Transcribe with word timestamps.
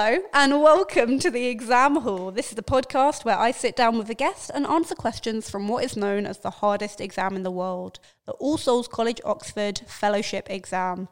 Hello, 0.00 0.20
and 0.32 0.62
welcome 0.62 1.18
to 1.18 1.28
the 1.28 1.48
Exam 1.48 1.96
Hall. 1.96 2.30
This 2.30 2.50
is 2.50 2.54
the 2.54 2.62
podcast 2.62 3.24
where 3.24 3.36
I 3.36 3.50
sit 3.50 3.74
down 3.74 3.98
with 3.98 4.08
a 4.08 4.14
guest 4.14 4.48
and 4.54 4.64
answer 4.64 4.94
questions 4.94 5.50
from 5.50 5.66
what 5.66 5.82
is 5.82 5.96
known 5.96 6.24
as 6.24 6.38
the 6.38 6.50
hardest 6.62 7.00
exam 7.00 7.34
in 7.34 7.42
the 7.42 7.50
world, 7.50 7.98
the 8.24 8.30
All 8.34 8.56
Souls 8.58 8.86
College 8.86 9.20
Oxford 9.24 9.80
Fellowship 9.88 10.48
Exam. 10.48 11.08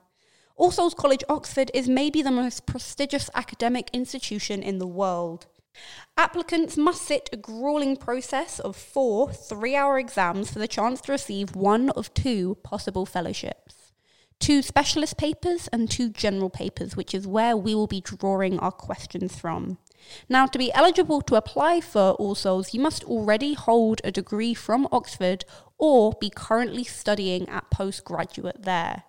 All 0.54 0.70
Souls 0.70 0.94
College 0.94 1.24
Oxford 1.28 1.72
is 1.74 1.88
maybe 1.88 2.22
the 2.22 2.30
most 2.30 2.64
prestigious 2.64 3.28
academic 3.34 3.90
institution 3.92 4.62
in 4.62 4.78
the 4.78 4.86
world. 4.86 5.46
Applicants 6.16 6.76
must 6.76 7.02
sit 7.02 7.28
a 7.32 7.36
grueling 7.36 7.96
process 7.96 8.60
of 8.60 8.76
four 8.76 9.32
three 9.32 9.74
hour 9.74 9.98
exams 9.98 10.52
for 10.52 10.60
the 10.60 10.68
chance 10.68 11.00
to 11.00 11.10
receive 11.10 11.56
one 11.56 11.90
of 11.90 12.14
two 12.14 12.54
possible 12.62 13.04
fellowships 13.04 13.75
two 14.40 14.62
specialist 14.62 15.16
papers 15.16 15.68
and 15.72 15.90
two 15.90 16.08
general 16.10 16.50
papers, 16.50 16.96
which 16.96 17.14
is 17.14 17.26
where 17.26 17.56
we 17.56 17.74
will 17.74 17.86
be 17.86 18.00
drawing 18.00 18.58
our 18.58 18.72
questions 18.72 19.38
from. 19.38 19.78
Now, 20.28 20.46
to 20.46 20.58
be 20.58 20.72
eligible 20.72 21.22
to 21.22 21.34
apply 21.34 21.80
for 21.80 22.12
All 22.12 22.34
Souls, 22.34 22.74
you 22.74 22.80
must 22.80 23.04
already 23.04 23.54
hold 23.54 24.00
a 24.04 24.12
degree 24.12 24.54
from 24.54 24.88
Oxford 24.92 25.44
or 25.78 26.12
be 26.20 26.30
currently 26.30 26.84
studying 26.84 27.48
at 27.48 27.70
postgraduate 27.70 28.62
there. 28.62 29.04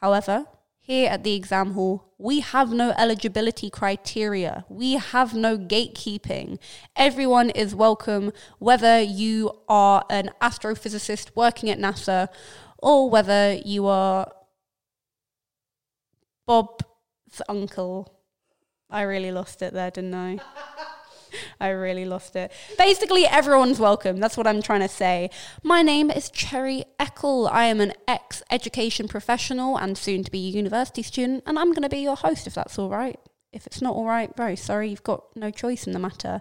However, 0.00 0.46
here 0.84 1.08
at 1.08 1.22
the 1.22 1.34
exam 1.34 1.72
hall, 1.74 2.12
we 2.18 2.40
have 2.40 2.72
no 2.72 2.92
eligibility 2.98 3.70
criteria. 3.70 4.64
We 4.68 4.94
have 4.94 5.32
no 5.32 5.56
gatekeeping. 5.56 6.58
Everyone 6.96 7.50
is 7.50 7.74
welcome, 7.74 8.32
whether 8.58 9.00
you 9.00 9.52
are 9.68 10.04
an 10.10 10.30
astrophysicist 10.40 11.36
working 11.36 11.70
at 11.70 11.78
NASA 11.78 12.28
or 12.78 13.08
whether 13.08 13.54
you 13.64 13.86
are 13.86 14.32
Bob's 16.46 17.42
uncle. 17.48 18.12
I 18.90 19.02
really 19.02 19.30
lost 19.30 19.62
it 19.62 19.72
there, 19.72 19.90
didn't 19.90 20.14
I? 20.14 20.38
I 21.60 21.68
really 21.68 22.04
lost 22.04 22.36
it. 22.36 22.52
Basically, 22.76 23.24
everyone's 23.26 23.78
welcome. 23.78 24.18
That's 24.18 24.36
what 24.36 24.46
I'm 24.46 24.60
trying 24.60 24.80
to 24.80 24.88
say. 24.88 25.30
My 25.62 25.82
name 25.82 26.10
is 26.10 26.30
Cherry 26.30 26.84
Eckel. 26.98 27.48
I 27.50 27.66
am 27.66 27.80
an 27.80 27.92
ex 28.06 28.42
education 28.50 29.08
professional 29.08 29.76
and 29.78 29.96
soon 29.96 30.24
to 30.24 30.30
be 30.30 30.38
university 30.38 31.02
student, 31.02 31.44
and 31.46 31.58
I'm 31.58 31.70
going 31.70 31.82
to 31.82 31.88
be 31.88 32.00
your 32.00 32.16
host 32.16 32.46
if 32.46 32.54
that's 32.54 32.78
all 32.78 32.90
right. 32.90 33.18
If 33.52 33.66
it's 33.66 33.80
not 33.80 33.94
all 33.94 34.06
right, 34.06 34.34
very 34.36 34.56
sorry, 34.56 34.90
you've 34.90 35.02
got 35.02 35.24
no 35.36 35.50
choice 35.50 35.86
in 35.86 35.92
the 35.92 35.98
matter. 35.98 36.40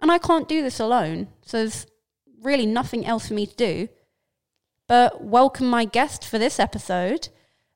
And 0.00 0.12
I 0.12 0.18
can't 0.18 0.48
do 0.48 0.62
this 0.62 0.78
alone, 0.78 1.28
so 1.42 1.58
there's 1.58 1.86
really 2.40 2.66
nothing 2.66 3.04
else 3.04 3.28
for 3.28 3.34
me 3.34 3.46
to 3.46 3.56
do. 3.56 3.88
But 4.86 5.22
welcome 5.24 5.66
my 5.66 5.84
guest 5.84 6.24
for 6.24 6.38
this 6.38 6.58
episode, 6.58 7.28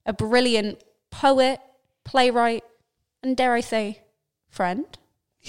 a 0.06 0.12
brilliant 0.12 0.82
poet, 1.12 1.60
playwright, 2.04 2.64
and 3.22 3.36
dare 3.36 3.52
I 3.54 3.60
say, 3.60 4.02
friend. 4.48 4.84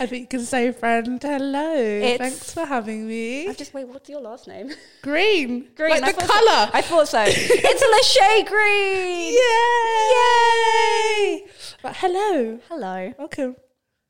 I 0.00 0.06
think 0.06 0.22
you 0.22 0.26
can 0.38 0.46
say 0.46 0.70
friend. 0.72 1.20
Hello. 1.22 1.74
It's- 1.74 2.18
Thanks 2.18 2.54
for 2.54 2.64
having 2.64 3.06
me. 3.08 3.48
I 3.48 3.52
just 3.54 3.74
wait. 3.74 3.86
What's 3.88 4.08
your 4.08 4.20
last 4.20 4.46
name? 4.48 4.70
Green. 5.02 5.68
Green. 5.76 5.90
Like 5.90 6.02
I 6.04 6.12
the 6.12 6.20
thought 6.20 6.28
so. 6.28 6.32
colour. 6.32 6.70
I 6.72 6.82
thought 6.82 7.08
so. 7.08 7.24
it's 7.26 7.82
Lashay 7.94 8.46
Green. 8.48 9.34
Yeah, 9.34 11.36
yay! 11.42 11.46
But 11.82 11.96
hello. 11.96 12.58
Hello. 12.68 13.12
Welcome. 13.18 13.56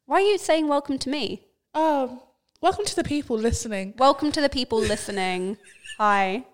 Why 0.07 0.17
are 0.19 0.21
you 0.21 0.39
saying 0.39 0.69
welcome 0.69 0.99
to 0.99 1.09
me? 1.11 1.47
Um, 1.75 2.21
welcome 2.61 2.85
to 2.87 2.97
the 2.97 3.05
people 3.05 3.37
listening. 3.39 3.95
Welcome 3.99 4.33
to 4.33 4.41
the 4.41 4.49
people 4.49 4.79
listening. 4.79 5.57
Hi. 5.99 6.45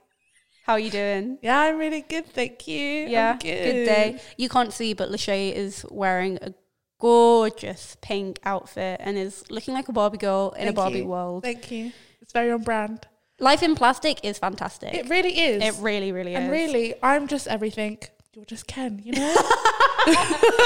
How 0.68 0.74
are 0.74 0.78
you 0.78 0.90
doing? 0.90 1.38
Yeah, 1.40 1.60
I'm 1.60 1.78
really 1.78 2.02
good, 2.02 2.26
thank 2.26 2.68
you. 2.68 3.04
I'm 3.06 3.10
Yeah, 3.10 3.32
good. 3.38 3.40
good 3.40 3.84
day. 3.86 4.20
You 4.36 4.50
can't 4.50 4.70
see, 4.70 4.92
but 4.92 5.08
Lashay 5.08 5.50
is 5.50 5.82
wearing 5.90 6.36
a 6.42 6.52
gorgeous 7.00 7.96
pink 8.02 8.38
outfit 8.44 9.00
and 9.02 9.16
is 9.16 9.50
looking 9.50 9.72
like 9.72 9.88
a 9.88 9.92
Barbie 9.94 10.18
girl 10.18 10.54
in 10.58 10.68
a 10.68 10.74
Barbie 10.74 10.98
you. 10.98 11.06
world. 11.06 11.42
Thank 11.42 11.70
you. 11.70 11.90
It's 12.20 12.32
very 12.34 12.50
on 12.52 12.60
brand. 12.64 13.06
Life 13.40 13.62
in 13.62 13.76
plastic 13.76 14.22
is 14.22 14.36
fantastic. 14.38 14.92
It 14.92 15.08
really 15.08 15.40
is. 15.40 15.62
It 15.64 15.80
really, 15.82 16.12
really 16.12 16.34
is. 16.34 16.38
and 16.38 16.50
really, 16.52 16.94
I'm 17.02 17.28
just 17.28 17.46
everything. 17.48 17.96
You're 18.38 18.44
just 18.44 18.68
Ken, 18.68 19.00
you 19.04 19.10
know? 19.14 19.34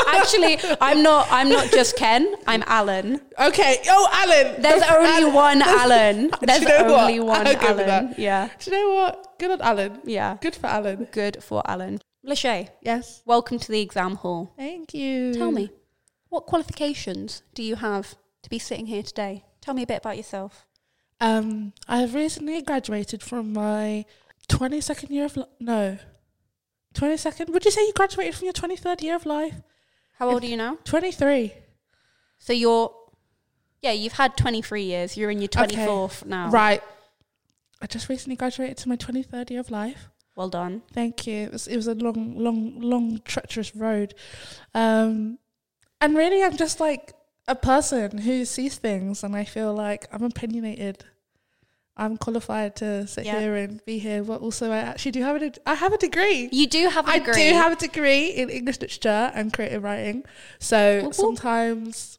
Actually, 0.09 0.59
I'm 0.79 1.03
not. 1.03 1.27
I'm 1.31 1.49
not 1.49 1.71
just 1.71 1.97
Ken. 1.97 2.35
I'm 2.47 2.63
Alan. 2.67 3.19
okay. 3.39 3.79
Oh, 3.89 4.09
Alan. 4.13 4.61
There's 4.61 4.83
only 4.83 5.09
Alan. 5.09 5.33
one 5.33 5.63
Alan. 5.81 6.31
There's 6.43 6.61
you 6.61 6.69
know 6.69 6.97
only 7.01 7.19
what? 7.21 7.39
one 7.39 7.47
I'll 7.47 7.57
Alan. 7.65 7.87
that. 7.87 8.19
Yeah, 8.19 8.51
Do 8.61 8.71
you 8.71 8.77
know 8.77 8.95
what? 8.95 9.39
Good 9.39 9.53
on 9.53 9.63
Alan. 9.63 10.01
yeah. 10.05 10.37
Good 10.43 10.55
for 10.55 10.67
Alan. 10.67 11.09
Good 11.13 11.43
for 11.43 11.63
Alan. 11.65 11.99
Lashay, 12.27 12.69
Yes. 12.83 13.23
welcome 13.25 13.59
to 13.59 13.73
the 13.73 13.81
exam 13.81 14.17
hall. 14.17 14.53
Thank 14.59 14.93
you. 14.93 15.33
Tell 15.33 15.51
me, 15.51 15.71
what 16.29 16.45
qualifications 16.45 17.43
do 17.55 17.63
you 17.63 17.77
have 17.77 18.17
to 18.43 18.51
be 18.51 18.59
sitting 18.59 18.85
here 18.85 19.03
today? 19.03 19.47
Tell 19.63 19.73
me 19.73 19.83
a 19.85 19.87
bit 19.87 19.97
about 20.03 20.19
yourself. 20.19 20.67
Um, 21.23 21.73
I've 21.89 22.15
recently 22.15 22.61
graduated 22.61 23.23
from 23.23 23.55
my 23.55 24.05
22nd 24.51 25.09
year 25.09 25.25
of 25.25 25.39
li- 25.39 25.47
no, 27.01 27.09
22nd. 27.09 27.51
Would 27.51 27.65
you 27.65 27.71
say 27.71 27.83
you 27.83 27.93
graduated 27.95 28.35
from 28.35 28.47
your 28.47 28.53
23rd 28.53 29.03
year 29.03 29.17
of 29.17 29.27
life? 29.27 29.55
How 30.19 30.31
old 30.31 30.45
are 30.45 30.47
you 30.47 30.57
now? 30.57 30.79
23. 30.85 31.53
So 32.39 32.53
you're, 32.53 32.95
yeah, 33.81 33.93
you've 33.93 34.13
had 34.13 34.37
23 34.37 34.83
years. 34.83 35.17
You're 35.17 35.31
in 35.31 35.41
your 35.41 35.49
24th 35.49 36.25
now. 36.27 36.51
Right. 36.51 36.83
I 37.81 37.87
just 37.87 38.09
recently 38.09 38.37
graduated 38.37 38.77
to 38.79 38.89
my 38.89 38.97
23rd 38.97 39.51
year 39.51 39.61
of 39.61 39.71
life. 39.71 40.09
Well 40.35 40.49
done. 40.49 40.83
Thank 40.93 41.27
you. 41.27 41.45
It 41.45 41.53
was, 41.53 41.67
it 41.67 41.77
was 41.77 41.89
a 41.89 41.95
long, 41.95 42.39
long, 42.39 42.81
long, 42.81 43.21
treacherous 43.25 43.75
road. 43.77 44.15
Um, 44.75 45.39
and 46.01 46.17
really, 46.17 46.43
I'm 46.43 46.57
just 46.57 46.81
like 46.81 47.13
a 47.47 47.55
person 47.55 48.19
who 48.19 48.45
sees 48.45 48.77
things, 48.77 49.23
and 49.23 49.37
I 49.37 49.45
feel 49.45 49.75
like 49.75 50.07
I'm 50.13 50.23
opinionated. 50.23 51.05
I'm 51.97 52.17
qualified 52.17 52.77
to 52.77 53.07
sit 53.07 53.27
Yeah. 53.27 53.39
here 53.41 53.55
and 53.55 53.85
be 53.85 53.99
here, 53.99 54.25
but 54.25 54.41
also 54.41 54.71
I 54.73 54.79
actually 54.79 55.13
do 55.13 55.23
have 55.23 55.43
a 55.43 55.53
I 55.67 55.75
have 55.75 55.93
a 55.93 55.99
degree. 55.99 56.49
You 56.51 56.67
do 56.67 56.89
have 56.89 57.07
a 57.07 57.11
I 57.11 57.19
degree. 57.19 57.49
I 57.49 57.51
do 57.51 57.55
have 57.57 57.73
a 57.73 57.77
degree 57.77 58.29
in 58.31 58.49
English 58.49 58.81
literature 58.81 59.31
and 59.35 59.53
creative 59.53 59.83
writing. 59.83 60.25
So 60.59 61.11
sometimes 61.13 62.19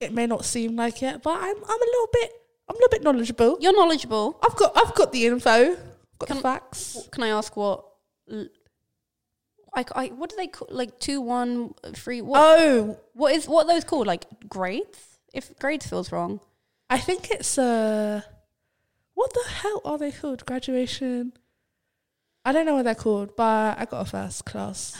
it 0.00 0.12
may 0.12 0.26
not 0.26 0.44
seem 0.44 0.76
like 0.76 1.02
it, 1.02 1.22
but 1.22 1.36
I'm 1.40 1.56
I'm 1.56 1.82
a 1.86 1.90
little 1.94 2.08
bit 2.12 2.30
I'm 2.68 2.74
a 2.76 2.78
little 2.78 2.88
bit 2.90 3.02
knowledgeable. 3.02 3.56
You're 3.60 3.76
knowledgeable. 3.76 4.38
I've 4.44 4.56
got 4.56 4.76
I've 4.76 4.94
got 4.94 5.10
the 5.12 5.24
info, 5.26 5.76
got 6.18 6.26
Can- 6.26 6.36
the 6.36 6.42
facts. 6.42 7.08
Can 7.12 7.22
I 7.22 7.28
ask 7.28 7.56
what? 7.56 7.82
Like, 9.74 9.90
I, 9.94 10.06
what 10.08 10.30
do 10.30 10.36
they 10.36 10.46
call 10.46 10.68
like 10.70 10.98
two, 11.00 11.20
one, 11.20 11.74
three? 11.94 12.22
What? 12.22 12.40
Oh, 12.40 12.98
What 13.12 13.34
is 13.34 13.46
what 13.46 13.66
are 13.66 13.74
those 13.74 13.84
called? 13.84 14.06
Like 14.06 14.24
grades? 14.48 14.98
If 15.34 15.58
grades 15.58 15.86
feels 15.86 16.10
wrong. 16.12 16.40
I 16.88 16.98
think 16.98 17.30
it's 17.30 17.58
uh 17.58 18.22
what 19.16 19.32
the 19.32 19.44
hell 19.48 19.80
are 19.84 19.98
they 19.98 20.12
called? 20.12 20.44
Graduation. 20.46 21.32
I 22.44 22.52
don't 22.52 22.66
know 22.66 22.74
what 22.74 22.84
they're 22.84 22.94
called, 22.94 23.34
but 23.34 23.78
I 23.78 23.86
got 23.90 24.02
a 24.02 24.04
first 24.04 24.44
class. 24.44 24.96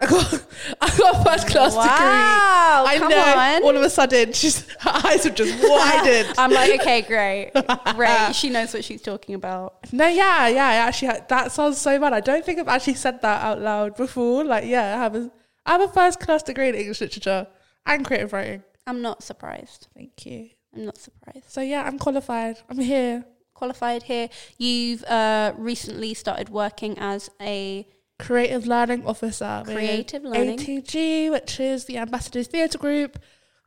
I 0.00 0.06
got 0.06 0.32
I 0.80 0.96
got 0.96 1.20
a 1.20 1.24
first 1.24 1.48
class 1.48 1.72
degree. 1.72 1.88
Wow! 1.88 2.84
I 2.86 2.96
come 2.98 3.10
know. 3.10 3.18
on. 3.20 3.62
All 3.64 3.76
of 3.76 3.82
a 3.82 3.90
sudden, 3.90 4.32
she's 4.32 4.60
her 4.80 4.90
eyes 5.04 5.26
are 5.26 5.30
just 5.30 5.52
widened. 5.60 6.34
I'm 6.38 6.52
like, 6.52 6.80
okay, 6.80 7.02
great, 7.02 7.50
great. 7.96 8.32
She 8.34 8.48
knows 8.48 8.72
what 8.72 8.84
she's 8.84 9.02
talking 9.02 9.34
about. 9.34 9.92
No, 9.92 10.06
yeah, 10.06 10.46
yeah. 10.46 10.66
I 10.68 10.74
actually, 10.76 11.08
had- 11.08 11.28
that 11.28 11.50
sounds 11.50 11.78
so 11.78 11.98
bad. 11.98 12.12
I 12.12 12.20
don't 12.20 12.44
think 12.44 12.60
I've 12.60 12.68
actually 12.68 12.94
said 12.94 13.20
that 13.22 13.42
out 13.42 13.60
loud 13.60 13.96
before. 13.96 14.44
Like, 14.44 14.64
yeah, 14.64 14.96
I 14.96 15.02
have 15.02 15.16
a, 15.16 15.30
I 15.66 15.72
have 15.72 15.80
a 15.80 15.88
first 15.88 16.20
class 16.20 16.44
degree 16.44 16.68
in 16.68 16.76
English 16.76 17.00
literature 17.00 17.48
and 17.86 18.04
creative 18.06 18.32
writing. 18.32 18.62
I'm 18.86 19.02
not 19.02 19.22
surprised. 19.24 19.88
Thank 19.96 20.24
you. 20.26 20.50
I'm 20.74 20.86
not 20.86 20.96
surprised. 20.96 21.50
So 21.50 21.60
yeah, 21.60 21.82
I'm 21.82 21.98
qualified. 21.98 22.56
I'm 22.70 22.78
here. 22.78 23.24
Qualified 23.62 24.02
here. 24.02 24.28
You've 24.58 25.04
uh, 25.04 25.52
recently 25.56 26.14
started 26.14 26.48
working 26.48 26.98
as 26.98 27.30
a 27.40 27.86
Creative 28.18 28.66
learning 28.66 29.06
officer. 29.06 29.62
with 29.64 29.76
Creative 29.76 30.24
learning. 30.24 30.58
ATG, 30.58 31.30
which 31.30 31.60
is 31.60 31.84
the 31.84 31.98
Ambassadors 31.98 32.48
Theatre 32.48 32.78
Group, 32.78 33.20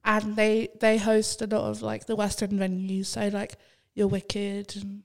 and 0.04 0.36
they 0.36 0.68
they 0.82 0.98
host 0.98 1.42
a 1.42 1.48
lot 1.48 1.70
of 1.70 1.82
like 1.82 2.08
the 2.08 2.16
West 2.18 2.44
End 2.44 2.60
venues. 2.60 3.06
So 3.06 3.30
like 3.30 3.56
your 3.94 4.08
Wicked 4.08 4.76
and 4.76 5.04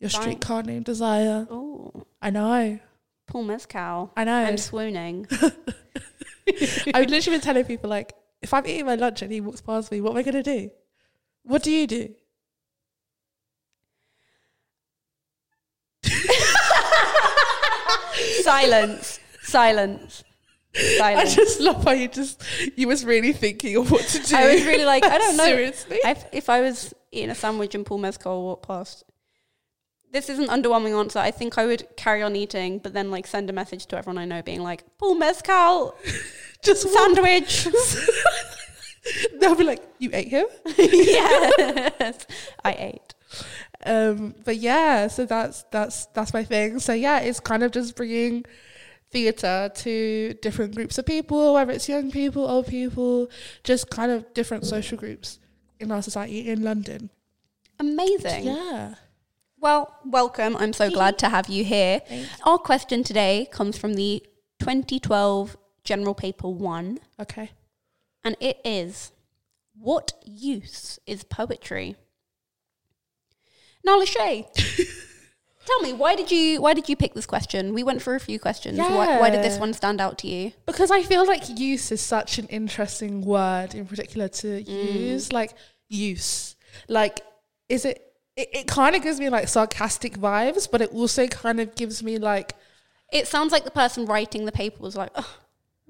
your. 0.00 0.10
Streetcar 0.10 0.64
Named 0.64 0.86
Desire. 0.86 1.46
oh 1.48 2.04
I 2.20 2.30
know. 2.30 2.80
Paul 3.28 3.44
Mescal. 3.44 4.10
I 4.16 4.24
know. 4.24 4.44
I'm 4.44 4.58
swooning. 4.58 5.28
I've 6.92 7.08
literally 7.08 7.36
been 7.38 7.40
telling 7.40 7.64
people 7.64 7.88
like, 7.88 8.12
if 8.40 8.52
I'm 8.52 8.66
eating 8.66 8.86
my 8.86 8.96
lunch 8.96 9.22
and 9.22 9.30
he 9.30 9.40
walks 9.40 9.60
past 9.60 9.92
me, 9.92 10.00
what 10.00 10.10
am 10.10 10.16
I 10.16 10.22
gonna 10.24 10.42
do? 10.42 10.72
What 11.44 11.62
do 11.62 11.70
you 11.70 11.86
do? 11.86 12.12
Silence. 18.44 19.20
Silence. 19.42 20.24
Silence. 20.74 21.32
I 21.32 21.34
just 21.34 21.60
love 21.60 21.84
how 21.84 21.92
you 21.92 22.08
just 22.08 22.42
you 22.76 22.88
was 22.88 23.04
really 23.04 23.32
thinking 23.32 23.76
of 23.76 23.90
what 23.90 24.02
to 24.02 24.22
do. 24.22 24.36
I 24.36 24.54
was 24.54 24.64
really 24.64 24.84
like, 24.84 25.04
I 25.04 25.18
don't 25.18 25.36
know. 25.36 25.44
Seriously. 25.44 25.98
I, 26.04 26.16
if 26.32 26.48
I 26.48 26.62
was 26.62 26.94
eating 27.10 27.30
a 27.30 27.34
sandwich 27.34 27.74
and 27.74 27.84
Paul 27.84 27.98
Mescal 27.98 28.42
walked 28.42 28.66
past, 28.66 29.04
this 30.12 30.28
is 30.28 30.38
an 30.38 30.46
underwhelming 30.46 30.98
answer. 30.98 31.18
I 31.18 31.30
think 31.30 31.58
I 31.58 31.66
would 31.66 31.86
carry 31.96 32.22
on 32.22 32.36
eating, 32.36 32.78
but 32.78 32.92
then 32.92 33.10
like 33.10 33.26
send 33.26 33.50
a 33.50 33.52
message 33.52 33.86
to 33.86 33.98
everyone 33.98 34.18
I 34.18 34.24
know, 34.24 34.42
being 34.42 34.62
like, 34.62 34.84
"Full 34.98 35.14
mezcal, 35.14 35.94
Just 36.62 36.88
sandwich." 36.88 37.66
They'll 39.40 39.56
be 39.56 39.64
like, 39.64 39.82
"You 39.98 40.10
ate 40.12 40.28
him." 40.28 40.46
yes, 40.78 42.26
I 42.64 42.72
ate. 42.72 43.14
Um, 43.84 44.34
but 44.44 44.56
yeah, 44.56 45.08
so 45.08 45.24
that's 45.26 45.64
that's 45.70 46.06
that's 46.06 46.32
my 46.32 46.44
thing. 46.44 46.78
So 46.78 46.92
yeah, 46.92 47.20
it's 47.20 47.40
kind 47.40 47.62
of 47.62 47.72
just 47.72 47.96
bringing 47.96 48.44
theatre 49.10 49.70
to 49.74 50.34
different 50.40 50.74
groups 50.74 50.98
of 50.98 51.06
people, 51.06 51.54
whether 51.54 51.72
it's 51.72 51.88
young 51.88 52.10
people, 52.10 52.46
old 52.48 52.66
people, 52.66 53.28
just 53.64 53.90
kind 53.90 54.10
of 54.12 54.32
different 54.34 54.64
social 54.66 54.96
groups 54.96 55.38
in 55.80 55.90
our 55.92 56.00
society 56.02 56.48
in 56.48 56.62
London. 56.62 57.10
Amazing. 57.78 58.44
Yeah. 58.44 58.94
Well, 59.60 59.94
welcome. 60.04 60.56
I'm 60.56 60.72
so 60.72 60.90
glad 60.90 61.18
to 61.18 61.28
have 61.28 61.48
you 61.48 61.64
here. 61.64 62.00
Thanks. 62.08 62.28
Our 62.44 62.58
question 62.58 63.04
today 63.04 63.48
comes 63.52 63.76
from 63.78 63.94
the 63.94 64.22
2012 64.60 65.56
General 65.84 66.14
Paper 66.14 66.48
1, 66.48 66.98
Okay. 67.20 67.50
and 68.24 68.36
it 68.40 68.60
is 68.64 69.12
What 69.78 70.12
use 70.24 70.98
is 71.06 71.24
poetry? 71.24 71.96
Now, 73.84 74.00
Lashay, 74.00 74.46
tell 75.66 75.80
me, 75.80 75.92
why 75.92 76.14
did 76.14 76.30
you 76.30 76.60
why 76.60 76.74
did 76.74 76.88
you 76.88 76.96
pick 76.96 77.14
this 77.14 77.26
question? 77.26 77.74
We 77.74 77.82
went 77.82 78.02
through 78.02 78.16
a 78.16 78.20
few 78.20 78.38
questions. 78.38 78.78
Why, 78.78 79.18
why 79.18 79.30
did 79.30 79.42
this 79.42 79.58
one 79.58 79.72
stand 79.72 80.00
out 80.00 80.18
to 80.18 80.28
you? 80.28 80.52
Because 80.66 80.90
I 80.90 81.02
feel 81.02 81.26
like 81.26 81.48
use 81.58 81.90
is 81.92 82.00
such 82.00 82.38
an 82.38 82.46
interesting 82.46 83.22
word 83.22 83.74
in 83.74 83.86
particular 83.86 84.28
to 84.28 84.62
mm. 84.64 84.92
use. 84.94 85.32
Like 85.32 85.54
use. 85.88 86.56
Like 86.88 87.20
is 87.68 87.84
it 87.84 88.02
it, 88.36 88.48
it 88.52 88.66
kind 88.66 88.96
of 88.96 89.02
gives 89.02 89.20
me 89.20 89.28
like 89.28 89.48
sarcastic 89.48 90.18
vibes, 90.18 90.68
but 90.70 90.80
it 90.80 90.92
also 90.92 91.26
kind 91.26 91.60
of 91.60 91.74
gives 91.74 92.02
me 92.02 92.18
like 92.18 92.54
It 93.12 93.28
sounds 93.28 93.52
like 93.52 93.64
the 93.64 93.70
person 93.70 94.06
writing 94.06 94.46
the 94.46 94.52
paper 94.52 94.82
was 94.82 94.96
like, 94.96 95.10
oh, 95.14 95.36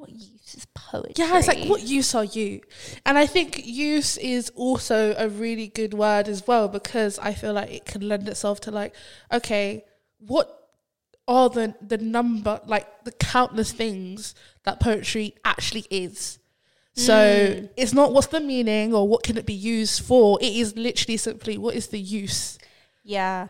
what 0.03 0.11
use 0.11 0.55
is 0.57 0.67
poetry? 0.75 1.13
Yeah, 1.17 1.39
it's 1.39 1.47
like, 1.47 1.69
what 1.69 1.83
use 1.83 2.13
are 2.17 2.25
you? 2.25 2.61
And 3.07 3.17
I 3.17 3.27
think 3.27 3.65
use 3.65 4.19
is 4.19 4.51
also 4.57 5.15
a 5.17 5.29
really 5.29 5.69
good 5.69 5.95
word 5.95 6.27
as 6.27 6.45
well 6.45 6.67
because 6.67 7.21
I 7.21 7.35
feel 7.35 7.53
like 7.53 7.71
it 7.71 7.85
can 7.85 8.09
lend 8.09 8.29
itself 8.29 8.61
to 8.63 8.73
like, 8.73 8.97
okay, 9.33 9.85
what 10.19 10.59
are 11.29 11.49
the 11.49 11.77
the 11.81 11.99
number 11.99 12.61
like 12.67 13.05
the 13.05 13.13
countless 13.13 13.71
things 13.71 14.35
that 14.65 14.81
poetry 14.81 15.37
actually 15.45 15.87
is? 15.89 16.41
So 16.95 17.15
mm. 17.15 17.71
it's 17.77 17.93
not 17.95 18.13
what's 18.13 18.27
the 18.27 18.41
meaning 18.41 18.93
or 18.93 19.07
what 19.07 19.23
can 19.23 19.39
it 19.39 19.47
be 19.47 19.55
used 19.55 20.05
for. 20.05 20.37
It 20.43 20.53
is 20.53 20.77
literally 20.77 21.17
simply 21.17 21.59
what 21.59 21.77
is 21.77 21.87
the 21.89 22.01
use. 22.01 22.59
Yeah. 23.05 23.47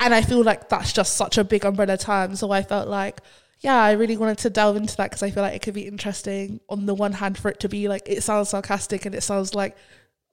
And 0.00 0.14
I 0.14 0.22
feel 0.22 0.42
like 0.42 0.70
that's 0.70 0.94
just 0.94 1.14
such 1.14 1.36
a 1.36 1.44
big 1.44 1.66
umbrella 1.66 1.98
term. 1.98 2.34
So 2.36 2.50
I 2.50 2.62
felt 2.62 2.88
like, 2.88 3.20
yeah, 3.60 3.82
I 3.82 3.92
really 3.92 4.16
wanted 4.16 4.38
to 4.38 4.50
delve 4.50 4.76
into 4.76 4.96
that 4.96 5.10
because 5.10 5.22
I 5.22 5.30
feel 5.30 5.42
like 5.42 5.54
it 5.54 5.62
could 5.62 5.74
be 5.74 5.86
interesting 5.86 6.60
on 6.68 6.86
the 6.86 6.94
one 6.94 7.12
hand 7.12 7.36
for 7.36 7.50
it 7.50 7.60
to 7.60 7.68
be 7.68 7.88
like, 7.88 8.02
it 8.06 8.22
sounds 8.22 8.48
sarcastic 8.50 9.04
and 9.04 9.14
it 9.14 9.22
sounds 9.22 9.54
like, 9.54 9.76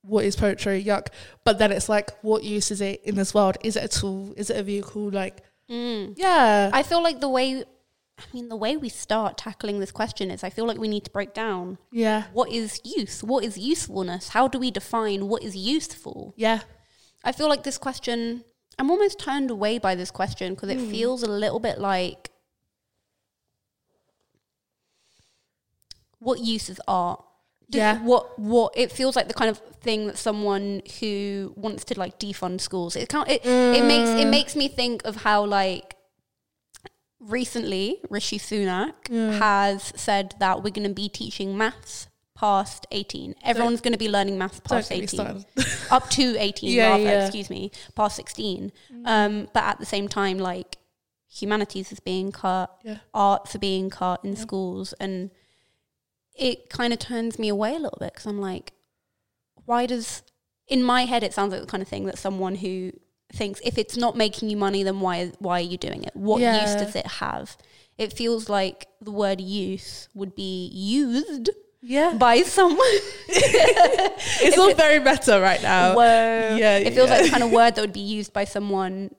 what 0.01 0.23
is 0.23 0.37
poetry? 0.37 0.81
Yuck. 0.83 1.07
But 1.43 1.59
then 1.59 1.73
it's 1.73 1.89
like, 1.89 2.11
what 2.21 2.43
use 2.43 2.71
is 2.71 2.79
it 2.79 3.03
in 3.03 3.15
this 3.15 3.33
world? 3.33 3.57
Is 3.61 3.75
it 3.75 3.83
a 3.83 3.99
tool? 3.99 4.33
Is 4.37 4.49
it 4.49 4.57
a 4.57 4.63
vehicle? 4.63 5.09
Like, 5.09 5.43
mm. 5.69 6.13
yeah. 6.15 6.69
I 6.71 6.83
feel 6.83 7.03
like 7.03 7.19
the 7.19 7.27
way, 7.27 7.65
I 8.17 8.23
mean, 8.33 8.47
the 8.47 8.55
way 8.55 8.77
we 8.77 8.87
start 8.87 9.37
tackling 9.37 9.81
this 9.81 9.91
question 9.91 10.31
is 10.31 10.41
I 10.41 10.49
feel 10.49 10.65
like 10.65 10.77
we 10.77 10.87
need 10.87 11.03
to 11.03 11.11
break 11.11 11.33
down 11.33 11.79
yeah. 11.91 12.25
what 12.31 12.49
is 12.49 12.79
use? 12.85 13.25
What 13.25 13.43
is 13.43 13.57
usefulness? 13.57 14.29
How 14.29 14.47
do 14.47 14.57
we 14.57 14.71
define 14.71 15.27
what 15.27 15.43
is 15.43 15.53
useful? 15.53 16.33
Yeah. 16.37 16.61
I 17.25 17.33
feel 17.33 17.49
like 17.49 17.63
this 17.63 17.77
question, 17.77 18.45
I'm 18.79 18.89
almost 18.89 19.19
turned 19.19 19.51
away 19.51 19.79
by 19.79 19.95
this 19.95 20.11
question 20.11 20.53
because 20.53 20.69
it 20.69 20.79
hmm. 20.79 20.89
feels 20.89 21.23
a 21.23 21.29
little 21.29 21.59
bit 21.59 21.77
like 21.77 22.31
what 26.19 26.39
use 26.39 26.69
is 26.69 26.79
art? 26.87 27.23
Do- 27.69 27.77
Yeah. 27.79 28.01
What 28.03 28.39
what 28.39 28.73
it 28.77 28.91
feels 28.91 29.15
like 29.15 29.27
the 29.27 29.33
kind 29.33 29.49
of 29.49 29.57
thing 29.81 30.07
that 30.07 30.17
someone 30.17 30.81
who 30.99 31.53
wants 31.55 31.83
to 31.85 31.99
like 31.99 32.17
defund 32.19 32.61
schools. 32.61 32.95
It 32.95 33.09
can't 33.09 33.29
it, 33.29 33.41
it 33.45 33.83
makes 33.85 34.09
it 34.09 34.27
makes 34.29 34.55
me 34.55 34.67
think 34.67 35.03
of 35.05 35.17
how 35.17 35.45
like 35.45 35.95
recently 37.19 37.99
Rishi 38.09 38.37
Sunak 38.39 39.07
has 39.39 39.91
said 39.95 40.35
that 40.39 40.63
we're 40.63 40.69
gonna 40.71 40.89
be 40.89 41.09
teaching 41.09 41.57
maths 41.57 42.07
past 42.35 42.85
18. 42.91 43.33
Everyone's 43.43 43.81
gonna 43.81 43.97
be 43.97 44.09
learning 44.09 44.37
maths 44.37 44.59
past 44.59 44.91
18 44.91 45.43
up 45.91 46.09
to 46.11 46.35
18 46.37 46.69
Yeah, 46.71 46.89
rather, 46.91 47.03
yeah. 47.03 47.21
excuse 47.25 47.49
me, 47.49 47.71
past 47.95 48.15
16. 48.15 48.71
Um, 49.05 49.49
but 49.53 49.63
at 49.63 49.79
the 49.79 49.85
same 49.85 50.07
time, 50.07 50.37
like 50.37 50.77
humanities 51.29 51.91
is 51.91 51.99
being 51.99 52.31
cut, 52.31 52.69
Yeah. 52.83 52.97
arts 53.13 53.55
are 53.55 53.59
being 53.59 53.89
cut 53.89 54.23
in 54.23 54.35
schools, 54.35 54.93
and 54.99 55.31
it 56.37 56.69
kind 56.69 56.93
of 56.93 56.99
turns 56.99 57.37
me 57.39 57.49
away 57.49 57.71
a 57.71 57.79
little 57.79 57.97
bit 57.99 58.13
because 58.13 58.25
I'm 58.25 58.39
like, 58.39 58.73
why 59.65 59.85
does, 59.85 60.23
in 60.67 60.83
my 60.83 61.05
head, 61.05 61.23
it 61.23 61.33
sounds 61.33 61.51
like 61.51 61.61
the 61.61 61.67
kind 61.67 61.81
of 61.81 61.87
thing 61.89 62.05
that 62.05 62.17
someone 62.17 62.55
who 62.55 62.91
thinks 63.33 63.59
if 63.63 63.77
it's 63.77 63.97
not 63.97 64.15
making 64.15 64.49
you 64.49 64.55
money, 64.57 64.83
then 64.83 64.99
why, 64.99 65.31
why 65.39 65.59
are 65.59 65.63
you 65.63 65.77
doing 65.77 66.03
it? 66.03 66.15
What 66.15 66.39
use 66.41 66.75
does 66.75 66.95
it 66.95 67.05
have? 67.07 67.57
It 67.97 68.13
feels 68.13 68.47
like 68.49 68.87
the 69.01 69.11
word 69.11 69.41
use 69.41 70.07
would 70.13 70.35
be 70.35 70.67
used 70.67 71.49
Yeah. 71.81 72.13
by 72.17 72.41
someone. 72.43 72.85
It's 74.39 74.57
all 74.57 74.73
very 74.75 74.99
meta 74.99 75.39
right 75.41 75.61
now. 75.61 75.95
Whoa. 75.95 76.55
Yeah, 76.57 76.77
It 76.77 76.93
feels 76.93 77.09
yeah. 77.09 77.15
like 77.17 77.25
the 77.25 77.31
kind 77.31 77.43
of 77.43 77.51
word 77.51 77.75
that 77.75 77.81
would 77.81 77.93
be 77.93 77.99
used 77.99 78.33
by 78.33 78.43
someone. 78.45 79.11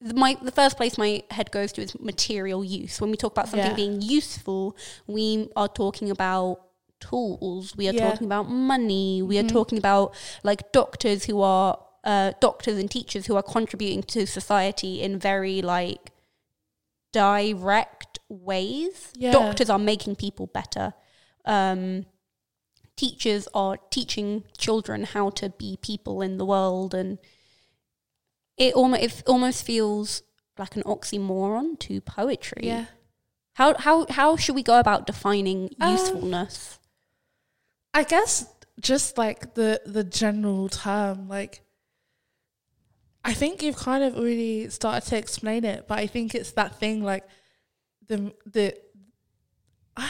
The, 0.00 0.14
my, 0.14 0.36
the 0.40 0.52
first 0.52 0.76
place 0.76 0.96
my 0.96 1.22
head 1.30 1.50
goes 1.50 1.72
to 1.72 1.82
is 1.82 1.98
material 1.98 2.64
use. 2.64 3.00
When 3.00 3.10
we 3.10 3.16
talk 3.16 3.32
about 3.32 3.48
something 3.48 3.70
Yeah. 3.70 3.74
being 3.76 4.00
useful, 4.00 4.76
we 5.06 5.50
are 5.56 5.68
talking 5.68 6.10
about 6.10 6.60
tools. 7.00 7.76
We 7.76 7.88
are 7.88 7.92
Yeah. 7.92 8.00
Mm-hmm. 8.02 8.10
talking 8.10 8.26
about 8.26 8.48
money. 8.48 9.22
We 9.22 9.38
are 9.38 9.42
talking 9.48 9.78
about 9.78 10.14
like 10.44 10.70
doctors 10.72 11.24
who 11.24 11.40
are 11.42 11.78
uh, 12.04 12.32
doctors 12.40 12.78
and 12.78 12.90
teachers 12.90 13.26
who 13.26 13.36
are 13.36 13.42
contributing 13.42 14.02
to 14.04 14.26
society 14.26 15.02
in 15.02 15.18
very 15.18 15.60
like 15.62 16.12
direct 17.12 18.18
ways. 18.28 19.12
Yeah. 19.16 19.32
Doctors 19.32 19.68
are 19.70 19.78
making 19.78 20.16
people 20.16 20.46
better. 20.46 20.94
Um, 21.44 22.06
teachers 22.96 23.48
are 23.54 23.78
teaching 23.90 24.44
children 24.56 25.04
how 25.04 25.30
to 25.30 25.50
be 25.50 25.78
people 25.80 26.20
in 26.22 26.38
the 26.38 26.44
world 26.44 26.94
and 26.94 27.18
it 28.58 28.74
almost 28.74 29.02
it 29.02 29.22
almost 29.26 29.64
feels 29.64 30.22
like 30.58 30.76
an 30.76 30.82
oxymoron 30.82 31.78
to 31.80 32.00
poetry. 32.00 32.62
Yeah. 32.66 32.86
How 33.54 33.74
how 33.76 34.06
how 34.08 34.36
should 34.36 34.54
we 34.54 34.62
go 34.62 34.78
about 34.78 35.06
defining 35.06 35.70
Um, 35.80 35.92
usefulness? 35.92 36.78
I 37.94 38.04
guess 38.04 38.46
just 38.80 39.18
like 39.18 39.54
the 39.54 39.80
the 39.86 40.04
general 40.04 40.68
term, 40.68 41.28
like 41.28 41.62
I 43.24 43.34
think 43.34 43.62
you've 43.62 43.76
kind 43.76 44.04
of 44.04 44.16
already 44.16 44.68
started 44.68 45.08
to 45.10 45.16
explain 45.18 45.64
it, 45.64 45.86
but 45.88 45.98
I 45.98 46.06
think 46.06 46.34
it's 46.34 46.52
that 46.52 46.78
thing 46.78 47.02
like 47.02 47.24
the 48.06 48.32
the 48.46 48.74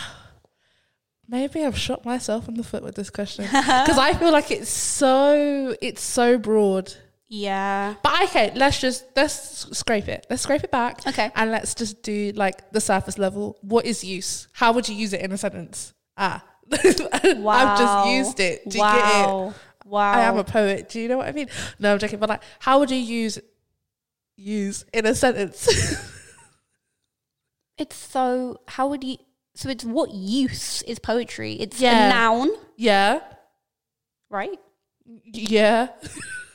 maybe 1.28 1.64
I've 1.64 1.78
shot 1.78 2.04
myself 2.04 2.48
in 2.48 2.54
the 2.54 2.64
foot 2.64 2.82
with 2.82 2.94
this 2.94 3.10
question 3.10 3.44
because 3.44 3.98
I 3.98 4.14
feel 4.14 4.32
like 4.32 4.50
it's 4.50 4.70
so 4.70 5.74
it's 5.80 6.02
so 6.02 6.38
broad. 6.38 6.92
Yeah. 7.28 7.94
But 8.02 8.22
okay, 8.24 8.52
let's 8.54 8.80
just 8.80 9.04
let's 9.16 9.76
scrape 9.76 10.08
it. 10.08 10.26
Let's 10.30 10.42
scrape 10.42 10.64
it 10.64 10.70
back. 10.70 11.06
Okay. 11.06 11.30
And 11.34 11.50
let's 11.50 11.74
just 11.74 12.02
do 12.02 12.32
like 12.34 12.70
the 12.72 12.80
surface 12.80 13.18
level. 13.18 13.58
What 13.62 13.84
is 13.84 14.02
use? 14.04 14.48
How 14.52 14.72
would 14.72 14.88
you 14.88 14.94
use 14.94 15.12
it 15.12 15.20
in 15.20 15.32
a 15.32 15.38
sentence? 15.38 15.92
Ah. 16.16 16.44
I've 16.72 17.78
just 17.78 18.08
used 18.08 18.40
it. 18.40 18.68
Do 18.68 18.78
you 18.78 18.84
get 18.84 18.96
it? 18.96 19.26
wow. 19.26 19.54
Wow. 19.86 20.12
I 20.12 20.20
am 20.22 20.36
a 20.36 20.44
poet. 20.44 20.88
Do 20.90 21.00
you 21.00 21.08
know 21.08 21.16
what 21.18 21.28
I 21.28 21.32
mean? 21.32 21.48
No, 21.78 21.92
I'm 21.92 21.98
joking. 21.98 22.18
But 22.18 22.28
like, 22.28 22.42
how 22.58 22.78
would 22.78 22.90
you 22.90 22.98
use 22.98 23.38
use 24.36 24.84
in 24.92 25.06
a 25.06 25.14
sentence? 25.14 25.68
It's 27.78 27.94
so 27.94 28.60
how 28.66 28.88
would 28.88 29.04
you 29.04 29.18
so 29.54 29.68
it's 29.68 29.84
what 29.84 30.10
use 30.10 30.82
is 30.82 30.98
poetry? 30.98 31.52
It's 31.54 31.80
Yeah. 31.80 32.06
a 32.06 32.10
noun, 32.10 32.50
yeah, 32.76 33.20
right? 34.30 34.58
yeah. 35.24 35.88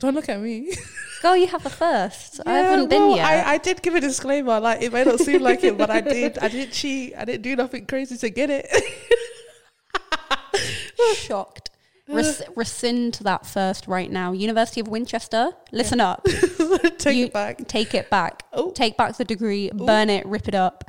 Don't 0.00 0.14
look 0.14 0.28
at 0.28 0.40
me. 0.40 0.74
Girl, 1.22 1.36
you 1.36 1.46
have 1.46 1.64
a 1.64 1.70
first. 1.70 2.40
I 2.44 2.60
Yeah, 2.60 2.70
haven't 2.70 2.90
been 2.90 3.02
well, 3.08 3.16
yet. 3.16 3.26
I, 3.26 3.54
I 3.54 3.58
did 3.58 3.80
give 3.80 3.94
a 3.94 4.00
disclaimer. 4.00 4.58
Like 4.60 4.82
it 4.82 4.92
may 4.92 5.04
not 5.04 5.20
seem 5.20 5.40
like 5.42 5.62
it, 5.64 5.78
but 5.78 5.90
I 5.90 6.00
did. 6.00 6.38
I 6.38 6.48
didn't 6.48 6.72
cheat. 6.72 7.14
I 7.16 7.24
didn't 7.24 7.42
do 7.42 7.56
nothing 7.56 7.86
crazy 7.86 8.16
to 8.18 8.30
get 8.30 8.50
it. 8.50 8.68
shocked. 11.16 11.70
Res- 12.08 12.42
rescind 12.54 13.14
that 13.22 13.46
first 13.46 13.86
right 13.86 14.10
now. 14.10 14.32
University 14.32 14.80
of 14.80 14.88
Winchester, 14.88 15.50
listen 15.72 16.00
up. 16.00 16.24
Take 16.98 17.16
You- 17.16 17.26
it 17.26 17.32
back. 17.32 17.66
Take 17.66 17.94
it 17.94 18.10
back. 18.10 18.42
Oh. 18.52 18.72
Take 18.72 18.96
back 18.98 19.16
the 19.16 19.24
degree, 19.24 19.70
burn 19.72 20.10
it, 20.10 20.26
rip 20.26 20.48
it 20.48 20.54
up. 20.54 20.84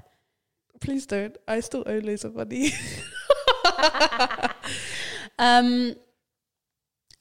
Please 0.81 1.05
don't. 1.05 1.37
I 1.47 1.61
still 1.61 1.83
owe 1.85 1.99
loads 1.99 2.25
of 2.25 2.35
money. 2.35 2.71
Um, 5.37 5.95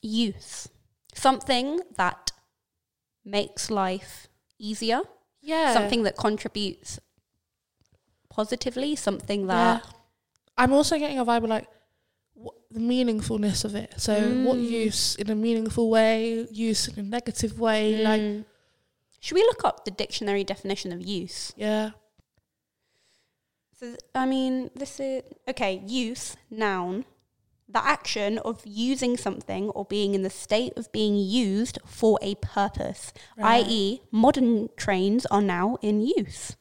use 0.01 0.69
something 1.15 1.79
that 1.95 2.31
makes 3.23 3.71
life 3.71 4.27
easier, 4.59 5.01
Yeah. 5.41 5.73
something 5.73 6.03
that 6.03 6.15
contributes 6.17 6.99
positively, 8.29 8.95
something 8.95 9.47
that 9.47 9.83
Yeah. 9.83 9.91
I'm 10.57 10.71
also 10.73 10.97
getting 10.97 11.19
a 11.19 11.25
vibe 11.25 11.43
of 11.43 11.49
like 11.49 11.67
what, 12.33 12.55
the 12.69 12.79
meaningfulness 12.79 13.63
of 13.65 13.75
it. 13.75 13.93
So, 13.97 14.13
what 14.43 14.57
Mm. 14.59 14.69
use 14.69 15.15
in 15.15 15.29
a 15.29 15.35
meaningful 15.35 15.89
way, 15.89 16.45
use 16.51 16.87
in 16.89 16.99
a 16.99 17.03
negative 17.03 17.59
way. 17.59 17.97
Like, 18.03 18.21
Mm. 18.21 18.45
should 19.21 19.35
we 19.35 19.41
look 19.43 19.63
up 19.63 19.85
the 19.85 19.91
dictionary 19.91 20.43
definition 20.43 20.91
of 20.91 21.01
use? 21.01 21.53
yeah. 21.55 21.91
So, 23.79 23.95
I 24.13 24.25
mean, 24.25 24.69
this 24.75 24.99
is 24.99 25.23
okay. 25.49 25.81
Use 25.85 26.35
noun, 26.49 27.03
the 27.75 27.85
action 27.85 28.31
of 28.49 28.61
using 28.65 29.13
something 29.17 29.63
or 29.75 29.83
being 29.85 30.13
in 30.17 30.21
the 30.23 30.29
state 30.45 30.73
of 30.79 30.91
being 30.99 31.15
used 31.17 31.77
for 31.85 32.17
a 32.21 32.35
purpose, 32.35 33.11
Right. 33.37 33.65
i.e., 33.65 34.01
modern 34.11 34.69
trains 34.77 35.25
are 35.35 35.41
now 35.57 35.77
in 35.81 35.95
use. 36.19 36.55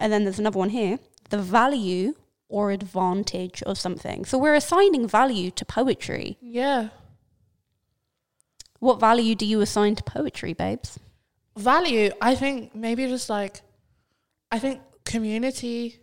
And 0.00 0.12
then 0.12 0.24
there's 0.24 0.38
another 0.40 0.58
one 0.64 0.70
here: 0.80 0.98
the 1.30 1.38
value 1.38 2.14
or 2.48 2.70
advantage 2.72 3.62
of 3.70 3.78
something. 3.78 4.24
So 4.24 4.34
we're 4.38 4.54
assigning 4.64 5.06
value 5.06 5.50
to 5.58 5.64
poetry. 5.64 6.38
Yeah. 6.40 6.88
What 8.80 9.00
value 9.00 9.34
do 9.34 9.44
you 9.46 9.60
assign 9.60 9.94
to 9.96 10.02
poetry, 10.04 10.54
babes? 10.54 10.98
Value, 11.56 12.10
I 12.20 12.34
think 12.34 12.74
maybe 12.74 13.06
just 13.06 13.28
like, 13.28 13.60
I 14.50 14.58
think 14.58 14.80
community, 15.04 15.98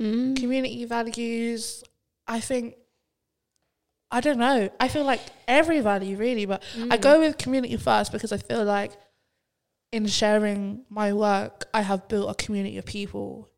Mm. 0.00 0.36
community 0.40 0.84
values. 0.84 1.82
I 2.26 2.40
think, 2.40 2.76
I 4.10 4.20
don't 4.20 4.38
know. 4.38 4.70
I 4.80 4.88
feel 4.88 5.04
like 5.04 5.20
every 5.46 5.80
value 5.80 6.16
really, 6.16 6.46
but 6.46 6.62
I 6.90 6.96
Mm. 6.96 7.00
go 7.00 7.20
with 7.20 7.36
community 7.38 7.76
first 7.76 8.10
because 8.12 8.32
I 8.32 8.38
feel 8.38 8.64
like 8.64 8.92
in 9.92 10.06
sharing 10.06 10.84
my 10.88 11.12
work, 11.12 11.66
I 11.74 11.82
have 11.82 12.08
built 12.08 12.30
a 12.30 12.34
community 12.34 12.78
of 12.78 12.84
people. 12.86 13.48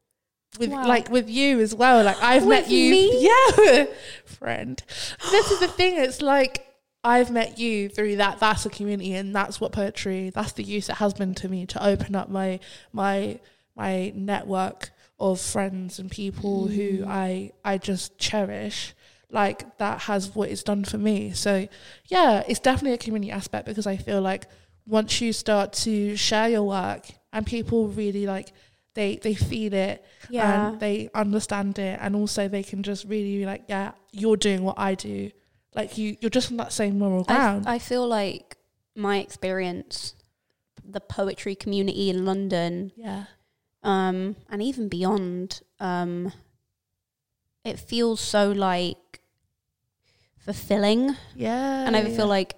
With 0.59 0.71
Wow. 0.71 0.87
like 0.89 1.09
with 1.11 1.31
you 1.31 1.61
as 1.61 1.73
well. 1.75 2.03
Like 2.05 2.21
I've 2.21 2.47
met 2.47 2.69
you, 2.69 2.91
me? 2.91 3.11
yeah, 3.59 3.85
friend. 4.25 4.83
This 5.31 5.51
is 5.53 5.61
the 5.61 5.69
thing. 5.79 5.95
It's 5.97 6.21
like 6.21 6.67
I've 7.05 7.31
met 7.31 7.59
you 7.59 7.89
through 7.89 8.17
that. 8.17 8.41
That's 8.41 8.67
a 8.67 8.71
community, 8.71 9.15
and 9.15 9.35
that's 9.35 9.61
what 9.61 9.71
poetry. 9.73 10.31
That's 10.31 10.53
the 10.53 10.65
use 10.65 10.89
it 10.89 10.97
has 10.97 11.15
been 11.15 11.35
to 11.37 11.49
me 11.49 11.67
to 11.67 11.85
open 11.87 12.17
up 12.17 12.29
my 12.29 12.59
my 12.93 13.39
my 13.77 14.13
network 14.17 14.91
of 15.21 15.41
friends 15.41 15.99
and 16.01 16.11
people 16.11 16.67
who 16.67 17.05
I 17.07 17.53
I 17.65 17.79
just 17.79 18.19
cherish. 18.19 18.93
Like 19.31 19.79
that 19.79 20.03
has 20.03 20.35
what 20.35 20.49
it's 20.51 20.63
done 20.63 20.85
for 20.85 20.99
me. 20.99 21.33
So 21.33 21.69
yeah, 22.07 22.43
it's 22.49 22.61
definitely 22.61 22.95
a 22.95 22.99
community 22.99 23.31
aspect 23.31 23.67
because 23.67 23.87
I 23.87 23.97
feel 23.97 24.21
like 24.21 24.47
once 24.87 25.21
you 25.21 25.33
start 25.33 25.73
to 25.73 26.17
share 26.17 26.49
your 26.49 26.65
work 26.65 27.07
and 27.33 27.47
people 27.47 27.89
really 27.89 28.27
like 28.27 28.53
they 28.95 29.17
they 29.17 29.35
feel 29.35 29.73
it 29.73 30.05
Yeah. 30.29 30.71
and 30.71 30.81
they 30.81 31.11
understand 31.15 31.79
it 31.79 31.99
and 32.03 32.17
also 32.17 32.49
they 32.49 32.65
can 32.65 32.83
just 32.83 33.05
really 33.05 33.39
be 33.39 33.47
like 33.47 33.65
yeah 33.69 33.93
you're 34.11 34.37
doing 34.37 34.65
what 34.65 34.79
I 34.81 34.97
do 34.97 35.31
like 35.77 35.97
you 35.97 36.17
you're 36.21 36.31
just 36.31 36.51
on 36.51 36.57
that 36.57 36.73
same 36.73 36.99
moral 36.99 37.25
I, 37.29 37.35
ground 37.35 37.69
I 37.69 37.79
feel 37.79 38.05
like 38.09 38.57
my 38.97 39.19
experience, 39.19 40.15
the 40.85 41.01
poetry 41.01 41.55
community 41.55 42.11
in 42.11 42.25
London, 42.25 42.91
yeah 42.97 43.27
um, 43.83 44.37
and 44.51 44.61
even 44.61 44.89
beyond, 44.89 45.63
um, 45.79 46.33
it 47.65 47.79
feels 47.79 48.21
so 48.21 48.51
like 48.51 49.20
fulfilling. 50.45 51.17
yeah 51.35 51.87
and 51.87 51.97
I 51.97 52.03
yeah. 52.03 52.17
feel 52.17 52.27
like 52.27 52.57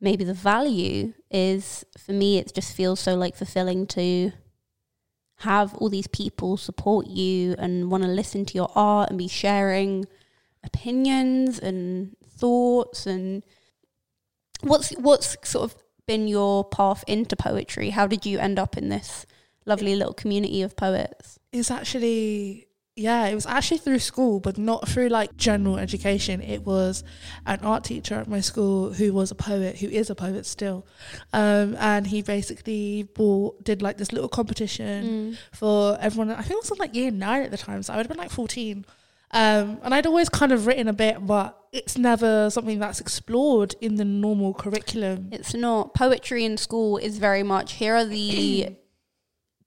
maybe 0.00 0.24
the 0.24 0.34
value 0.34 1.14
is 1.30 1.84
for 1.98 2.12
me, 2.12 2.38
it 2.38 2.54
just 2.54 2.76
feels 2.76 3.00
so 3.00 3.16
like 3.16 3.34
fulfilling 3.36 3.86
to 3.88 4.32
have 5.38 5.74
all 5.74 5.88
these 5.88 6.06
people 6.06 6.56
support 6.56 7.06
you 7.06 7.56
and 7.58 7.90
want 7.90 8.04
to 8.04 8.08
listen 8.08 8.44
to 8.44 8.54
your 8.54 8.70
art 8.74 9.10
and 9.10 9.18
be 9.18 9.28
sharing 9.28 10.04
opinions 10.62 11.58
and 11.58 12.16
thoughts 12.24 13.06
and 13.06 13.42
what's 14.60 14.90
what's 14.92 15.36
sort 15.42 15.70
of 15.70 15.76
been 16.06 16.28
your 16.28 16.64
path 16.64 17.04
into 17.06 17.36
poetry 17.36 17.90
how 17.90 18.06
did 18.06 18.24
you 18.24 18.38
end 18.38 18.58
up 18.58 18.76
in 18.76 18.88
this 18.88 19.26
lovely 19.66 19.94
little 19.94 20.14
community 20.14 20.62
of 20.62 20.76
poets 20.76 21.38
it's 21.52 21.70
actually 21.70 22.66
yeah 22.96 23.26
it 23.26 23.34
was 23.34 23.46
actually 23.46 23.78
through 23.78 23.98
school 23.98 24.40
but 24.40 24.56
not 24.56 24.88
through 24.88 25.08
like 25.08 25.36
general 25.36 25.78
education. 25.78 26.40
It 26.40 26.64
was 26.64 27.04
an 27.46 27.60
art 27.60 27.84
teacher 27.84 28.14
at 28.14 28.28
my 28.28 28.40
school 28.40 28.92
who 28.92 29.12
was 29.12 29.30
a 29.30 29.34
poet 29.34 29.78
who 29.78 29.88
is 29.88 30.10
a 30.10 30.14
poet 30.14 30.46
still. 30.46 30.86
Um, 31.32 31.76
and 31.78 32.06
he 32.06 32.22
basically 32.22 33.04
bought 33.14 33.62
did 33.64 33.82
like 33.82 33.96
this 33.96 34.12
little 34.12 34.28
competition 34.28 35.36
for 35.52 35.98
everyone. 36.00 36.30
I 36.30 36.42
think 36.42 36.52
it 36.52 36.56
was 36.56 36.70
in 36.70 36.78
like 36.78 36.94
year 36.94 37.10
nine 37.10 37.42
at 37.42 37.50
the 37.50 37.58
time 37.58 37.82
so 37.82 37.92
i 37.92 37.96
would 37.96 38.06
have 38.06 38.08
been 38.08 38.18
like 38.18 38.30
14 38.30 38.84
um, 39.32 39.78
and 39.82 39.94
i'd 39.94 40.06
always 40.06 40.28
kind 40.28 40.52
of 40.52 40.66
written 40.66 40.86
a 40.88 40.92
bit 40.92 41.26
but 41.26 41.64
it's 41.74 41.98
never 41.98 42.48
something 42.50 42.78
that's 42.78 43.00
explored 43.00 43.74
in 43.80 43.96
the 43.96 44.04
normal 44.04 44.54
curriculum. 44.54 45.28
It's 45.32 45.54
not. 45.54 45.92
Poetry 45.92 46.44
in 46.44 46.56
school 46.56 46.98
is 46.98 47.18
very 47.18 47.42
much 47.42 47.72
here 47.72 47.96
are 47.96 48.04
the 48.04 48.76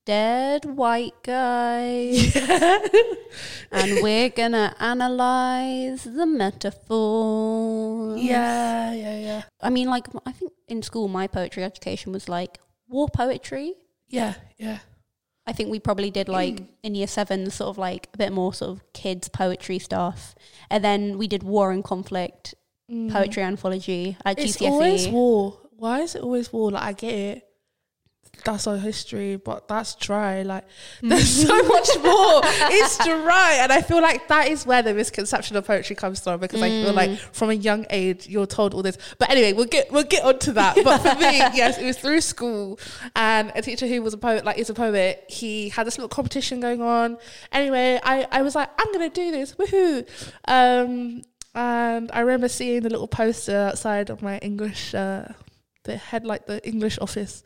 dead 0.07 0.63
white 0.63 1.13
guys, 1.21 2.33
and 3.71 3.99
we're 4.01 4.29
gonna 4.29 4.73
analyze 4.79 6.05
the 6.05 6.25
metaphors. 6.25 8.21
yeah 8.21 8.93
yeah 8.93 9.17
yeah 9.19 9.41
I 9.61 9.69
mean, 9.69 9.89
like, 9.89 10.07
I 10.25 10.31
think 10.31 10.53
in 10.69 10.81
school, 10.81 11.07
my 11.09 11.27
poetry 11.27 11.63
education 11.63 12.11
was 12.13 12.29
like 12.29 12.59
war 12.87 13.07
poetry. 13.09 13.73
yeah 14.07 14.35
yeah 14.57 14.79
I 15.45 15.53
think 15.53 15.69
we 15.71 15.79
probably 15.79 16.11
did 16.11 16.27
like 16.29 16.61
in 16.83 16.93
year 16.95 17.07
seven, 17.07 17.49
sort 17.51 17.69
of 17.69 17.77
like 17.77 18.09
a 18.13 18.17
bit 18.17 18.31
more 18.33 18.53
sort 18.53 18.71
of 18.71 18.93
kids 18.93 19.29
poetry 19.29 19.79
stuff. 19.79 20.35
And 20.69 20.83
then 20.83 21.17
we 21.17 21.27
did 21.27 21.43
war 21.43 21.71
and 21.71 21.83
conflict 21.83 22.53
Mm. 22.89 23.11
poetry 23.11 23.43
anthology 23.43 24.15
at 24.23 24.39
It's 24.39 24.55
GCSE. 24.55 24.69
always 24.71 25.07
war. 25.09 25.59
Why 25.75 25.99
is 26.03 26.15
it 26.15 26.21
always 26.21 26.53
war? 26.53 26.71
Like 26.71 26.83
I 26.83 26.93
get 26.93 27.13
it. 27.13 27.43
That's 28.44 28.67
our 28.67 28.77
history, 28.77 29.36
but 29.36 29.67
that's 29.67 29.96
dry. 29.96 30.44
Like 30.44 30.65
there's 31.01 31.48
so 31.48 31.53
much 31.67 31.89
more. 32.03 32.41
It's 32.44 32.98
dry, 33.03 33.60
and 33.62 33.72
I 33.72 33.82
feel 33.82 34.01
like 34.01 34.27
that 34.27 34.48
is 34.48 34.65
where 34.65 34.82
the 34.82 34.94
misconception 34.94 35.56
of 35.58 35.65
poetry 35.65 35.96
comes 35.96 36.20
from. 36.20 36.39
Because 36.39 36.62
I 36.62 36.70
feel 36.70 36.94
like 36.94 37.17
from 37.17 37.50
a 37.50 37.53
young 37.53 37.86
age 37.89 38.27
you're 38.27 38.46
told 38.46 38.74
all 38.74 38.84
this. 38.84 38.98
But 39.17 39.29
anyway, 39.29 39.53
we'll 39.53 39.65
get 39.65 39.91
we'll 39.91 40.03
get 40.03 40.24
onto 40.24 40.53
that. 40.53 40.77
But 40.84 41.00
for 41.00 41.15
me, 41.15 41.38
yes, 41.53 41.77
it 41.77 41.86
was 41.86 41.98
through 41.98 42.22
school, 42.22 42.79
and 43.15 43.51
a 43.56 43.62
teacher 43.62 43.88
who 43.88 44.01
was 44.01 44.13
a 44.13 44.17
poet, 44.17 44.46
like 44.46 44.58
is 44.58 44.70
a 44.70 44.74
poet. 44.74 45.25
He 45.27 45.70
had 45.70 45.86
this 45.88 45.98
little 45.98 46.10
competition 46.10 46.60
going 46.60 46.82
on. 46.82 47.17
Anyway, 47.51 48.00
I 48.03 48.27
I 48.32 48.41
was 48.41 48.56
like, 48.56 48.70
I'm 48.77 48.91
gonna 48.94 49.10
do 49.10 49.32
this. 49.32 49.53
Woohoo! 49.56 50.08
Um, 50.48 51.22
and 51.58 52.12
I 52.13 52.20
remember 52.20 52.48
seeing 52.50 52.82
the 52.84 52.89
little 52.89 53.08
poster 53.08 53.58
outside 53.58 54.12
of 54.12 54.22
my 54.22 54.38
English, 54.39 54.94
uh, 54.94 55.29
the 55.88 55.98
head 55.98 56.24
like 56.25 56.46
the 56.46 56.65
English 56.67 57.00
office, 57.00 57.44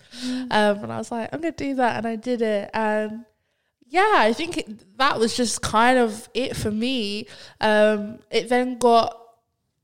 um, 0.51 0.83
and 0.83 0.91
I 0.91 0.97
was 0.97 1.09
like, 1.11 1.29
I'm 1.31 1.39
gonna 1.41 1.53
do 1.53 1.75
that, 1.75 1.95
and 1.97 2.05
I 2.05 2.17
did 2.17 2.41
it, 2.41 2.69
and 2.73 3.23
yeah, 3.87 4.13
I 4.17 4.33
think 4.33 4.57
it, 4.57 4.97
that 4.97 5.19
was 5.19 5.35
just 5.35 5.61
kind 5.61 5.97
of 5.97 6.29
it 6.33 6.55
for 6.55 6.71
me. 6.71 7.27
Um, 7.61 8.19
it 8.29 8.49
then 8.49 8.77
got 8.77 9.17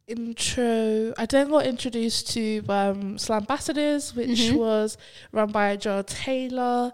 intro. 0.08 1.14
I 1.18 1.26
then 1.26 1.50
got 1.50 1.66
introduced 1.66 2.32
to 2.34 2.60
um, 2.70 3.18
Slambassadors, 3.18 4.16
which 4.16 4.40
Mhm. 4.52 4.54
was 4.58 4.98
run 5.32 5.52
by 5.52 5.76
Joelle 5.78 6.06
Taylor, 6.06 6.94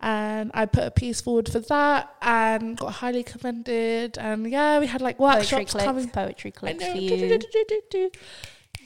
and 0.00 0.50
I 0.54 0.66
put 0.66 0.84
a 0.84 0.90
piece 0.90 1.20
forward 1.20 1.48
for 1.50 1.60
that 1.60 2.14
and 2.22 2.76
got 2.76 2.92
highly 2.94 3.22
commended. 3.22 4.16
And 4.18 4.50
yeah, 4.50 4.78
we 4.78 4.86
had 4.86 5.00
like 5.02 5.18
poetry 5.18 5.36
workshops 5.58 5.72
clicks, 5.72 5.84
coming. 5.84 6.08
poetry 6.10 6.52
I 6.56 6.58
clicks 6.58 6.80
know. 6.84 6.92
for 6.92 6.98
you. 6.98 7.08
do, 7.10 7.28
do, 7.28 7.38
do, 7.38 7.64
do, 7.68 7.80
do. 7.90 8.10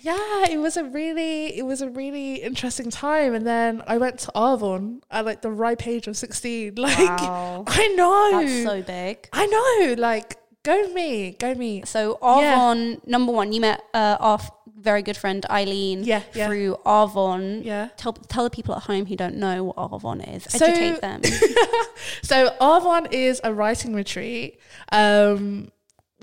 Yeah, 0.01 0.47
it 0.51 0.59
was 0.59 0.77
a 0.77 0.85
really, 0.85 1.57
it 1.59 1.65
was 1.65 1.81
a 1.83 1.89
really 1.91 2.37
interesting 2.37 2.91
time. 2.91 3.35
And 3.35 3.47
then 3.47 3.83
I 3.87 3.99
went 3.99 4.19
to 4.21 4.33
Arvon 4.35 5.01
at 5.11 5.25
like 5.25 5.43
the 5.43 5.51
ripe 5.51 5.87
age 5.87 6.07
of 6.07 6.17
sixteen. 6.17 6.75
Like, 6.77 6.99
Wow. 6.99 7.65
I 7.67 7.89
know, 7.89 8.41
That's 8.41 8.63
so 8.65 8.83
big. 8.83 9.29
I 9.33 9.47
know. 9.47 9.95
Like, 10.01 10.37
go 10.63 10.89
me, 10.93 11.33
go 11.33 11.55
me. 11.55 11.83
So 11.85 12.19
Yeah. 12.23 12.29
Arvon, 12.57 13.07
number 13.07 13.33
one, 13.33 13.53
you 13.53 13.61
met 13.61 13.83
uh, 13.95 14.17
our 14.21 14.39
very 14.81 15.03
good 15.03 15.17
friend 15.17 15.45
Eileen 15.51 16.05
Yeah, 16.05 16.23
yeah. 16.35 16.47
through 16.47 16.77
Arvon. 16.87 17.65
Yeah. 17.65 17.89
Tell 17.97 18.13
tell 18.13 18.45
the 18.45 18.51
people 18.51 18.75
at 18.77 18.85
home 18.85 19.07
who 19.07 19.17
don't 19.17 19.37
know 19.37 19.65
what 19.65 19.77
Arvon 19.77 20.37
is. 20.37 20.45
So- 20.45 20.65
Educate 20.67 21.01
them. 21.01 21.23
So 22.23 22.55
Arvon 22.61 23.13
is 23.13 23.41
a 23.45 23.53
writing 23.53 23.95
retreat, 23.95 24.59
um, 24.93 25.71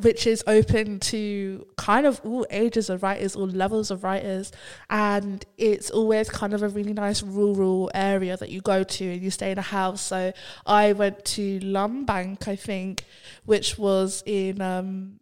which 0.02 0.28
is 0.28 0.44
open 0.46 1.00
to 1.00 1.66
kind 1.78 2.06
of 2.06 2.20
all 2.26 2.46
ages 2.50 2.90
of 2.90 3.02
writers, 3.02 3.34
all 3.36 3.48
levels 3.48 3.92
of 3.92 4.04
writers, 4.04 4.52
and 4.90 5.46
it's 5.58 5.90
always 5.90 6.30
kind 6.30 6.54
of 6.54 6.62
a 6.62 6.68
really 6.68 6.94
nice 6.94 7.24
rural 7.24 7.90
area 7.94 8.36
that 8.36 8.50
you 8.50 8.60
go 8.62 8.84
to 8.84 9.06
and 9.14 9.22
you 9.22 9.32
stay 9.32 9.52
in 9.52 9.58
a 9.58 9.62
house. 9.64 10.02
So 10.02 10.34
I 10.66 10.92
went 10.94 11.24
to 11.26 11.60
Lumb 11.60 12.06
Bank, 12.06 12.48
I 12.48 12.56
think, 12.58 13.06
which 13.46 13.78
was 13.78 14.22
in 14.26 14.62
um, 14.62 15.20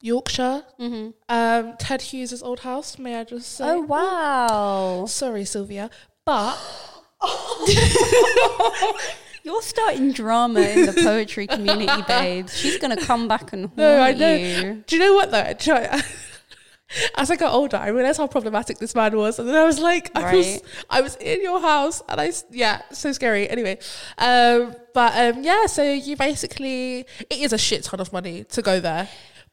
Yorkshire. 0.00 0.64
hmm 0.78 1.10
Um, 1.28 1.76
Ted 1.78 2.00
Hughes' 2.00 2.42
old 2.42 2.60
house. 2.60 2.98
May 2.98 3.20
I 3.20 3.24
just 3.24 3.52
say? 3.52 3.64
Oh 3.66 3.82
wow! 3.82 5.04
Sorry, 5.06 5.44
Sylvia, 5.44 5.90
but 6.24 6.56
You're 9.42 9.62
starting 9.62 10.12
drama 10.12 10.60
in 10.60 10.86
the 10.86 10.92
poetry 10.92 11.46
community, 11.46 12.02
babes. 12.08 12.56
She's 12.56 12.78
gonna 12.78 12.96
come 12.96 13.28
back 13.28 13.52
and 13.52 13.66
haunt 13.66 13.76
No, 13.76 14.00
I 14.00 14.12
know. 14.12 14.34
you. 14.34 14.84
Do 14.86 14.96
you 14.96 15.02
know 15.02 15.14
what 15.14 15.30
though? 15.30 15.52
Do 15.58 15.70
you 15.72 15.80
know- 15.80 16.00
As 17.16 17.30
I 17.30 17.36
got 17.36 17.52
older, 17.54 17.76
I 17.76 17.88
realized 17.90 18.18
how 18.18 18.26
problematic 18.26 18.78
this 18.78 18.96
man 18.96 19.16
was, 19.16 19.38
and 19.38 19.48
then 19.48 19.54
I 19.54 19.62
was 19.64 19.78
like, 19.78 20.10
I 20.16 20.34
was, 20.34 20.60
I 20.90 21.00
was 21.02 21.14
in 21.20 21.40
your 21.40 21.60
house, 21.60 22.02
and 22.08 22.20
I, 22.20 22.32
yeah, 22.50 22.82
so 22.90 23.12
scary. 23.12 23.48
Anyway, 23.48 23.78
um, 24.18 24.74
but 24.92 25.16
um, 25.16 25.44
yeah, 25.44 25.66
so 25.66 25.84
you 25.84 26.16
basically, 26.16 27.06
it 27.20 27.38
is 27.38 27.52
a 27.52 27.58
shit 27.58 27.84
ton 27.84 28.00
of 28.00 28.12
money 28.12 28.42
to 28.42 28.60
go 28.60 28.80
there, 28.80 29.08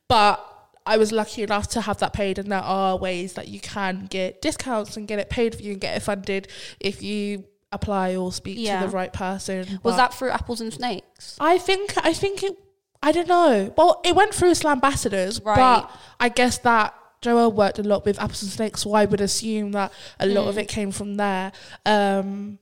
but 0.10 0.44
I 0.88 0.98
was 0.98 1.12
lucky 1.12 1.44
enough 1.44 1.68
to 1.70 1.82
have 1.82 2.00
that 2.00 2.12
paid, 2.12 2.40
and 2.40 2.52
there 2.52 2.58
are 2.58 2.98
ways 2.98 3.34
that 3.34 3.50
you 3.50 3.60
can 3.60 4.08
get 4.10 4.42
discounts 4.42 4.98
and 4.98 5.08
get 5.08 5.20
it 5.20 5.30
paid 5.30 5.54
for 5.54 5.62
you 5.62 5.74
and 5.74 5.82
get 5.82 5.96
it 5.96 6.00
funded 6.00 6.48
if 6.80 7.04
you 7.04 7.44
apply 7.72 8.16
or 8.16 8.32
speak 8.32 8.58
Yeah. 8.60 8.82
to 8.82 8.88
the 8.88 8.92
right 8.94 9.12
person. 9.12 9.80
Was 9.84 9.96
that 9.98 10.14
through 10.14 10.30
apples 10.32 10.62
and 10.62 10.74
snakes? 10.74 11.36
I 11.40 11.58
think 11.58 11.94
I 11.98 12.14
think 12.14 12.44
it. 12.44 12.58
I 13.04 13.12
don't 13.12 13.28
know. 13.28 13.74
Well, 13.78 14.02
it 14.04 14.16
went 14.16 14.34
through 14.34 14.52
Slambassadors, 14.52 15.44
Right. 15.46 15.56
but 15.56 15.92
I 16.20 16.30
guess 16.30 16.58
that 16.60 16.94
Joelle 17.22 17.54
worked 17.54 17.78
a 17.80 17.84
lot 17.84 18.06
with 18.06 18.20
Apples 18.20 18.42
and 18.44 18.52
Snakes, 18.52 18.82
so 18.84 18.94
I 18.94 19.06
would 19.06 19.22
assume 19.22 19.72
that 19.74 19.92
a 20.20 20.26
lot 20.28 20.48
of 20.48 20.56
Mm. 20.56 20.60
it 20.60 20.68
came 20.68 20.92
from 20.92 21.16
there. 21.16 21.52
Um, 21.86 22.60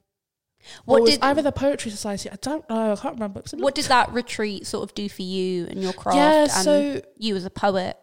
What 0.86 1.02
was 1.04 1.12
did- 1.12 1.24
either 1.24 1.42
the 1.42 1.52
Poetry 1.52 1.92
Society? 1.92 2.30
I 2.30 2.38
don't 2.42 2.68
know. 2.70 2.94
I 2.94 2.96
can't 2.96 3.14
remember. 3.16 3.40
It 3.40 3.46
was 3.46 3.54
a 3.54 3.58
What 3.58 3.76
did 3.76 3.86
that 3.86 4.12
retreat 4.12 4.66
sort 4.66 4.84
of 4.84 4.96
do 4.96 5.08
for 5.10 5.22
you 5.22 5.68
and 5.68 5.82
your 5.84 5.94
craft 5.94 6.18
yeah, 6.18 6.42
and 6.44 6.52
so 6.52 7.02
you 7.18 7.36
as 7.36 7.46
a 7.46 7.50
poet? 7.50 7.98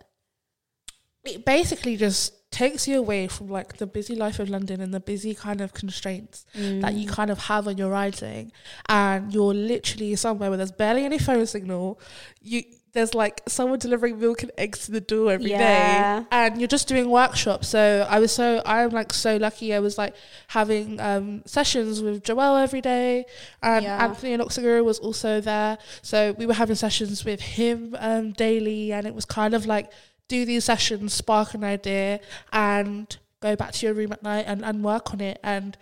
it 1.24 1.44
basically 1.44 1.96
just 1.96 2.32
takes 2.52 2.86
you 2.86 2.98
away 2.98 3.26
from 3.28 3.48
like 3.48 3.78
the 3.78 3.86
busy 3.86 4.14
life 4.14 4.38
of 4.38 4.48
London 4.48 4.80
and 4.80 4.92
the 4.94 5.00
busy 5.00 5.34
kind 5.34 5.60
of 5.60 5.72
constraints 5.74 6.44
that 6.54 6.94
you 6.94 7.06
Mm. 7.08 7.12
kind 7.18 7.30
of 7.30 7.38
have 7.50 7.66
on 7.66 7.76
your 7.78 7.90
writing. 7.90 8.52
And 8.88 9.32
you're 9.34 9.54
literally 9.54 10.14
somewhere 10.16 10.50
where 10.50 10.58
there's 10.58 10.70
barely 10.72 11.04
any 11.04 11.18
phone 11.18 11.46
signal. 11.46 11.98
You 12.42 12.62
there's 12.94 13.14
like 13.14 13.40
someone 13.48 13.78
delivering 13.78 14.20
milk 14.20 14.42
and 14.42 14.52
eggs 14.58 14.84
to 14.84 14.92
the 14.92 15.00
door 15.00 15.32
every 15.32 15.48
day, 15.48 15.56
Yeah. 15.56 16.24
and 16.30 16.60
you're 16.60 16.68
just 16.68 16.86
doing 16.88 17.08
workshops. 17.08 17.66
So 17.68 18.06
i 18.10 18.18
was 18.18 18.32
so 18.32 18.60
i'm 18.66 18.90
like 18.90 19.14
so 19.14 19.38
lucky. 19.38 19.72
I 19.74 19.78
was 19.78 19.96
like 19.96 20.14
having 20.48 21.00
um 21.00 21.40
sessions 21.46 22.02
with 22.02 22.22
joelle 22.22 22.62
every 22.62 22.82
day. 22.82 23.24
And 23.62 23.82
Yeah. 23.84 24.04
anthony 24.04 24.36
Anaxagorou 24.36 24.84
was 24.84 24.98
also 24.98 25.40
there. 25.40 25.78
So 26.02 26.34
we 26.36 26.44
were 26.44 26.52
having 26.62 26.76
sessions 26.76 27.24
with 27.24 27.40
him 27.40 27.96
um 27.98 28.32
daily. 28.32 28.92
And 28.92 29.06
it 29.06 29.14
was 29.14 29.24
kind 29.24 29.54
of 29.54 29.64
like 29.64 29.90
do 30.34 30.44
these 30.50 30.64
sessions 30.64 31.12
spark 31.22 31.48
an 31.54 31.64
idea 31.76 32.20
and 32.52 33.04
go 33.46 33.54
back 33.60 33.72
to 33.72 33.86
your 33.86 33.94
room 33.94 34.12
at 34.16 34.22
night 34.22 34.44
and, 34.50 34.64
and 34.64 34.76
work 34.92 35.12
on 35.14 35.20
it. 35.20 35.38
And 35.42 35.76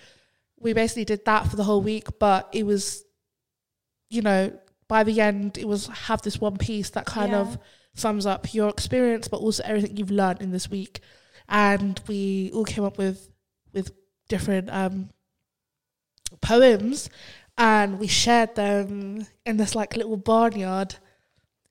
we 0.59 0.73
basically 0.73 1.05
did 1.13 1.25
that 1.25 1.47
for 1.49 1.57
the 1.57 1.65
whole 1.65 1.83
week 1.93 2.07
but 2.19 2.43
it 2.53 2.65
was 2.67 3.05
you 4.17 4.23
know 4.29 4.43
by 4.89 5.05
the 5.05 5.21
end 5.21 5.57
it 5.57 5.67
was 5.73 5.87
have 6.09 6.21
this 6.23 6.39
one 6.41 6.57
piece 6.69 6.91
that 6.91 7.07
kind 7.07 7.33
Yeah. 7.33 7.41
of 7.43 7.59
sums 7.95 8.27
up 8.27 8.53
your 8.55 8.69
experience 8.77 9.29
but 9.29 9.41
also 9.41 9.63
everything 9.65 9.97
you've 9.97 10.11
learned 10.23 10.41
in 10.43 10.51
this 10.51 10.69
week. 10.71 11.01
And 11.49 12.01
we 12.09 12.51
all 12.55 12.65
came 12.65 12.85
up 12.85 12.99
with 12.99 13.19
with 13.73 13.87
different 14.29 14.69
um 14.71 15.11
poems 16.41 17.09
and 17.59 17.99
we 17.99 18.07
shared 18.07 18.55
them 18.55 19.27
in 19.45 19.57
this 19.57 19.75
like 19.75 19.97
little 19.97 20.17
barnyard 20.17 20.97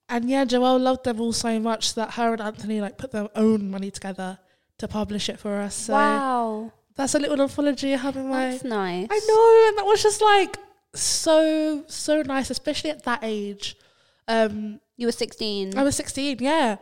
and 0.10 0.30
yeah 0.30 0.44
joelle 0.46 0.80
loved 0.80 1.04
them 1.04 1.20
all 1.22 1.32
so 1.34 1.60
much 1.60 1.94
that 1.96 2.12
her 2.12 2.34
and 2.34 2.42
anthony 2.42 2.82
like 2.82 2.98
put 2.98 3.12
their 3.12 3.30
own 3.36 3.70
money 3.70 3.92
together 3.92 4.40
to 4.78 4.88
publish 4.88 5.30
it 5.30 5.40
for 5.40 5.58
us 5.60 5.76
so 5.76 5.94
wow, 5.94 6.72
that's 6.96 7.16
a 7.16 7.20
little 7.20 7.42
anthology 7.42 7.94
I 7.94 7.98
have 7.98 8.18
in 8.18 8.28
my 8.28 8.52
that's 8.52 8.64
nice. 8.64 9.08
I 9.10 9.20
know, 9.28 9.68
and 9.70 9.78
that 9.78 9.86
was 9.86 10.04
just 10.04 10.22
like 10.22 10.58
so 10.94 11.84
so 11.88 12.22
nice, 12.24 12.50
especially 12.50 12.90
at 12.90 13.04
that 13.04 13.20
age. 13.24 13.76
Um, 14.28 14.80
You 14.98 15.08
were 15.08 15.14
sixteen. 15.14 15.78
I 15.78 15.84
was 15.84 15.96
sixteen, 15.96 16.38
yeah, 16.40 16.78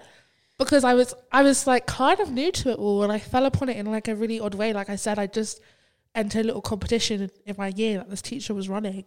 because 0.58 0.84
I 0.84 0.94
was 0.96 1.14
I 1.32 1.44
was 1.44 1.68
like 1.68 1.86
kind 1.86 2.20
of 2.20 2.32
new 2.32 2.52
to 2.52 2.72
it 2.72 2.80
all, 2.80 3.04
and 3.04 3.12
I 3.12 3.20
fell 3.20 3.46
upon 3.46 3.70
it 3.70 3.78
in 3.78 3.86
like 3.86 4.08
a 4.08 4.16
really 4.16 4.40
odd 4.40 4.56
way. 4.56 4.74
Like 4.74 4.90
I 4.90 4.96
said, 4.96 5.20
I 5.20 5.28
just 5.28 5.62
entered 6.16 6.46
a 6.46 6.48
little 6.48 6.62
competition 6.62 7.22
in, 7.22 7.32
in 7.46 7.56
my 7.58 7.68
year 7.68 7.98
that 8.00 8.10
this 8.10 8.22
teacher 8.22 8.54
was 8.56 8.68
running, 8.70 9.06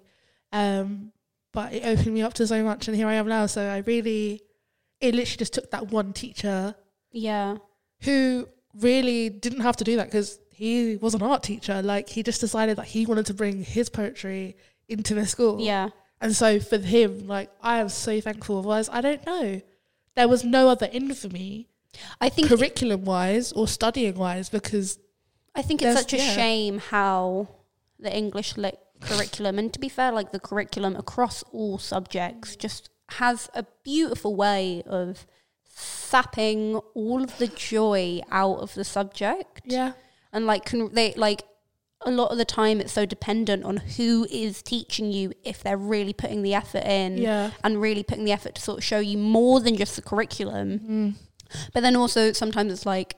um, 0.52 1.12
but 1.52 1.72
it 1.72 1.84
opened 1.84 2.14
me 2.14 2.22
up 2.22 2.34
to 2.34 2.46
so 2.46 2.62
much, 2.62 2.88
and 2.88 2.96
here 2.96 3.06
I 3.06 3.14
am 3.14 3.28
now. 3.28 3.46
So 3.46 3.62
I 3.68 3.78
really, 3.78 4.42
it 5.00 5.14
literally 5.14 5.36
just 5.36 5.54
took 5.54 5.70
that 5.70 5.88
one 5.88 6.12
teacher 6.12 6.74
yeah, 7.12 7.56
who 8.02 8.48
really 8.74 9.28
didn't 9.28 9.60
have 9.60 9.76
to 9.76 9.84
do 9.84 9.96
that 9.96 10.06
because 10.06 10.38
he 10.52 10.96
was 10.96 11.14
an 11.14 11.22
art 11.22 11.42
teacher. 11.42 11.82
Like 11.82 12.08
he 12.08 12.22
just 12.22 12.40
decided 12.40 12.76
that 12.78 12.86
he 12.86 13.06
wanted 13.06 13.26
to 13.26 13.34
bring 13.34 13.64
his 13.64 13.88
poetry 13.88 14.56
into 14.88 15.14
the 15.14 15.26
school. 15.26 15.60
yeah. 15.60 15.90
And 16.22 16.36
so 16.36 16.60
for 16.60 16.76
him, 16.76 17.26
like 17.26 17.50
I 17.62 17.78
am 17.78 17.88
so 17.88 18.20
thankful. 18.20 18.58
Otherwise, 18.58 18.90
I 18.90 19.00
don't 19.00 19.24
know. 19.24 19.62
There 20.16 20.28
was 20.28 20.44
no 20.44 20.68
other 20.68 20.86
in 20.86 21.14
for 21.14 21.28
me, 21.28 21.68
I 22.20 22.28
think 22.28 22.48
curriculum 22.48 23.04
wise 23.04 23.52
or 23.52 23.66
studying 23.66 24.16
wise, 24.16 24.48
because 24.48 24.98
I 25.54 25.62
think 25.62 25.82
it's 25.82 25.98
such 25.98 26.12
a 26.12 26.18
yeah. 26.18 26.34
shame 26.34 26.78
how 26.78 27.48
the 27.98 28.14
English 28.14 28.56
lit 28.56 28.78
curriculum, 29.00 29.58
and 29.58 29.72
to 29.72 29.78
be 29.80 29.88
fair, 29.88 30.12
like 30.12 30.32
the 30.32 30.40
curriculum 30.40 30.96
across 30.96 31.42
all 31.52 31.78
subjects, 31.78 32.56
just 32.56 32.90
has 33.10 33.50
a 33.54 33.64
beautiful 33.84 34.34
way 34.36 34.82
of 34.86 35.26
sapping 35.64 36.76
all 36.94 37.22
of 37.22 37.36
the 37.38 37.46
joy 37.46 38.20
out 38.30 38.58
of 38.58 38.74
the 38.74 38.84
subject. 38.84 39.62
yeah, 39.64 39.92
And 40.32 40.46
like, 40.46 40.64
can 40.64 40.92
they 40.94 41.12
like 41.14 41.42
a 42.02 42.10
lot 42.10 42.30
of 42.30 42.38
the 42.38 42.44
time 42.46 42.80
it's 42.80 42.92
so 42.92 43.04
dependent 43.04 43.62
on 43.64 43.76
who 43.76 44.26
is 44.30 44.62
teaching 44.62 45.12
you 45.12 45.32
if 45.44 45.62
they're 45.62 45.76
really 45.76 46.14
putting 46.14 46.42
the 46.42 46.54
effort 46.54 46.84
in 46.84 47.18
yeah, 47.18 47.50
and 47.62 47.80
really 47.80 48.02
putting 48.02 48.24
the 48.24 48.32
effort 48.32 48.54
to 48.54 48.62
sort 48.62 48.78
of 48.78 48.84
show 48.84 48.98
you 49.00 49.18
more 49.18 49.60
than 49.60 49.76
just 49.76 49.96
the 49.96 50.02
curriculum. 50.02 50.78
mm. 50.78 51.14
But 51.74 51.80
then 51.82 51.96
also 51.96 52.32
sometimes 52.32 52.72
it's 52.72 52.86
like, 52.86 53.16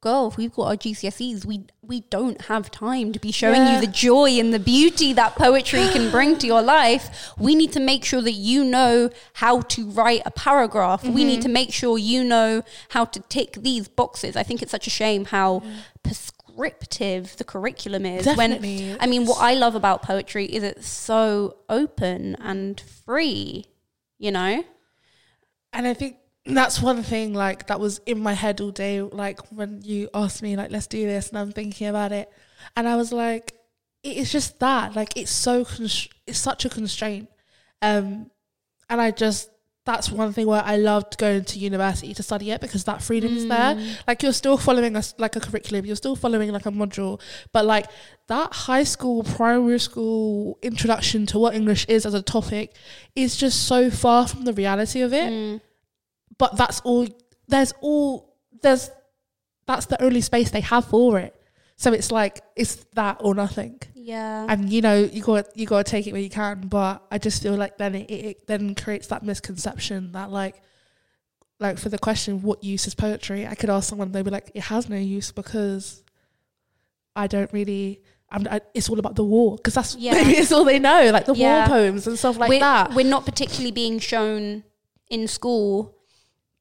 girl, 0.00 0.28
if 0.28 0.36
we've 0.38 0.52
got 0.52 0.68
our 0.68 0.76
GCSEs, 0.76 1.44
we 1.44 1.66
we 1.82 2.00
don't 2.08 2.42
have 2.42 2.70
time 2.70 3.12
to 3.12 3.18
be 3.18 3.30
showing 3.32 3.56
Yeah. 3.62 3.74
you 3.74 3.80
the 3.86 3.92
joy 3.92 4.30
and 4.38 4.52
the 4.54 4.58
beauty 4.58 5.12
that 5.12 5.34
poetry 5.36 5.86
can 5.92 6.10
bring 6.16 6.38
to 6.38 6.46
your 6.46 6.62
life. 6.62 7.32
We 7.38 7.54
need 7.54 7.72
to 7.72 7.80
make 7.80 8.04
sure 8.04 8.22
that 8.22 8.32
you 8.32 8.64
know 8.64 9.10
how 9.34 9.60
to 9.62 9.90
write 9.90 10.22
a 10.24 10.30
paragraph. 10.30 11.02
We 11.02 11.08
Mm-hmm. 11.10 11.16
need 11.26 11.42
to 11.42 11.48
make 11.48 11.72
sure 11.72 11.98
you 11.98 12.24
know 12.24 12.62
how 12.90 13.04
to 13.06 13.20
tick 13.28 13.52
these 13.60 13.88
boxes. 13.88 14.36
I 14.36 14.42
think 14.42 14.62
it's 14.62 14.70
such 14.70 14.86
a 14.86 14.90
shame 14.90 15.26
how 15.26 15.62
prescriptive 16.02 17.36
the 17.36 17.44
curriculum 17.44 18.06
is. 18.06 18.24
Definitely. 18.24 18.90
When 18.90 18.98
I 19.00 19.06
mean, 19.06 19.26
what 19.26 19.38
I 19.42 19.54
love 19.54 19.74
about 19.74 20.02
poetry 20.02 20.46
is 20.46 20.62
it's 20.62 20.88
so 20.88 21.56
open 21.68 22.36
and 22.40 22.80
free. 22.80 23.66
You 24.18 24.32
know. 24.32 24.64
And 25.72 25.86
I 25.86 25.94
think 25.94 26.16
that's 26.56 26.80
one 26.80 27.02
thing 27.02 27.34
like 27.34 27.66
that 27.68 27.80
was 27.80 28.00
in 28.06 28.18
my 28.20 28.32
head 28.34 28.60
all 28.60 28.70
day. 28.70 29.00
Like 29.02 29.40
when 29.50 29.82
you 29.82 30.08
asked 30.14 30.42
me 30.42 30.56
like 30.56 30.70
let's 30.70 30.86
do 30.86 31.04
this, 31.06 31.28
and 31.30 31.38
I'm 31.38 31.52
thinking 31.52 31.86
about 31.88 32.12
it, 32.12 32.30
and 32.76 32.88
I 32.88 32.96
was 32.96 33.12
like, 33.12 33.52
it 34.02 34.16
is 34.16 34.30
just 34.32 34.58
that. 34.60 34.94
Like 34.96 35.16
it's 35.16 35.30
so 35.30 35.64
const- 35.64 36.12
it's 36.26 36.38
such 36.38 36.64
a 36.64 36.68
constraint, 36.68 37.28
um, 37.82 38.30
and 38.88 39.00
I 39.00 39.10
just 39.10 39.50
that's 39.86 40.10
one 40.10 40.30
thing 40.32 40.46
where 40.46 40.62
I 40.62 40.76
loved 40.76 41.16
going 41.16 41.42
to 41.46 41.58
university 41.58 42.12
to 42.12 42.22
study 42.22 42.50
it 42.50 42.60
because 42.60 42.84
that 42.84 43.02
freedom 43.02 43.34
is 43.34 43.48
there. 43.48 43.74
Like 44.06 44.22
you're 44.22 44.34
still 44.34 44.58
following 44.58 44.94
us 44.94 45.14
like 45.16 45.36
a 45.36 45.40
curriculum, 45.40 45.86
you're 45.86 45.96
still 45.96 46.14
following 46.14 46.52
like 46.52 46.66
a 46.66 46.70
module, 46.70 47.18
but 47.52 47.64
like 47.64 47.86
that 48.28 48.52
high 48.52 48.84
school, 48.84 49.24
primary 49.24 49.80
school 49.80 50.58
introduction 50.62 51.24
to 51.26 51.38
what 51.38 51.54
English 51.54 51.86
is 51.88 52.04
as 52.04 52.12
a 52.12 52.20
topic 52.22 52.76
is 53.16 53.36
just 53.36 53.66
so 53.66 53.90
far 53.90 54.28
from 54.28 54.44
the 54.44 54.52
reality 54.52 55.00
of 55.00 55.14
it 55.14 55.32
Mm. 55.32 55.60
But 56.40 56.56
that's 56.60 56.80
all 56.88 57.06
there's 57.52 57.72
all 57.80 58.34
there's 58.62 58.90
that's 59.68 59.86
the 59.86 59.98
only 60.02 60.20
space 60.30 60.50
they 60.50 60.60
have 60.72 60.84
for 60.94 61.18
it 61.26 61.32
so 61.76 61.92
it's 61.98 62.10
like 62.20 62.40
it's 62.56 62.74
that 63.00 63.16
or 63.20 63.32
nothing 63.34 63.78
Yeah. 63.94 64.46
and 64.48 64.70
you 64.74 64.80
know 64.86 64.96
you 65.16 65.22
got 65.22 65.56
you 65.56 65.66
got 65.72 65.84
to 65.86 65.90
take 65.94 66.06
it 66.08 66.12
where 66.12 66.20
you 66.28 66.30
can 66.42 66.56
but 66.76 66.94
i 67.14 67.16
just 67.18 67.42
feel 67.42 67.56
like 67.64 67.74
then 67.82 67.94
it, 67.94 68.10
it 68.10 68.46
then 68.46 68.74
creates 68.74 69.06
that 69.12 69.22
misconception 69.22 70.12
that 70.12 70.30
like 70.40 70.56
like 71.66 71.76
for 71.78 71.88
the 71.94 71.98
question 71.98 72.40
what 72.42 72.64
use 72.64 72.86
is 72.86 72.94
poetry 72.94 73.46
i 73.46 73.54
could 73.54 73.70
ask 73.70 73.88
someone 73.88 74.10
they'd 74.12 74.24
be 74.24 74.30
like 74.38 74.50
it 74.54 74.62
has 74.72 74.88
no 74.88 74.96
use 74.96 75.30
because 75.32 76.02
i 77.14 77.26
don't 77.26 77.52
really 77.52 78.00
I'm, 78.32 78.46
I, 78.48 78.60
it's 78.74 78.88
all 78.88 78.98
about 79.00 79.16
the 79.16 79.24
war 79.24 79.56
because 79.56 79.74
that's 79.74 79.96
Yeah. 79.96 80.12
maybe 80.12 80.32
it's 80.42 80.52
all 80.52 80.64
they 80.64 80.78
know 80.78 81.10
like 81.12 81.26
the 81.26 81.34
Yeah. 81.34 81.66
war 81.68 81.76
poems 81.76 82.06
and 82.06 82.16
stuff 82.18 82.38
like 82.38 82.48
we're, 82.48 82.60
that 82.60 82.94
We're 82.94 83.04
not 83.16 83.24
particularly 83.26 83.72
being 83.72 83.98
shown 83.98 84.62
in 85.08 85.26
school. 85.26 85.96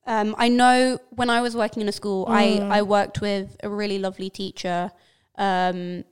Um, 0.09 0.35
I 0.39 0.49
know 0.49 0.97
when 1.11 1.29
I 1.29 1.39
was 1.39 1.55
working 1.55 1.81
in 1.81 1.87
a 1.87 1.91
school, 1.91 2.25
Mm. 2.25 2.31
I, 2.71 2.79
I 2.79 2.81
worked 2.81 3.21
with 3.21 3.55
a 3.63 3.69
really 3.69 3.99
lovely 3.99 4.29
teacher. 4.29 4.91
Um, 5.37 6.03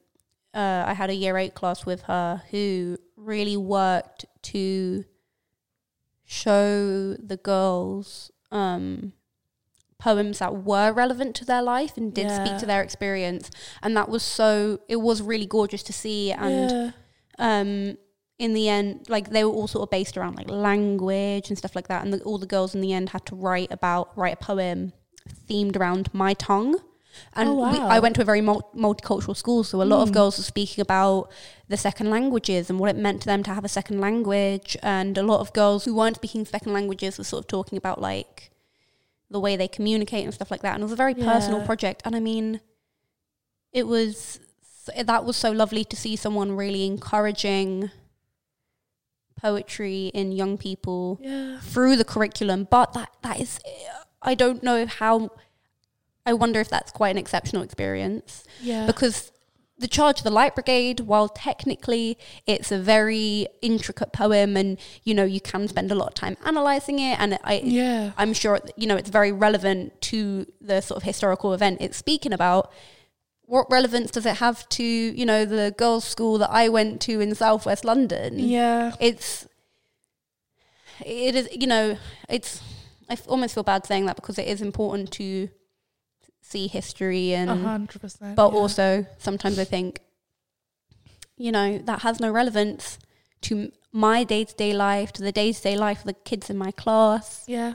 uh, 0.53 0.83
I 0.87 0.93
had 0.93 1.09
a 1.09 1.15
year 1.15 1.35
eight 1.37 1.55
class 1.55 1.85
with 1.85 2.03
her 2.03 2.43
who 2.51 2.97
really 3.15 3.57
worked 3.57 4.25
to 4.43 5.03
show 6.25 7.15
the 7.15 7.37
girls 7.37 8.31
um, 8.51 9.13
poems 9.97 10.39
that 10.39 10.63
were 10.63 10.93
relevant 10.93 11.35
to 11.37 11.45
their 11.45 11.63
life 11.63 11.97
and 11.97 12.13
did 12.13 12.29
speak 12.29 12.57
to 12.59 12.65
their 12.67 12.83
experience 12.83 13.49
and 13.81 13.97
that 13.97 14.07
was 14.07 14.21
so 14.21 14.79
it 14.87 14.97
was 14.97 15.23
really 15.23 15.47
gorgeous 15.47 15.81
to 15.81 15.91
see 15.91 16.31
and 16.31 16.69
yeah. 16.69 16.91
um 17.39 17.97
in 18.39 18.53
the 18.53 18.69
end 18.69 19.09
like 19.09 19.29
they 19.31 19.43
were 19.43 19.51
all 19.51 19.67
sort 19.67 19.83
of 19.83 19.89
based 19.89 20.15
around 20.17 20.35
like 20.35 20.49
language 20.49 21.49
and 21.49 21.57
stuff 21.57 21.75
like 21.75 21.87
that 21.87 22.03
and 22.03 22.13
the, 22.13 22.21
all 22.21 22.37
the 22.37 22.45
girls 22.45 22.75
in 22.75 22.81
the 22.81 22.93
end 22.93 23.09
had 23.09 23.25
to 23.25 23.35
write 23.35 23.71
about 23.71 24.15
write 24.15 24.33
a 24.33 24.37
poem 24.37 24.93
themed 25.49 25.75
around 25.75 26.13
my 26.13 26.33
tongue 26.33 26.79
and 27.33 27.49
Oh, 27.49 27.53
wow. 27.53 27.71
Hmm. 27.73 27.81
I 27.83 27.99
went 27.99 28.15
to 28.15 28.21
a 28.21 28.25
very 28.25 28.41
mul- 28.41 28.69
multicultural 28.75 29.35
school, 29.35 29.63
so 29.63 29.81
a 29.81 29.83
lot 29.83 30.01
of 30.01 30.11
girls 30.11 30.37
were 30.37 30.43
speaking 30.43 30.81
about 30.81 31.31
the 31.67 31.77
second 31.77 32.09
languages 32.09 32.69
and 32.69 32.79
what 32.79 32.89
it 32.89 32.95
meant 32.95 33.21
to 33.21 33.25
them 33.25 33.43
to 33.43 33.53
have 33.53 33.65
a 33.65 33.69
second 33.69 33.99
language. 33.99 34.77
And 34.83 35.17
a 35.17 35.23
lot 35.23 35.39
of 35.39 35.53
girls 35.53 35.85
who 35.85 35.95
weren't 35.95 36.17
speaking 36.17 36.45
second 36.45 36.73
languages 36.73 37.17
were 37.17 37.23
sort 37.23 37.43
of 37.43 37.47
talking 37.47 37.77
about 37.77 37.99
like 38.01 38.51
the 39.29 39.39
way 39.39 39.55
they 39.55 39.67
communicate 39.67 40.23
and 40.23 40.33
stuff 40.33 40.51
like 40.51 40.61
that. 40.61 40.75
And 40.75 40.81
it 40.81 40.85
was 40.85 40.93
a 40.93 40.97
very 40.97 41.13
personal 41.15 41.65
project. 41.65 42.01
And 42.05 42.15
I 42.15 42.19
mean, 42.19 42.61
it 43.73 43.87
was 43.87 44.39
that 44.95 45.25
was 45.25 45.35
so 45.35 45.51
lovely 45.51 45.83
to 45.83 45.95
see 45.95 46.15
someone 46.15 46.53
really 46.53 46.85
encouraging 46.85 47.91
poetry 49.37 50.07
in 50.13 50.31
young 50.31 50.57
people 50.57 51.19
Yeah. 51.21 51.59
through 51.61 51.95
the 51.95 52.03
curriculum. 52.05 52.67
But 52.69 52.93
that 52.93 53.09
that 53.21 53.39
is, 53.39 53.59
I 54.21 54.35
don't 54.35 54.61
know 54.63 54.85
how. 54.85 55.29
I 56.25 56.33
wonder 56.33 56.59
if 56.59 56.69
that's 56.69 56.91
quite 56.91 57.11
an 57.11 57.17
exceptional 57.17 57.61
experience 57.63 58.43
Yeah. 58.61 58.85
because 58.85 59.31
the 59.79 59.87
charge 59.87 60.17
of 60.19 60.23
the 60.23 60.31
light 60.31 60.55
brigade 60.55 61.01
while 61.01 61.29
technically 61.29 62.17
it's 62.47 62.71
a 62.71 62.79
very 62.79 63.47
intricate 63.61 64.11
poem 64.11 64.57
and 64.57 64.77
you 65.03 65.13
know 65.13 65.23
you 65.23 65.39
can 65.39 65.67
spend 65.67 65.91
a 65.91 65.95
lot 65.95 66.07
of 66.07 66.13
time 66.15 66.35
analyzing 66.45 66.97
it 66.97 67.15
and 67.19 67.37
i 67.43 67.61
yeah. 67.63 68.11
i'm 68.17 68.33
sure 68.33 68.59
you 68.75 68.87
know 68.87 68.95
it's 68.95 69.11
very 69.11 69.31
relevant 69.31 70.01
to 70.01 70.47
the 70.59 70.81
sort 70.81 70.97
of 70.97 71.03
historical 71.03 71.53
event 71.53 71.77
it's 71.79 71.95
speaking 71.95 72.33
about 72.33 72.71
what 73.47 73.65
relevance 73.71 74.11
does 74.11 74.25
it 74.25 74.37
have 74.37 74.67
to 74.69 74.83
you 74.83 75.25
know 75.25 75.45
the 75.45 75.73
girls 75.77 76.03
school 76.03 76.37
that 76.37 76.49
i 76.51 76.67
went 76.69 76.99
to 77.01 77.19
in 77.21 77.33
southwest 77.33 77.83
london 77.85 78.37
Yeah. 78.37 78.93
it's 78.99 79.47
it 81.05 81.33
is 81.35 81.47
you 81.51 81.67
know 81.67 81.97
it's 82.29 82.61
i 83.09 83.17
almost 83.27 83.53
feel 83.53 83.63
bad 83.63 83.85
saying 83.85 84.05
that 84.07 84.15
because 84.15 84.37
it 84.37 84.47
is 84.47 84.61
important 84.61 85.11
to 85.13 85.49
see 86.41 86.67
history 86.67 87.33
and 87.33 87.49
hundred 87.49 88.01
percent. 88.01 88.35
but 88.35 88.51
yeah. 88.53 88.57
also 88.59 89.05
sometimes 89.17 89.59
I 89.59 89.65
think, 89.65 89.99
you 91.35 91.51
know, 91.51 91.77
that 91.79 92.03
has 92.03 92.21
no 92.21 92.31
relevance 92.31 92.97
to 93.41 93.69
my 93.91 94.23
day 94.23 94.45
to 94.45 94.55
day 94.55 94.71
life, 94.73 95.11
to 95.13 95.21
the 95.23 95.33
day 95.33 95.51
to 95.51 95.61
day 95.61 95.75
life 95.75 95.99
of 95.99 96.05
the 96.05 96.13
kids 96.13 96.49
in 96.49 96.57
my 96.57 96.71
class. 96.71 97.43
Yeah. 97.47 97.73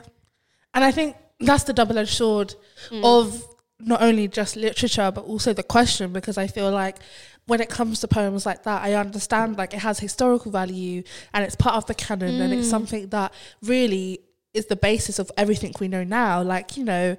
And 0.73 0.83
I 0.83 0.89
think 0.89 1.15
that's 1.39 1.65
the 1.65 1.73
double 1.73 1.99
edged 1.99 2.13
sword 2.13 2.55
Mm. 2.89 3.03
of 3.03 3.45
not 3.85 4.01
only 4.01 4.27
just 4.27 4.55
literature, 4.55 5.11
but 5.11 5.25
also 5.25 5.53
the 5.53 5.63
question, 5.63 6.13
because 6.13 6.37
I 6.37 6.47
feel 6.47 6.71
like 6.71 6.97
when 7.45 7.59
it 7.61 7.69
comes 7.69 7.99
to 8.01 8.07
poems 8.07 8.45
like 8.45 8.63
that, 8.63 8.81
I 8.83 8.93
understand 8.93 9.57
like 9.57 9.73
it 9.73 9.79
has 9.81 9.99
historical 9.99 10.51
value 10.51 11.03
and 11.33 11.43
it's 11.43 11.55
part 11.55 11.75
of 11.75 11.85
the 11.87 11.93
canon 11.95 12.39
and 12.41 12.53
it's 12.53 12.67
Mm. 12.67 12.71
something 12.71 13.07
that 13.09 13.33
really 13.61 14.21
is 14.53 14.67
the 14.67 14.75
basis 14.77 15.19
of 15.19 15.29
everything 15.37 15.73
we 15.79 15.87
know 15.87 16.03
now. 16.03 16.41
Like, 16.41 16.77
you 16.77 16.83
know, 16.85 17.17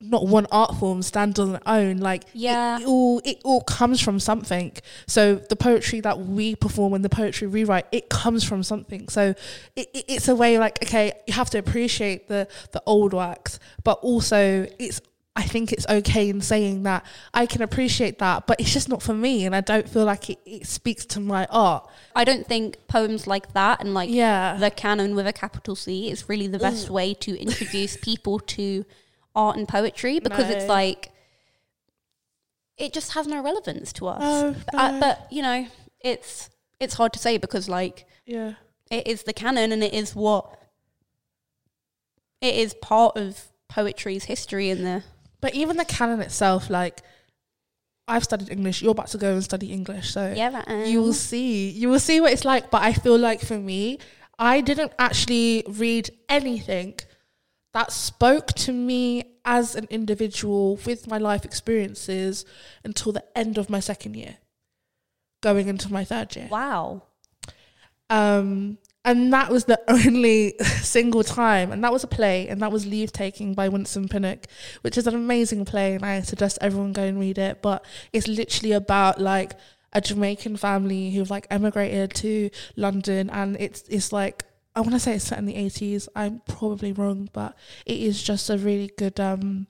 not 0.00 0.26
one 0.26 0.46
art 0.52 0.74
form 0.76 1.00
stands 1.02 1.38
on 1.38 1.54
its 1.54 1.62
own. 1.66 1.96
Like 1.96 2.24
it- 2.24 2.28
Yeah. 2.34 2.78
it, 2.78 2.86
all 2.86 3.20
it 3.24 3.38
all 3.44 3.62
comes 3.62 4.00
from 4.00 4.20
something. 4.20 4.72
So 5.06 5.36
the 5.36 5.56
poetry 5.56 6.00
that 6.00 6.18
we 6.20 6.54
perform 6.54 6.92
and 6.92 7.02
the 7.04 7.08
poetry 7.08 7.48
we 7.48 7.64
write, 7.64 7.86
it 7.90 8.10
comes 8.10 8.44
from 8.44 8.62
something. 8.62 9.08
So 9.08 9.34
it, 9.74 9.88
it, 9.94 10.04
it's 10.08 10.28
a 10.28 10.34
way 10.36 10.58
like 10.58 10.82
okay, 10.84 11.12
you 11.26 11.32
have 11.34 11.48
to 11.50 11.58
appreciate 11.58 12.28
the 12.28 12.46
the 12.72 12.82
old 12.86 13.12
works, 13.14 13.58
but 13.82 13.98
also 14.02 14.66
it's. 14.78 15.00
I 15.36 15.42
think 15.42 15.72
it's 15.72 15.84
okay 15.88 16.28
in 16.28 16.40
saying 16.40 16.84
that. 16.84 17.04
I 17.32 17.46
can 17.46 17.60
appreciate 17.60 18.20
that, 18.20 18.46
but 18.46 18.60
it's 18.60 18.72
just 18.72 18.88
not 18.88 19.02
for 19.02 19.14
me, 19.14 19.44
and 19.44 19.54
I 19.54 19.62
don't 19.62 19.88
feel 19.88 20.04
like 20.04 20.30
it, 20.30 20.38
it 20.46 20.66
speaks 20.66 21.04
to 21.06 21.20
my 21.20 21.46
art. 21.50 21.88
I 22.14 22.22
don't 22.22 22.46
think 22.46 22.86
poems 22.86 23.26
like 23.26 23.52
that 23.52 23.80
and 23.80 23.94
like 23.94 24.10
Yeah, 24.10 24.56
the 24.56 24.70
canon 24.70 25.16
with 25.16 25.26
a 25.26 25.32
capital 25.32 25.74
C 25.74 26.08
is 26.08 26.28
really 26.28 26.46
the 26.46 26.60
best 26.60 26.88
way 26.88 27.14
to 27.14 27.36
introduce 27.36 27.96
people 27.96 28.38
to 28.38 28.84
art 29.34 29.56
and 29.56 29.66
poetry 29.66 30.20
because 30.26 30.48
it's 30.48 30.68
like 30.68 31.10
it 32.76 32.92
just 32.92 33.12
has 33.14 33.26
no 33.26 33.42
relevance 33.42 33.92
to 33.94 34.06
us. 34.06 34.20
No, 34.20 34.54
Uh, 34.78 35.00
but 35.00 35.26
you 35.32 35.42
know, 35.42 35.66
it's 36.00 36.48
it's 36.78 36.94
hard 36.94 37.12
to 37.12 37.18
say 37.18 37.38
because 37.38 37.68
like 37.68 38.06
yeah, 38.24 38.54
it 38.88 39.08
is 39.08 39.24
the 39.24 39.32
canon 39.32 39.72
and 39.72 39.82
it 39.82 39.92
is 39.94 40.14
what 40.14 40.60
it 42.40 42.54
is 42.54 42.74
part 42.74 43.16
of 43.16 43.46
poetry's 43.68 44.24
history 44.24 44.70
in 44.70 44.84
the 44.84 45.02
but 45.44 45.54
even 45.54 45.76
the 45.76 45.84
canon 45.84 46.22
itself, 46.22 46.70
like 46.70 47.02
I've 48.08 48.24
studied 48.24 48.48
English, 48.50 48.80
you're 48.80 48.92
about 48.92 49.08
to 49.08 49.18
go 49.18 49.34
and 49.34 49.44
study 49.44 49.72
English, 49.72 50.10
so 50.10 50.32
yeah 50.34 50.62
right, 50.66 50.86
you 50.86 51.00
will 51.00 51.08
um, 51.08 51.12
see. 51.12 51.68
You 51.68 51.90
will 51.90 52.00
see 52.00 52.18
what 52.22 52.32
it's 52.32 52.46
like. 52.46 52.70
But 52.70 52.80
i 52.82 52.94
feel 52.94 53.18
like 53.18 53.42
for 53.42 53.58
me 53.58 53.98
i 54.38 54.62
didn't 54.62 54.92
actually 54.98 55.62
read 55.68 56.08
anything 56.30 56.94
that 57.74 57.92
spoke 57.92 58.46
to 58.66 58.72
me 58.72 59.22
as 59.44 59.74
an 59.74 59.86
individual 59.90 60.80
with 60.86 61.06
my 61.06 61.18
life 61.18 61.44
experiences 61.44 62.46
until 62.82 63.12
the 63.12 63.24
end 63.36 63.58
of 63.58 63.68
my 63.68 63.80
second 63.80 64.14
year 64.16 64.38
going 65.42 65.68
into 65.68 65.92
my 65.92 66.04
third 66.04 66.34
year. 66.36 66.48
Wow. 66.50 67.02
Um 68.08 68.78
and 69.04 69.32
that 69.32 69.50
was 69.50 69.64
the 69.64 69.80
only 69.88 70.54
single 70.58 71.22
time. 71.22 71.72
And 71.72 71.82
that 71.84 71.92
was 71.92 72.04
a 72.04 72.08
play 72.08 72.48
and 72.48 72.60
that 72.62 72.72
was 72.72 72.86
leave 72.86 73.12
taking 73.12 73.54
by 73.54 73.68
winsome 73.68 74.08
pinnock 74.08 74.46
which 74.82 74.96
is 74.98 75.06
an 75.06 75.14
amazing 75.14 75.64
play 75.64 75.94
and 75.94 76.04
i 76.04 76.20
suggest 76.20 76.58
everyone 76.60 76.92
go 76.92 77.02
and 77.02 77.20
read 77.20 77.38
it. 77.38 77.62
But 77.62 77.84
it's 78.12 78.28
literally 78.28 78.72
about 78.72 79.20
like 79.20 79.54
a 79.94 80.00
jamaican 80.00 80.56
family 80.56 81.10
who've 81.12 81.30
like 81.30 81.46
emigrated 81.50 82.12
to 82.12 82.50
london 82.74 83.30
and 83.30 83.56
it's 83.60 83.84
it's 83.88 84.12
like 84.12 84.44
i 84.74 84.80
want 84.80 84.92
to 84.92 84.98
say 84.98 85.14
it's 85.14 85.24
set 85.24 85.38
in 85.38 85.46
the 85.46 85.54
80s 85.54 86.08
i'm 86.16 86.42
probably 86.48 86.92
wrong 86.92 87.28
but 87.32 87.56
it 87.86 87.98
is 88.00 88.20
just 88.20 88.50
a 88.50 88.58
really 88.58 88.90
good 88.98 89.20
um 89.20 89.68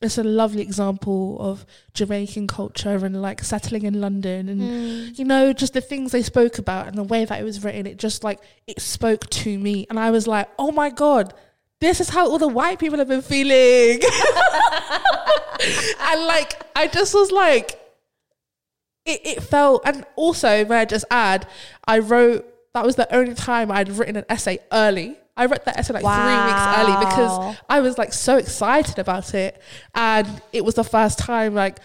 it's 0.00 0.18
a 0.18 0.22
lovely 0.22 0.62
example 0.62 1.36
of 1.40 1.66
jamaican 1.92 2.46
culture 2.46 3.04
and 3.04 3.20
like 3.20 3.42
settling 3.42 3.82
in 3.84 4.00
london 4.00 4.48
and 4.48 4.60
Mm. 4.60 5.18
you 5.18 5.24
know, 5.24 5.52
just 5.52 5.72
the 5.72 5.80
things 5.80 6.12
they 6.12 6.22
spoke 6.22 6.58
about 6.58 6.86
and 6.86 6.96
the 6.96 7.02
way 7.02 7.24
that 7.24 7.40
it 7.40 7.44
was 7.44 7.64
written, 7.64 7.86
it 7.86 7.96
just 7.96 8.22
like 8.22 8.38
it 8.66 8.80
spoke 8.80 9.28
to 9.30 9.58
me. 9.58 9.86
And 9.90 9.98
I 9.98 10.10
was 10.10 10.26
like, 10.28 10.48
oh 10.58 10.70
my 10.70 10.90
God, 10.90 11.34
this 11.80 12.00
is 12.00 12.10
how 12.10 12.28
all 12.28 12.38
the 12.38 12.46
white 12.48 12.78
people 12.78 12.98
have 12.98 13.08
been 13.08 13.22
feeling. 13.22 14.00
and 16.00 16.26
like, 16.26 16.54
I 16.76 16.88
just 16.92 17.14
was 17.14 17.30
like, 17.30 17.72
it, 19.04 19.20
it 19.24 19.42
felt, 19.42 19.82
and 19.84 20.04
also, 20.16 20.64
may 20.64 20.80
I 20.80 20.84
just 20.84 21.04
add, 21.10 21.46
I 21.86 21.98
wrote, 22.00 22.46
that 22.74 22.84
was 22.84 22.96
the 22.96 23.12
only 23.14 23.34
time 23.34 23.70
I'd 23.70 23.88
written 23.90 24.16
an 24.16 24.24
essay 24.28 24.58
early. 24.70 25.16
I 25.38 25.46
wrote 25.46 25.64
that 25.64 25.78
essay 25.78 25.94
like 25.94 26.02
three 26.02 26.40
weeks 26.50 26.64
early 26.78 27.06
because 27.06 27.56
I 27.68 27.80
was 27.80 27.96
like 27.96 28.12
so 28.12 28.36
excited 28.36 28.98
about 28.98 29.34
it. 29.34 29.62
And 29.94 30.42
it 30.52 30.64
was 30.64 30.74
the 30.74 30.84
first 30.84 31.18
time 31.18 31.54
like 31.54 31.78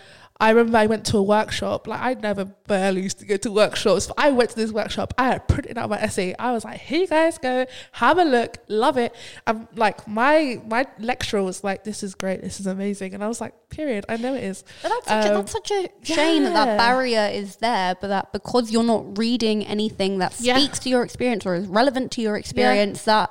I 0.44 0.50
remember 0.50 0.78
I 0.78 0.88
went 0.88 1.06
to 1.12 1.18
a 1.18 1.24
workshop. 1.24 1.88
Like 1.88 2.02
I 2.02 2.14
never 2.16 2.46
barely 2.68 3.02
used 3.02 3.20
to 3.20 3.26
go 3.26 3.38
to 3.38 3.50
workshops. 3.52 4.08
But 4.08 4.18
I 4.20 4.30
went 4.32 4.50
to 4.52 4.56
this 4.56 4.72
workshop. 4.72 5.14
I 5.18 5.26
had 5.34 5.48
printed 5.48 5.78
out 5.78 5.90
my 5.90 6.00
essay. 6.08 6.36
I 6.38 6.52
was 6.52 6.64
like, 6.66 6.80
"Here 6.80 7.00
you 7.02 7.08
guys 7.08 7.38
go, 7.38 7.66
have 7.94 8.18
a 8.18 8.26
look, 8.26 8.58
love 8.68 8.98
it." 8.98 9.16
And 9.48 9.68
like 9.76 10.06
my 10.08 10.62
my 10.68 10.86
lecturer 11.00 11.42
was 11.44 11.64
like, 11.64 11.84
"This 11.86 12.04
is 12.04 12.14
great. 12.14 12.42
This 12.42 12.60
is 12.60 12.68
amazing." 12.68 13.14
And 13.14 13.24
I 13.24 13.28
was 13.30 13.40
like, 13.40 13.54
"Period. 13.70 14.04
I 14.10 14.18
know 14.18 14.34
it 14.36 14.44
is." 14.44 14.64
But 14.82 14.90
that's 14.90 15.08
such, 15.08 15.26
a, 15.26 15.30
Um, 15.30 15.36
that's 15.36 15.52
such 15.60 15.72
a 15.72 15.90
shame 16.04 16.44
that 16.44 16.54
yeah. 16.54 16.66
that 16.66 16.78
barrier 16.78 17.30
is 17.42 17.56
there, 17.58 17.96
but 18.02 18.08
that 18.10 18.34
because 18.34 18.70
you're 18.72 18.84
not 18.96 19.18
reading 19.18 19.66
anything 19.66 20.18
that 20.20 20.34
Yeah. 20.40 20.58
speaks 20.58 20.78
to 20.80 20.90
your 20.90 21.04
experience 21.04 21.46
or 21.46 21.56
is 21.56 21.68
relevant 21.68 22.12
to 22.16 22.22
your 22.22 22.36
experience, 22.36 23.04
that 23.04 23.30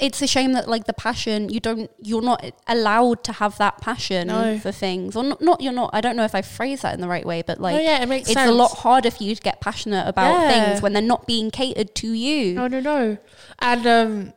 it's 0.00 0.22
a 0.22 0.26
shame 0.26 0.52
that 0.52 0.68
like 0.68 0.84
the 0.84 0.92
passion 0.92 1.48
you 1.48 1.60
don't 1.60 1.90
you're 2.00 2.22
not 2.22 2.44
allowed 2.66 3.24
to 3.24 3.32
have 3.32 3.58
that 3.58 3.80
passion 3.80 4.28
No. 4.28 4.58
for 4.58 4.70
things 4.72 5.16
or 5.16 5.24
not, 5.24 5.40
not 5.40 5.60
you're 5.60 5.72
not 5.72 5.90
I 5.92 6.00
don't 6.00 6.16
know 6.16 6.24
if 6.24 6.34
I 6.34 6.42
phrase 6.42 6.82
that 6.82 6.94
in 6.94 7.00
the 7.00 7.08
right 7.08 7.26
way, 7.26 7.42
but 7.46 7.60
like 7.60 7.74
oh 7.76 7.80
yeah, 7.80 8.02
it 8.02 8.08
makes 8.08 8.28
it's 8.28 8.34
sense. 8.38 8.48
a 8.50 8.54
lot 8.54 8.70
harder 8.78 9.10
for 9.10 9.22
you 9.24 9.34
to 9.34 9.42
get 9.42 9.60
passionate 9.60 10.06
about 10.06 10.32
Yeah. 10.40 10.48
things 10.70 10.82
when 10.82 10.92
they're 10.92 11.02
not 11.02 11.26
being 11.26 11.50
catered 11.50 11.94
to 11.96 12.12
you. 12.12 12.54
No, 12.54 12.68
no, 12.68 12.80
no. 12.80 13.18
And 13.60 13.86
um, 13.86 14.32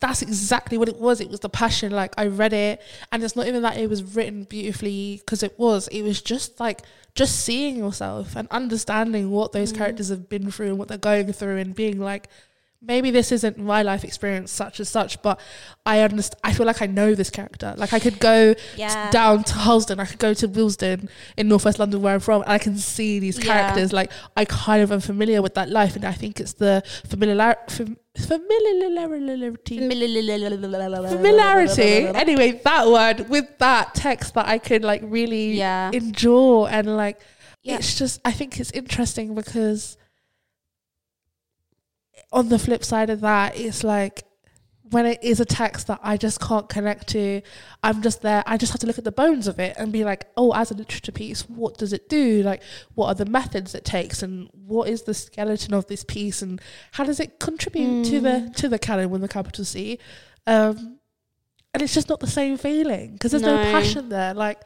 that's 0.00 0.20
exactly 0.22 0.76
what 0.76 0.88
it 0.88 0.98
was. 1.00 1.20
It 1.20 1.30
was 1.30 1.40
the 1.40 1.48
passion. 1.48 1.90
Like 1.92 2.12
I 2.18 2.26
read 2.26 2.52
it, 2.52 2.82
and 3.10 3.22
it's 3.24 3.36
not 3.36 3.46
even 3.46 3.62
that 3.62 3.78
it 3.78 3.88
was 3.88 4.02
written 4.14 4.44
beautifully 4.44 5.16
because 5.24 5.42
it 5.42 5.58
was. 5.58 5.88
It 5.88 6.02
was 6.02 6.20
just 6.20 6.60
like 6.60 6.82
just 7.14 7.40
seeing 7.44 7.76
yourself 7.78 8.36
and 8.36 8.46
understanding 8.50 9.30
what 9.30 9.52
those 9.52 9.72
characters 9.72 10.08
have 10.10 10.28
been 10.28 10.50
through 10.50 10.66
and 10.70 10.78
what 10.78 10.88
they're 10.88 10.98
going 10.98 11.32
through, 11.32 11.56
and 11.58 11.74
being 11.74 12.00
like. 12.00 12.28
Maybe 12.86 13.10
this 13.10 13.32
isn't 13.32 13.56
my 13.58 13.82
life 13.82 14.04
experience, 14.04 14.50
such 14.52 14.78
as 14.80 14.88
such, 14.88 15.20
but 15.22 15.40
I 15.86 16.00
understand. 16.00 16.40
I 16.44 16.52
feel 16.52 16.66
like 16.66 16.82
I 16.82 16.86
know 16.86 17.14
this 17.14 17.30
character. 17.30 17.74
Like 17.78 17.92
I 17.92 17.98
could 17.98 18.18
go 18.20 18.54
Yeah. 18.76 19.10
down 19.10 19.44
to 19.44 19.54
Harlesden, 19.54 20.00
I 20.00 20.04
could 20.04 20.18
go 20.18 20.34
to 20.34 20.46
Willesden 20.48 21.08
in 21.36 21.48
northwest 21.48 21.78
London, 21.78 22.02
where 22.02 22.14
I'm 22.14 22.20
from, 22.20 22.42
and 22.42 22.50
I 22.52 22.58
can 22.58 22.76
see 22.76 23.18
these 23.18 23.38
Yeah. 23.38 23.44
characters. 23.44 23.92
Like 23.92 24.10
I 24.36 24.44
kind 24.44 24.82
of 24.82 24.92
am 24.92 25.00
familiar 25.00 25.40
with 25.40 25.54
that 25.54 25.70
life, 25.70 25.96
and 25.96 26.04
I 26.04 26.12
think 26.12 26.40
it's 26.40 26.52
the 26.54 26.82
familiar 27.08 27.56
fam- 27.68 27.96
familiarity. 28.16 29.78
Familiarity. 29.78 32.06
Anyway, 32.14 32.60
that 32.64 32.86
word 32.88 33.28
with 33.28 33.46
that 33.58 33.94
text 33.94 34.34
that 34.34 34.46
I 34.46 34.58
could 34.58 34.84
like 34.84 35.02
really 35.04 35.52
Yeah. 35.52 35.90
endure 35.92 36.68
and 36.70 36.96
like 36.96 37.20
Yeah. 37.62 37.76
it's 37.76 37.98
just 37.98 38.20
I 38.24 38.32
think 38.32 38.60
it's 38.60 38.70
interesting 38.72 39.34
because 39.34 39.96
on 42.34 42.48
the 42.50 42.58
flip 42.58 42.84
side 42.84 43.08
of 43.08 43.20
that, 43.22 43.58
it's 43.58 43.82
like 43.84 44.24
when 44.90 45.06
it 45.06 45.18
is 45.24 45.40
a 45.40 45.44
text 45.46 45.86
that 45.86 45.98
I 46.02 46.16
just 46.18 46.40
can't 46.40 46.68
connect 46.68 47.08
to, 47.08 47.40
I'm 47.82 48.02
just 48.02 48.20
there. 48.22 48.42
I 48.46 48.58
just 48.58 48.70
have 48.72 48.80
to 48.82 48.86
look 48.86 48.98
at 48.98 49.04
the 49.04 49.10
bones 49.12 49.46
of 49.48 49.58
it 49.58 49.74
and 49.78 49.90
be 49.90 50.04
like, 50.04 50.26
oh, 50.36 50.52
as 50.52 50.70
a 50.70 50.74
literature 50.74 51.10
piece, 51.10 51.48
what 51.48 51.78
does 51.78 51.92
it 51.92 52.08
do? 52.08 52.42
Like, 52.42 52.62
what 52.94 53.06
are 53.08 53.14
the 53.14 53.24
methods 53.24 53.74
it 53.74 53.84
takes, 53.84 54.22
and 54.22 54.50
what 54.52 54.88
is 54.88 55.02
the 55.02 55.14
skeleton 55.14 55.72
of 55.74 55.86
this 55.86 56.04
piece, 56.04 56.42
and 56.42 56.60
how 56.92 57.04
does 57.04 57.18
it 57.18 57.40
contribute 57.40 58.04
to 58.06 58.20
the 58.20 58.52
to 58.56 58.68
the 58.68 58.78
canon 58.78 59.10
with 59.10 59.22
the 59.22 59.28
capital 59.28 59.64
C? 59.64 59.98
Um, 60.46 60.98
and 61.72 61.82
it's 61.82 61.94
just 61.94 62.08
not 62.08 62.20
the 62.20 62.26
same 62.28 62.56
feeling 62.58 63.14
because 63.14 63.30
there's 63.32 63.42
no. 63.42 63.56
No. 63.56 63.70
passion 63.72 64.10
there. 64.10 64.34
Like, 64.34 64.60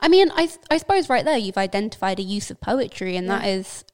I 0.00 0.08
mean, 0.08 0.30
I, 0.34 0.48
I 0.70 0.78
suppose 0.78 1.10
right 1.10 1.24
there 1.24 1.36
you've 1.36 1.58
identified 1.58 2.18
a 2.20 2.22
use 2.22 2.50
of 2.50 2.60
poetry, 2.60 3.16
and 3.16 3.28
that 3.28 3.42
Yeah. 3.44 3.56
is 3.56 3.84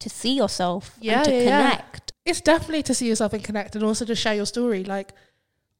to 0.00 0.08
see 0.10 0.34
yourself 0.34 0.96
Yeah, 1.00 1.18
and 1.18 1.24
to 1.26 1.32
yeah. 1.32 1.70
connect. 1.70 2.09
It's 2.24 2.40
definitely 2.40 2.82
to 2.84 2.94
see 2.94 3.08
yourself 3.08 3.32
and 3.32 3.42
connect 3.42 3.74
and 3.74 3.84
also 3.84 4.04
to 4.04 4.14
share 4.14 4.34
your 4.34 4.46
story. 4.46 4.84
Like 4.84 5.12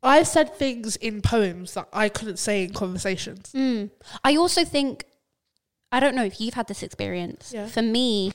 I've 0.02 0.26
said 0.26 0.54
things 0.56 0.96
in 0.96 1.20
poems 1.20 1.74
that 1.74 1.88
I 1.92 2.08
couldn't 2.08 2.38
say 2.38 2.64
in 2.64 2.72
conversations. 2.72 3.52
Mm. 3.52 3.90
I 4.24 4.36
also 4.36 4.64
think, 4.64 5.04
I 5.92 6.00
don't 6.00 6.14
know 6.14 6.24
if 6.24 6.40
you've 6.40 6.54
had 6.54 6.68
this 6.68 6.82
experience. 6.82 7.52
Yeah. 7.54 7.66
For 7.66 7.82
me, 7.82 8.32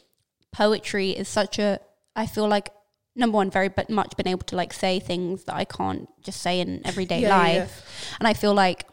poetry 0.52 1.12
is 1.12 1.28
such 1.28 1.58
a, 1.58 1.80
I 2.16 2.28
feel 2.28 2.48
like, 2.48 2.70
number 3.16 3.38
one, 3.38 3.50
very 3.50 3.70
but 3.70 3.90
much 3.90 4.16
been 4.18 4.28
able 4.28 4.44
to 4.44 4.56
like 4.56 4.74
say 4.74 5.00
things 5.00 5.46
that 5.46 5.56
I 5.56 5.66
can't 5.66 6.08
just 6.22 6.42
say 6.42 6.60
in 6.60 6.86
everyday 6.86 7.22
Yeah, 7.22 7.30
yeah, 7.30 7.60
life. 7.60 8.16
And 8.20 8.28
I 8.28 8.34
feel 8.34 8.54
like 8.54 8.86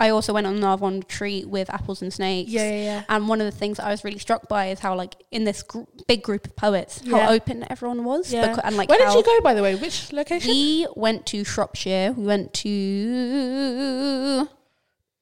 I 0.00 0.10
also 0.10 0.32
went 0.32 0.46
on 0.46 0.54
an 0.56 0.62
Arvon 0.62 1.00
retreat 1.00 1.48
with 1.48 1.68
apples 1.70 2.02
and 2.02 2.12
snakes. 2.12 2.50
Yeah, 2.50 2.68
yeah, 2.70 2.82
yeah. 2.82 3.04
And 3.08 3.28
one 3.28 3.40
of 3.40 3.46
the 3.52 3.58
things 3.58 3.78
that 3.78 3.86
I 3.86 3.90
was 3.90 4.04
really 4.04 4.18
struck 4.20 4.48
by 4.48 4.66
is 4.68 4.78
how, 4.78 4.94
like, 4.94 5.16
in 5.32 5.42
this 5.44 5.62
gr- 5.62 5.82
big 6.06 6.22
group 6.22 6.46
of 6.46 6.54
poets, 6.54 7.00
Yeah. 7.02 7.18
how 7.26 7.32
open 7.32 7.64
everyone 7.68 8.04
was. 8.04 8.32
Yeah. 8.32 8.56
and 8.62 8.76
like, 8.76 8.88
Where 8.88 8.98
did 8.98 9.12
you 9.14 9.22
go 9.24 9.40
by 9.40 9.54
the 9.54 9.62
way? 9.62 9.74
Which 9.74 10.12
location? 10.12 10.50
we 10.50 10.86
went 10.94 11.26
to 11.26 11.42
Shropshire. 11.44 12.12
We 12.16 12.24
went 12.24 12.54
to. 12.54 14.48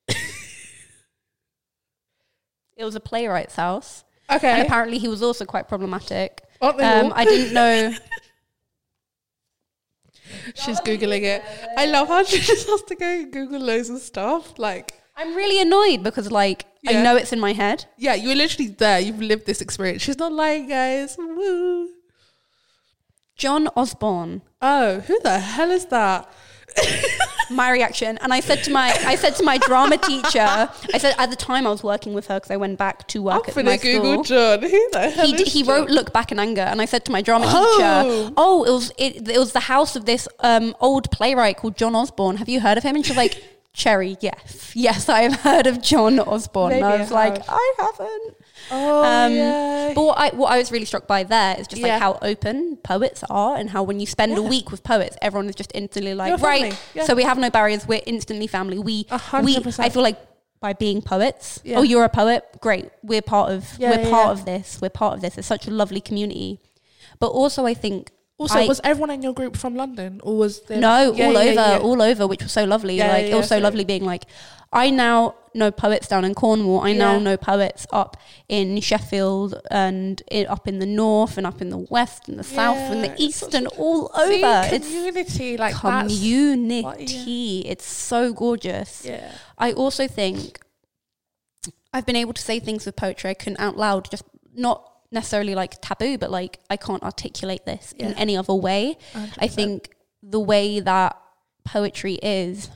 it 2.77 2.85
was 2.85 2.95
a 2.95 3.01
playwright's 3.01 3.57
house, 3.57 4.05
Okay. 4.31 4.51
and 4.51 4.63
apparently 4.63 4.99
he 4.99 5.09
was 5.09 5.23
also 5.23 5.45
quite 5.45 5.69
problematic. 5.69 6.43
Aren't 6.61 6.79
they 6.79 6.85
Um? 6.85 7.13
I 7.15 7.25
didn't 7.25 7.55
know. 7.55 7.93
She's 10.55 10.81
googling 10.81 11.23
it. 11.23 11.43
I 11.77 11.87
love 11.87 12.09
how 12.09 12.25
she 12.25 12.39
just 12.53 12.69
has 12.69 12.83
to 12.83 12.95
go 12.95 13.25
Google 13.27 13.61
loads 13.61 13.91
of 13.91 14.01
stuff. 14.01 14.59
Like, 14.59 14.95
I'm 15.17 15.35
really 15.35 15.61
annoyed 15.61 16.03
because, 16.03 16.31
like, 16.31 16.67
I 16.87 16.93
know 17.03 17.17
it's 17.17 17.33
in 17.33 17.41
my 17.41 17.53
head. 17.53 17.87
yeah, 17.97 18.15
you're 18.15 18.35
literally 18.35 18.69
there. 18.71 19.01
You've 19.01 19.21
lived 19.21 19.47
this 19.47 19.61
experience. 19.61 20.03
She's 20.03 20.19
not 20.19 20.33
lying, 20.33 20.69
guys. 20.69 21.17
Woo. 21.19 21.89
John 23.37 23.69
Osborne. 23.77 24.43
Oh, 24.63 25.01
who 25.01 25.19
the 25.23 25.39
hell 25.39 25.71
is 25.71 25.87
that? 25.87 26.31
my 27.51 27.71
reaction 27.71 28.19
and 28.23 28.35
i 28.35 28.41
said 28.41 28.63
to 28.65 28.71
my 28.73 28.89
i 29.07 29.15
said 29.15 29.35
to 29.37 29.43
my 29.45 29.57
drama 29.59 29.97
teacher 29.97 30.41
i 30.95 30.99
said 30.99 31.15
at 31.17 31.31
the 31.31 31.37
time 31.37 31.65
i 31.67 31.71
was 31.71 31.83
working 31.85 32.13
with 32.13 32.27
her 32.27 32.35
because 32.37 32.51
i 32.51 32.57
went 32.57 32.77
back 32.77 33.07
to 33.07 33.19
I'm 33.21 33.37
work 33.37 33.49
at 33.49 33.55
finna 33.55 33.65
my 33.67 33.77
Google 33.77 34.25
school 34.25 34.25
John. 34.25 34.63
Who 34.71 34.89
the 34.93 35.11
hell 35.11 35.27
he, 35.27 35.33
d- 35.35 35.43
is 35.45 35.53
he 35.53 35.63
John? 35.63 35.75
wrote 35.83 35.91
look 35.91 36.13
back 36.13 36.33
in 36.33 36.39
anger 36.41 36.63
and 36.63 36.83
i 36.83 36.85
said 36.87 37.05
to 37.05 37.13
my 37.13 37.23
drama 37.23 37.47
Oh. 37.49 37.77
teacher 38.27 38.35
oh 38.37 38.65
it 38.65 38.71
was 38.73 38.91
it, 38.99 39.29
it 39.29 39.39
was 39.39 39.53
the 39.53 39.61
house 39.61 39.95
of 39.95 40.07
this 40.07 40.27
um 40.41 40.75
old 40.81 41.11
playwright 41.13 41.57
called 41.59 41.77
john 41.77 41.95
osborne 41.95 42.37
have 42.39 42.49
you 42.49 42.61
heard 42.61 42.79
of 42.79 42.85
him 42.85 42.97
and 42.97 43.07
she's 43.07 43.17
like 43.17 43.41
cherry 43.73 44.17
yes 44.21 44.73
yes 44.75 45.09
i 45.09 45.23
have 45.23 45.37
heard 45.41 45.67
of 45.69 45.81
john 45.81 46.19
osborne 46.19 46.73
and 46.73 46.81
Maybe 46.81 46.93
i 46.93 46.97
I 46.97 47.01
was 47.01 47.11
like 47.13 47.37
have. 47.39 47.49
i 47.51 47.73
haven't 47.79 48.37
Oh, 48.71 49.05
um, 49.05 49.33
yeah. 49.33 49.93
but 49.95 50.03
what 50.03 50.19
I, 50.19 50.29
what 50.31 50.51
I 50.53 50.59
was 50.59 50.73
really 50.73 50.85
struck 50.85 51.07
by 51.07 51.23
there 51.23 51.57
is 51.59 51.67
just 51.67 51.81
Yeah. 51.81 51.89
like 51.95 52.01
how 52.03 52.19
open 52.23 52.77
poets 52.83 53.23
are 53.31 53.57
and 53.57 53.71
how 53.71 53.83
when 53.83 54.01
you 54.01 54.07
spend 54.07 54.37
a 54.37 54.43
week 54.43 54.71
with 54.71 54.83
poets, 54.83 55.17
everyone 55.23 55.49
is 55.49 55.55
just 55.55 55.71
instantly 55.75 56.15
like, 56.15 56.41
right, 56.43 56.77
yeah. 56.95 57.05
so 57.05 57.15
we 57.15 57.23
have 57.23 57.39
no 57.39 57.51
barriers. 57.51 57.87
We're 57.87 58.01
instantly 58.07 58.47
family. 58.47 58.79
We, 58.79 59.07
A 59.11 59.19
hundred 59.19 59.65
we. 59.65 59.73
I 59.79 59.89
feel 59.89 60.03
like 60.03 60.19
by 60.61 60.73
being 60.73 61.03
poets, 61.03 61.61
Yeah. 61.65 61.79
oh, 61.79 61.83
you're 61.83 62.05
a 62.05 62.09
poet. 62.09 62.45
Great. 62.61 62.91
We're 63.03 63.23
part 63.23 63.53
of, 63.53 63.65
Yeah, 63.79 63.91
we're 63.91 64.03
yeah, 64.05 64.11
part 64.11 64.27
yeah. 64.27 64.33
of 64.33 64.45
this. 64.47 64.81
We're 64.81 64.89
part 64.91 65.15
of 65.15 65.21
this. 65.21 65.37
It's 65.39 65.47
such 65.47 65.67
a 65.67 65.71
lovely 65.71 66.01
community. 66.01 66.61
But 67.21 67.29
also 67.29 67.67
I 67.67 67.75
think, 67.75 68.11
Also, 68.39 68.59
I- 68.59 68.67
was 68.67 68.81
everyone 68.83 69.11
in 69.11 69.23
your 69.23 69.33
group 69.35 69.57
from 69.57 69.77
London, 69.77 70.21
or 70.25 70.37
was 70.37 70.61
there? 70.63 70.79
no, 70.81 71.13
Yeah, 71.13 71.27
all 71.27 71.33
yeah, 71.35 71.39
over, 71.41 71.53
yeah. 71.53 71.79
all 71.79 72.03
over, 72.03 72.27
which 72.27 72.43
was 72.43 72.53
so 72.53 72.65
lovely. 72.65 72.97
Yeah, 72.97 73.09
like 73.13 73.27
yeah, 73.29 73.35
it 73.35 73.37
was 73.37 73.49
so- 73.49 73.59
lovely 73.59 73.85
being 73.85 74.05
like, 74.05 74.25
I 74.73 74.91
now 74.91 75.35
know 75.57 75.71
poets 75.71 76.07
down 76.09 76.25
in 76.25 76.35
Cornwall. 76.35 76.81
I 76.81 76.93
now 76.93 77.13
Yeah. 77.15 77.19
know 77.19 77.37
poets 77.37 77.87
up 77.93 78.17
in 78.49 78.81
Sheffield 78.81 79.61
and 79.71 80.23
i 80.31 80.45
up 80.45 80.69
in 80.69 80.79
the 80.79 80.87
north 80.87 81.37
and 81.39 81.47
up 81.47 81.61
in 81.61 81.71
the 81.71 81.79
west 81.79 82.29
and 82.29 82.39
the 82.39 82.45
south 82.45 82.77
and 82.79 83.03
the 83.03 83.15
east 83.23 83.55
and 83.55 83.67
all 83.69 84.11
over. 84.15 84.69
It's 84.75 84.87
community, 84.87 85.57
like 85.57 85.75
that's- 85.81 86.13
community. 86.19 87.61
It's 87.67 87.87
so 87.87 88.33
gorgeous. 88.33 89.05
Yeah, 89.05 89.33
I 89.59 89.73
also 89.73 90.07
think 90.07 90.61
I've 91.93 92.07
been 92.07 92.17
able 92.17 92.35
to 92.35 92.43
say 92.43 92.61
things 92.61 92.85
with 92.87 92.97
poetry 92.97 93.31
I 93.31 93.35
couldn't 93.35 93.61
out 93.61 93.77
loud, 93.77 94.11
just 94.11 94.25
not 94.55 94.93
necessarily 95.11 95.55
like 95.55 95.81
taboo, 95.81 96.19
but 96.19 96.31
like 96.31 96.59
I 96.69 96.77
can't 96.77 97.03
articulate 97.03 97.65
this 97.65 97.93
in 97.99 98.13
any 98.15 98.37
other 98.37 98.55
way. 98.55 98.99
I 99.15 99.19
100%. 99.47 99.51
think 99.53 99.91
the 100.23 100.41
way 100.41 100.81
that 100.81 101.17
poetry 101.65 102.15
is, 102.23 102.71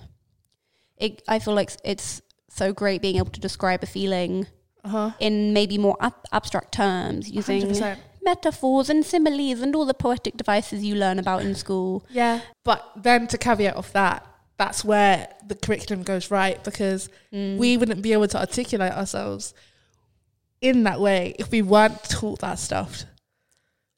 it, 0.96 1.22
I 1.28 1.38
feel 1.38 1.54
like 1.54 1.70
it's 1.84 2.22
so 2.52 2.72
great 2.72 3.00
being 3.00 3.16
able 3.16 3.30
to 3.30 3.40
describe 3.40 3.82
a 3.82 3.86
feeling 3.86 4.46
Uh-huh. 4.84 5.10
in 5.20 5.52
maybe 5.52 5.78
more 5.78 5.96
ab- 6.00 6.26
abstract 6.32 6.72
terms 6.72 7.30
using 7.30 7.62
100%. 7.62 7.98
metaphors 8.22 8.90
and 8.90 9.04
similes 9.06 9.60
and 9.60 9.74
all 9.76 9.86
the 9.86 9.94
poetic 9.94 10.36
devices 10.36 10.82
you 10.84 10.94
learn 10.94 11.18
about 11.18 11.42
in 11.42 11.54
school. 11.54 12.04
Yeah, 12.10 12.40
but 12.64 12.84
then 12.96 13.26
to 13.28 13.38
caveat 13.38 13.76
off 13.76 13.92
that, 13.92 14.26
that's 14.58 14.84
where 14.84 15.28
the 15.46 15.54
curriculum 15.54 16.02
goes 16.02 16.30
right 16.30 16.62
because 16.64 17.08
Mm. 17.32 17.56
we 17.56 17.76
wouldn't 17.78 18.02
be 18.02 18.12
able 18.12 18.28
to 18.28 18.38
articulate 18.38 18.92
ourselves 18.92 19.54
in 20.60 20.82
that 20.84 21.00
way 21.00 21.34
if 21.38 21.50
we 21.50 21.62
weren't 21.62 22.02
taught 22.04 22.40
that 22.40 22.58
stuff. 22.58 23.04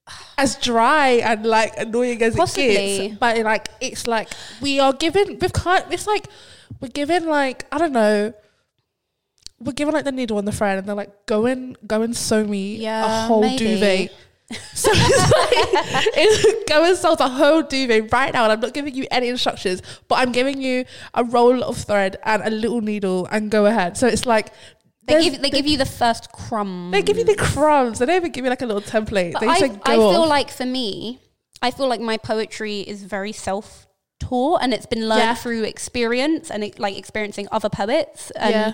As 0.38 0.56
dry 0.56 1.08
and 1.24 1.44
like 1.46 1.76
annoying 1.78 2.22
as 2.22 2.34
it 2.34 2.38
Possibly. 2.38 3.08
gets, 3.08 3.18
but 3.18 3.38
like 3.38 3.68
it's 3.80 4.06
like 4.06 4.28
we 4.60 4.80
are 4.80 4.92
given 4.92 5.38
we've 5.40 5.52
kind 5.52 5.84
it's 5.90 6.06
like 6.06 6.26
we're 6.80 6.88
given 6.88 7.26
like 7.26 7.66
I 7.72 7.78
don't 7.78 7.92
know 7.92 8.32
we're 9.60 9.72
given 9.72 9.94
like 9.94 10.04
the 10.04 10.12
needle 10.12 10.38
and 10.38 10.46
the 10.48 10.52
thread 10.52 10.78
and 10.78 10.86
they're 10.88 10.94
like 10.96 11.26
go 11.26 11.46
and 11.46 11.76
go 11.86 12.02
and 12.02 12.16
sew 12.16 12.44
me 12.44 12.76
Yeah, 12.76 13.24
a 13.24 13.26
whole 13.26 13.40
maybe. 13.42 13.58
duvet. 13.64 14.12
So 14.74 14.90
it's 14.92 15.32
like 15.32 16.04
it's, 16.14 16.68
go 16.68 16.84
and 16.84 16.96
sew 16.96 17.14
the 17.14 17.28
whole 17.28 17.62
duvet 17.62 18.12
right 18.12 18.32
now 18.34 18.42
and 18.44 18.52
I'm 18.52 18.60
not 18.60 18.74
giving 18.74 18.94
you 18.94 19.06
any 19.10 19.28
instructions, 19.28 19.80
but 20.08 20.16
I'm 20.18 20.30
giving 20.32 20.60
you 20.60 20.84
a 21.14 21.24
roll 21.24 21.62
of 21.62 21.78
thread 21.78 22.18
and 22.24 22.42
a 22.42 22.50
little 22.50 22.82
needle 22.82 23.26
and 23.30 23.50
go 23.50 23.64
ahead. 23.66 23.96
So 23.96 24.06
it's 24.08 24.26
like 24.26 24.52
They 25.06 25.22
give, 25.30 25.40
they 25.42 25.48
give 25.50 25.66
you 25.66 25.78
the 25.78 25.86
first 25.86 26.32
crumb. 26.32 26.90
they 26.92 27.00
give 27.02 27.16
you 27.16 27.24
the 27.24 27.34
crumbs. 27.36 27.98
They 27.98 28.04
don't 28.06 28.16
even 28.16 28.30
give 28.32 28.44
you 28.44 28.50
like 28.50 28.60
a 28.62 28.66
little 28.66 28.82
template. 28.82 29.32
But 29.32 29.40
they 29.40 29.46
I, 29.48 29.58
like 29.58 29.88
I 29.88 29.96
go 29.96 30.10
feel 30.10 30.22
off. 30.22 30.28
like 30.28 30.50
for 30.50 30.66
me, 30.66 31.20
I 31.62 31.70
feel 31.70 31.88
like 31.88 32.00
my 32.00 32.18
poetry 32.18 32.80
is 32.80 33.04
very 33.04 33.32
self 33.32 33.86
taught 34.28 34.58
and 34.62 34.72
it's 34.76 34.86
been 34.94 35.04
learned 35.10 35.20
Yeah. 35.30 35.34
through 35.42 35.62
experience 35.64 36.50
and 36.52 36.60
it, 36.66 36.78
like 36.78 36.96
experiencing 37.02 37.46
other 37.56 37.68
poets. 37.80 38.30
And, 38.46 38.52
Yeah. 38.54 38.72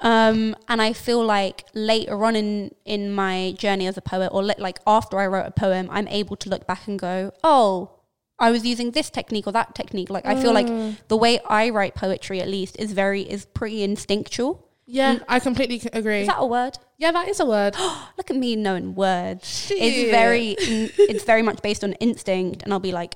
Um, 0.00 0.54
and 0.68 0.82
I 0.88 0.92
feel 0.92 1.24
like 1.24 1.64
later 1.74 2.22
on 2.26 2.36
in, 2.36 2.70
in 2.84 3.02
my 3.12 3.54
journey 3.56 3.86
as 3.86 3.96
a 3.96 4.02
poet, 4.02 4.28
or 4.34 4.42
li- 4.42 4.54
like 4.68 4.78
after 4.86 5.18
I 5.18 5.26
wrote 5.26 5.46
a 5.46 5.50
poem, 5.50 5.88
I'm 5.90 6.08
able 6.08 6.36
to 6.36 6.50
look 6.50 6.66
back 6.66 6.82
and 6.86 6.98
go, 6.98 7.32
oh, 7.42 7.90
I 8.38 8.50
was 8.50 8.66
using 8.66 8.90
this 8.90 9.08
technique 9.08 9.46
or 9.46 9.52
that 9.52 9.74
technique. 9.74 10.10
Like 10.10 10.26
I 10.26 10.34
feel 10.42 10.52
like 10.52 10.66
Mm. 10.66 10.96
the 11.08 11.16
way 11.16 11.40
I 11.48 11.70
write 11.70 11.94
poetry, 11.94 12.38
at 12.42 12.48
least, 12.48 12.76
is 12.78 12.92
very 12.92 13.22
is 13.22 13.46
pretty 13.46 13.82
instinctual. 13.82 14.52
yeah, 14.86 15.18
I 15.28 15.40
completely 15.40 15.80
agree. 16.00 16.20
Is 16.20 16.28
that 16.28 16.36
a 16.38 16.46
word? 16.46 16.74
yeah, 16.98 17.12
that 17.12 17.26
is 17.32 17.40
a 17.40 17.46
word. 17.46 17.74
Look 18.18 18.28
at 18.30 18.36
me 18.36 18.54
knowing 18.54 18.94
words. 18.94 19.48
Shit. 19.48 19.78
It's 19.80 20.10
very, 20.10 20.54
it's 21.12 21.24
very 21.24 21.42
much 21.48 21.60
based 21.62 21.82
on 21.82 21.94
instinct, 21.94 22.62
and 22.64 22.72
I'll 22.74 22.86
be 22.90 22.92
like, 22.92 23.14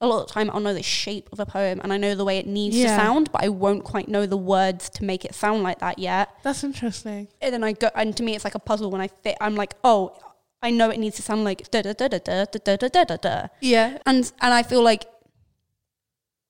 a 0.00 0.06
lot 0.06 0.20
of 0.22 0.26
the 0.28 0.32
time 0.34 0.50
I'll 0.50 0.60
know 0.60 0.74
the 0.74 0.82
shape 0.82 1.28
of 1.32 1.40
a 1.40 1.46
poem 1.46 1.80
and 1.82 1.92
I 1.92 1.96
know 1.96 2.14
the 2.14 2.24
way 2.24 2.38
it 2.38 2.46
needs 2.46 2.76
Yeah. 2.76 2.88
to 2.96 3.02
sound, 3.02 3.32
but 3.32 3.42
I 3.42 3.48
won't 3.48 3.82
quite 3.84 4.08
know 4.08 4.26
the 4.26 4.36
words 4.36 4.90
to 4.90 5.04
make 5.04 5.24
it 5.24 5.34
sound 5.34 5.62
like 5.62 5.78
that 5.78 5.98
yet. 5.98 6.28
That's 6.42 6.62
interesting. 6.64 7.28
And 7.40 7.52
then 7.54 7.64
I 7.64 7.72
go, 7.72 7.88
and 7.94 8.14
to 8.16 8.22
me 8.22 8.34
it's 8.34 8.44
like 8.44 8.54
a 8.54 8.58
puzzle 8.58 8.90
when 8.90 9.00
I 9.00 9.08
fit. 9.08 9.36
I'm 9.40 9.54
like, 9.56 9.74
oh, 9.84 10.16
I 10.62 10.70
know 10.70 10.90
it 10.90 10.98
needs 10.98 11.16
to 11.16 11.22
sound 11.22 11.44
like 11.44 11.70
da 11.70 11.80
da 11.82 11.92
da 11.94 12.08
da 12.08 12.18
da 12.18 12.44
da 12.44 12.76
da 12.76 12.88
da 12.88 13.04
da 13.04 13.16
da, 13.16 13.46
Yeah. 13.60 13.98
and 14.06 14.30
and 14.40 14.52
I 14.54 14.62
feel 14.62 14.82
like 14.82 15.04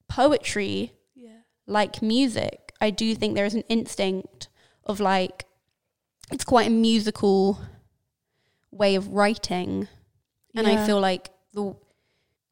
poetry 0.08 0.92
Yeah. 1.14 1.38
like 1.66 2.02
music, 2.02 2.72
I 2.80 2.90
do 2.90 3.14
think 3.14 3.34
there 3.34 3.44
is 3.46 3.54
an 3.54 3.64
instinct 3.68 4.48
of 4.84 5.00
like 5.00 5.46
it's 6.32 6.44
quite 6.44 6.66
a 6.66 6.70
musical 6.70 7.58
way 8.70 8.94
of 8.96 9.08
writing. 9.08 9.88
And 10.54 10.66
I 10.66 10.84
feel 10.86 10.98
like 11.00 11.30
the 11.52 11.76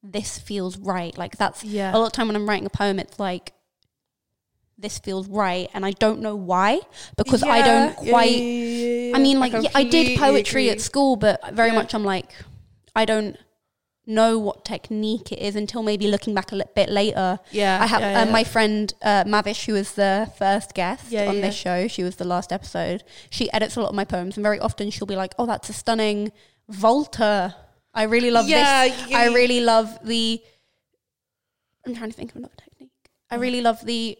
this 0.07 0.39
feels 0.39 0.77
right. 0.77 1.17
Like 1.17 1.37
that's 1.39 1.65
Yeah. 1.65 1.91
a 1.95 1.99
lot 1.99 2.07
of 2.07 2.13
time 2.13 2.27
when 2.29 2.37
I'm 2.37 2.49
writing 2.49 2.67
a 2.67 2.71
poem, 2.71 2.99
it's 2.99 3.19
like 3.19 3.53
this 4.77 4.99
feels 4.99 5.29
right, 5.29 5.71
and 5.73 5.87
I 5.87 5.93
don't 5.93 6.21
know 6.21 6.35
why 6.37 6.81
because 7.17 7.43
I 7.43 7.63
don't 7.63 7.97
quite. 7.97 8.31
yeah, 8.33 8.43
yeah, 8.43 9.07
yeah. 9.11 9.17
I 9.17 9.21
mean, 9.21 9.39
like 9.41 9.53
yeah, 9.53 9.71
I 9.75 9.85
did 9.85 10.19
poetry 10.19 10.69
at 10.71 10.81
school, 10.81 11.17
but 11.17 11.41
very 11.55 11.69
Yeah. 11.71 11.75
much 11.77 11.95
I'm 11.95 12.05
like, 12.05 12.33
I 12.95 13.05
don't 13.05 13.37
know 14.07 14.39
what 14.39 14.67
technique 14.67 15.33
it 15.33 15.39
is 15.39 15.57
until 15.57 15.83
maybe 15.83 16.07
looking 16.09 16.35
back 16.35 16.53
a 16.53 16.57
li- 16.57 16.65
bit 16.75 16.91
later. 16.91 17.39
Yeah, 17.53 17.79
I 17.81 17.87
have 17.87 18.01
yeah, 18.03 18.21
uh, 18.23 18.25
yeah. 18.27 18.31
my 18.33 18.45
friend 18.45 18.93
uh, 19.01 19.25
Mavish, 19.25 19.65
who 19.65 19.73
was 19.73 19.93
the 19.93 20.31
first 20.37 20.75
guest 20.75 21.11
Yeah, 21.11 21.29
on 21.29 21.37
yeah. 21.37 21.41
this 21.47 21.55
show. 21.55 21.89
She 21.89 22.03
was 22.03 22.17
the 22.17 22.25
last 22.27 22.53
episode. 22.53 23.05
She 23.31 23.51
edits 23.53 23.77
a 23.77 23.81
lot 23.81 23.89
of 23.91 23.95
my 23.95 24.05
poems, 24.05 24.37
and 24.37 24.43
very 24.43 24.59
often 24.61 24.91
she'll 24.91 25.07
be 25.07 25.17
like, 25.17 25.35
"Oh, 25.39 25.47
that's 25.47 25.71
a 25.71 25.73
stunning 25.73 26.33
Volta. 26.69 27.55
I 27.95 28.05
really 28.05 28.31
love 28.31 28.49
Yeah, 28.49 28.89
this. 28.89 29.13
I 29.15 29.27
really 29.27 29.61
love 29.61 29.99
the." 30.05 30.43
I'm 31.87 31.95
trying 31.95 32.11
to 32.11 32.17
think 32.17 32.31
of 32.31 32.37
another 32.37 32.55
technique. 32.57 32.91
I 33.31 33.37
really 33.37 33.61
love 33.61 33.85
the 33.85 34.19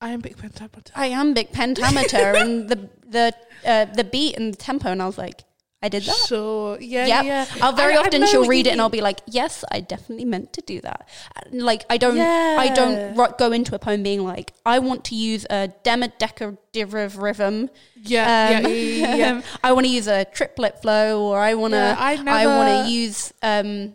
iambic 0.00 0.36
pentameter. 0.36 0.92
iambic 0.96 1.52
pentameter 1.52 2.36
and 2.36 2.68
the 2.68 2.88
the 3.06 3.34
uh, 3.64 3.84
the 3.86 4.04
beat 4.04 4.36
and 4.36 4.52
the 4.52 4.56
tempo, 4.56 4.88
and 4.90 5.02
I 5.02 5.06
was 5.06 5.18
like, 5.18 5.44
I 5.84 5.88
did 5.90 6.02
that. 6.04 6.16
Sure. 6.28 6.78
Yeah. 6.80 7.06
Yep. 7.06 7.24
Yeah. 7.24 7.44
I'll 7.62 7.74
very 7.74 7.94
I- 7.94 8.00
often 8.00 8.26
she'll 8.26 8.46
read 8.48 8.66
it 8.66 8.70
and 8.70 8.80
I'll 8.80 8.88
be 9.00 9.02
like, 9.10 9.20
yes, 9.26 9.64
I 9.70 9.80
definitely 9.80 10.24
meant 10.24 10.54
to 10.54 10.62
do 10.62 10.80
that. 10.80 11.06
And, 11.36 11.60
Like 11.62 11.82
I 11.90 11.96
don't, 11.98 12.18
I 12.18 12.68
don't 12.74 12.96
Yeah. 13.16 13.28
go 13.38 13.52
into 13.52 13.74
a 13.74 13.78
poem 13.78 14.02
being 14.02 14.24
like, 14.24 14.54
I 14.64 14.78
want 14.78 15.04
to 15.10 15.14
use 15.14 15.44
a 15.50 15.68
demodecative 15.84 17.20
rhythm. 17.20 17.68
Yeah. 17.96 18.24
Um, 18.24 18.62
yeah, 18.64 18.68
yeah, 18.68 19.06
yeah, 19.08 19.14
yeah. 19.16 19.42
I 19.64 19.72
want 19.72 19.86
to 19.86 19.92
use 19.92 20.06
a 20.06 20.24
triplet 20.24 20.80
flow, 20.82 21.22
or 21.28 21.38
I 21.38 21.52
want 21.54 21.72
to, 21.72 21.78
Yeah, 21.78 21.96
I 21.98 22.12
I, 22.26 22.46
want 22.46 22.86
to 22.86 22.90
use. 22.90 23.32
Um, 23.42 23.94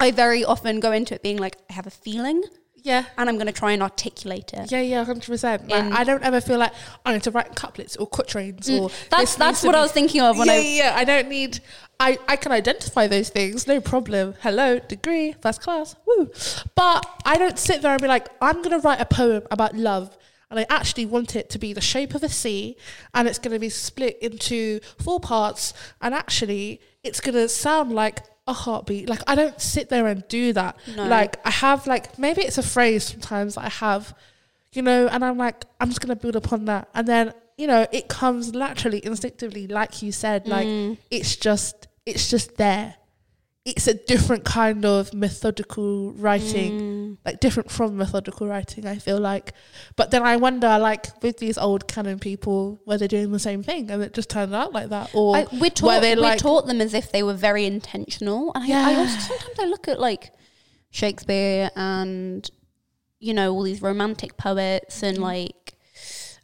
I 0.00 0.10
very 0.12 0.44
often 0.44 0.80
go 0.80 0.92
into 0.92 1.14
it 1.14 1.22
being 1.22 1.38
like, 1.38 1.56
I 1.68 1.72
have 1.74 1.86
a 1.86 1.90
feeling, 1.90 2.42
yeah. 2.82 3.04
and 3.16 3.28
I'm 3.28 3.36
going 3.36 3.46
to 3.46 3.52
try 3.52 3.72
and 3.72 3.82
articulate 3.82 4.52
it. 4.54 4.70
Yeah, 4.70 4.80
yeah, 4.80 5.04
hundred 5.04 5.26
percent. 5.26 5.68
Like, 5.68 5.84
In- 5.84 5.92
I 5.92 6.04
don't 6.04 6.22
ever 6.22 6.40
feel 6.40 6.58
like 6.58 6.72
I 7.04 7.12
need 7.12 7.22
to 7.24 7.30
write 7.30 7.54
couplets 7.54 7.96
or 7.96 8.06
quatrains 8.06 8.68
or 8.68 8.88
Mm, 8.88 9.08
That's 9.10 9.22
this 9.32 9.34
that's 9.36 9.60
to 9.62 9.66
what 9.68 9.74
I 9.76 9.82
was 9.82 9.92
thinking 9.92 10.20
of 10.20 10.38
when 10.38 10.46
yeah, 10.48 10.52
I. 10.54 10.58
yeah, 10.58 10.92
I 10.96 11.04
don't 11.04 11.28
need. 11.28 11.60
I 12.00 12.18
I 12.28 12.36
can 12.36 12.52
identify 12.52 13.06
those 13.08 13.28
things, 13.28 13.66
no 13.66 13.80
problem. 13.80 14.34
Hello, 14.40 14.78
degree, 14.78 15.34
first 15.42 15.60
class, 15.62 15.96
woo. 16.06 16.30
But 16.76 17.04
I 17.24 17.36
don't 17.38 17.58
sit 17.58 17.82
there 17.82 17.92
and 17.92 18.00
be 18.00 18.08
like, 18.08 18.28
I'm 18.40 18.62
gonna 18.62 18.78
write 18.78 19.00
a 19.00 19.04
poem 19.06 19.42
about 19.50 19.74
love, 19.76 20.16
and 20.50 20.60
I 20.60 20.66
actually 20.70 21.06
want 21.06 21.34
it 21.34 21.50
to 21.50 21.58
be 21.58 21.72
the 21.72 21.80
shape 21.80 22.14
of 22.14 22.22
a 22.22 22.28
C, 22.28 22.76
and 23.14 23.26
it's 23.26 23.38
gonna 23.40 23.58
be 23.58 23.68
split 23.68 24.16
into 24.22 24.78
four 25.00 25.18
parts, 25.18 25.74
and 26.00 26.14
actually, 26.14 26.80
it's 27.02 27.20
gonna 27.20 27.48
sound 27.48 27.92
like 27.92 28.20
a 28.48 28.52
heartbeat. 28.52 29.08
Like 29.08 29.20
I 29.26 29.34
don't 29.34 29.60
sit 29.60 29.88
there 29.88 30.06
and 30.06 30.26
do 30.28 30.52
that. 30.54 30.76
No. 30.96 31.06
Like 31.06 31.36
I 31.46 31.50
have 31.50 31.86
like 31.86 32.18
maybe 32.18 32.42
it's 32.42 32.58
a 32.58 32.62
phrase 32.62 33.04
sometimes 33.04 33.54
that 33.54 33.64
I 33.64 33.68
have 33.68 34.14
you 34.72 34.82
know, 34.82 35.08
and 35.08 35.24
I'm 35.24 35.38
like, 35.38 35.64
I'm 35.80 35.88
just 35.88 36.00
gonna 36.02 36.14
build 36.16 36.36
upon 36.36 36.66
that, 36.66 36.88
and 36.94 37.06
then 37.08 37.32
you 37.56 37.66
know, 37.66 37.86
it 37.90 38.06
comes 38.08 38.52
naturally, 38.52 39.04
instinctively, 39.04 39.66
like 39.66 40.02
you 40.02 40.12
said, 40.12 40.46
like 40.46 40.66
Mm. 40.66 40.98
it's 41.10 41.34
just, 41.36 41.88
it's 42.06 42.30
just 42.30 42.56
there. 42.56 42.94
It's 43.76 43.86
a 43.86 43.94
different 43.94 44.44
kind 44.44 44.84
of 44.86 45.12
methodical 45.12 46.12
writing, 46.12 46.72
Mm. 46.80 47.16
like 47.24 47.40
different 47.40 47.70
from 47.70 47.96
methodical 47.96 48.46
writing. 48.46 48.86
I 48.86 48.96
feel 48.98 49.18
like, 49.18 49.52
but 49.96 50.10
then 50.10 50.22
I 50.22 50.36
wonder, 50.36 50.78
like 50.78 51.06
with 51.22 51.38
these 51.38 51.58
old 51.58 51.86
canon 51.86 52.18
people, 52.18 52.80
were 52.86 52.96
they 52.98 53.08
doing 53.08 53.30
the 53.32 53.38
same 53.38 53.62
thing, 53.62 53.90
and 53.90 54.02
it 54.02 54.14
just 54.14 54.30
turned 54.30 54.54
out 54.54 54.72
like 54.72 54.88
that, 54.88 55.10
or 55.14 55.36
I, 55.36 55.46
we 55.60 55.70
taught 55.70 55.86
were 55.86 56.00
they 56.00 56.14
we 56.14 56.22
like, 56.22 56.38
taught 56.38 56.66
them 56.66 56.80
as 56.80 56.94
if 56.94 57.12
they 57.12 57.22
were 57.22 57.34
very 57.34 57.64
intentional, 57.66 58.52
and 58.54 58.72
I, 58.72 58.92
I 58.92 58.94
also 58.96 59.18
sometimes 59.18 59.58
I 59.58 59.64
look 59.66 59.86
at 59.88 60.00
like 60.00 60.32
Shakespeare 60.90 61.70
and 61.76 62.48
you 63.20 63.34
know 63.34 63.52
all 63.52 63.62
these 63.62 63.82
romantic 63.82 64.36
poets 64.36 65.02
and 65.02 65.18
like 65.18 65.74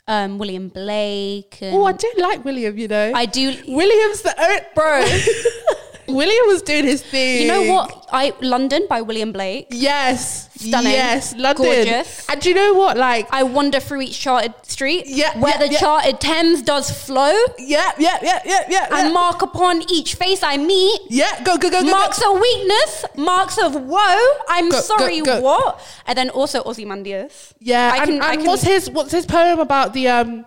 um, 0.06 0.38
William 0.38 0.68
Blake. 0.68 1.58
And 1.62 1.74
oh, 1.74 1.84
I 1.86 1.92
do 1.92 2.12
like 2.18 2.44
William, 2.44 2.76
you 2.76 2.88
know, 2.88 3.12
I 3.14 3.26
do, 3.26 3.56
William's 3.66 4.22
the 4.22 4.34
bro. 4.74 5.00
William 6.08 6.46
was 6.46 6.62
doing 6.62 6.84
his 6.84 7.02
thing. 7.02 7.42
you 7.42 7.48
know 7.48 7.62
what? 7.72 8.06
I 8.12 8.32
London 8.40 8.86
by 8.88 9.00
William 9.02 9.32
Blake. 9.32 9.66
Yes. 9.70 10.48
Stunning. 10.54 10.92
Yes. 10.92 11.34
London. 11.36 11.64
Gorgeous. 11.66 12.28
And 12.28 12.40
do 12.40 12.48
you 12.48 12.54
know 12.54 12.74
what? 12.74 12.96
Like, 12.96 13.26
I 13.32 13.42
wander 13.42 13.80
through 13.80 14.02
each 14.02 14.18
charted 14.18 14.54
street, 14.62 15.04
Yeah, 15.06 15.36
where 15.38 15.52
yeah, 15.52 15.58
the 15.66 15.72
yeah. 15.72 15.78
charted 15.78 16.20
Thames 16.20 16.62
does 16.62 16.90
flow, 16.90 17.32
yeah, 17.58 17.92
yeah, 17.98 18.18
yeah, 18.22 18.40
yeah, 18.44 18.60
yeah. 18.68 18.84
and 18.98 19.08
yeah. 19.08 19.12
mark 19.12 19.42
upon 19.42 19.82
each 19.90 20.14
face 20.14 20.42
I 20.42 20.56
meet. 20.56 21.00
yeah, 21.10 21.42
go, 21.44 21.58
go, 21.58 21.70
go, 21.70 21.82
go. 21.82 21.90
Marks 21.90 22.20
go. 22.20 22.34
of 22.34 22.40
weakness, 22.40 23.04
marks 23.16 23.58
of 23.58 23.74
woe. 23.74 24.26
I'm 24.48 24.70
Go, 24.70 24.80
sorry, 24.80 25.20
go. 25.20 25.40
what? 25.40 25.80
And 26.06 26.16
then 26.16 26.30
also 26.30 26.62
Ozymandias. 26.64 27.54
Yeah, 27.58 27.90
I 27.92 27.96
and, 27.98 28.06
can- 28.06 28.22
I 28.22 28.36
can- 28.36 28.46
what's 28.46 28.62
his 28.62 28.88
what's 28.90 29.12
his 29.12 29.26
poem 29.26 29.58
about 29.60 29.92
the 29.92 30.08
um 30.08 30.46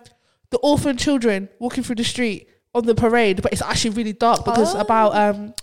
the 0.50 0.58
orphan 0.58 0.96
children 0.96 1.48
walking 1.58 1.82
through 1.84 1.96
the 1.96 2.04
street 2.04 2.48
on 2.74 2.84
the 2.86 2.94
parade? 2.94 3.42
But 3.42 3.52
it's 3.52 3.62
actually 3.62 3.90
really 3.96 4.12
dark 4.12 4.44
because 4.44 4.74
Oh. 4.74 4.80
about 4.80 5.14
um. 5.14 5.54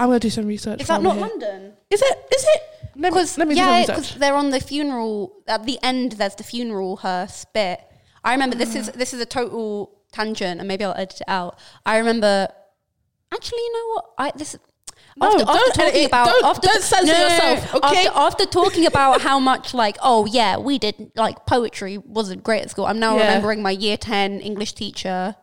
I'm 0.00 0.06
gonna 0.08 0.20
do 0.20 0.30
some 0.30 0.46
research. 0.46 0.80
Is 0.80 0.86
that 0.88 1.02
while 1.02 1.14
not 1.14 1.16
we're 1.16 1.26
here. 1.26 1.28
London? 1.48 1.72
Is 1.90 2.00
it? 2.02 2.18
Is 2.36 2.44
it? 2.46 2.62
Let 3.00 3.12
me, 3.12 3.20
let 3.36 3.48
me 3.48 3.54
yeah, 3.56 3.80
do 3.80 3.86
some 3.86 3.94
because 3.96 3.98
research. 4.10 4.18
they're 4.20 4.34
on 4.34 4.50
the 4.50 4.60
funeral 4.60 5.42
at 5.48 5.64
the 5.66 5.78
end. 5.82 6.12
There's 6.12 6.34
the 6.36 6.44
funeral 6.44 6.96
hearse 6.98 7.44
bit. 7.52 7.80
I 8.24 8.32
remember 8.32 8.54
this 8.56 8.74
is 8.76 8.90
this 8.92 9.12
is 9.12 9.20
a 9.20 9.26
total 9.26 9.92
tangent, 10.12 10.60
and 10.60 10.68
maybe 10.68 10.84
I'll 10.84 10.94
edit 10.94 11.20
it 11.20 11.24
out. 11.28 11.58
I 11.84 11.98
remember. 11.98 12.48
Actually, 13.32 13.58
you 13.58 13.72
know 13.72 13.94
what? 13.94 14.04
I 14.18 14.32
this. 14.36 14.56
No, 15.16 15.26
after, 15.26 15.44
don't 15.44 15.48
after 15.48 15.80
edit 15.82 15.92
talking 15.92 16.02
it. 16.02 16.06
about 16.06 16.26
Don't- 16.26 16.44
after 16.44 16.66
don't 16.68 16.82
censor 16.82 17.12
yourself, 17.12 17.74
okay? 17.74 18.06
After, 18.06 18.10
after 18.18 18.46
talking 18.46 18.86
about 18.86 19.20
how 19.20 19.40
much 19.40 19.74
like 19.74 19.96
oh 20.00 20.26
yeah 20.26 20.58
we 20.58 20.78
did 20.78 21.10
like 21.16 21.44
poetry 21.44 21.98
wasn't 21.98 22.44
great 22.44 22.62
at 22.62 22.70
school. 22.70 22.86
I'm 22.86 23.00
now 23.00 23.16
Yeah. 23.16 23.22
remembering 23.26 23.62
my 23.62 23.72
year 23.72 23.96
ten 23.96 24.38
English 24.40 24.74
teacher, 24.74 25.34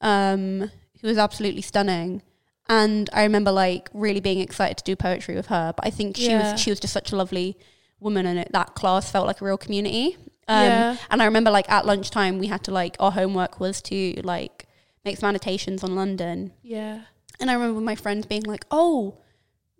um, 0.00 0.70
who 1.00 1.08
was 1.08 1.18
absolutely 1.18 1.62
stunning. 1.62 2.22
And 2.68 3.10
I 3.12 3.22
remember 3.24 3.50
like 3.50 3.88
really 3.92 4.20
being 4.20 4.38
excited 4.40 4.76
to 4.78 4.84
do 4.84 4.94
poetry 4.96 5.34
with 5.34 5.46
her. 5.46 5.72
But 5.76 5.86
I 5.86 5.90
think 5.90 6.16
she 6.16 6.30
Yeah. 6.30 6.52
was 6.52 6.60
she 6.60 6.70
was 6.70 6.78
just 6.80 6.92
such 6.92 7.10
a 7.12 7.16
lovely 7.16 7.56
woman, 7.98 8.26
and 8.26 8.38
it, 8.38 8.52
that 8.52 8.74
class 8.74 9.10
felt 9.10 9.26
like 9.26 9.40
a 9.40 9.44
real 9.44 9.58
community. 9.58 10.16
Um, 10.48 10.62
Yeah. 10.64 10.96
And 11.10 11.20
I 11.20 11.24
remember 11.24 11.50
like 11.50 11.68
at 11.70 11.84
lunchtime 11.86 12.38
we 12.38 12.46
had 12.46 12.62
to 12.64 12.70
like 12.70 12.96
our 13.00 13.10
homework 13.12 13.58
was 13.60 13.82
to 13.82 14.20
like 14.22 14.66
make 15.04 15.16
some 15.18 15.28
annotations 15.28 15.82
on 15.82 15.94
London. 15.94 16.52
Yeah. 16.62 17.02
And 17.40 17.50
I 17.50 17.54
remember 17.54 17.80
my 17.80 17.94
friends 17.96 18.26
being 18.26 18.42
like, 18.44 18.64
"Oh, 18.70 19.18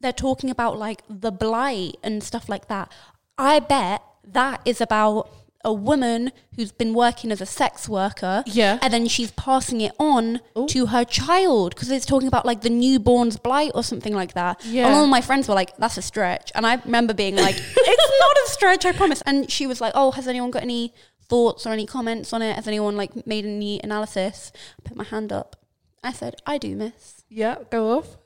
they're 0.00 0.12
talking 0.12 0.50
about 0.50 0.78
like 0.78 1.02
the 1.08 1.30
blight 1.30 1.96
and 2.02 2.22
stuff 2.24 2.48
like 2.48 2.68
that." 2.68 2.90
I 3.38 3.60
bet 3.60 4.02
that 4.24 4.60
is 4.64 4.80
about 4.80 5.30
a 5.64 5.72
woman 5.72 6.32
who's 6.56 6.72
been 6.72 6.94
working 6.94 7.30
as 7.30 7.40
a 7.40 7.46
sex 7.46 7.88
worker, 7.88 8.42
Yeah. 8.46 8.78
and 8.80 8.92
then 8.92 9.06
she's 9.08 9.30
passing 9.32 9.80
it 9.82 9.92
on 9.98 10.40
Ooh. 10.56 10.66
to 10.68 10.86
her 10.86 11.04
child 11.04 11.74
because 11.74 11.90
it's 11.90 12.06
talking 12.06 12.28
about 12.28 12.46
like 12.46 12.62
the 12.62 12.70
newborn's 12.70 13.36
blight 13.36 13.72
or 13.74 13.82
something 13.84 14.14
like 14.14 14.32
that. 14.34 14.64
Yeah. 14.64 14.86
And 14.86 14.94
all 14.94 15.06
my 15.06 15.20
friends 15.20 15.48
were 15.48 15.54
like, 15.54 15.76
"That's 15.76 15.98
a 15.98 16.02
stretch," 16.02 16.50
and 16.54 16.66
I 16.66 16.76
remember 16.84 17.12
being 17.14 17.36
like, 17.36 17.56
"It's 17.76 18.20
not 18.20 18.36
a 18.46 18.50
stretch, 18.50 18.84
I 18.86 18.92
promise." 18.92 19.22
And 19.26 19.50
she 19.50 19.66
was 19.66 19.80
like, 19.80 19.92
"Oh, 19.94 20.12
has 20.12 20.26
anyone 20.28 20.50
got 20.50 20.62
any?" 20.62 20.94
thoughts 21.28 21.64
or 21.64 21.70
any 21.72 21.86
comments 21.86 22.32
on 22.32 22.42
it 22.42 22.56
has 22.56 22.66
anyone 22.66 22.96
like 22.96 23.24
made 23.24 23.44
any 23.46 23.80
analysis 23.84 24.50
I 24.80 24.88
put 24.88 24.96
my 24.96 25.04
hand 25.04 25.32
up 25.32 25.54
i 26.02 26.10
said 26.12 26.34
i 26.44 26.58
do 26.58 26.74
miss 26.74 27.22
Yeah. 27.28 27.54
Go 27.70 27.98
off. 27.98 28.16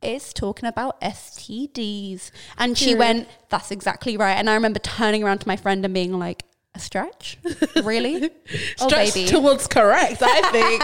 is 0.00 0.32
talking 0.32 0.68
about 0.68 1.00
STDs. 1.00 2.30
And 2.58 2.76
she 2.78 2.94
Period. 2.94 2.98
went, 2.98 3.28
That's 3.50 3.70
exactly 3.72 4.16
right. 4.16 4.34
And 4.34 4.48
I 4.48 4.54
remember 4.54 4.78
turning 4.78 5.24
around 5.24 5.38
to 5.38 5.48
my 5.48 5.56
friend 5.56 5.84
and 5.84 5.92
being 5.94 6.18
like, 6.18 6.44
A 6.74 6.78
stretch? 6.78 7.38
Really? 7.84 8.30
oh, 8.80 8.88
Stretch 8.88 9.14
baby. 9.14 9.28
towards 9.28 9.66
correct. 9.66 10.22
I 10.22 10.50
think. 10.50 10.82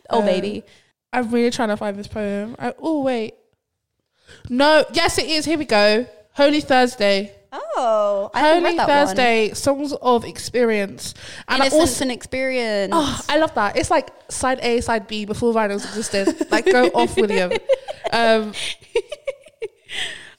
oh, 0.10 0.22
Uh, 0.22 0.26
baby. 0.26 0.64
I'm 1.12 1.30
really 1.30 1.50
trying 1.50 1.68
to 1.68 1.76
find 1.76 1.96
this 1.98 2.08
poem. 2.08 2.56
I, 2.58 2.72
oh 2.80 3.02
wait. 3.02 3.34
No. 4.48 4.84
Yes, 4.94 5.18
it 5.18 5.26
is. 5.26 5.44
Here 5.44 5.58
we 5.58 5.66
go. 5.66 6.06
Holy 6.34 6.62
Thursday. 6.62 7.34
Oh, 7.54 8.30
I 8.32 8.40
Holy 8.54 8.76
Thursday. 8.78 9.52
Songs 9.52 9.92
of 10.00 10.24
experience. 10.24 11.12
one. 11.14 11.44
And 11.48 11.62
I 11.62 11.66
Innocence 11.66 11.90
also. 11.90 12.04
and 12.04 12.12
experience. 12.12 12.92
Oh, 12.96 13.20
I 13.28 13.36
love 13.36 13.54
that. 13.56 13.76
It's 13.76 13.90
like 13.90 14.08
side 14.30 14.60
A, 14.62 14.80
side 14.80 15.06
B 15.06 15.26
before 15.26 15.52
vinyls 15.52 15.84
existed. 15.84 16.50
like 16.50 16.64
go 16.64 16.86
off, 16.94 17.14
William. 17.18 17.52
Um, 18.10 18.52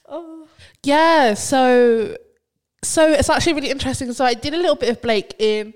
Oh. 0.08 0.46
yeah. 0.82 1.34
So, 1.34 2.16
so 2.84 3.10
it's 3.10 3.28
actually 3.30 3.54
really 3.54 3.70
interesting. 3.70 4.12
So 4.12 4.24
I 4.24 4.34
did 4.34 4.54
a 4.54 4.56
little 4.56 4.76
bit 4.76 4.90
of 4.90 5.02
Blake 5.02 5.34
in 5.38 5.74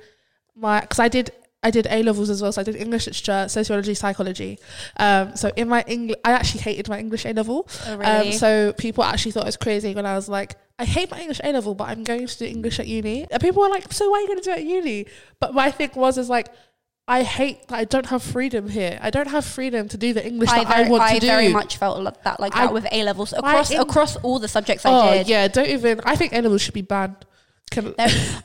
my 0.54 0.80
because 0.80 0.98
I 0.98 1.08
did 1.08 1.32
I 1.62 1.70
did 1.72 1.88
A 1.90 2.02
levels 2.02 2.30
as 2.30 2.40
well. 2.40 2.52
So 2.52 2.60
I 2.60 2.64
did 2.64 2.76
English 2.76 3.06
literature, 3.06 3.48
sociology, 3.48 3.94
psychology. 3.94 4.58
Um, 4.98 5.34
so 5.36 5.50
in 5.56 5.68
my 5.68 5.82
English, 5.88 6.18
I 6.24 6.32
actually 6.32 6.60
hated 6.60 6.88
my 6.88 6.98
English 6.98 7.24
A 7.24 7.32
level. 7.32 7.68
Oh, 7.86 8.00
Um, 8.00 8.32
so 8.32 8.72
people 8.74 9.02
actually 9.02 9.32
thought 9.32 9.42
I 9.42 9.46
was 9.46 9.56
crazy 9.56 9.94
when 9.94 10.06
I 10.06 10.14
was 10.14 10.28
like, 10.28 10.54
I 10.78 10.84
hate 10.84 11.10
my 11.10 11.18
English 11.20 11.40
A 11.42 11.52
level, 11.52 11.74
but 11.74 11.88
I'm 11.88 12.04
going 12.04 12.28
to 12.28 12.38
do 12.38 12.44
English 12.44 12.78
at 12.78 12.86
uni. 12.86 13.26
And 13.30 13.42
people 13.42 13.60
were 13.62 13.68
like, 13.68 13.92
so 13.92 14.08
why 14.08 14.18
are 14.18 14.20
you 14.20 14.26
going 14.28 14.38
to 14.38 14.44
do 14.44 14.50
it 14.52 14.58
at 14.58 14.64
uni? 14.64 15.06
But 15.40 15.52
my 15.52 15.72
thing 15.72 15.90
was, 15.96 16.16
is 16.16 16.28
like, 16.28 16.48
I 17.10 17.22
hate 17.22 17.68
that 17.68 17.78
I 17.78 17.84
don't 17.84 18.06
have 18.06 18.22
freedom 18.22 18.68
here. 18.68 18.98
I 19.00 19.08
don't 19.10 19.28
have 19.28 19.44
freedom 19.44 19.88
to 19.88 19.96
do 19.96 20.12
the 20.12 20.24
English 20.24 20.50
I, 20.50 20.64
that 20.64 20.68
very, 20.76 20.86
I 20.86 20.90
want 20.90 21.02
I 21.04 21.14
to 21.14 21.20
do. 21.20 21.26
very 21.26 21.48
much 21.48 21.78
felt 21.78 22.00
like 22.02 22.22
that 22.24 22.38
like 22.38 22.54
I- 22.54 22.66
that 22.66 22.72
with 22.74 22.86
A 22.92 23.02
levels 23.02 23.32
across 23.32 23.70
in- 23.70 23.80
across 23.80 24.16
all 24.16 24.38
the 24.38 24.48
subjects 24.48 24.84
oh 24.84 24.92
I 24.92 25.18
did. 25.18 25.28
yeah, 25.28 25.48
don't 25.48 25.68
even. 25.68 26.00
I 26.04 26.14
think 26.16 26.32
A 26.34 26.40
levels 26.42 26.60
should 26.62 26.74
be 26.74 26.82
banned. 26.82 27.16
Can, 27.70 27.94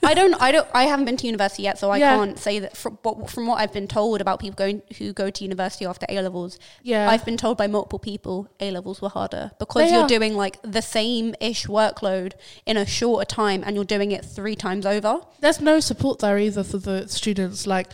I 0.04 0.14
don't, 0.14 0.34
I 0.42 0.52
don't, 0.52 0.68
I 0.74 0.84
haven't 0.84 1.06
been 1.06 1.16
to 1.16 1.26
university 1.26 1.64
yet, 1.64 1.78
so 1.80 1.90
I 1.90 1.98
Yeah. 1.98 2.18
can't 2.18 2.38
say 2.38 2.60
that. 2.60 2.76
From, 2.76 2.98
but 3.04 3.30
from 3.30 3.48
what 3.48 3.56
I've 3.62 3.72
been 3.72 3.88
told 3.88 4.20
about 4.20 4.42
people 4.42 4.56
going 4.56 4.82
who 4.98 5.14
go 5.14 5.30
to 5.30 5.44
university 5.46 5.86
after 5.86 6.06
A 6.10 6.22
levels, 6.22 6.60
yeah, 6.84 7.10
I've 7.10 7.24
been 7.24 7.38
told 7.38 7.58
by 7.58 7.68
multiple 7.68 8.00
people 8.00 8.50
A 8.60 8.70
levels 8.72 9.02
were 9.02 9.08
harder 9.08 9.52
because 9.60 9.84
They 9.90 9.94
you're 9.94 10.04
are. 10.04 10.08
doing 10.10 10.36
like 10.36 10.58
the 10.62 10.82
same 10.82 11.36
ish 11.40 11.68
workload 11.68 12.34
in 12.66 12.76
a 12.76 12.86
shorter 12.86 13.24
time, 13.24 13.64
and 13.66 13.76
you're 13.78 13.86
doing 13.86 14.12
it 14.12 14.26
three 14.26 14.58
times 14.58 14.86
over. 14.86 15.22
there's 15.40 15.62
no 15.62 15.80
support 15.80 16.20
there 16.20 16.38
either 16.38 16.64
for 16.64 16.78
the 16.80 17.08
students. 17.08 17.66
Like, 17.66 17.88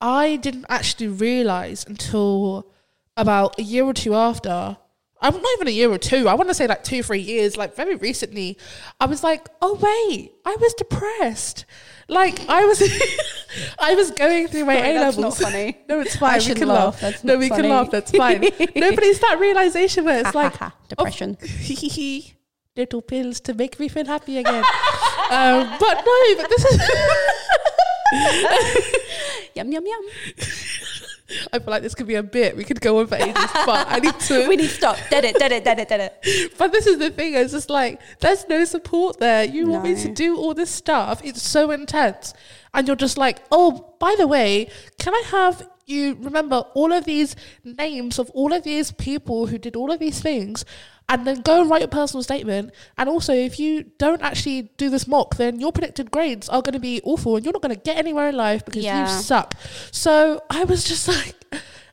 I 0.00 0.36
didn't 0.36 0.66
actually 0.68 1.08
realize 1.08 1.84
until 1.86 2.70
about 3.16 3.58
a 3.58 3.62
year 3.62 3.84
or 3.84 3.94
two 3.94 4.14
after. 4.14 4.76
I'm 5.20 5.32
not 5.32 5.52
even 5.56 5.68
a 5.68 5.70
year 5.70 5.90
or 5.90 5.96
two. 5.98 6.28
I 6.28 6.34
want 6.34 6.50
to 6.50 6.54
say 6.54 6.66
like 6.66 6.84
two, 6.84 7.02
three 7.02 7.20
years. 7.20 7.56
Like 7.56 7.74
very 7.74 7.96
recently, 7.96 8.58
I 9.00 9.06
was 9.06 9.24
like, 9.24 9.48
oh 9.62 9.74
wait, 9.74 10.32
I 10.44 10.56
was 10.60 10.74
depressed. 10.74 11.64
Like 12.08 12.38
I 12.48 12.64
was, 12.66 12.82
I 13.78 13.94
was 13.94 14.10
going 14.10 14.48
through 14.48 14.66
my 14.66 14.76
Sorry, 14.76 14.90
A 14.96 15.00
levels. 15.00 15.18
not 15.40 15.50
funny. 15.50 15.78
no, 15.88 16.00
it's 16.00 16.16
fine. 16.16 16.40
we 16.46 16.54
can 16.54 16.68
laugh. 16.68 17.02
laugh. 17.02 17.24
No, 17.24 17.38
we 17.38 17.48
funny. 17.48 17.62
can 17.62 17.70
laugh. 17.70 17.90
That's 17.90 18.10
fine. 18.10 18.40
no, 18.42 18.48
but 18.94 19.04
it's 19.04 19.18
that 19.20 19.38
realization 19.40 20.04
where 20.04 20.20
it's 20.20 20.34
like, 20.34 20.54
depression. 20.88 21.38
little 22.76 23.00
pills 23.00 23.40
to 23.40 23.54
make 23.54 23.80
me 23.80 23.88
feel 23.88 24.04
happy 24.04 24.36
again. 24.36 24.62
um, 25.30 25.76
but 25.80 26.04
no, 26.04 26.36
but 26.36 26.48
this 26.50 26.64
is. 26.66 26.80
yum 29.54 29.72
yum 29.72 29.84
yum. 29.86 30.02
I 31.52 31.58
feel 31.58 31.70
like 31.70 31.82
this 31.82 31.94
could 31.94 32.06
be 32.06 32.14
a 32.14 32.22
bit. 32.22 32.56
We 32.56 32.64
could 32.64 32.80
go 32.80 33.00
on 33.00 33.08
for 33.08 33.16
ages, 33.16 33.50
but 33.66 33.88
I 33.88 33.98
need 33.98 34.18
to. 34.20 34.48
We 34.48 34.56
need 34.56 34.68
to 34.68 34.74
stop. 34.74 34.96
Dead 35.10 35.24
it. 35.24 35.36
Dead 35.38 35.50
it. 35.52 35.64
Dead 35.64 35.78
it. 35.80 35.88
Dead 35.88 36.12
it. 36.22 36.52
but 36.56 36.72
this 36.72 36.86
is 36.86 36.98
the 36.98 37.10
thing. 37.10 37.34
It's 37.34 37.52
just 37.52 37.68
like 37.68 38.00
there's 38.20 38.46
no 38.48 38.64
support 38.64 39.18
there. 39.18 39.44
You 39.44 39.66
want 39.66 39.84
me 39.84 39.96
to 39.96 40.08
do 40.08 40.36
all 40.36 40.54
this 40.54 40.70
stuff. 40.70 41.20
It's 41.24 41.42
so 41.42 41.70
intense, 41.70 42.32
and 42.72 42.86
you're 42.86 42.96
just 42.96 43.18
like, 43.18 43.40
oh, 43.50 43.94
by 43.98 44.14
the 44.16 44.26
way, 44.26 44.70
can 44.98 45.14
I 45.14 45.22
have 45.30 45.68
you 45.86 46.16
remember 46.20 46.56
all 46.74 46.92
of 46.92 47.04
these 47.04 47.36
names 47.64 48.18
of 48.18 48.28
all 48.30 48.52
of 48.52 48.64
these 48.64 48.90
people 48.92 49.46
who 49.46 49.58
did 49.58 49.76
all 49.76 49.90
of 49.90 49.98
these 49.98 50.20
things? 50.20 50.64
And 51.08 51.24
then 51.26 51.42
go 51.42 51.60
and 51.60 51.70
write 51.70 51.82
a 51.84 51.88
personal 51.88 52.22
statement. 52.24 52.72
And 52.98 53.08
also, 53.08 53.32
if 53.32 53.60
you 53.60 53.84
don't 53.98 54.22
actually 54.22 54.62
do 54.76 54.90
this 54.90 55.06
mock, 55.06 55.36
then 55.36 55.60
your 55.60 55.70
predicted 55.70 56.10
grades 56.10 56.48
are 56.48 56.62
going 56.62 56.72
to 56.72 56.80
be 56.80 57.00
awful, 57.04 57.36
and 57.36 57.44
you're 57.44 57.52
not 57.52 57.62
going 57.62 57.74
to 57.74 57.80
get 57.80 57.96
anywhere 57.96 58.28
in 58.28 58.36
life 58.36 58.64
because 58.64 58.82
Yeah. 58.84 59.02
you 59.02 59.22
suck. 59.22 59.54
So 59.92 60.42
I 60.50 60.64
was 60.64 60.82
just 60.82 61.06
like, 61.16 61.34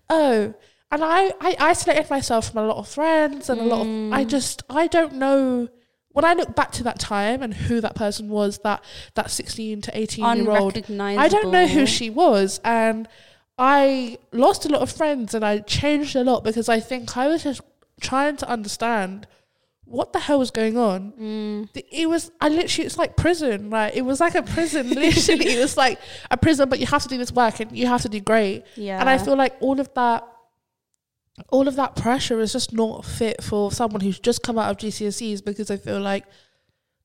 oh. 0.09 0.53
And 0.91 1.03
I, 1.03 1.31
I 1.41 1.55
isolated 1.59 2.09
myself 2.09 2.51
from 2.51 2.63
a 2.63 2.67
lot 2.67 2.77
of 2.77 2.87
friends 2.87 3.49
and 3.49 3.59
a 3.59 3.63
lot 3.63 3.81
of, 3.81 3.87
Mm. 3.87 4.13
I 4.13 4.23
just, 4.23 4.61
I 4.69 4.87
don't 4.87 5.13
know. 5.15 5.67
When 6.09 6.23
I 6.25 6.33
look 6.33 6.55
back 6.55 6.71
to 6.73 6.83
that 6.83 6.99
time 6.99 7.41
and 7.41 7.51
who 7.53 7.81
that 7.81 7.95
person 7.95 8.29
was, 8.29 8.59
that, 8.63 8.83
that 9.15 9.31
16 9.31 9.81
to 9.81 9.97
18 9.97 10.23
year 10.35 10.51
old, 10.61 10.73
I 11.19 11.27
don't 11.27 11.51
know 11.51 11.65
who 11.67 11.85
she 11.87 12.09
was. 12.11 12.59
And 12.63 13.07
I 13.57 14.17
lost 14.31 14.65
a 14.65 14.69
lot 14.69 14.81
of 14.81 14.91
friends 14.91 15.33
and 15.33 15.43
I 15.43 15.59
changed 15.59 16.15
a 16.15 16.23
lot 16.23 16.43
because 16.43 16.69
I 16.69 16.79
think 16.79 17.17
I 17.17 17.27
was 17.27 17.43
just 17.43 17.61
trying 18.01 18.37
to 18.37 18.49
understand 18.49 19.27
what 19.85 20.13
the 20.13 20.19
hell 20.19 20.39
was 20.39 20.51
going 20.51 20.77
on. 20.77 21.13
Mm. 21.19 21.83
It 21.91 22.07
was, 22.07 22.31
I 22.39 22.49
literally, 22.49 22.85
it's 22.85 22.97
like 22.97 23.15
prison. 23.17 23.69
Like, 23.69 23.95
it 23.95 24.01
was 24.01 24.19
like 24.19 24.35
a 24.35 24.43
prison. 24.43 24.89
literally, 24.93 25.47
it 25.47 25.59
was 25.59 25.77
like 25.77 25.99
a 26.31 26.37
prison, 26.37 26.69
but 26.69 26.79
you 26.79 26.87
have 26.87 27.03
to 27.03 27.09
do 27.09 27.17
this 27.17 27.31
work 27.31 27.59
and 27.59 27.71
you 27.77 27.87
have 27.87 28.01
to 28.03 28.09
do 28.09 28.19
great. 28.19 28.63
Yeah. 28.75 28.99
And 28.99 29.09
I 29.09 29.17
feel 29.17 29.35
like 29.35 29.55
all 29.59 29.79
of 29.79 29.93
that, 29.93 30.27
all 31.49 31.67
of 31.67 31.75
that 31.75 31.95
pressure 31.95 32.39
is 32.39 32.53
just 32.53 32.73
not 32.73 33.05
fit 33.05 33.43
for 33.43 33.71
someone 33.71 34.01
who's 34.01 34.19
just 34.19 34.43
come 34.43 34.57
out 34.57 34.71
of 34.71 34.77
GCSEs 34.77 35.43
because 35.43 35.69
I 35.69 35.77
feel 35.77 35.99
like 35.99 36.25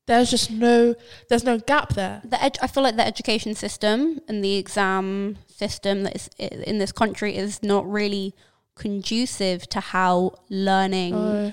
there's 0.05 0.29
just 0.29 0.49
no, 0.49 0.95
there's 1.29 1.43
no 1.43 1.59
gap 1.59 1.93
there. 1.93 2.21
the 2.23 2.41
ed- 2.41 2.57
I 2.61 2.67
feel 2.67 2.81
like 2.81 2.95
the 2.95 3.05
education 3.05 3.53
system 3.55 4.19
and 4.27 4.43
the 4.43 4.55
exam 4.55 5.37
system 5.47 6.03
that 6.03 6.15
is 6.15 6.29
in 6.39 6.79
this 6.79 6.91
country 6.91 7.35
is 7.35 7.61
not 7.61 7.89
really 7.89 8.33
conducive 8.85 9.59
to 9.73 9.79
how 9.93 10.13
learning 10.49 11.13
Uh, 11.15 11.51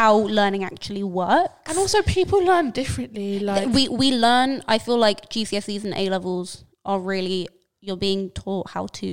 how 0.00 0.12
learning 0.38 0.62
actually 0.64 1.04
works. 1.22 1.54
and 1.68 1.78
also, 1.78 1.98
people 2.02 2.40
learn 2.50 2.66
differently. 2.80 3.38
Like, 3.48 3.68
we 3.76 3.82
we 4.02 4.08
learn. 4.26 4.50
I 4.74 4.76
feel 4.86 4.98
like 5.06 5.18
GCSEs 5.34 5.82
and 5.86 5.94
A 6.02 6.04
levels 6.16 6.48
are 6.84 7.00
really 7.12 7.48
you're 7.86 8.02
being 8.08 8.30
taught 8.42 8.66
how 8.76 8.84
to 9.00 9.08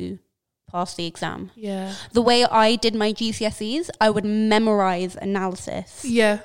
pass 0.71 0.95
the 0.95 1.05
exam. 1.05 1.51
yeah, 1.55 1.93
The 2.17 2.23
way 2.29 2.39
I 2.65 2.75
did 2.85 2.93
my 2.95 3.13
GCSEs, 3.19 3.85
I 4.05 4.07
would 4.13 4.25
memorize 4.25 5.13
analysis. 5.29 5.89
yeah, 6.19 6.39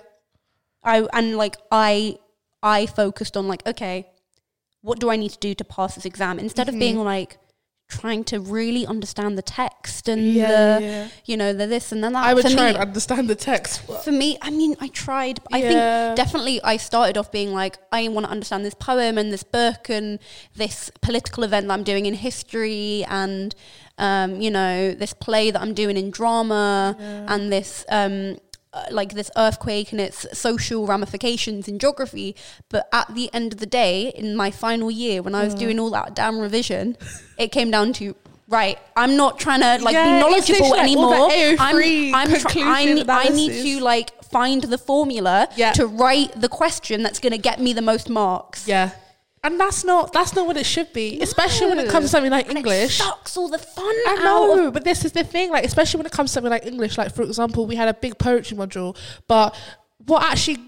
I 0.94 0.96
and 1.18 1.36
like 1.44 1.56
I 1.72 2.18
I 2.62 2.78
focused 3.00 3.34
on 3.40 3.48
like 3.52 3.62
okay, 3.72 3.96
what 4.86 4.98
do 5.00 5.06
I 5.11 5.16
need 5.16 5.32
to 5.38 5.42
do 5.48 5.54
to 5.54 5.64
pass 5.64 5.94
this 5.94 6.04
exam 6.12 6.38
instead 6.38 6.68
of 6.68 6.74
being 6.78 6.98
like 7.14 7.38
trying 7.89 8.22
to 8.22 8.39
really 8.39 8.86
understand 8.86 9.39
the 9.39 9.43
text 9.43 10.09
and 10.09 10.22
yeah, 10.22 10.49
the 10.78 10.84
yeah. 10.84 11.09
you 11.24 11.36
know 11.36 11.53
the 11.53 11.66
this 11.66 11.91
and 11.93 12.05
then 12.05 12.12
that. 12.12 12.24
I 12.24 12.34
would 12.34 12.45
for 12.45 12.51
try 12.51 12.64
me, 12.64 12.68
and 12.74 12.78
understand 12.78 13.28
the 13.28 13.34
text. 13.34 13.82
for 14.05 14.12
me, 14.12 14.39
I 14.43 14.51
mean, 14.51 14.76
I 14.80 14.89
tried. 14.89 15.41
I 15.53 15.59
Yeah. 15.59 15.68
think 15.68 16.16
definitely 16.16 16.61
I 16.62 16.76
started 16.76 17.16
off 17.16 17.32
being 17.32 17.53
like, 17.53 17.78
I 17.91 18.09
want 18.09 18.26
to 18.26 18.30
understand 18.32 18.64
this 18.64 18.74
poem 18.74 19.16
and 19.18 19.32
this 19.32 19.43
book 19.43 19.89
and 19.89 20.18
this 20.55 20.91
political 21.01 21.45
event 21.45 21.66
that 21.68 21.72
I'm 21.74 21.82
doing 21.84 22.07
in 22.07 22.14
history 22.14 23.05
and, 23.09 23.55
um, 23.97 24.41
you 24.41 24.51
know, 24.51 24.93
this 24.93 25.14
play 25.14 25.51
that 25.51 25.61
I'm 25.61 25.74
doing 25.74 25.97
in 25.97 26.11
drama 26.11 26.97
and 27.28 27.51
this, 27.53 27.84
um, 27.89 28.39
uh, 28.72 28.84
like 28.90 29.14
this 29.14 29.30
earthquake 29.36 29.92
and 29.92 30.00
its 30.00 30.26
social 30.38 30.86
ramifications 30.86 31.68
in 31.68 31.78
geography. 31.78 32.36
But 32.68 32.88
at 32.92 33.14
the 33.14 33.32
end 33.32 33.52
of 33.54 33.60
the 33.60 33.66
day, 33.66 34.08
in 34.14 34.36
my 34.36 34.50
final 34.50 34.90
year, 34.90 35.22
when 35.22 35.34
I 35.34 35.44
was 35.44 35.54
doing 35.54 35.78
all 35.80 35.90
that 35.90 36.14
damn 36.14 36.38
revision, 36.38 36.96
it 37.38 37.48
came 37.52 37.70
down 37.70 37.92
to. 37.94 38.14
Right, 38.50 38.78
I'm 38.96 39.14
not 39.14 39.38
trying 39.38 39.60
to 39.60 39.84
like 39.84 39.92
Yeah, 39.92 40.06
be 40.06 40.20
knowledgeable 40.20 40.70
like 40.70 40.80
anymore. 40.80 41.28
I'm, 41.30 41.76
I'm 42.14 42.30
I, 42.32 42.38
conclusion 42.38 42.94
ne- 42.96 43.04
I 43.06 43.28
need 43.28 43.52
to 43.62 43.84
like 43.84 44.24
find 44.24 44.62
the 44.62 44.78
formula 44.78 45.48
Yeah. 45.54 45.72
to 45.72 45.86
write 45.86 46.40
the 46.40 46.48
question 46.48 47.02
that's 47.02 47.18
going 47.18 47.32
to 47.32 47.38
get 47.38 47.60
me 47.60 47.74
the 47.74 47.82
most 47.82 48.08
marks. 48.08 48.66
Yeah, 48.66 48.92
and 49.43 49.59
that's 49.59 49.84
not 49.84 50.12
that's 50.12 50.34
not 50.34 50.47
what 50.47 50.57
it 50.57 50.66
should 50.66 50.93
be, 50.93 51.20
especially 51.20 51.68
when 51.68 51.78
it 51.78 51.89
comes 51.89 52.07
to 52.07 52.09
something 52.09 52.30
like 52.30 52.49
And 52.49 52.59
English. 52.59 53.01
It 53.01 53.03
sucks 53.05 53.36
all 53.36 53.49
the 53.49 53.59
fun 53.59 53.84
I 53.84 54.20
know, 54.22 54.68
of 54.68 54.72
but 54.72 54.84
this 54.84 55.05
is 55.05 55.12
the 55.12 55.24
thing. 55.24 55.51
Like, 55.51 55.64
especially 55.64 55.99
when 55.99 56.07
it 56.07 56.12
comes 56.12 56.30
to 56.30 56.34
something 56.34 56.51
like 56.51 56.66
English. 56.66 56.99
Like, 56.99 57.14
for 57.14 57.22
example, 57.22 57.66
we 57.66 57.76
had 57.76 57.89
a 57.89 57.95
big 57.95 58.18
poetry 58.18 58.57
module, 58.57 58.97
but 59.26 59.55
what 60.07 60.22
actually 60.22 60.59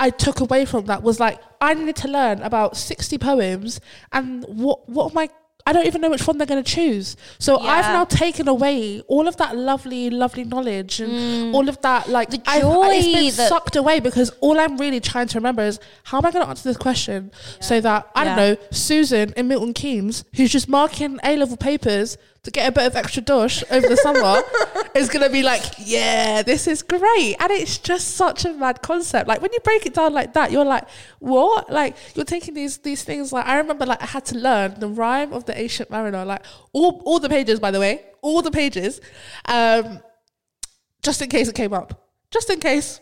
I 0.00 0.10
took 0.10 0.40
away 0.40 0.64
from 0.64 0.86
that 0.86 1.02
was 1.02 1.18
like 1.18 1.40
I 1.60 1.74
needed 1.74 1.96
to 1.96 2.08
learn 2.08 2.42
about 2.42 2.76
sixty 2.76 3.18
poems, 3.18 3.80
and 4.12 4.44
what 4.44 4.88
what 4.88 5.12
am 5.12 5.18
I? 5.18 5.28
I 5.68 5.72
don't 5.74 5.86
even 5.86 6.00
know 6.00 6.08
which 6.08 6.26
one 6.26 6.38
they're 6.38 6.46
going 6.46 6.64
to 6.64 6.74
choose. 6.74 7.14
So 7.38 7.58
I've 7.60 7.84
now 7.84 8.04
taken 8.04 8.48
away 8.48 9.02
all 9.06 9.28
of 9.28 9.36
that 9.36 9.54
lovely, 9.54 10.08
lovely 10.08 10.44
knowledge 10.44 10.98
and 10.98 11.12
mm. 11.12 11.54
all 11.54 11.68
of 11.68 11.78
that 11.82 12.08
like 12.08 12.30
The 12.30 12.40
I've- 12.46 12.66
it's 12.66 13.06
joy 13.06 13.12
been 13.12 13.34
that- 13.36 13.48
sucked 13.50 13.76
away 13.76 14.00
because 14.00 14.30
all 14.40 14.58
I'm 14.58 14.78
really 14.78 14.98
trying 15.00 15.28
to 15.28 15.38
remember 15.38 15.62
is 15.62 15.78
how 16.04 16.18
am 16.18 16.24
I 16.24 16.30
going 16.30 16.42
to 16.44 16.48
answer 16.48 16.66
this 16.66 16.78
question? 16.78 17.30
So 17.60 17.82
that 17.82 18.08
I 18.14 18.24
don't 18.24 18.36
know 18.36 18.56
Susan 18.70 19.34
in 19.36 19.48
Milton 19.48 19.74
Keynes, 19.74 20.24
who's 20.36 20.50
just 20.50 20.70
marking 20.70 21.18
A 21.22 21.36
level 21.36 21.58
papers 21.58 22.16
to 22.44 22.50
get 22.50 22.68
a 22.68 22.72
bit 22.72 22.86
of 22.86 22.96
extra 22.96 23.20
dosh 23.22 23.62
over 23.70 23.86
the 23.88 23.96
summer, 23.96 24.42
is 24.94 25.08
going 25.08 25.24
to 25.24 25.30
be 25.30 25.42
like, 25.42 25.62
yeah, 25.78 26.42
this 26.42 26.66
is 26.66 26.82
great. 26.82 27.36
And 27.40 27.50
it's 27.50 27.78
just 27.78 28.16
such 28.16 28.44
a 28.44 28.52
mad 28.52 28.80
concept. 28.82 29.28
Like 29.28 29.42
when 29.42 29.52
you 29.52 29.58
break 29.60 29.86
it 29.86 29.94
down 29.94 30.12
like 30.12 30.34
that, 30.34 30.52
you're 30.52 30.64
like, 30.64 30.84
what? 31.18 31.70
Like 31.70 31.96
you're 32.14 32.24
taking 32.24 32.54
these 32.54 32.78
these 32.78 33.02
things. 33.02 33.32
Like 33.32 33.46
I 33.46 33.58
remember, 33.58 33.86
like 33.86 34.02
I 34.02 34.06
had 34.06 34.24
to 34.26 34.38
learn 34.38 34.78
the 34.78 34.88
rime 34.88 35.32
of 35.32 35.44
the 35.46 35.58
ancient 35.58 35.90
mariner, 35.90 36.24
like 36.24 36.44
all 36.72 37.02
all 37.04 37.18
the 37.20 37.28
pages, 37.28 37.58
by 37.60 37.70
the 37.70 37.80
way, 37.80 38.02
all 38.22 38.40
the 38.42 38.50
pages, 38.50 39.00
um, 39.46 40.00
just 41.02 41.20
in 41.20 41.28
case 41.28 41.48
it 41.48 41.54
came 41.54 41.72
up, 41.72 42.08
just 42.30 42.50
in 42.50 42.60
case. 42.60 43.00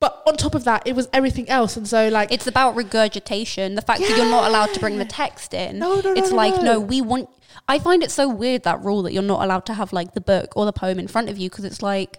But 0.00 0.22
on 0.26 0.36
top 0.36 0.54
of 0.54 0.64
that, 0.64 0.86
it 0.86 0.94
was 0.94 1.08
everything 1.14 1.48
else, 1.48 1.78
and 1.78 1.88
so 1.88 2.08
like 2.08 2.30
It's 2.30 2.46
about 2.46 2.76
regurgitation. 2.76 3.74
The 3.74 3.80
fact 3.80 4.00
that 4.00 4.10
you're 4.10 4.28
not 4.28 4.46
allowed 4.48 4.74
to 4.74 4.80
bring 4.80 4.98
the 4.98 5.04
text 5.06 5.54
in. 5.54 5.78
No, 5.78 5.94
no, 6.00 6.12
no, 6.12 6.20
It's 6.20 6.30
no, 6.30 6.36
like, 6.36 6.56
no. 6.56 6.62
no, 6.62 6.80
we 6.80 7.00
want. 7.00 7.28
I 7.68 7.78
find 7.78 8.02
it 8.02 8.10
so 8.10 8.28
weird 8.28 8.62
that 8.64 8.82
rule 8.82 9.02
that 9.02 9.12
you're 9.12 9.22
not 9.22 9.42
allowed 9.44 9.66
to 9.66 9.74
have 9.74 9.92
like 9.92 10.14
the 10.14 10.20
book 10.20 10.52
or 10.56 10.64
the 10.64 10.72
poem 10.72 10.98
in 10.98 11.08
front 11.08 11.28
of 11.30 11.38
you 11.38 11.48
because 11.50 11.64
it's 11.64 11.82
like, 11.82 12.18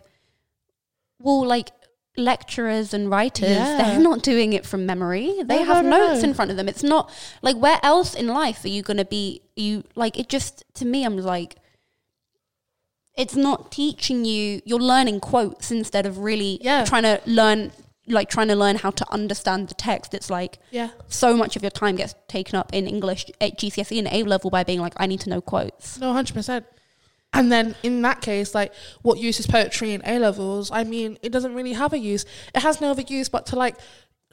well, 1.20 1.46
like 1.46 1.72
lecturers 2.18 2.94
and 2.94 3.10
writers, 3.10 3.50
Yeah. 3.50 3.78
they're 3.78 4.00
not 4.00 4.22
doing 4.24 4.54
it 4.54 4.66
from 4.66 4.86
memory. 4.86 5.42
They 5.44 5.60
No, 5.60 5.66
have 5.66 5.84
no, 5.84 5.90
no, 5.92 6.08
notes 6.08 6.24
no. 6.24 6.30
in 6.30 6.34
front 6.36 6.52
of 6.52 6.58
them. 6.58 6.68
It's 6.70 6.84
not 6.84 7.12
like 7.42 7.58
where 7.58 7.80
else 7.84 8.14
in 8.16 8.28
life 8.28 8.64
are 8.64 8.70
you 8.70 8.82
going 8.82 8.98
to 8.98 9.06
be? 9.06 9.42
You 9.56 9.84
like 9.96 10.18
it 10.20 10.30
just 10.30 10.64
to 10.76 10.86
me, 10.86 11.04
I'm 11.06 11.18
like. 11.18 11.56
It's 13.18 13.36
not 13.36 13.72
teaching 13.72 14.26
you. 14.26 14.62
You're 14.66 14.80
learning 14.82 15.22
quotes 15.22 15.72
instead 15.72 16.06
of 16.06 16.18
really 16.18 16.60
Yeah. 16.62 16.84
trying 16.84 17.04
to 17.04 17.22
learn 17.26 17.72
like 18.08 18.30
trying 18.30 18.47
to 18.49 18.56
learn 18.56 18.76
how 18.78 18.91
to 18.91 19.06
understand 19.12 19.68
the 19.68 19.74
text. 19.74 20.14
It's 20.14 20.30
like 20.30 20.60
Yeah. 20.72 20.89
so 21.08 21.36
much 21.36 21.56
of 21.56 21.64
your 21.64 21.72
time 21.72 21.95
gets 21.95 22.14
taken 22.28 22.56
up 22.56 22.72
in 22.74 22.88
English 22.88 23.26
at 23.41 23.58
GCSE 23.58 23.97
and 23.99 24.08
A 24.12 24.24
level 24.24 24.49
by 24.49 24.64
being 24.64 24.80
like, 24.80 24.93
I 24.97 25.06
need 25.08 25.22
to 25.22 25.30
know 25.30 25.41
quotes. 25.41 25.99
No, 25.99 26.14
hundred 26.14 26.34
percent. 26.36 26.66
And 27.34 27.51
then 27.51 27.76
in 27.84 28.01
that 28.03 28.22
case, 28.22 28.56
like, 28.56 28.72
what 29.01 29.18
use 29.18 29.39
is 29.39 29.47
poetry 29.47 29.91
in 29.93 30.01
A 30.06 30.20
levels? 30.20 30.72
I 30.72 30.84
mean, 30.84 31.18
it 31.22 31.32
doesn't 31.32 31.53
really 31.53 31.74
have 31.74 31.91
a 31.93 31.97
use. 31.97 32.26
It 32.53 32.62
has 32.62 32.80
no 32.80 32.91
other 32.91 33.01
use 33.01 33.28
but 33.28 33.45
to 33.47 33.56
like 33.56 33.76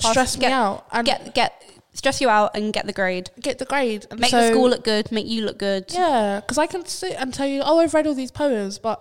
Pass- 0.01 0.11
stress 0.13 0.39
me 0.39 0.47
out 0.47 0.87
and 0.93 1.05
get, 1.07 1.25
Get 1.27 1.35
get 1.35 1.63
stress 1.95 2.21
you 2.21 2.29
out 2.29 2.57
and 2.57 2.73
get 2.73 2.87
the 2.87 2.93
grade. 2.93 3.31
Get 3.41 3.59
the 3.59 3.65
grade. 3.65 4.07
And 4.11 4.21
Make 4.21 4.31
so, 4.31 4.41
the 4.41 4.49
school 4.53 4.69
look 4.71 4.85
good. 4.85 5.11
Make 5.11 5.27
you 5.27 5.45
look 5.45 5.59
good. 5.59 5.87
Yeah, 5.93 6.41
because 6.41 6.59
I 6.59 6.67
can 6.67 6.87
sit 6.87 7.15
and 7.19 7.35
tell 7.35 7.47
you, 7.47 7.63
oh, 7.65 7.79
I've 7.81 7.93
read 7.95 8.07
all 8.07 8.15
these 8.15 8.31
poems, 8.31 8.79
but 8.79 9.01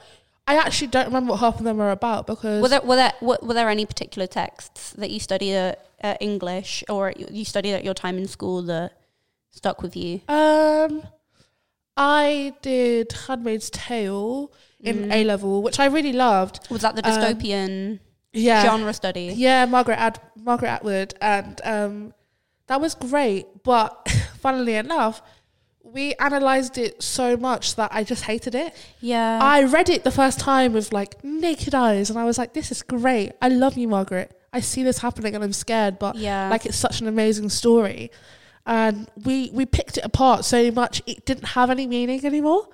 I 0.52 0.56
actually 0.66 0.88
don't 0.96 1.06
remember 1.12 1.32
what 1.32 1.40
half 1.40 1.58
of 1.60 1.64
them 1.64 1.80
are 1.80 1.92
about 1.92 2.28
because 2.28 2.62
Were 2.62 2.70
there 2.74 2.82
were 2.90 2.96
there 2.98 3.14
were, 3.22 3.40
were 3.42 3.54
there 3.54 3.70
any 3.70 3.86
particular 3.86 4.28
texts 4.28 4.92
that 5.02 5.10
you 5.14 5.20
studied 5.20 5.54
at, 5.56 5.76
at 6.02 6.22
English 6.22 6.84
or 6.90 7.14
you 7.18 7.46
studied 7.46 7.74
at 7.74 7.84
your 7.88 7.94
time 8.04 8.18
in 8.18 8.28
school 8.28 8.62
that 8.64 8.90
stuck 9.50 9.82
with 9.82 9.96
you? 9.96 10.22
um, 10.28 11.04
I 11.98 12.54
did 12.62 13.12
Handmaid's 13.28 13.70
Tale 13.70 14.52
in 14.80 14.96
Mm. 15.10 15.14
A 15.14 15.24
level, 15.24 15.62
which 15.62 15.80
I 15.80 15.86
really 15.86 16.14
loved. 16.14 16.60
Was 16.72 16.82
that 16.82 16.96
the 16.96 17.06
Um, 17.08 17.12
dystopian 17.12 18.00
Yeah, 18.34 18.64
genre 18.64 18.94
study? 18.94 19.34
Yeah, 19.36 19.66
Margaret 19.66 20.00
Ad- 20.00 20.20
Margaret 20.36 20.70
Atwood, 20.70 21.14
and 21.22 21.62
um, 21.64 22.14
that 22.68 22.80
was 22.82 22.96
great. 22.96 23.46
But 23.64 23.92
funnily 24.40 24.76
enough, 24.76 25.22
we 25.94 26.16
analysed 26.20 26.78
it 26.78 27.02
so 27.04 27.36
much 27.36 27.76
that 27.76 27.92
I 27.94 28.04
just 28.04 28.24
hated 28.24 28.56
it. 28.56 28.74
Yeah. 29.00 29.40
I 29.42 29.64
read 29.64 29.90
it 29.90 30.04
the 30.04 30.12
first 30.12 30.40
time 30.40 30.74
with 30.74 30.94
like 30.94 31.24
naked 31.24 31.76
eyes, 31.76 32.10
and 32.10 32.18
I 32.18 32.26
was 32.26 32.38
like, 32.38 32.54
"This 32.54 32.72
is 32.72 32.82
great. 32.82 33.34
I 33.42 33.50
love 33.50 33.78
you, 33.78 33.88
Margaret. 33.88 34.38
I 34.54 34.60
see 34.60 34.84
this 34.84 35.00
happening, 35.00 35.36
and 35.36 35.44
I'm 35.44 35.54
scared, 35.54 36.00
but 36.00 36.16
yeah. 36.16 36.50
like 36.50 36.66
it's 36.66 36.78
such 36.78 37.02
an 37.02 37.08
amazing 37.08 37.50
story." 37.50 38.12
And 38.66 39.10
we 39.26 39.50
we 39.54 39.66
picked 39.66 39.98
it 39.98 40.06
apart 40.06 40.46
so 40.46 40.72
much 40.72 41.02
it 41.08 41.26
didn't 41.26 41.50
have 41.50 41.70
any 41.70 41.88
meaning 41.88 42.24
anymore. 42.26 42.68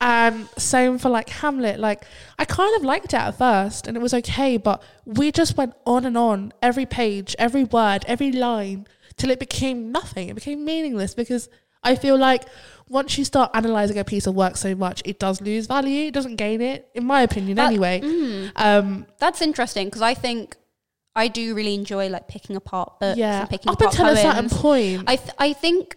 And 0.00 0.48
same 0.56 0.96
for 0.98 1.08
like 1.08 1.28
Hamlet. 1.28 1.80
Like 1.80 2.04
I 2.38 2.44
kind 2.44 2.74
of 2.76 2.82
liked 2.82 3.12
it 3.14 3.20
at 3.20 3.36
first, 3.36 3.86
and 3.86 3.96
it 3.96 4.00
was 4.00 4.14
okay, 4.14 4.56
but 4.56 4.82
we 5.04 5.32
just 5.32 5.56
went 5.56 5.74
on 5.84 6.04
and 6.04 6.16
on 6.16 6.52
every 6.62 6.86
page, 6.86 7.34
every 7.38 7.64
word, 7.64 8.04
every 8.06 8.30
line, 8.32 8.86
till 9.16 9.30
it 9.30 9.40
became 9.40 9.90
nothing. 9.90 10.28
It 10.28 10.34
became 10.34 10.64
meaningless 10.64 11.14
because 11.14 11.48
I 11.82 11.94
feel 11.94 12.16
like 12.18 12.44
once 12.88 13.18
you 13.18 13.24
start 13.24 13.50
analyzing 13.54 13.98
a 13.98 14.04
piece 14.04 14.26
of 14.26 14.34
work 14.34 14.56
so 14.56 14.74
much, 14.74 15.02
it 15.04 15.18
does 15.18 15.40
lose 15.40 15.66
value. 15.66 16.06
It 16.06 16.14
doesn't 16.14 16.36
gain 16.36 16.60
it, 16.60 16.88
in 16.94 17.04
my 17.04 17.22
opinion, 17.22 17.56
That- 17.56 17.66
anyway. 17.66 18.00
Mm. 18.02 18.52
Um, 18.56 19.06
That's 19.18 19.42
interesting 19.42 19.86
because 19.88 20.02
I 20.02 20.14
think 20.14 20.56
I 21.14 21.28
do 21.28 21.54
really 21.54 21.74
enjoy 21.74 22.08
like 22.08 22.28
picking 22.28 22.56
apart 22.56 23.00
books 23.00 23.18
yeah, 23.18 23.40
and 23.40 23.50
picking 23.50 23.70
up 23.70 23.80
apart 23.80 23.94
until 23.98 24.12
a 24.12 24.16
certain 24.16 24.48
poems. 24.48 24.60
point. 24.96 25.04
I 25.10 25.16
th- 25.16 25.34
I 25.38 25.52
think 25.52 25.96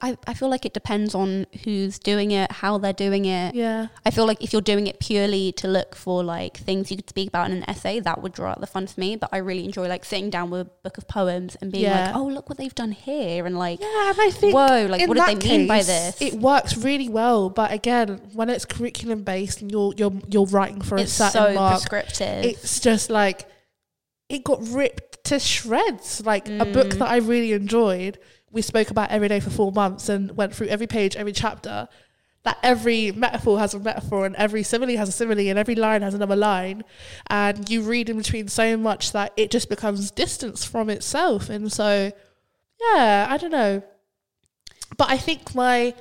I 0.00 0.16
I 0.26 0.34
feel 0.34 0.48
like 0.48 0.64
it 0.64 0.72
depends 0.74 1.14
on 1.14 1.46
who's 1.64 1.98
doing 1.98 2.30
it, 2.30 2.50
how 2.52 2.78
they're 2.78 2.92
doing 2.92 3.24
it. 3.24 3.54
yeah, 3.54 3.88
I 4.04 4.10
feel 4.10 4.26
like 4.26 4.42
if 4.42 4.52
you're 4.52 4.62
doing 4.62 4.86
it 4.86 5.00
purely 5.00 5.52
to 5.52 5.68
look 5.68 5.94
for 5.94 6.24
like 6.24 6.56
things 6.56 6.90
you 6.90 6.96
could 6.96 7.08
speak 7.08 7.28
about 7.28 7.50
in 7.50 7.56
an 7.58 7.64
essay, 7.68 8.00
that 8.00 8.22
would 8.22 8.32
draw 8.32 8.50
out 8.50 8.60
the 8.60 8.66
fun 8.66 8.86
for 8.86 8.98
me. 9.00 9.16
But 9.16 9.30
I 9.32 9.38
really 9.38 9.64
enjoy 9.64 9.88
like 9.88 10.04
sitting 10.04 10.30
down 10.30 10.50
with 10.50 10.60
a 10.62 10.70
book 10.82 10.98
of 10.98 11.06
poems 11.08 11.56
and 11.60 11.70
being 11.70 11.84
Yeah. 11.84 12.06
like, 12.06 12.16
oh, 12.16 12.26
look 12.26 12.48
what 12.48 12.58
they've 12.58 12.74
done 12.74 12.92
here, 12.92 13.46
and 13.46 13.58
like, 13.58 13.80
yeah, 13.80 14.10
and 14.10 14.20
I 14.20 14.30
think 14.30 14.54
whoa, 14.54 14.86
like 14.88 15.06
what 15.08 15.16
do 15.16 15.24
they 15.38 15.48
mean 15.58 15.66
by 15.68 15.82
this? 15.82 16.20
It 16.20 16.34
works 16.34 16.76
really 16.76 17.08
well, 17.08 17.50
but 17.50 17.72
again, 17.72 18.20
when 18.32 18.50
it's 18.50 18.64
curriculum 18.64 19.22
based 19.22 19.60
and 19.60 19.70
you're 19.70 19.92
you're 19.96 20.12
you're 20.28 20.46
writing 20.46 20.80
for 20.80 20.96
it's 20.98 21.12
a 21.20 21.30
certain 21.30 21.52
so 21.52 21.54
mark, 21.54 21.72
prescriptive. 21.80 22.44
it's 22.44 22.80
just 22.80 23.10
like 23.10 23.46
it 24.28 24.42
got 24.42 24.66
ripped 24.68 25.24
to 25.24 25.38
shreds. 25.38 26.24
Like 26.24 26.48
a 26.48 26.64
book 26.64 26.88
Mm. 26.88 26.98
that 26.98 27.08
I 27.10 27.16
really 27.18 27.52
enjoyed, 27.52 28.18
we 28.56 28.62
spoke 28.62 28.90
about 28.90 29.10
every 29.10 29.28
day 29.28 29.38
for 29.38 29.50
four 29.50 29.70
months 29.70 30.08
and 30.08 30.34
went 30.34 30.54
through 30.54 30.68
every 30.68 30.86
page, 30.86 31.14
every 31.14 31.32
chapter. 31.32 31.88
That 32.44 32.56
every 32.62 33.12
metaphor 33.12 33.58
has 33.58 33.74
a 33.74 33.78
metaphor 33.78 34.24
and 34.24 34.34
every 34.36 34.62
simile 34.62 34.96
has 34.96 35.10
a 35.10 35.12
simile 35.12 35.50
and 35.50 35.58
every 35.58 35.74
line 35.74 36.00
has 36.00 36.14
another 36.14 36.36
line. 36.36 36.82
And 37.26 37.68
you 37.68 37.82
read 37.82 38.08
in 38.08 38.16
between 38.16 38.48
so 38.48 38.76
much 38.78 39.12
that 39.12 39.32
it 39.36 39.50
just 39.50 39.68
becomes 39.68 40.10
distance 40.10 40.64
from 40.64 40.88
itself. 40.88 41.50
And 41.50 41.70
so, 41.70 42.12
yeah, 42.80 43.26
I 43.28 43.36
don't 43.36 43.50
know. 43.50 43.82
But 44.96 45.10
I 45.10 45.18
think 45.18 45.54
my, 45.54 45.92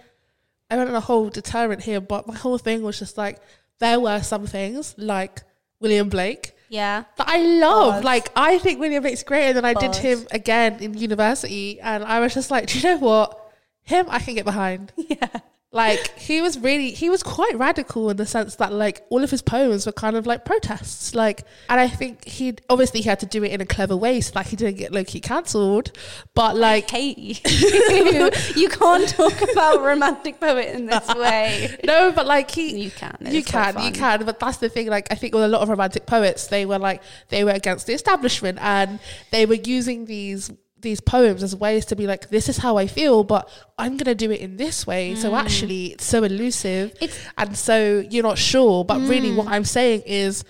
I 0.69 0.77
went 0.77 0.89
on 0.89 0.95
a 0.95 1.01
whole 1.01 1.29
deterrent 1.29 1.83
here, 1.83 1.99
but 1.99 2.25
my 2.25 2.35
whole 2.35 2.57
thing 2.57 2.83
was 2.83 2.99
just 2.99 3.17
like, 3.17 3.39
there 3.79 3.99
were 3.99 4.21
some 4.21 4.47
things 4.47 4.95
like 4.97 5.43
William 5.81 6.07
Blake 6.07 6.54
yeah, 6.75 7.05
that 7.15 7.27
I 7.29 7.37
love. 7.37 8.03
Like 8.03 8.29
I 8.35 8.57
think 8.59 8.81
William 8.81 9.01
Blake's 9.01 9.23
great, 9.23 9.47
and 9.47 9.57
then 9.57 9.65
I 9.65 9.73
did 9.73 9.95
him 9.95 10.27
again 10.31 10.77
in 10.81 10.93
university, 10.93 11.79
and 11.79 12.03
I 12.03 12.19
was 12.19 12.33
just 12.33 12.51
like, 12.51 12.67
do 12.67 12.77
you 12.77 12.83
know 12.83 12.97
what? 12.97 13.41
Him, 13.83 14.07
I 14.09 14.19
can 14.19 14.35
get 14.35 14.45
behind. 14.45 14.91
yeah, 14.97 15.39
Like 15.75 16.17
he 16.17 16.41
was 16.41 16.57
really, 16.57 16.91
he 16.91 17.09
was 17.09 17.21
quite 17.21 17.53
radical 17.57 18.09
in 18.09 18.15
the 18.15 18.25
sense 18.25 18.55
that 18.55 18.71
like 18.71 19.05
all 19.09 19.25
of 19.25 19.29
his 19.29 19.41
poems 19.41 19.85
were 19.85 19.91
kind 19.91 20.15
of 20.15 20.25
like 20.25 20.45
protests. 20.45 21.13
Like, 21.13 21.43
and 21.67 21.81
I 21.81 21.89
think 21.89 22.25
he 22.25 22.55
obviously 22.69 23.01
he 23.01 23.09
had 23.09 23.19
to 23.19 23.25
do 23.25 23.43
it 23.43 23.51
in 23.51 23.59
a 23.59 23.65
clever 23.65 23.97
way 23.97 24.21
so 24.21 24.31
that 24.35 24.47
he 24.47 24.55
didn't 24.55 24.77
get 24.77 24.93
low 24.93 25.03
key 25.03 25.19
cancelled. 25.19 25.91
But 26.33 26.55
like, 26.55 26.93
you. 26.93 27.35
you 28.55 28.69
can't 28.69 29.09
talk 29.09 29.41
about 29.51 29.81
romantic 29.81 30.39
poet 30.39 30.73
in 30.73 30.85
this 30.85 31.07
way. 31.15 31.77
no, 31.83 32.13
but 32.13 32.25
like 32.25 32.49
he, 32.51 32.83
You 32.83 32.91
can. 32.91 33.17
you 33.29 33.43
can, 33.43 33.77
you 33.83 33.91
can, 33.91 34.23
but 34.23 34.39
that's 34.39 34.57
the 34.57 34.69
thing. 34.69 34.87
Like, 34.87 35.11
I 35.11 35.15
think 35.15 35.33
with 35.33 35.43
a 35.43 35.49
lot 35.49 35.61
of 35.61 35.67
romantic 35.67 36.05
poets, 36.05 36.47
they 36.47 36.65
were 36.65 36.79
like 36.79 37.03
they 37.27 37.43
were 37.43 37.51
against 37.51 37.85
the 37.85 37.93
establishment, 37.93 38.59
and 38.61 38.97
they 39.31 39.45
were 39.45 39.55
using 39.55 40.05
these 40.05 40.51
these 40.85 41.01
poems 41.01 41.43
as 41.43 41.53
ways 41.53 41.83
to 41.87 41.95
be 41.95 42.07
like, 42.07 42.29
this 42.29 42.47
is 42.47 42.57
how 42.57 42.77
I 42.77 42.87
feel, 42.87 43.25
but 43.25 43.49
I'm 43.77 43.97
gonna 43.97 44.15
do 44.15 44.31
it 44.31 44.39
in 44.39 44.55
this 44.55 44.87
way. 44.87 45.15
So 45.15 45.31
mm. 45.31 45.37
actually, 45.43 45.87
it's 45.93 46.05
so 46.05 46.23
elusive, 46.23 46.93
It's 47.01 47.17
and 47.37 47.57
so 47.57 48.05
you're 48.09 48.23
not 48.23 48.37
sure. 48.37 48.85
But 48.85 49.01
really, 49.01 49.35
what 49.35 49.47
mm. 49.47 49.51
I'm 49.51 49.65
saying 49.65 50.03
is, 50.05 50.45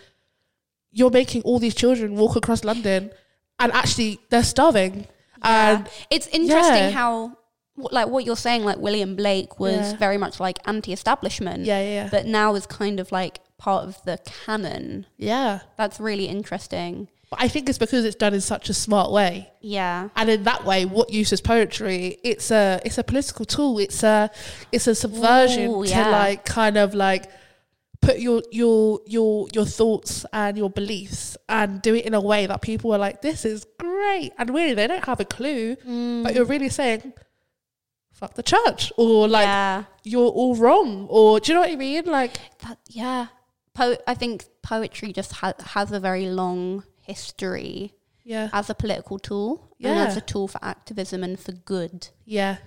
you're 0.91 1.11
making 1.11 1.41
all 1.41 1.59
these 1.59 1.75
children 1.75 2.15
walk 2.15 2.35
across 2.35 2.63
London, 2.63 3.11
and 3.57 3.71
actually, 3.71 4.19
they're 4.29 4.43
starving. 4.43 5.07
Yeah. 5.43 5.71
And 5.71 5.89
it's 6.09 6.27
interesting 6.27 6.89
yeah. 6.89 6.91
how, 6.91 7.37
like 7.77 8.07
what 8.07 8.23
you're 8.25 8.37
saying, 8.47 8.63
like 8.63 8.77
William 8.77 9.15
Blake 9.15 9.59
was 9.59 9.75
Yeah. 9.75 9.97
very 9.97 10.17
much 10.17 10.39
like 10.39 10.59
anti-establishment, 10.65 11.65
yeah, 11.65 11.81
yeah, 11.81 11.93
yeah, 11.97 12.07
but 12.11 12.25
now 12.25 12.55
is 12.55 12.65
kind 12.65 12.99
of 12.99 13.11
like 13.11 13.39
part 13.57 13.87
of 13.87 14.01
the 14.05 14.17
canon. 14.45 15.05
yeah. 15.17 15.59
That's 15.77 15.99
really 15.99 16.27
interesting. 16.27 17.09
But 17.29 17.41
I 17.41 17.47
think 17.47 17.69
it's 17.69 17.77
because 17.77 18.05
it's 18.05 18.15
done 18.15 18.33
in 18.33 18.41
such 18.41 18.69
a 18.69 18.73
smart 18.73 19.11
way. 19.11 19.51
Yeah, 19.61 20.09
and 20.15 20.29
in 20.29 20.43
that 20.43 20.65
way 20.65 20.85
what 20.85 21.11
use 21.11 21.33
is 21.33 21.41
poetry 21.41 22.17
it's 22.23 22.51
a 22.51 22.79
it's 22.85 22.97
a 22.97 23.03
political 23.03 23.45
tool. 23.45 23.79
It's 23.79 24.03
a 24.03 24.29
it's 24.71 24.87
a 24.87 24.95
subversion 24.95 25.71
Ooh, 25.71 25.85
to 25.85 26.09
like 26.09 26.45
kind 26.45 26.77
of 26.77 26.93
like 26.93 27.29
put 28.01 28.19
your 28.19 28.43
your 28.51 28.99
your 29.07 29.47
your 29.53 29.65
thoughts 29.65 30.25
and 30.31 30.57
your 30.57 30.69
beliefs 30.69 31.35
and 31.49 31.81
do 31.81 31.95
it 31.95 32.05
in 32.05 32.13
a 32.13 32.21
way 32.21 32.45
that 32.45 32.61
people 32.61 32.93
are 32.93 32.99
like 32.99 33.21
this 33.21 33.45
is 33.45 33.65
great. 33.79 34.31
And 34.37 34.49
really 34.51 34.73
they 34.73 34.87
don't 34.87 35.05
have 35.05 35.19
a 35.19 35.25
clue 35.25 35.75
but 35.75 36.35
you're 36.35 36.45
mm. 36.45 36.49
really 36.49 36.69
saying 36.69 37.13
fuck 38.13 38.33
the 38.35 38.43
church 38.43 38.93
or 38.97 39.27
like 39.27 39.45
yeah, 39.45 39.83
you're 40.03 40.29
all 40.29 40.55
wrong 40.55 41.05
or 41.09 41.39
do 41.39 41.51
you 41.51 41.55
know 41.55 41.61
what 41.61 41.71
i 41.71 41.75
mean? 41.75 42.05
Like 42.05 42.37
that, 42.59 42.77
yeah. 42.87 43.27
Po- 43.73 43.97
I 44.07 44.13
think 44.13 44.45
poetry 44.61 45.11
just 45.11 45.33
ha- 45.33 45.53
has 45.65 45.91
a 45.91 45.99
very 45.99 46.27
long 46.27 46.83
history 47.05 47.93
yeah 48.23 48.49
as 48.53 48.69
a 48.69 48.75
political 48.75 49.17
tool 49.19 49.69
and 49.83 49.99
as 50.07 50.17
a 50.17 50.21
tool 50.21 50.47
for 50.47 50.59
activism 50.63 51.23
and 51.23 51.39
for 51.39 51.51
good. 51.51 52.07
yeah 52.25 52.57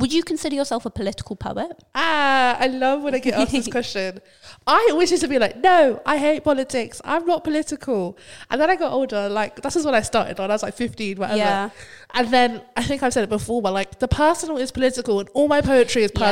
Would 0.00 0.12
you 0.12 0.22
consider 0.22 0.54
yourself 0.54 0.82
a 0.86 0.90
political 1.00 1.34
poet? 1.36 1.72
Ah, 1.94 2.56
I 2.64 2.66
love 2.68 3.02
when 3.02 3.14
I 3.14 3.18
get 3.18 3.34
asked 3.34 3.50
this 3.52 3.66
question. 3.78 4.20
I 4.66 4.80
always 4.92 5.10
used 5.10 5.22
to 5.26 5.28
be 5.28 5.38
like, 5.44 5.56
no, 5.56 6.00
I 6.06 6.16
hate 6.26 6.44
politics. 6.44 7.00
I'm 7.04 7.24
not 7.26 7.42
political. 7.42 8.16
And 8.50 8.60
then 8.60 8.68
I 8.70 8.76
got 8.76 8.92
older, 8.92 9.28
like, 9.28 9.60
this 9.64 9.74
is 9.74 9.84
when 9.84 9.96
I 10.00 10.02
started 10.02 10.38
when 10.38 10.48
I 10.50 10.54
was 10.54 10.62
like 10.62 10.74
15, 10.74 11.16
whatever. 11.18 11.38
Yeah. 11.38 11.70
And 12.14 12.28
then 12.36 12.62
I 12.76 12.82
think 12.84 13.02
I've 13.02 13.12
said 13.12 13.24
it 13.24 13.30
before, 13.38 13.60
but 13.62 13.72
like, 13.80 13.98
the 13.98 14.06
personal 14.08 14.58
is 14.64 14.70
political 14.70 15.18
and 15.20 15.28
all 15.34 15.48
my 15.48 15.60
poetry 15.60 16.02
is 16.04 16.12
Yeah. 16.14 16.22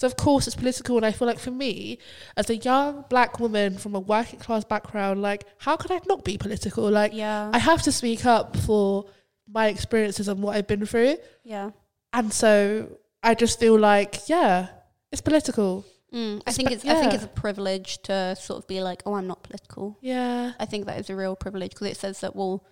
So, 0.00 0.06
of 0.06 0.16
course, 0.16 0.46
it's 0.46 0.56
political. 0.56 0.96
And 0.96 1.04
I 1.04 1.12
feel 1.12 1.28
like 1.28 1.38
for 1.38 1.50
me, 1.50 1.98
as 2.34 2.48
a 2.48 2.56
young 2.56 3.04
black 3.10 3.38
woman 3.38 3.76
from 3.76 3.94
a 3.94 4.00
working 4.00 4.38
class 4.38 4.64
background, 4.64 5.20
like, 5.20 5.44
how 5.58 5.76
could 5.76 5.90
I 5.90 6.00
not 6.08 6.24
be 6.24 6.38
political? 6.38 6.90
Like, 6.90 7.12
Yeah. 7.12 7.50
I 7.52 7.58
have 7.58 7.82
to 7.82 7.92
speak 7.92 8.24
up 8.24 8.56
for 8.56 9.04
my 9.46 9.66
experiences 9.68 10.26
and 10.26 10.42
what 10.42 10.56
I've 10.56 10.66
been 10.66 10.86
through. 10.86 11.16
yeah. 11.44 11.72
And 12.14 12.32
so 12.32 12.98
I 13.22 13.34
just 13.34 13.60
feel 13.60 13.78
like, 13.78 14.26
yeah, 14.26 14.68
it's 15.12 15.20
political. 15.20 15.84
Mm, 16.14 16.42
I 16.46 16.52
think 16.52 16.70
it's 16.70 16.84
I 16.84 16.94
think 16.94 17.12
it's 17.12 17.24
a 17.24 17.28
privilege 17.28 17.98
to 18.04 18.34
sort 18.36 18.58
of 18.60 18.66
be 18.66 18.80
like, 18.80 19.02
oh, 19.04 19.14
I'm 19.14 19.26
not 19.26 19.42
political. 19.42 19.98
Yeah. 20.00 20.52
I 20.58 20.64
think 20.64 20.86
that 20.86 20.98
is 20.98 21.10
a 21.10 21.14
real 21.14 21.36
privilege 21.36 21.72
because 21.72 21.88
it 21.88 21.98
says 21.98 22.20
that 22.20 22.34
well, 22.34 22.64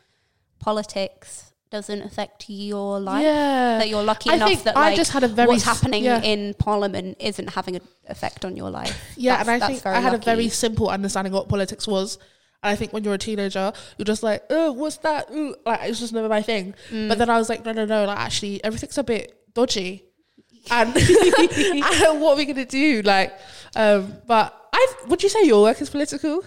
politics 0.60 1.52
doesn't 1.70 2.02
affect 2.02 2.48
your 2.48 3.00
life. 3.00 3.22
Yeah. 3.22 3.78
That 3.78 3.88
you're 3.88 4.02
lucky 4.02 4.30
I 4.30 4.34
enough 4.34 4.48
think 4.48 4.62
that 4.64 4.76
I 4.76 4.90
like 4.90 4.96
just 4.96 5.12
had 5.12 5.24
a 5.24 5.28
very 5.28 5.48
what's 5.48 5.64
happening 5.64 6.04
yeah. 6.04 6.22
in 6.22 6.54
Parliament 6.54 7.16
isn't 7.20 7.50
having 7.50 7.76
an 7.76 7.82
effect 8.08 8.44
on 8.44 8.56
your 8.56 8.70
life. 8.70 8.96
Yeah, 9.16 9.42
That's- 9.42 9.48
and 9.48 9.62
I 9.62 9.66
think 9.66 9.86
I 9.86 10.00
had 10.00 10.14
a 10.14 10.18
very 10.18 10.48
simple 10.48 10.88
understanding 10.88 11.32
of 11.32 11.38
what 11.38 11.48
politics 11.48 11.86
was. 11.86 12.18
And 12.62 12.70
I 12.70 12.76
think 12.76 12.92
when 12.92 13.04
you're 13.04 13.14
a 13.14 13.18
teenager, 13.18 13.72
you're 13.96 14.04
just 14.04 14.22
like, 14.22 14.42
oh, 14.50 14.72
what's 14.72 14.96
that? 14.98 15.30
Ooh. 15.30 15.54
Like 15.64 15.80
it's 15.82 16.00
just 16.00 16.12
never 16.12 16.28
my 16.28 16.42
thing. 16.42 16.74
Mm. 16.90 17.08
But 17.08 17.18
then 17.18 17.30
I 17.30 17.38
was 17.38 17.48
like, 17.48 17.64
no, 17.64 17.72
no, 17.72 17.84
no. 17.84 18.04
Like 18.04 18.18
actually, 18.18 18.62
everything's 18.64 18.98
a 18.98 19.04
bit 19.04 19.38
dodgy, 19.54 20.04
and, 20.70 20.96
and 20.96 22.20
what 22.20 22.32
are 22.32 22.36
we 22.36 22.44
gonna 22.44 22.64
do? 22.64 23.02
Like, 23.02 23.32
um, 23.76 24.12
but 24.26 24.54
I 24.72 24.94
would 25.06 25.22
you 25.22 25.28
say 25.28 25.44
your 25.44 25.62
work 25.62 25.80
is 25.80 25.90
political? 25.90 26.44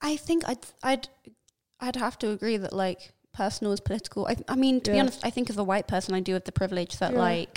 I 0.00 0.16
think 0.16 0.48
I'd 0.48 0.66
I'd 0.82 1.08
I'd 1.80 1.96
have 1.96 2.18
to 2.20 2.30
agree 2.30 2.56
that 2.56 2.72
like 2.72 3.12
personal 3.42 3.72
is 3.76 3.80
political. 3.90 4.20
I 4.32 4.34
I 4.54 4.56
mean 4.64 4.80
to 4.82 4.90
be 4.92 5.00
honest, 5.00 5.20
I 5.28 5.30
think 5.30 5.48
as 5.50 5.58
a 5.64 5.64
white 5.72 5.86
person, 5.94 6.10
I 6.18 6.20
do 6.28 6.32
have 6.36 6.44
the 6.50 6.56
privilege 6.62 6.94
that 7.02 7.12
Yeah. 7.12 7.26
like 7.28 7.54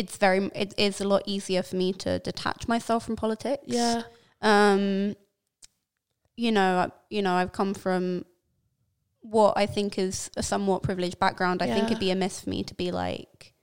it's 0.00 0.16
very 0.26 0.40
it 0.54 0.70
is 0.76 1.00
a 1.00 1.08
lot 1.14 1.22
easier 1.34 1.62
for 1.68 1.76
me 1.76 1.88
to 2.04 2.10
detach 2.30 2.60
myself 2.74 3.00
from 3.06 3.16
politics. 3.16 3.62
Yeah, 3.80 4.02
Um, 4.42 5.14
you 6.36 6.52
know, 6.52 6.70
I, 6.84 6.86
you 7.16 7.22
know, 7.22 7.34
I've 7.40 7.52
come 7.52 7.72
from 7.74 8.24
what 9.20 9.52
I 9.56 9.66
think 9.74 9.98
is 9.98 10.30
a 10.36 10.42
somewhat 10.42 10.82
privileged 10.82 11.18
background. 11.18 11.62
I 11.62 11.66
think 11.74 11.86
it'd 11.90 11.98
be 12.06 12.10
a 12.10 12.12
amiss 12.12 12.40
for 12.42 12.50
me 12.50 12.62
to 12.64 12.74
be 12.74 12.90
like, 13.04 13.54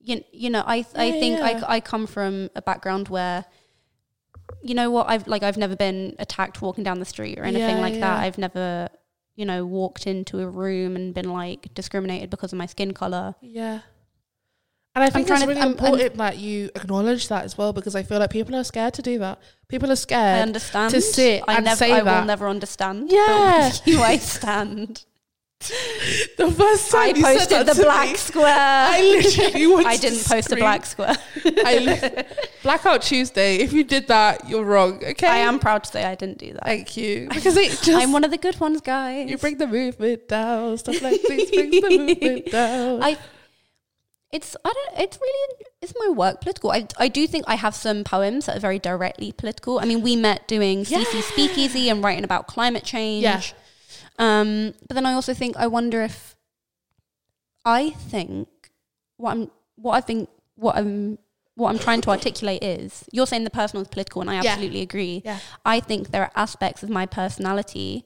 you, 0.00 0.22
you 0.32 0.50
know, 0.50 0.62
I 0.66 0.78
I 1.06 1.08
think 1.22 1.38
yeah. 1.40 1.46
I 1.66 1.76
I 1.76 1.80
come 1.80 2.06
from 2.06 2.50
a 2.54 2.62
background 2.62 3.08
where. 3.08 3.44
You 4.62 4.74
know 4.74 4.90
what? 4.90 5.08
I've 5.12 5.26
like 5.26 5.42
I've 5.42 5.56
never 5.64 5.76
been 5.76 6.16
attacked 6.18 6.60
walking 6.60 6.84
down 6.84 6.98
the 6.98 7.10
street 7.14 7.38
or 7.38 7.44
anything 7.44 7.76
Yeah, 7.76 7.86
like 7.86 7.98
that. 8.00 8.16
I've 8.24 8.38
never, 8.46 8.88
you 9.36 9.44
know, 9.44 9.64
walked 9.66 10.06
into 10.06 10.40
a 10.40 10.48
room 10.48 10.94
and 10.96 11.12
been 11.14 11.30
like 11.32 11.72
discriminated 11.74 12.30
because 12.30 12.52
of 12.52 12.58
my 12.58 12.66
skin 12.66 12.92
color. 12.94 13.34
yeah. 13.40 13.80
And 14.96 15.02
I 15.02 15.10
think 15.10 15.28
it's 15.28 15.40
to- 15.40 15.46
really 15.48 15.58
I'm- 15.60 15.70
I'm- 15.70 15.76
important 15.94 16.16
that 16.18 16.38
you 16.38 16.70
acknowledge 16.76 17.26
that 17.26 17.42
as 17.44 17.58
well 17.58 17.72
because 17.72 17.96
I 17.96 18.04
feel 18.04 18.20
like 18.20 18.30
people 18.30 18.54
are 18.54 18.62
scared 18.62 18.94
to 18.94 19.02
do 19.02 19.18
that. 19.18 19.40
People 19.66 19.90
are 19.90 19.96
scared 19.96 20.38
I 20.38 20.42
understand. 20.42 20.90
to 20.94 21.00
sit 21.00 21.42
I 21.48 21.56
and 21.56 21.64
never, 21.64 21.76
say 21.76 21.90
I 21.90 22.02
will 22.02 22.24
never 22.24 22.48
understand. 22.48 23.10
Yeah. 23.10 23.72
you 23.86 24.00
I 24.00 24.18
stand. 24.18 25.04
the 26.36 26.50
first 26.50 26.90
time 26.90 27.00
I 27.00 27.08
you 27.08 27.22
said 27.22 27.36
posted 27.38 27.66
that 27.66 27.76
the 27.76 27.82
black 27.82 28.10
me, 28.10 28.16
square. 28.16 28.54
I 28.56 29.00
literally 29.00 29.66
wanted 29.72 29.86
I 29.86 29.96
didn't 29.96 30.24
post 30.24 30.52
a 30.52 30.56
black 30.56 30.86
square. 30.86 31.16
Li- 31.44 32.24
Blackout 32.62 33.02
Tuesday. 33.02 33.56
If 33.56 33.72
you 33.72 33.84
did 33.84 34.08
that, 34.08 34.48
you're 34.48 34.64
wrong. 34.64 35.02
Okay. 35.04 35.26
I 35.26 35.38
am 35.38 35.58
proud 35.58 35.84
to 35.84 35.90
say 35.90 36.04
I 36.04 36.14
didn't 36.14 36.38
do 36.38 36.52
that. 36.54 36.64
Thank 36.64 36.96
you. 36.96 37.28
Because 37.28 37.56
it 37.56 37.70
just 37.70 37.90
I'm 37.90 38.12
one 38.12 38.24
of 38.24 38.30
the 38.30 38.38
good 38.38 38.58
ones, 38.60 38.80
guys. 38.80 39.28
you 39.30 39.38
bring 39.38 39.58
the 39.58 39.66
movement 39.66 40.28
down. 40.28 40.78
Stuff 40.78 41.00
like 41.02 41.20
this 41.22 41.50
brings 41.50 41.70
the 41.70 41.98
movement 41.98 42.50
down. 42.50 43.02
I. 43.02 43.18
It's 44.32 44.56
I 44.64 44.72
don't. 44.72 45.00
It's 45.00 45.16
really 45.20 45.64
it's 45.80 45.94
my 45.96 46.08
work 46.08 46.40
political. 46.40 46.72
I 46.72 46.88
I 46.98 47.06
do 47.06 47.26
think 47.28 47.44
I 47.46 47.54
have 47.54 47.74
some 47.74 48.02
poems 48.02 48.46
that 48.46 48.56
are 48.56 48.60
very 48.60 48.80
directly 48.80 49.30
political. 49.30 49.78
I 49.78 49.84
mean, 49.84 50.02
we 50.02 50.16
met 50.16 50.48
doing 50.48 50.84
CC 50.84 51.22
Speakeasy 51.22 51.88
and 51.88 52.02
writing 52.02 52.24
about 52.24 52.48
climate 52.48 52.82
change. 52.82 53.22
Yeah. 53.22 53.42
Um, 54.18 54.74
but 54.88 54.94
then 54.94 55.06
I 55.06 55.12
also 55.12 55.34
think 55.34 55.56
I 55.56 55.66
wonder 55.66 56.00
if 56.02 56.36
I 57.64 57.90
think 57.90 58.48
what 59.16 59.32
I'm 59.32 59.50
what 59.76 59.92
I 59.94 60.00
think 60.00 60.28
what 60.56 60.76
I'm 60.76 61.18
what 61.56 61.70
I'm 61.70 61.78
trying 61.78 62.00
to 62.02 62.10
articulate 62.10 62.62
is 62.64 63.04
you're 63.12 63.26
saying 63.26 63.44
the 63.44 63.50
personal 63.50 63.82
is 63.82 63.88
political, 63.88 64.20
and 64.20 64.30
I 64.30 64.34
Yeah. 64.34 64.50
absolutely 64.52 64.80
agree. 64.82 65.22
yeah. 65.24 65.38
I 65.64 65.80
think 65.80 66.10
there 66.10 66.22
are 66.22 66.32
aspects 66.34 66.82
of 66.82 66.90
my 66.90 67.06
personality, 67.06 68.04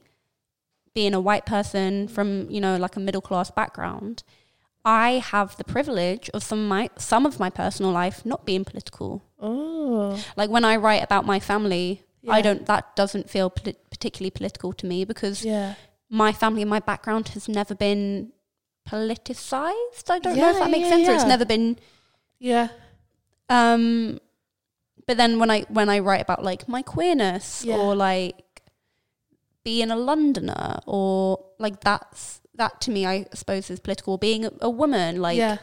being 0.94 1.14
a 1.14 1.20
white 1.20 1.46
person 1.46 2.08
from 2.08 2.50
you 2.50 2.60
know 2.60 2.76
like 2.76 2.96
a 2.96 3.00
middle 3.00 3.20
class 3.22 3.50
background, 3.50 4.22
I 4.84 5.22
have 5.32 5.56
the 5.56 5.64
privilege 5.64 6.30
of 6.34 6.42
some 6.42 6.60
of 6.60 6.66
my 6.68 6.90
some 6.98 7.26
of 7.26 7.38
my 7.40 7.50
personal 7.50 7.90
life 7.92 8.24
not 8.24 8.44
being 8.46 8.64
political. 8.64 9.22
Oh. 9.40 10.22
Like 10.36 10.50
when 10.50 10.64
I 10.64 10.76
write 10.76 11.02
about 11.02 11.24
my 11.26 11.40
family, 11.40 12.02
I 12.28 12.42
don't 12.42 12.66
that 12.66 12.94
doesn't 12.96 13.30
feel 13.30 13.48
particularly 13.50 14.30
political 14.30 14.72
to 14.74 14.86
me 14.86 15.04
because 15.04 15.44
Yeah. 15.44 15.74
My 16.10 16.32
family 16.32 16.62
and 16.62 16.70
my 16.70 16.80
background 16.80 17.28
has 17.28 17.48
never 17.48 17.74
been 17.74 18.32
politicized. 18.88 20.08
I 20.10 20.18
don't 20.18 20.36
know 20.36 20.50
if 20.50 20.58
that 20.58 20.70
makes 20.70 20.88
yeah, 20.88 20.96
sense, 20.96 21.08
or 21.08 21.12
it's 21.14 21.24
never 21.24 21.44
been 21.44 21.78
Yeah. 22.38 22.68
um, 23.48 24.18
but 25.06 25.16
then 25.16 25.38
when 25.38 25.50
I 25.50 25.62
when 25.68 25.88
I 25.88 25.98
write 26.00 26.20
about 26.22 26.42
like 26.44 26.68
my 26.68 26.82
queerness 26.82 27.64
Yeah. 27.64 27.76
or 27.76 27.94
like 27.94 28.62
being 29.64 29.90
a 29.90 29.96
Londoner 29.96 30.80
or 30.86 31.44
like 31.58 31.80
that's 31.80 32.40
that 32.54 32.80
to 32.82 32.90
me 32.90 33.04
I 33.06 33.26
suppose 33.34 33.70
is 33.70 33.80
political. 33.80 34.16
Being 34.18 34.44
a, 34.46 34.50
a 34.62 34.70
woman, 34.70 35.20
like 35.20 35.36
yeah. 35.36 35.58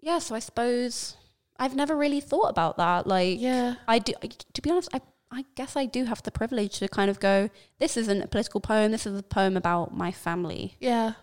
yeah. 0.00 0.18
So 0.18 0.34
I 0.34 0.38
suppose 0.40 1.16
I've 1.58 1.74
never 1.76 1.94
really 1.96 2.20
thought 2.20 2.50
about 2.50 2.76
that. 2.78 3.06
Like 3.06 3.40
Yeah. 3.40 3.76
I 3.86 3.98
do. 3.98 4.12
I, 4.22 4.26
to 4.26 4.62
be 4.62 4.70
honest, 4.70 4.88
I 4.92 5.00
I 5.30 5.44
guess 5.56 5.76
I 5.76 5.86
do 5.86 6.04
have 6.04 6.22
the 6.22 6.30
privilege 6.30 6.78
to 6.78 6.88
kind 6.88 7.10
of 7.10 7.18
go. 7.20 7.50
This 7.78 7.96
isn't 7.96 8.22
a 8.22 8.26
political 8.28 8.60
poem. 8.60 8.92
This 8.92 9.06
is 9.06 9.18
a 9.18 9.22
poem 9.22 9.56
about 9.56 9.96
my 9.96 10.12
family. 10.12 10.76
Yeah. 10.80 11.14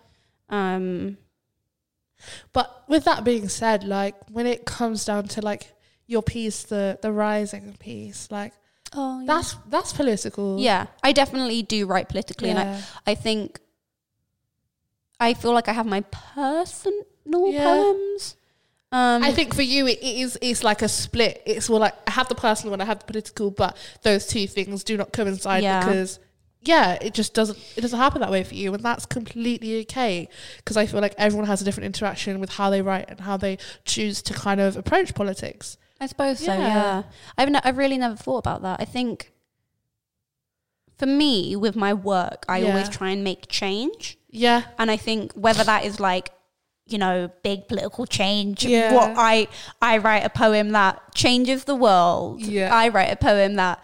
Um, 0.50 1.18
But 2.54 2.84
with 2.88 3.06
that 3.06 3.24
being 3.24 3.50
said, 3.50 3.84
like 3.84 4.16
when 4.30 4.46
it 4.46 4.66
comes 4.66 5.06
down 5.06 5.28
to 5.30 5.42
like 5.42 5.74
your 6.08 6.22
piece, 6.22 6.64
the 6.64 7.00
the 7.02 7.12
rising 7.12 7.76
piece, 7.80 8.30
like 8.30 8.54
oh, 8.94 9.24
that's 9.26 9.56
that's 9.70 9.94
political. 9.94 10.60
yeah. 10.60 10.88
I 11.04 11.14
definitely 11.14 11.62
do 11.64 11.86
write 11.88 12.10
politically, 12.10 12.50
and 12.50 12.60
I, 12.60 12.82
I 13.08 13.16
think 13.16 13.60
I 15.20 15.34
feel 15.34 15.54
like 15.54 15.68
I 15.70 15.74
have 15.74 15.86
my 15.88 16.02
personal 16.02 17.52
Yeah. 17.52 17.64
poems. 17.64 18.36
Um, 18.94 19.24
I 19.24 19.32
think 19.32 19.56
for 19.56 19.62
you 19.62 19.88
it 19.88 20.00
is 20.04 20.38
it's 20.42 20.64
like 20.64 20.82
a 20.82 20.90
split. 20.90 21.42
It's 21.46 21.70
more 21.70 21.80
like 21.80 21.96
I 22.08 22.12
have 22.12 22.28
the 22.28 22.36
personal 22.36 22.74
and 22.74 22.82
I 22.82 22.86
have 22.86 23.00
the 23.00 23.06
political, 23.06 23.50
but 23.50 23.78
those 24.04 24.28
two 24.28 24.48
things 24.48 24.84
do 24.84 24.98
not 24.98 25.14
coincide 25.14 25.64
Yeah. 25.64 25.80
because 25.80 26.20
yeah, 26.64 26.98
it 27.02 27.14
just 27.14 27.34
doesn't 27.34 27.58
it 27.78 27.82
doesn't 27.82 27.98
happen 27.98 28.20
that 28.22 28.30
way 28.32 28.44
for 28.44 28.54
you, 28.54 28.74
and 28.74 28.84
that's 28.84 29.06
completely 29.06 29.80
okay. 29.82 30.28
Because 30.58 30.76
I 30.78 30.86
feel 30.86 31.00
like 31.00 31.16
everyone 31.18 31.48
has 31.48 31.62
a 31.62 31.66
different 31.66 31.86
interaction 31.86 32.40
with 32.40 32.52
how 32.52 32.70
they 32.70 32.82
write 32.82 33.06
and 33.10 33.22
how 33.22 33.38
they 33.38 33.58
choose 33.86 34.22
to 34.24 34.34
kind 34.34 34.60
of 34.60 34.76
approach 34.76 35.16
politics. 35.16 35.78
I 36.00 36.08
suppose 36.08 36.40
so. 36.40 36.52
Yeah. 36.54 36.60
Yeah, 36.68 37.04
I've 37.38 37.50
ne- 37.50 37.62
I've 37.64 37.78
really 37.78 37.98
never 37.98 38.16
thought 38.16 38.40
about 38.40 38.62
that. 38.64 38.80
I 38.82 38.86
think 38.86 39.32
for 40.98 41.06
me, 41.08 41.56
with 41.56 41.76
my 41.76 41.94
work, 41.94 42.46
I 42.48 42.62
always 42.64 42.90
try 42.90 43.10
and 43.10 43.24
make 43.24 43.48
change, 43.48 44.18
Yeah, 44.30 44.64
and 44.78 44.92
I 44.92 44.98
think 44.98 45.32
whether 45.34 45.64
that 45.64 45.84
is 45.86 46.00
like 46.00 46.30
you 46.88 46.98
know 46.98 47.32
big 47.44 47.68
political 47.68 48.06
change, 48.06 48.66
Yeah. 48.66 48.94
what 48.94 49.14
I 49.18 49.48
I 49.82 49.98
write 49.98 50.26
a 50.26 50.30
poem 50.30 50.72
that 50.72 51.14
changes 51.16 51.64
the 51.66 51.76
world. 51.76 52.42
Yeah. 52.42 52.74
I 52.74 52.90
write 52.90 53.12
a 53.12 53.16
poem 53.16 53.56
that 53.56 53.82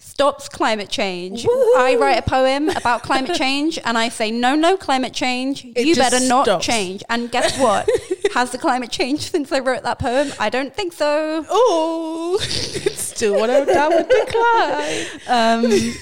stops 0.00 0.48
climate 0.48 0.88
change. 0.88 1.44
Woo! 1.46 1.52
I 1.76 1.96
write 1.98 2.18
a 2.18 2.22
poem 2.28 2.68
about 2.70 3.04
climate 3.04 3.36
change 3.38 3.78
and 3.84 3.96
I 3.96 4.08
say, 4.08 4.32
no, 4.32 4.56
no, 4.56 4.76
climate 4.76 5.12
change. 5.14 5.62
you 5.64 5.94
better 5.94 6.18
not 6.18 6.44
stops. 6.46 6.66
change. 6.66 7.04
And 7.08 7.30
guess 7.30 7.56
what? 7.56 7.88
Has 8.34 8.50
the 8.50 8.58
climate 8.58 8.90
changed 8.90 9.30
since 9.30 9.52
I 9.52 9.60
wrote 9.60 9.84
that 9.84 10.00
poem? 10.00 10.32
I 10.40 10.50
don't 10.50 10.74
think 10.74 10.92
so. 10.92 11.46
Oh, 11.48 12.36
it's 12.42 13.00
still 13.00 13.38
want 13.38 13.52
to 13.52 13.72
downward 13.72 14.08
decline. 14.08 15.06
Um, 15.28 15.94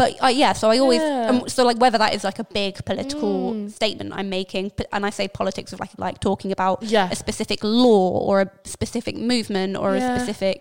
but 0.00 0.10
uh, 0.26 0.32
yeah, 0.42 0.52
so 0.60 0.64
I 0.74 0.78
always, 0.84 1.02
Yeah. 1.02 1.30
um, 1.30 1.38
so 1.54 1.60
like 1.70 1.78
whether 1.84 1.98
that 2.04 2.12
is 2.16 2.22
like 2.28 2.38
a 2.46 2.48
big 2.60 2.72
political 2.90 3.34
Mm. 3.54 3.70
statement 3.80 4.08
I'm 4.18 4.28
making, 4.40 4.64
and 4.94 5.02
I 5.08 5.10
say 5.18 5.26
politics 5.40 5.70
of 5.74 5.78
like, 5.84 5.94
like 6.06 6.16
talking 6.28 6.50
about 6.58 6.76
Yeah, 6.96 7.06
a 7.14 7.16
specific 7.24 7.60
law 7.62 8.06
or 8.28 8.34
a 8.46 8.48
specific 8.76 9.14
movement 9.32 9.72
or 9.82 9.88
Yeah. 9.90 10.02
a 10.02 10.06
specific 10.12 10.58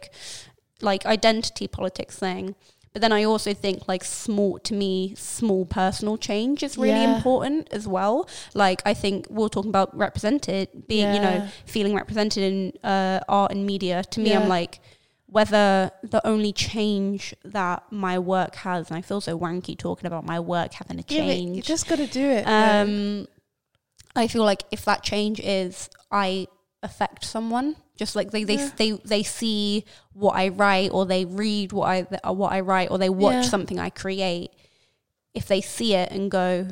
like 0.90 1.02
identity 1.18 1.68
politics 1.68 2.16
thing. 2.26 2.44
But 2.94 3.02
then 3.04 3.14
I 3.20 3.24
also 3.32 3.52
think 3.54 3.78
like 3.94 4.04
small 4.04 4.52
to 4.68 4.74
me, 4.84 4.94
small 5.16 5.64
personal 5.82 6.16
change 6.30 6.58
is 6.68 6.74
really 6.86 7.04
Yeah. 7.04 7.14
important 7.16 7.60
as 7.78 7.86
well. 7.96 8.16
Like 8.64 8.80
I 8.92 8.94
think 9.04 9.18
we're 9.30 9.54
talking 9.56 9.70
about 9.78 9.90
represented, 10.06 10.66
being 10.94 11.10
you 11.16 11.22
know 11.26 11.38
feeling 11.74 11.94
represented 12.02 12.42
in 12.52 12.58
uh, 12.94 13.20
art 13.40 13.52
and 13.54 13.62
media. 13.74 13.98
To 14.14 14.20
me, 14.24 14.30
Yeah. 14.32 14.40
I'm 14.40 14.50
like 14.60 14.74
whether 15.32 15.92
the 16.02 16.26
only 16.26 16.52
change 16.52 17.36
that 17.44 17.84
my 17.92 18.18
work 18.18 18.56
has, 18.56 18.90
and 18.90 18.98
I 18.98 19.02
feel 19.02 19.22
so 19.22 19.38
wanky 19.38 19.78
talking 19.78 20.08
about 20.08 20.26
my 20.26 20.40
work 20.40 20.74
having 20.74 21.00
a 21.00 21.04
Yeah, 21.08 21.18
change. 21.24 21.56
you 21.58 21.62
just 21.62 21.88
got 21.88 21.98
to 21.98 22.08
do 22.08 22.26
it. 22.26 22.48
Um, 22.48 23.28
I 24.16 24.28
feel 24.28 24.44
like 24.44 24.64
if 24.72 24.86
that 24.86 25.04
change 25.04 25.40
is 25.40 25.90
I 26.12 26.48
affect 26.82 27.24
someone, 27.26 27.76
just 27.96 28.16
like 28.16 28.32
they 28.32 28.44
they 28.44 28.56
Yeah. 28.56 28.70
they, 28.78 28.92
they 29.06 29.24
see 29.24 29.86
what 30.14 30.32
I 30.36 30.48
write 30.50 30.92
or 30.92 31.06
they 31.06 31.26
read 31.26 31.74
what 31.74 31.88
I 31.90 32.08
uh, 32.28 32.34
what 32.34 32.52
I 32.52 32.62
write 32.62 32.90
or 32.90 32.98
they 32.98 33.10
watch 33.10 33.36
Yeah. 33.44 33.50
something 33.50 33.78
I 33.80 33.90
create, 33.90 34.52
if 35.34 35.48
they 35.48 35.62
see 35.62 35.94
it 35.94 36.12
and 36.12 36.32
go, 36.32 36.70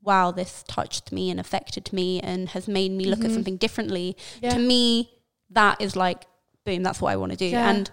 "Wow, 0.00 0.30
this 0.30 0.64
touched 0.66 1.12
me 1.12 1.30
and 1.30 1.38
affected 1.38 1.92
me 1.92 2.20
and 2.20 2.48
has 2.50 2.66
made 2.66 2.92
me 2.92 3.04
look 3.04 3.20
at 3.24 3.30
Mhm. 3.30 3.34
something 3.34 3.56
differently," 3.58 4.16
yeah. 4.40 4.54
to 4.54 4.58
me, 4.60 5.10
that 5.50 5.80
is 5.82 5.96
like, 5.96 6.24
boom, 6.64 6.82
that's 6.82 7.00
what 7.00 7.12
I 7.12 7.16
want 7.16 7.32
to 7.32 7.36
do. 7.38 7.46
Yeah. 7.46 7.70
And 7.70 7.90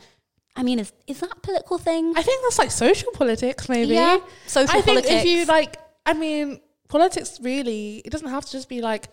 I 0.56 0.64
mean, 0.64 0.80
is 0.80 0.92
is 1.06 1.20
that 1.20 1.32
a 1.32 1.40
political 1.40 1.78
thing? 1.78 2.14
I 2.16 2.22
think 2.24 2.42
that's 2.44 2.58
like 2.60 2.72
social 2.72 3.12
politics, 3.12 3.70
maybe. 3.70 3.94
Yeah, 3.94 4.18
social 4.48 4.76
I 4.78 4.82
think 4.82 5.04
politics. 5.06 5.24
if 5.24 5.26
you 5.26 5.46
like, 5.46 5.78
I 6.06 6.14
mean, 6.14 6.60
politics 6.90 7.40
really, 7.42 8.02
it 8.06 8.10
doesn't 8.12 8.30
have 8.30 8.46
to 8.46 8.52
just 8.52 8.68
be 8.70 8.82
like 8.82 9.08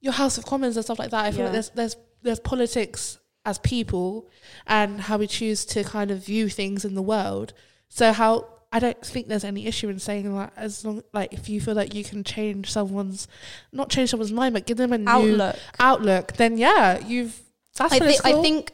your 0.00 0.12
House 0.12 0.38
of 0.38 0.46
Commons 0.46 0.76
and 0.76 0.84
stuff 0.84 0.98
like 0.98 1.10
that. 1.10 1.24
I 1.24 1.30
feel 1.30 1.40
Yeah. 1.40 1.44
like 1.46 1.52
there's 1.52 1.70
there's 1.70 1.96
there's 2.22 2.40
politics 2.40 3.18
as 3.46 3.58
people 3.58 4.28
and 4.66 5.00
how 5.02 5.18
we 5.18 5.26
choose 5.26 5.64
to 5.66 5.84
kind 5.84 6.10
of 6.10 6.24
view 6.24 6.48
things 6.48 6.84
in 6.84 6.94
the 6.94 7.02
world. 7.02 7.52
So 7.88 8.12
how 8.12 8.46
I 8.72 8.78
don't 8.78 9.04
think 9.04 9.28
there's 9.28 9.44
any 9.44 9.66
issue 9.66 9.88
in 9.88 9.98
saying 9.98 10.34
that 10.36 10.52
as 10.56 10.84
long 10.84 11.02
like 11.12 11.32
if 11.32 11.48
you 11.48 11.60
feel 11.60 11.74
like 11.74 11.94
you 11.94 12.04
can 12.04 12.24
change 12.24 12.70
someone's 12.72 13.28
not 13.72 13.88
change 13.90 14.10
someone's 14.10 14.32
mind 14.32 14.52
but 14.54 14.66
give 14.66 14.78
them 14.78 14.92
a 14.92 14.98
new 14.98 15.08
Outlook. 15.10 15.56
outlook, 15.78 16.32
then 16.34 16.56
yeah, 16.58 16.98
you've 17.06 17.40
that's 17.76 17.92
I, 17.94 17.98
thi- 17.98 18.04
it's 18.06 18.24
I 18.24 18.40
think 18.42 18.72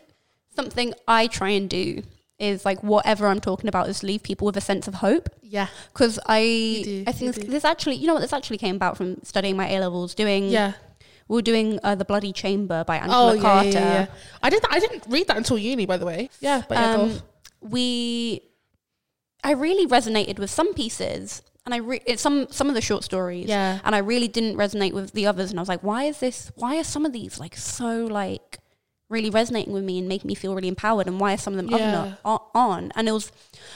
something 0.56 0.94
I 1.08 1.26
try 1.26 1.50
and 1.50 1.68
do 1.68 2.02
is 2.38 2.64
like 2.64 2.82
whatever 2.82 3.26
I'm 3.26 3.40
talking 3.40 3.68
about 3.68 3.88
is 3.88 4.02
leave 4.02 4.22
people 4.22 4.46
with 4.46 4.56
a 4.56 4.60
sense 4.62 4.88
of 4.88 4.94
hope. 4.94 5.28
yeah, 5.42 5.66
Because 5.92 6.18
I, 6.26 6.40
do, 6.84 7.04
I 7.06 7.12
think 7.12 7.34
this, 7.34 7.44
this 7.46 7.64
actually, 7.66 7.96
you 7.96 8.06
know 8.06 8.14
what, 8.14 8.20
this 8.20 8.32
actually 8.32 8.56
came 8.58 8.76
about 8.76 8.96
from 8.96 9.22
studying 9.24 9.56
my 9.58 9.68
A 9.68 9.78
levels, 9.80 10.14
doing, 10.14 10.48
yeah. 10.48 10.72
we 11.28 11.34
were 11.36 11.42
doing 11.42 11.78
uh, 11.82 11.94
The 11.96 12.04
Bloody 12.06 12.32
Chamber 12.32 12.82
by 12.84 12.96
Angela 12.96 13.36
Oh 13.36 13.40
Carter. 13.40 13.68
yeah, 13.68 13.78
yeah, 13.78 13.92
yeah. 13.92 14.06
I 14.42 14.48
didn't. 14.50 14.72
I 14.72 14.78
didn't 14.80 15.04
read 15.08 15.28
that 15.28 15.36
until 15.36 15.58
uni, 15.58 15.84
by 15.84 15.98
the 15.98 16.06
way. 16.06 16.30
Yeah, 16.40 16.62
but 16.66 16.76
yeah, 16.78 16.94
um, 16.94 17.20
we 17.60 18.42
I 19.44 19.52
really 19.52 19.86
resonated 19.86 20.38
with 20.38 20.50
some 20.50 20.72
pieces 20.74 21.42
and 21.66 21.74
I 21.74 21.78
re- 21.78 22.02
some 22.16 22.46
some 22.50 22.68
of 22.68 22.74
the 22.74 22.80
short 22.80 23.04
stories 23.04 23.46
Yeah. 23.48 23.80
and 23.84 23.94
I 23.94 23.98
really 23.98 24.28
didn't 24.28 24.56
resonate 24.56 24.92
with 24.92 25.12
the 25.12 25.26
others 25.26 25.50
and 25.50 25.58
I 25.58 25.62
was 25.62 25.68
like 25.68 25.82
why 25.82 26.04
is 26.04 26.20
this 26.20 26.50
why 26.56 26.78
are 26.78 26.84
some 26.84 27.04
of 27.06 27.12
these 27.12 27.38
like 27.38 27.54
so 27.56 28.06
like 28.06 28.58
really 29.10 29.28
resonating 29.28 29.72
with 29.74 29.84
me 29.84 29.98
and 29.98 30.08
making 30.08 30.28
me 30.28 30.34
feel 30.34 30.54
really 30.54 30.68
empowered 30.68 31.06
and 31.06 31.18
why 31.20 31.34
are 31.34 31.36
some 31.36 31.52
of 31.52 31.56
them 31.58 31.68
Yeah. 31.68 31.76
other 31.76 32.18
not 32.24 32.42
a- 32.54 32.58
on 32.58 32.92
and 32.94 33.08
it 33.08 33.12
was 33.12 33.30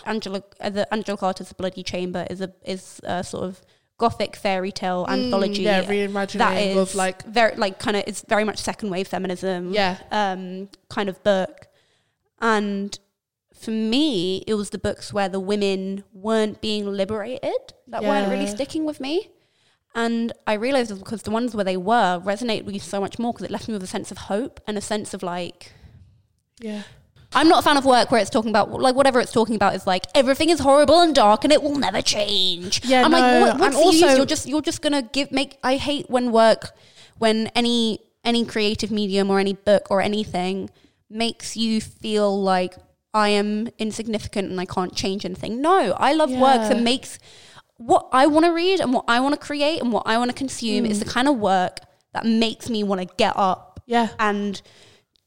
Angela 0.07 0.43
uh, 0.61 0.71
the 0.71 0.85
Angela 0.95 1.19
Carter's 1.19 1.53
Bloody 1.53 1.83
Chamber 1.83 2.27
is 2.31 2.41
a 2.41 2.53
is 2.65 3.01
a 3.05 3.23
sort 3.23 3.45
of 3.45 3.61
gothic 3.99 4.35
fairy 4.37 4.73
tale 4.73 5.07
anthology 5.09 5.63
Mm, 5.65 5.65
yeah, 5.65 5.83
reimagining 5.85 6.39
that 6.39 6.57
is 6.57 6.77
of 6.77 6.95
like 6.95 7.25
very 7.27 7.55
like 7.57 7.79
kind 7.79 7.97
of 7.97 8.05
it's 8.07 8.25
very 8.29 8.45
much 8.45 8.59
second 8.59 8.91
wave 8.91 9.07
feminism 9.09 9.73
yeah, 9.75 9.99
um, 10.11 10.69
kind 10.89 11.09
of 11.09 11.23
book. 11.23 11.67
And 12.41 12.99
for 13.55 13.71
me, 13.71 14.39
it 14.47 14.55
was 14.55 14.71
the 14.71 14.79
books 14.79 15.13
where 15.13 15.29
the 15.29 15.41
women 15.41 16.05
weren't 16.13 16.61
being 16.61 16.87
liberated 16.87 17.73
that 17.89 18.03
weren't 18.03 18.31
really 18.31 18.47
sticking 18.47 18.85
with 18.85 19.01
me. 19.01 19.31
And 19.95 20.33
I 20.47 20.55
realized 20.55 20.91
it 20.91 20.95
was 20.95 21.03
because 21.03 21.23
the 21.23 21.31
ones 21.31 21.55
where 21.55 21.65
they 21.65 21.77
were 21.77 22.21
resonated 22.25 22.65
with 22.65 22.73
me 22.75 22.79
so 22.81 23.01
much 23.01 23.19
more 23.19 23.33
because 23.33 23.45
it 23.45 23.51
left 23.51 23.69
me 23.69 23.75
with 23.75 23.83
a 23.83 23.87
sense 23.87 24.11
of 24.11 24.19
hope 24.19 24.61
and 24.67 24.77
a 24.77 24.81
sense 24.81 25.15
of 25.15 25.23
like, 25.23 25.73
yeah, 26.61 26.83
I'm 27.33 27.49
not 27.49 27.61
a 27.61 27.63
fan 27.63 27.77
of 27.77 27.85
work 27.85 28.11
where 28.11 28.21
it's 28.21 28.31
talking 28.31 28.51
about 28.51 28.71
like 28.73 28.95
whatever 28.97 29.21
it's 29.21 29.33
talking 29.33 29.55
about 29.57 29.75
is 29.75 29.87
like 29.87 30.07
everything 30.15 30.51
is 30.51 30.61
horrible 30.61 31.01
and 31.01 31.15
dark 31.15 31.45
and 31.45 31.53
it 31.53 31.63
will 31.63 31.77
never 31.77 32.03
change. 32.03 32.85
Yeah, 32.85 33.05
I'm 33.05 33.11
no, 33.13 33.19
like, 33.19 33.41
what, 33.41 33.61
what's 33.61 33.77
and 33.77 33.85
the 33.85 33.93
use? 33.93 34.03
also- 34.03 34.17
You're 34.17 34.27
just 34.27 34.47
you're 34.49 34.63
just 34.63 34.83
gonna 34.83 35.03
give 35.03 35.31
make. 35.31 35.59
I 35.63 35.77
hate 35.77 36.11
when 36.11 36.33
work, 36.33 36.71
when 37.19 37.49
any 37.55 38.01
any 38.25 38.45
creative 38.45 38.91
medium 38.91 39.31
or 39.31 39.39
any 39.39 39.53
book 39.53 39.89
or 39.91 40.01
anything 40.01 40.71
makes 41.11 41.57
you 41.57 41.81
feel 41.81 42.41
like 42.43 42.75
I 43.13 43.29
am 43.29 43.69
insignificant 43.79 44.51
and 44.51 44.61
I 44.61 44.65
can't 44.65 44.95
change 44.95 45.25
anything. 45.25 45.61
No, 45.61 45.93
I 45.99 46.15
love 46.15 46.31
work 46.33 46.69
that 46.69 46.81
makes 46.83 47.19
what 47.85 48.09
I 48.13 48.27
want 48.27 48.47
to 48.47 48.53
read 48.53 48.81
and 48.81 48.95
what 48.95 49.05
I 49.09 49.21
want 49.21 49.35
to 49.35 49.41
create 49.41 49.83
and 49.83 49.93
what 49.93 50.05
I 50.07 50.17
want 50.17 50.31
to 50.31 50.35
consume 50.35 50.87
is 50.87 51.01
the 51.01 51.05
mm. 51.05 51.11
kind 51.11 51.29
of 51.29 51.37
work 51.37 51.81
that 52.15 52.25
makes 52.25 52.71
me 52.71 52.83
want 52.83 53.03
to 53.03 53.15
get 53.17 53.37
up 53.37 53.83
yeah. 53.85 54.09
and 54.19 54.61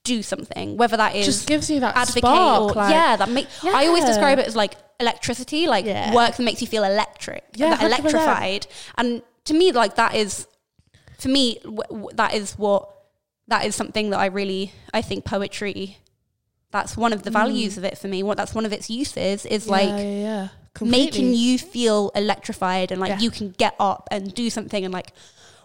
do 0.03 0.23
something, 0.23 0.75
whether 0.75 0.97
that 0.97 1.15
is 1.15 1.25
Just 1.25 1.47
gives 1.47 1.69
you 1.69 1.81
that 1.81 1.95
advocate 1.95 2.23
spark. 2.23 2.61
or 2.61 2.73
like, 2.73 2.91
yeah, 2.91 3.15
that 3.15 3.29
make. 3.29 3.47
I 3.63 3.85
always 3.85 4.05
describe 4.05 4.39
it 4.39 4.47
as 4.47 4.55
like 4.55 4.73
electricity, 4.99 5.67
like 5.67 5.85
Yeah. 5.85 6.13
work 6.15 6.35
that 6.35 6.43
makes 6.43 6.61
you 6.61 6.67
feel 6.67 6.83
electric, 6.83 7.43
Yeah, 7.55 7.75
that 7.75 7.83
electrified. 7.83 8.65
And 8.97 9.21
to 9.45 9.53
me, 9.53 9.71
like 9.71 9.95
that 9.95 10.15
is, 10.15 10.47
for 11.19 11.29
me, 11.29 11.59
w- 11.63 11.77
w- 11.89 12.09
that 12.15 12.33
is 12.33 12.53
what 12.53 12.89
that 13.49 13.65
is 13.65 13.75
something 13.75 14.09
that 14.09 14.19
I 14.19 14.27
really 14.27 14.73
I 14.93 15.03
think 15.03 15.25
poetry. 15.25 15.99
That's 16.71 16.97
one 16.97 17.13
of 17.13 17.21
the 17.21 17.29
mm. 17.29 17.33
values 17.33 17.77
of 17.77 17.83
it 17.83 17.99
for 17.99 18.07
me. 18.07 18.23
What 18.23 18.37
that's 18.37 18.55
one 18.55 18.65
of 18.65 18.73
its 18.73 18.89
uses 18.89 19.45
is 19.45 19.67
yeah, 19.67 19.71
like 19.71 20.51
yeah. 20.85 20.91
making 20.91 21.33
you 21.33 21.57
feel 21.57 22.11
electrified 22.15 22.91
and 22.91 22.99
like 23.01 23.09
Yeah. 23.09 23.19
you 23.19 23.31
can 23.31 23.51
get 23.57 23.75
up 23.79 24.07
and 24.11 24.33
do 24.33 24.49
something 24.49 24.83
and 24.85 24.93
like 24.93 25.13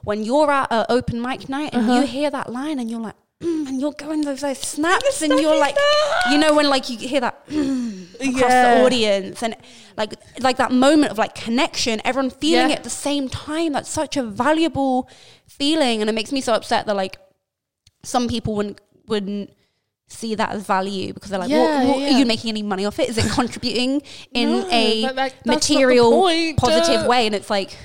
when 0.05 0.23
you're 0.25 0.51
at 0.51 0.69
an 0.73 0.87
open 0.89 1.21
mic 1.21 1.49
night 1.49 1.71
and 1.75 1.83
Uh-huh. 1.89 2.01
you 2.01 2.07
hear 2.07 2.31
that 2.31 2.51
line 2.53 2.79
and 2.79 2.91
you're 2.91 3.01
like 3.01 3.15
mm, 3.41 3.67
and 3.69 3.81
you're 3.81 3.93
going 3.93 4.23
those, 4.23 4.41
those 4.41 4.59
snaps 4.59 5.23
and 5.23 5.39
you're 5.41 5.57
like 5.59 5.77
you 6.31 6.39
know 6.39 6.55
when 6.55 6.69
like 6.69 6.89
you 6.91 6.97
hear 6.99 7.21
that 7.21 7.47
mm, 7.49 8.13
across 8.15 8.51
Yeah. 8.51 8.79
the 8.79 8.85
audience 8.85 9.43
and 9.43 9.55
like 9.97 10.15
like 10.41 10.57
that 10.57 10.73
moment 10.73 11.11
of 11.13 11.19
like 11.19 11.35
connection 11.35 12.01
everyone 12.05 12.31
feeling 12.31 12.69
Yeah. 12.69 12.75
it 12.75 12.79
at 12.79 12.85
the 12.85 12.91
same 13.09 13.29
time 13.29 13.73
that's 13.75 13.89
such 13.91 14.17
a 14.17 14.23
valuable 14.23 15.09
feeling 15.49 16.01
and 16.01 16.09
it 16.11 16.15
makes 16.15 16.33
me 16.33 16.41
so 16.41 16.53
upset 16.55 16.87
that 16.87 16.97
like 16.97 17.19
some 18.05 18.27
people 18.29 18.55
wouldn't 18.57 18.81
wouldn't 19.07 19.51
see 20.13 20.35
that 20.35 20.51
as 20.51 20.65
value 20.65 21.13
because 21.13 21.31
they're 21.31 21.39
like, 21.41 21.51
Yeah, 21.51 21.85
what, 21.85 21.89
what, 21.89 22.01
yeah, 22.01 22.15
are 22.15 22.19
you 22.19 22.27
making 22.27 22.51
any 22.51 22.63
money 22.63 22.85
off 22.85 22.99
it? 22.99 23.09
Is 23.09 23.19
it 23.19 23.31
contributing 23.33 24.03
in 24.35 24.51
No, 24.53 24.69
a 24.71 25.03
but, 25.07 25.15
like, 25.17 25.33
that's 25.33 25.47
not 25.47 25.61
the 25.63 25.75
material 25.75 26.55
positive 26.57 27.05
Uh, 27.07 27.09
way? 27.09 27.27
And 27.27 27.35
it's 27.35 27.51
like, 27.51 27.77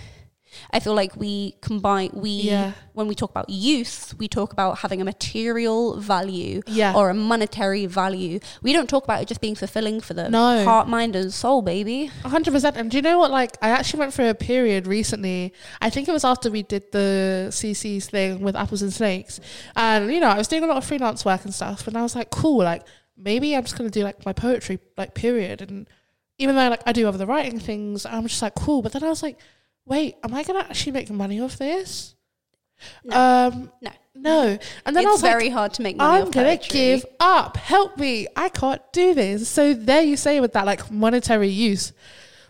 I 0.72 0.80
feel 0.80 0.94
like 0.94 1.16
we 1.16 1.56
combine, 1.62 2.10
we, 2.14 2.30
Yeah. 2.30 2.74
when 2.94 3.08
we 3.08 3.16
talk 3.16 3.30
about 3.32 3.50
use, 3.50 4.14
we 4.18 4.28
talk 4.28 4.52
about 4.54 4.80
having 4.80 5.02
a 5.02 5.06
material 5.06 5.98
value 6.00 6.62
Yeah. 6.68 6.94
or 6.94 7.10
a 7.10 7.14
monetary 7.14 7.86
value. 7.86 8.40
We 8.62 8.74
don't 8.74 8.90
talk 8.90 9.04
about 9.06 9.22
it 9.22 9.28
just 9.28 9.42
being 9.42 9.56
fulfilling 9.56 10.02
for 10.02 10.14
the 10.14 10.30
No. 10.30 10.64
heart, 10.66 10.88
mind, 10.88 11.16
and 11.16 11.34
soul, 11.34 11.62
baby. 11.62 12.08
Hundred 12.24 12.52
percent. 12.52 12.76
And 12.78 12.92
do 12.92 12.98
you 12.98 13.02
know 13.02 13.18
what? 13.20 13.32
Like, 13.32 13.58
I 13.62 13.70
actually 13.70 14.00
went 14.00 14.14
through 14.14 14.30
a 14.30 14.36
period 14.36 14.88
recently. 14.88 15.54
I 15.82 15.90
think 15.90 16.08
it 16.08 16.12
was 16.12 16.26
after 16.26 16.50
we 16.52 16.64
did 16.64 16.92
the 16.92 17.48
CC's 17.52 18.08
thing 18.08 18.42
with 18.42 18.56
apples 18.56 18.82
and 18.82 18.92
snakes, 18.94 19.40
and 19.76 20.12
you 20.14 20.20
know, 20.20 20.28
I 20.30 20.38
was 20.38 20.48
doing 20.48 20.64
a 20.64 20.68
lot 20.68 20.78
of 20.78 20.86
freelance 20.86 21.24
work 21.26 21.46
and 21.46 21.54
stuff. 21.54 21.88
And 21.88 21.96
I 21.98 22.02
was 22.02 22.16
like, 22.16 22.30
cool. 22.30 22.58
Like, 22.64 22.84
maybe 23.16 23.56
I'm 23.56 23.64
just 23.64 23.78
gonna 23.78 23.90
do 23.90 24.04
like 24.04 24.26
my 24.26 24.34
poetry, 24.34 24.80
like 24.98 25.14
period. 25.14 25.62
And 25.62 25.88
even 26.38 26.56
though 26.56 26.70
like 26.70 26.82
I 26.86 26.92
do 26.92 27.08
other 27.08 27.26
writing 27.26 27.60
things, 27.60 28.06
I'm 28.06 28.28
just 28.28 28.42
like 28.42 28.54
cool. 28.56 28.82
But 28.82 28.92
then 28.94 29.04
I 29.04 29.10
was 29.10 29.24
like, 29.24 29.40
wait, 29.88 30.16
am 30.24 30.34
I 30.34 30.44
gonna 30.44 30.60
actually 30.60 30.92
make 30.94 31.10
money 31.10 31.40
off 31.40 31.58
this? 31.58 32.16
No. 33.04 33.18
Um, 33.18 33.72
No. 33.82 33.92
no. 34.14 34.58
And 34.86 34.96
then 34.96 34.98
I 35.06 35.10
it's 35.10 35.14
was 35.14 35.24
like, 35.24 35.32
very 35.32 35.50
hard 35.50 35.74
to 35.76 35.82
make 35.82 35.98
money 35.98 36.22
off 36.22 36.28
I'm 36.28 36.32
gonna 36.32 36.58
poetry. 36.58 36.80
give 36.80 37.06
up. 37.20 37.58
Help 37.58 37.98
me. 37.98 38.28
I 38.36 38.50
can't 38.50 38.82
do 38.94 39.14
this. 39.16 39.50
So 39.50 39.74
there 39.74 40.02
you 40.04 40.16
say 40.18 40.40
with 40.40 40.54
that 40.54 40.66
like 40.66 40.92
monetary 40.92 41.50
use. 41.50 41.92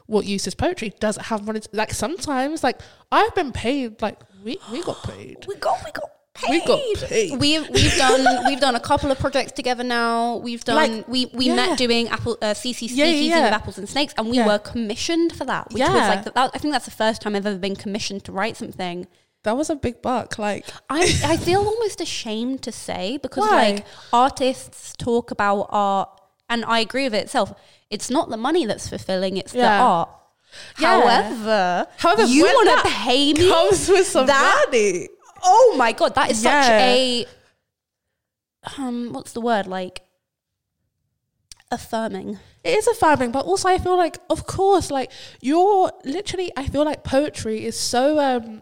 What 0.06 0.26
use 0.26 0.48
is 0.48 0.56
poetry? 0.56 0.94
Does 1.00 1.18
it 1.18 1.24
have 1.24 1.46
money? 1.46 1.62
Like 1.74 1.94
sometimes, 1.94 2.64
like 2.64 2.80
I've 3.12 3.34
been 3.36 3.52
paid. 3.52 4.02
Like 4.02 4.20
we 4.44 4.58
we 4.72 4.82
got 4.84 5.02
paid. 5.04 5.46
We 5.48 5.56
got 5.56 5.84
we 5.86 5.92
got 5.92 6.10
paid. 6.38 6.50
We 6.50 6.66
got 6.66 7.10
paid. 7.10 7.40
We've 7.40 7.70
we've 7.70 7.96
done 7.98 8.46
we've 8.48 8.60
done 8.60 8.76
a 8.76 8.80
couple 8.80 9.12
of 9.12 9.20
projects 9.20 9.52
together 9.54 9.84
now. 9.84 10.38
We've 10.38 10.64
done 10.64 10.76
Like, 10.98 11.08
we 11.08 11.26
we 11.34 11.46
yeah. 11.48 11.56
met 11.56 11.78
doing 11.78 12.08
apple 12.10 12.38
uh, 12.42 12.54
CC 12.54 12.82
Yeah, 12.90 13.06
yeah, 13.06 13.12
speakeasy 13.12 13.26
yeah. 13.30 13.44
with 13.46 13.54
apples 13.54 13.78
and 13.78 13.88
snakes, 13.90 14.14
and 14.18 14.30
we 14.30 14.42
were 14.44 14.60
commissioned 14.60 15.34
for 15.34 15.46
that. 15.46 15.68
Which 15.72 15.82
was 15.82 15.90
Yeah. 15.92 16.08
like 16.10 16.24
that, 16.34 16.52
I 16.54 16.58
think 16.58 16.74
that's 16.74 16.86
the 16.86 16.92
first 16.92 17.22
time 17.22 17.36
I've 17.36 17.46
ever 17.46 17.58
been 17.58 17.76
commissioned 17.76 18.24
to 18.26 18.32
write 18.32 18.58
something. 18.58 19.08
That 19.44 19.56
was 19.56 19.70
a 19.70 19.76
big 19.76 20.02
buck. 20.02 20.38
Like 20.40 20.66
I 20.90 21.02
I 21.24 21.38
feel 21.38 21.60
almost 21.62 22.02
ashamed 22.02 22.62
to 22.64 22.72
say 22.72 23.18
because 23.22 23.50
Why? 23.50 23.70
like 23.72 23.86
artists 24.12 24.94
talk 24.98 25.32
about 25.32 25.68
art, 25.70 26.10
and 26.50 26.66
I 26.66 26.80
agree 26.80 27.04
with 27.06 27.14
it 27.16 27.24
itself. 27.26 27.54
It's 27.90 28.10
not 28.10 28.30
the 28.30 28.38
money 28.38 28.66
that's 28.66 28.88
fulfilling; 28.90 29.38
it's 29.38 29.54
the 29.54 29.68
art. 29.68 30.10
However, 30.76 31.88
However, 31.98 32.24
you 32.24 32.44
want 32.44 32.84
to 32.84 32.90
pay 32.90 33.34
me 33.34 33.50
comes 33.50 33.88
with 33.90 34.08
some 34.08 34.26
that- 34.28 34.66
money. 34.72 35.08
Oh 35.44 35.76
my 35.78 35.92
god, 35.92 36.16
that 36.16 36.32
is 36.32 36.42
such 36.42 36.70
a 36.70 37.26
um 38.78 39.14
what's 39.14 39.32
the 39.34 39.42
word 39.42 39.68
like 39.68 40.02
affirming. 41.72 42.40
It 42.64 42.78
is 42.78 42.88
affirming, 42.88 43.32
but 43.32 43.46
also 43.46 43.70
I 43.70 43.78
feel 43.78 43.98
like, 43.98 44.18
of 44.30 44.46
course, 44.46 44.92
like 44.92 45.12
you're 45.42 45.92
literally. 46.04 46.52
I 46.58 46.68
feel 46.68 46.84
like 46.86 47.04
poetry 47.04 47.66
is 47.66 47.80
so. 47.80 48.20
um 48.20 48.62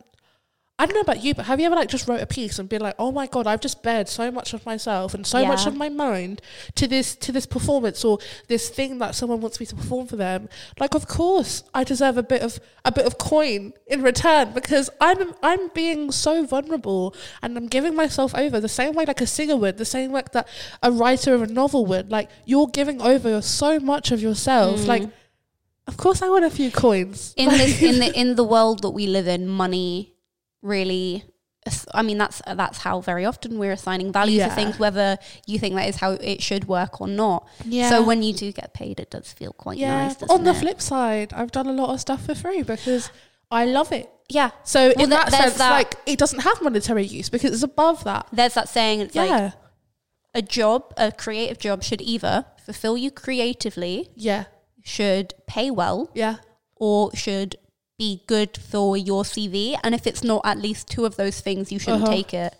I 0.77 0.85
don't 0.85 0.95
know 0.95 1.01
about 1.01 1.23
you, 1.23 1.33
but 1.33 1.45
have 1.45 1.61
you 1.61 1.65
ever 1.67 1.75
like 1.75 1.87
just 1.87 2.05
wrote 2.05 2.19
a 2.19 2.25
piece 2.27 2.59
and 2.59 2.67
been 2.67 2.81
like, 2.81 2.95
"Oh 2.99 3.09
my 3.09 3.27
god, 3.27 3.47
I've 3.47 3.61
just 3.61 3.81
bared 3.81 4.09
so 4.09 4.29
much 4.29 4.53
of 4.53 4.65
myself 4.65 5.13
and 5.13 5.25
so 5.25 5.45
much 5.47 5.65
of 5.65 5.75
my 5.77 5.87
mind 5.87 6.41
to 6.75 6.85
this 6.85 7.15
to 7.15 7.31
this 7.31 7.45
performance 7.45 8.03
or 8.03 8.19
this 8.49 8.67
thing 8.67 8.97
that 8.99 9.15
someone 9.15 9.39
wants 9.39 9.61
me 9.61 9.65
to 9.67 9.75
perform 9.75 10.05
for 10.07 10.17
them." 10.17 10.49
Like, 10.77 10.93
of 10.93 11.07
course, 11.07 11.63
I 11.73 11.85
deserve 11.85 12.17
a 12.17 12.23
bit 12.23 12.41
of 12.41 12.59
a 12.83 12.91
bit 12.91 13.05
of 13.05 13.17
coin 13.17 13.71
in 13.87 14.03
return 14.03 14.51
because 14.51 14.89
I'm 14.99 15.33
I'm 15.41 15.69
being 15.69 16.11
so 16.11 16.45
vulnerable 16.45 17.15
and 17.41 17.55
I'm 17.57 17.67
giving 17.67 17.95
myself 17.95 18.35
over 18.35 18.59
the 18.59 18.67
same 18.67 18.95
way 18.95 19.05
like 19.05 19.21
a 19.21 19.27
singer 19.27 19.55
would, 19.55 19.77
the 19.77 19.85
same 19.85 20.11
way 20.11 20.23
that 20.33 20.45
a 20.83 20.91
writer 20.91 21.33
of 21.33 21.41
a 21.41 21.47
novel 21.47 21.85
would. 21.85 22.11
Like, 22.11 22.29
you're 22.43 22.67
giving 22.67 23.01
over 23.01 23.41
so 23.41 23.79
much 23.79 24.11
of 24.11 24.21
yourself, 24.21 24.81
Mm. 24.81 24.87
like. 24.87 25.09
Of 25.87 25.97
course, 25.97 26.23
I 26.23 26.29
want 26.29 26.43
a 26.45 26.49
few 26.49 26.71
coins. 26.71 27.35
In 27.37 27.49
this 27.49 27.79
in 27.79 27.99
the 28.03 28.11
in 28.19 28.35
the 28.35 28.43
world 28.43 28.81
that 28.81 28.89
we 28.89 29.05
live 29.05 29.27
in, 29.27 29.47
money 29.47 30.14
really 30.65 31.23
I 31.93 32.03
mean 32.03 32.19
that's 32.19 32.41
that's 32.45 32.77
how 32.79 33.01
very 33.01 33.25
often 33.25 33.57
we're 33.57 33.71
assigning 33.71 34.11
value 34.11 34.37
Yeah. 34.37 34.49
to 34.49 34.55
things 34.55 34.77
whether 34.77 35.17
you 35.47 35.57
think 35.57 35.73
that 35.75 35.87
is 35.89 35.95
how 35.95 36.11
it 36.11 36.41
should 36.43 36.67
work 36.67 37.01
or 37.01 37.07
not. 37.07 37.47
Yeah. 37.63 37.89
So 37.89 38.03
when 38.03 38.21
you 38.21 38.33
do 38.33 38.51
get 38.51 38.73
paid 38.73 38.99
it 38.99 39.09
does 39.09 39.31
feel 39.33 39.51
quite 39.53 39.77
yeah. 39.79 40.07
nice. 40.07 40.21
on 40.29 40.43
the 40.43 40.51
it? 40.51 40.57
flip 40.57 40.79
side, 40.81 41.33
I've 41.33 41.51
done 41.51 41.65
a 41.67 41.71
lot 41.73 41.89
of 41.93 41.99
stuff 41.99 42.25
for 42.27 42.35
free 42.35 42.61
because 42.61 43.09
I 43.49 43.65
love 43.65 43.91
it. 43.91 44.09
Yeah. 44.29 44.51
So 44.63 44.79
Well, 44.95 45.03
in 45.05 45.09
th- 45.09 45.09
that 45.09 45.31
sense, 45.31 45.53
that- 45.57 45.71
like 45.71 45.95
it 46.05 46.19
doesn't 46.19 46.41
have 46.41 46.61
monetary 46.61 47.05
use 47.05 47.29
because 47.29 47.51
it's 47.53 47.63
above 47.63 48.03
that. 48.03 48.27
There's 48.31 48.53
that 48.55 48.69
saying 48.69 48.99
it's 49.01 49.15
like 49.15 49.29
yeah. 49.29 49.51
a 50.35 50.41
job, 50.43 50.93
a 50.97 51.11
creative 51.11 51.57
job, 51.57 51.83
should 51.83 52.01
either 52.01 52.45
fulfill 52.63 52.95
you 52.97 53.09
creatively, 53.11 54.09
Yeah. 54.15 54.45
should 54.83 55.33
pay 55.47 55.71
well, 55.71 56.09
Yeah. 56.13 56.37
or 56.75 57.11
should 57.15 57.55
be 57.97 58.21
good 58.27 58.57
for 58.57 58.97
your 58.97 59.23
CV. 59.23 59.77
And 59.83 59.95
if 59.95 60.05
it's 60.07 60.23
not 60.23 60.41
at 60.45 60.57
least 60.57 60.87
two 60.89 61.05
of 61.05 61.15
those 61.15 61.39
things, 61.39 61.71
you 61.71 61.79
shouldn't 61.79 62.03
Uh-huh. 62.03 62.11
take 62.13 62.33
it. 62.33 62.53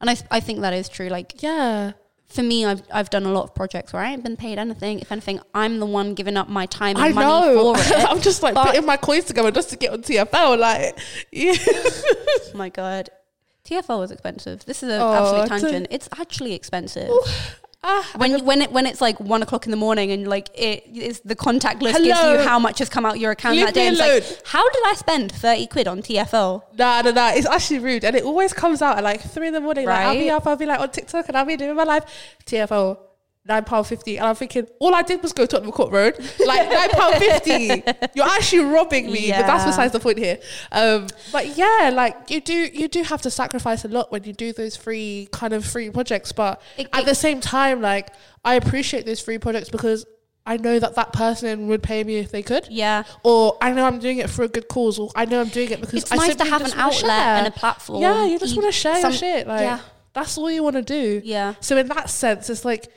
And 0.00 0.10
I, 0.10 0.16
I 0.30 0.40
think 0.40 0.60
that 0.60 0.72
is 0.74 0.88
true. 0.88 1.08
Like 1.08 1.42
Yeah. 1.42 1.92
for 2.26 2.42
me, 2.42 2.64
I've 2.64 2.82
I've 2.92 3.08
done 3.10 3.24
a 3.24 3.32
lot 3.32 3.44
of 3.44 3.54
projects 3.54 3.92
where 3.92 4.02
I 4.02 4.10
haven't 4.10 4.24
been 4.24 4.36
paid 4.36 4.58
anything. 4.58 4.98
If 5.00 5.12
anything, 5.12 5.40
I'm 5.54 5.78
the 5.80 5.86
one 5.86 6.14
giving 6.14 6.36
up 6.36 6.48
my 6.48 6.66
time 6.66 6.96
and 6.96 7.04
I 7.04 7.12
money 7.12 7.26
know. 7.54 7.74
for 7.74 7.80
it. 7.94 8.04
I'm 8.10 8.20
just 8.20 8.42
like 8.42 8.54
But- 8.54 8.66
putting 8.66 8.84
my 8.86 8.96
coins 8.96 9.24
together 9.24 9.50
just 9.50 9.70
to 9.70 9.76
get 9.76 9.92
on 9.92 10.02
TFL. 10.02 10.58
Like, 10.58 10.98
yeah. 11.32 11.54
oh 11.66 12.50
my 12.54 12.68
god. 12.68 13.10
TFL 13.64 14.00
was 14.00 14.10
expensive. 14.10 14.64
This 14.64 14.82
is 14.82 14.88
an 14.90 15.00
Oh, 15.00 15.12
absolute 15.14 15.48
tangent. 15.48 15.86
It's 15.90 16.08
actually 16.18 16.52
expensive. 16.54 17.08
Ah, 17.84 18.08
when 18.16 18.30
you, 18.30 18.44
when 18.44 18.62
it 18.62 18.70
when 18.70 18.86
it's 18.86 19.00
like 19.00 19.18
one 19.18 19.42
o'clock 19.42 19.64
in 19.66 19.72
the 19.72 19.76
morning 19.76 20.12
and 20.12 20.28
like 20.28 20.48
it 20.54 20.86
is 20.94 21.18
the 21.20 21.34
contactless 21.34 21.92
gives 21.94 22.06
you 22.06 22.38
how 22.38 22.56
much 22.58 22.78
has 22.78 22.88
come 22.88 23.04
out 23.04 23.18
your 23.18 23.32
account 23.32 23.56
Leave 23.56 23.66
that 23.66 23.74
day. 23.74 23.88
And 23.88 23.96
it's 23.98 24.30
like, 24.30 24.46
how 24.46 24.62
did 24.70 24.82
I 24.86 24.94
spend 24.94 25.32
thirty 25.32 25.66
quid 25.66 25.88
on 25.88 26.00
TFL? 26.00 26.62
Nah, 26.78 27.02
nah, 27.02 27.10
nah. 27.10 27.30
It's 27.34 27.46
actually 27.46 27.80
rude, 27.80 28.04
and 28.04 28.14
it 28.14 28.22
always 28.22 28.52
comes 28.52 28.82
out 28.82 28.98
at 28.98 29.02
like 29.04 29.20
three 29.20 29.48
in 29.48 29.52
the 29.52 29.60
morning. 29.60 29.86
Like 29.86 30.06
I'll 30.06 30.14
be 30.14 30.28
Right. 30.28 30.34
up, 30.36 30.46
I'll 30.46 30.56
be 30.56 30.66
like 30.66 30.78
on 30.78 30.90
TikTok, 30.90 31.26
and 31.28 31.36
I'll 31.36 31.44
be 31.44 31.56
doing 31.56 31.74
my 31.74 31.82
life. 31.82 32.04
TFL, 32.46 32.98
nine 33.44 33.64
pound 33.64 33.86
fifty, 33.86 34.16
and 34.18 34.26
I'm 34.26 34.34
thinking 34.34 34.66
all 34.78 34.94
I 34.94 35.02
did 35.02 35.22
was 35.22 35.32
go 35.32 35.44
to 35.44 35.48
Tottenham 35.48 35.72
Court 35.72 35.92
Road, 35.92 36.16
like 36.46 36.70
nine 36.70 36.90
pound 36.90 37.16
fifty. 37.16 37.82
You're 38.14 38.26
actually 38.26 38.64
robbing 38.64 39.10
me, 39.10 39.30
but 39.30 39.46
that's 39.46 39.64
besides 39.64 39.92
the 39.92 40.00
point 40.00 40.18
here. 40.18 40.38
Um, 40.70 41.08
but 41.32 41.56
yeah, 41.56 41.90
like 41.92 42.30
you 42.30 42.40
do, 42.40 42.54
you 42.54 42.88
do 42.88 43.02
have 43.02 43.22
to 43.22 43.30
sacrifice 43.30 43.84
a 43.84 43.88
lot 43.88 44.12
when 44.12 44.24
you 44.24 44.32
do 44.32 44.52
those 44.52 44.76
free 44.76 45.28
kind 45.32 45.52
of 45.52 45.64
free 45.64 45.90
projects. 45.90 46.32
But 46.32 46.60
It- 46.76 46.88
at 46.92 47.00
it- 47.02 47.06
the 47.06 47.14
same 47.14 47.40
time, 47.40 47.80
like 47.80 48.10
I 48.44 48.54
appreciate 48.54 49.06
those 49.06 49.20
free 49.20 49.38
projects 49.38 49.68
because. 49.68 50.06
I 50.44 50.56
know 50.56 50.80
that 50.80 50.96
that 50.96 51.12
person 51.12 51.68
would 51.68 51.84
pay 51.84 52.02
me 52.02 52.16
if 52.16 52.32
they 52.32 52.42
could, 52.42 52.66
Yeah. 52.68 53.04
or 53.22 53.56
I 53.60 53.70
know 53.70 53.84
I'm 53.86 54.00
doing 54.00 54.18
it 54.18 54.28
for 54.28 54.42
a 54.42 54.48
good 54.48 54.66
cause, 54.66 54.98
or 54.98 55.08
I 55.14 55.24
know 55.24 55.40
I'm 55.40 55.46
doing 55.50 55.70
it 55.70 55.80
because 55.80 56.02
It's 56.02 56.10
I 56.10 56.16
nice 56.16 56.34
to 56.34 56.44
have 56.44 56.62
an 56.62 56.72
outlet 56.74 57.10
and 57.12 57.46
a 57.46 57.52
platform. 57.52 58.02
Yeah, 58.02 58.26
you 58.26 58.40
just 58.40 58.56
want 58.56 58.66
to 58.66 58.72
share 58.72 58.96
some- 58.96 59.12
your 59.12 59.18
shit. 59.20 59.46
Like 59.46 59.60
yeah. 59.60 59.78
that's 60.14 60.36
all 60.36 60.50
you 60.50 60.64
want 60.64 60.74
to 60.74 60.82
do. 60.82 61.22
Yeah. 61.24 61.54
So 61.60 61.76
in 61.76 61.86
that 61.86 62.10
sense, 62.10 62.50
it's 62.50 62.64
like 62.64 62.88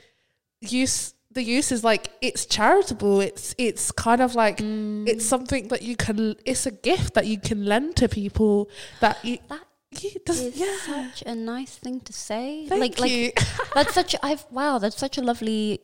use 0.60 1.14
the 1.32 1.42
use 1.42 1.70
is 1.70 1.84
like 1.84 2.10
it's 2.20 2.46
charitable. 2.46 3.20
It's 3.20 3.54
it's 3.58 3.92
kind 3.92 4.20
of 4.20 4.34
like 4.34 4.58
Mm. 4.58 5.06
it's 5.08 5.24
something 5.24 5.68
that 5.68 5.82
you 5.82 5.94
can. 5.94 6.34
It's 6.44 6.66
a 6.66 6.70
gift 6.70 7.14
that 7.14 7.26
you 7.26 7.38
can 7.38 7.64
lend 7.66 7.96
to 7.96 8.08
people 8.08 8.68
that 9.00 9.22
you. 9.24 9.38
That 9.48 9.60
you 10.00 10.10
does, 10.24 10.40
is 10.40 10.56
yeah. 10.56 10.76
such 10.84 11.22
a 11.26 11.34
nice 11.34 11.76
thing 11.76 12.00
to 12.00 12.12
say. 12.12 12.66
Thank 12.68 12.80
like 12.80 13.10
you. 13.10 13.32
like 13.36 13.46
that's 13.74 13.94
such 13.94 14.14
a, 14.14 14.26
I've 14.26 14.44
wow, 14.50 14.78
that's 14.78 14.96
such 14.96 15.18
a 15.18 15.22
lovely 15.22 15.80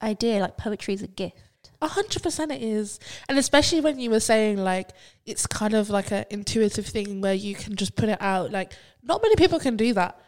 idea. 0.00 0.40
Like 0.40 0.56
poetry 0.56 0.94
is 0.94 1.02
a 1.02 1.08
gift. 1.08 1.36
A 1.80 1.88
hundred 1.88 2.22
percent 2.22 2.52
it 2.52 2.62
is. 2.62 3.00
And 3.28 3.38
especially 3.38 3.80
when 3.80 3.98
you 3.98 4.08
were 4.10 4.20
saying 4.20 4.58
like 4.58 4.90
it's 5.26 5.46
kind 5.48 5.74
of 5.74 5.90
like 5.90 6.12
an 6.12 6.24
intuitive 6.30 6.86
thing 6.86 7.20
where 7.20 7.34
you 7.34 7.54
can 7.56 7.74
just 7.74 7.96
put 7.96 8.08
it 8.08 8.22
out. 8.22 8.52
Like 8.52 8.72
not 9.02 9.20
many 9.20 9.34
people 9.34 9.58
can 9.58 9.76
do 9.76 9.92
that. 9.94 10.18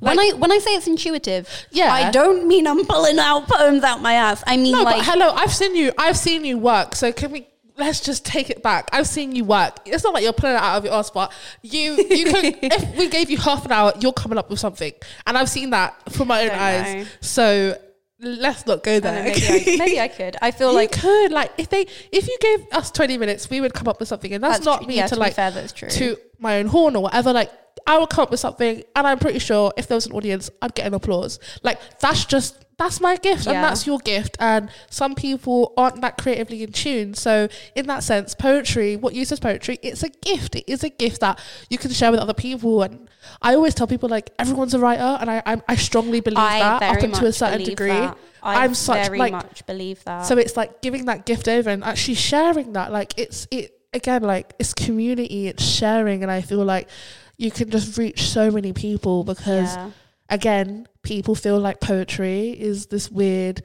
When 0.00 0.16
Like- 0.16 0.34
I 0.34 0.36
when 0.36 0.52
I 0.52 0.58
say 0.58 0.72
it's 0.74 0.86
intuitive, 0.86 1.48
Yeah. 1.70 1.92
I 1.92 2.10
don't 2.10 2.46
mean 2.46 2.66
I'm 2.66 2.84
pulling 2.86 3.18
out 3.18 3.48
poems 3.48 3.82
out 3.82 4.00
my 4.00 4.14
ass. 4.14 4.42
I 4.46 4.56
mean 4.56 4.72
No, 4.72 4.82
like 4.82 5.02
hello, 5.04 5.30
I've 5.32 5.52
seen 5.52 5.74
you 5.76 5.92
I've 5.98 6.16
seen 6.16 6.44
you 6.44 6.58
work. 6.58 6.94
So 6.94 7.12
can 7.12 7.32
we 7.32 7.46
let's 7.78 8.00
just 8.00 8.24
take 8.24 8.50
it 8.50 8.62
back. 8.62 8.88
I've 8.92 9.06
seen 9.06 9.34
you 9.34 9.44
work. 9.44 9.78
It's 9.86 10.04
not 10.04 10.14
like 10.14 10.22
you're 10.22 10.32
pulling 10.32 10.56
it 10.56 10.62
out 10.62 10.78
of 10.78 10.84
your 10.84 10.94
ass, 10.94 11.10
but 11.10 11.32
you 11.62 11.94
you 11.96 12.24
could 12.26 12.44
if 12.62 12.96
we 12.96 13.08
gave 13.08 13.30
you 13.30 13.38
half 13.38 13.64
an 13.64 13.72
hour, 13.72 13.92
you're 14.00 14.12
coming 14.12 14.38
up 14.38 14.50
with 14.50 14.60
something. 14.60 14.92
And 15.26 15.36
I've 15.38 15.48
seen 15.48 15.70
that 15.70 15.94
from 16.12 16.28
my 16.28 16.44
own 16.44 16.50
eyes. 16.50 16.94
know. 16.94 17.04
So 17.20 17.78
let's 18.22 18.66
not 18.66 18.82
go 18.84 19.00
there. 19.00 19.24
don't 19.24 19.40
know, 19.40 19.48
maybe, 19.50 19.72
I, 19.72 19.76
maybe 19.78 20.00
I 20.00 20.08
could. 20.08 20.36
I 20.40 20.50
feel 20.52 20.68
you 20.70 20.76
like 20.76 20.92
could 20.92 21.32
like 21.32 21.52
if 21.58 21.68
they 21.70 21.86
if 22.12 22.28
you 22.28 22.38
gave 22.40 22.66
us 22.72 22.90
20 22.90 23.18
minutes 23.18 23.50
we 23.50 23.60
would 23.60 23.74
come 23.74 23.88
up 23.88 23.98
with 23.98 24.08
something 24.08 24.32
and 24.32 24.42
that's, 24.42 24.58
that's 24.58 24.64
not 24.64 24.78
true. 24.78 24.86
me 24.88 24.96
yeah, 24.96 25.06
to 25.08 25.14
to 25.14 25.20
like 25.20 25.34
fair, 25.34 25.50
that's 25.50 25.72
true. 25.72 25.88
to 25.88 26.16
my 26.38 26.58
own 26.58 26.66
horn 26.66 26.94
or 26.94 27.02
whatever 27.02 27.32
like 27.32 27.50
i 27.86 27.98
would 27.98 28.08
come 28.08 28.24
up 28.24 28.30
with 28.30 28.40
something 28.40 28.82
and 28.96 29.06
i'm 29.06 29.18
pretty 29.18 29.38
sure 29.38 29.72
if 29.76 29.86
there 29.86 29.96
was 29.96 30.06
an 30.06 30.12
audience 30.12 30.50
i'd 30.62 30.74
get 30.74 30.86
an 30.86 30.94
applause 30.94 31.38
like 31.62 31.78
that's 32.00 32.24
just 32.24 32.64
that's 32.78 33.00
my 33.00 33.16
gift 33.16 33.46
and 33.46 33.56
that's 33.56 33.86
your 33.86 33.98
gift 33.98 34.36
and 34.40 34.68
some 34.90 35.14
people 35.14 35.72
aren't 35.76 36.00
that 36.00 36.16
creatively 36.16 36.62
in 36.62 36.72
tune 36.72 37.14
so 37.14 37.48
in 37.76 37.86
that 37.86 38.02
sense 38.02 38.34
poetry 38.34 38.96
what 38.96 39.14
uses 39.14 39.38
poetry 39.38 39.78
it's 39.82 40.02
a 40.02 40.08
gift 40.08 40.56
it 40.56 40.64
is 40.66 40.82
a 40.82 40.88
gift 40.88 41.20
that 41.20 41.38
you 41.70 41.78
can 41.78 41.90
share 41.92 42.10
with 42.10 42.18
other 42.18 42.34
people 42.34 42.82
and 42.82 43.08
i 43.40 43.54
always 43.54 43.74
tell 43.74 43.86
people 43.86 44.08
like 44.08 44.30
everyone's 44.38 44.74
a 44.74 44.78
writer 44.78 45.16
and 45.20 45.30
i 45.30 45.40
I'm, 45.46 45.62
i 45.68 45.76
strongly 45.76 46.20
believe 46.20 46.38
I 46.38 46.58
that 46.58 46.82
up 46.82 47.04
into 47.04 47.26
a 47.26 47.32
certain 47.32 47.62
degree 47.62 47.88
that. 47.88 48.16
I 48.42 48.64
I'm 48.64 48.74
such, 48.74 49.06
very 49.06 49.18
like- 49.18 49.32
much 49.32 49.64
believe 49.66 50.02
that. 50.04 50.22
so 50.22 50.36
it's 50.36 50.56
like 50.56 50.82
giving 50.82 51.04
that 51.04 51.24
gift 51.26 51.46
over 51.46 51.70
and 51.70 51.84
actually 51.84 52.14
sharing 52.14 52.72
that. 52.72 52.90
Like 52.90 53.14
it's 53.16 53.46
it 53.50 53.78
again, 53.92 54.22
like 54.22 54.54
it's 54.58 54.74
community, 54.74 55.48
it's 55.48 55.62
sharing, 55.62 56.22
and 56.22 56.30
I 56.30 56.40
feel 56.40 56.64
like 56.64 56.88
you 57.36 57.50
can 57.50 57.70
just 57.70 57.96
reach 57.98 58.22
so 58.22 58.50
many 58.50 58.72
people 58.72 59.24
because 59.24 59.74
yeah. 59.74 59.90
again, 60.28 60.86
people 61.02 61.34
feel 61.34 61.58
like 61.58 61.80
poetry 61.80 62.50
is 62.50 62.86
this 62.86 63.10
weird 63.10 63.62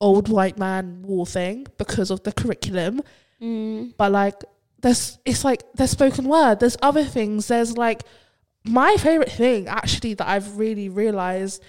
old 0.00 0.28
white 0.28 0.58
man 0.58 1.02
war 1.02 1.26
thing 1.26 1.66
because 1.78 2.10
of 2.10 2.22
the 2.22 2.32
curriculum. 2.32 3.02
Mm. 3.40 3.94
But 3.96 4.12
like 4.12 4.34
there's 4.80 5.18
it's 5.24 5.44
like 5.44 5.62
there's 5.74 5.90
spoken 5.90 6.26
word, 6.26 6.60
there's 6.60 6.76
other 6.82 7.04
things, 7.04 7.48
there's 7.48 7.76
like 7.76 8.02
my 8.64 8.96
favorite 8.96 9.32
thing 9.32 9.68
actually 9.68 10.14
that 10.14 10.28
I've 10.28 10.58
really 10.58 10.88
realized 10.88 11.62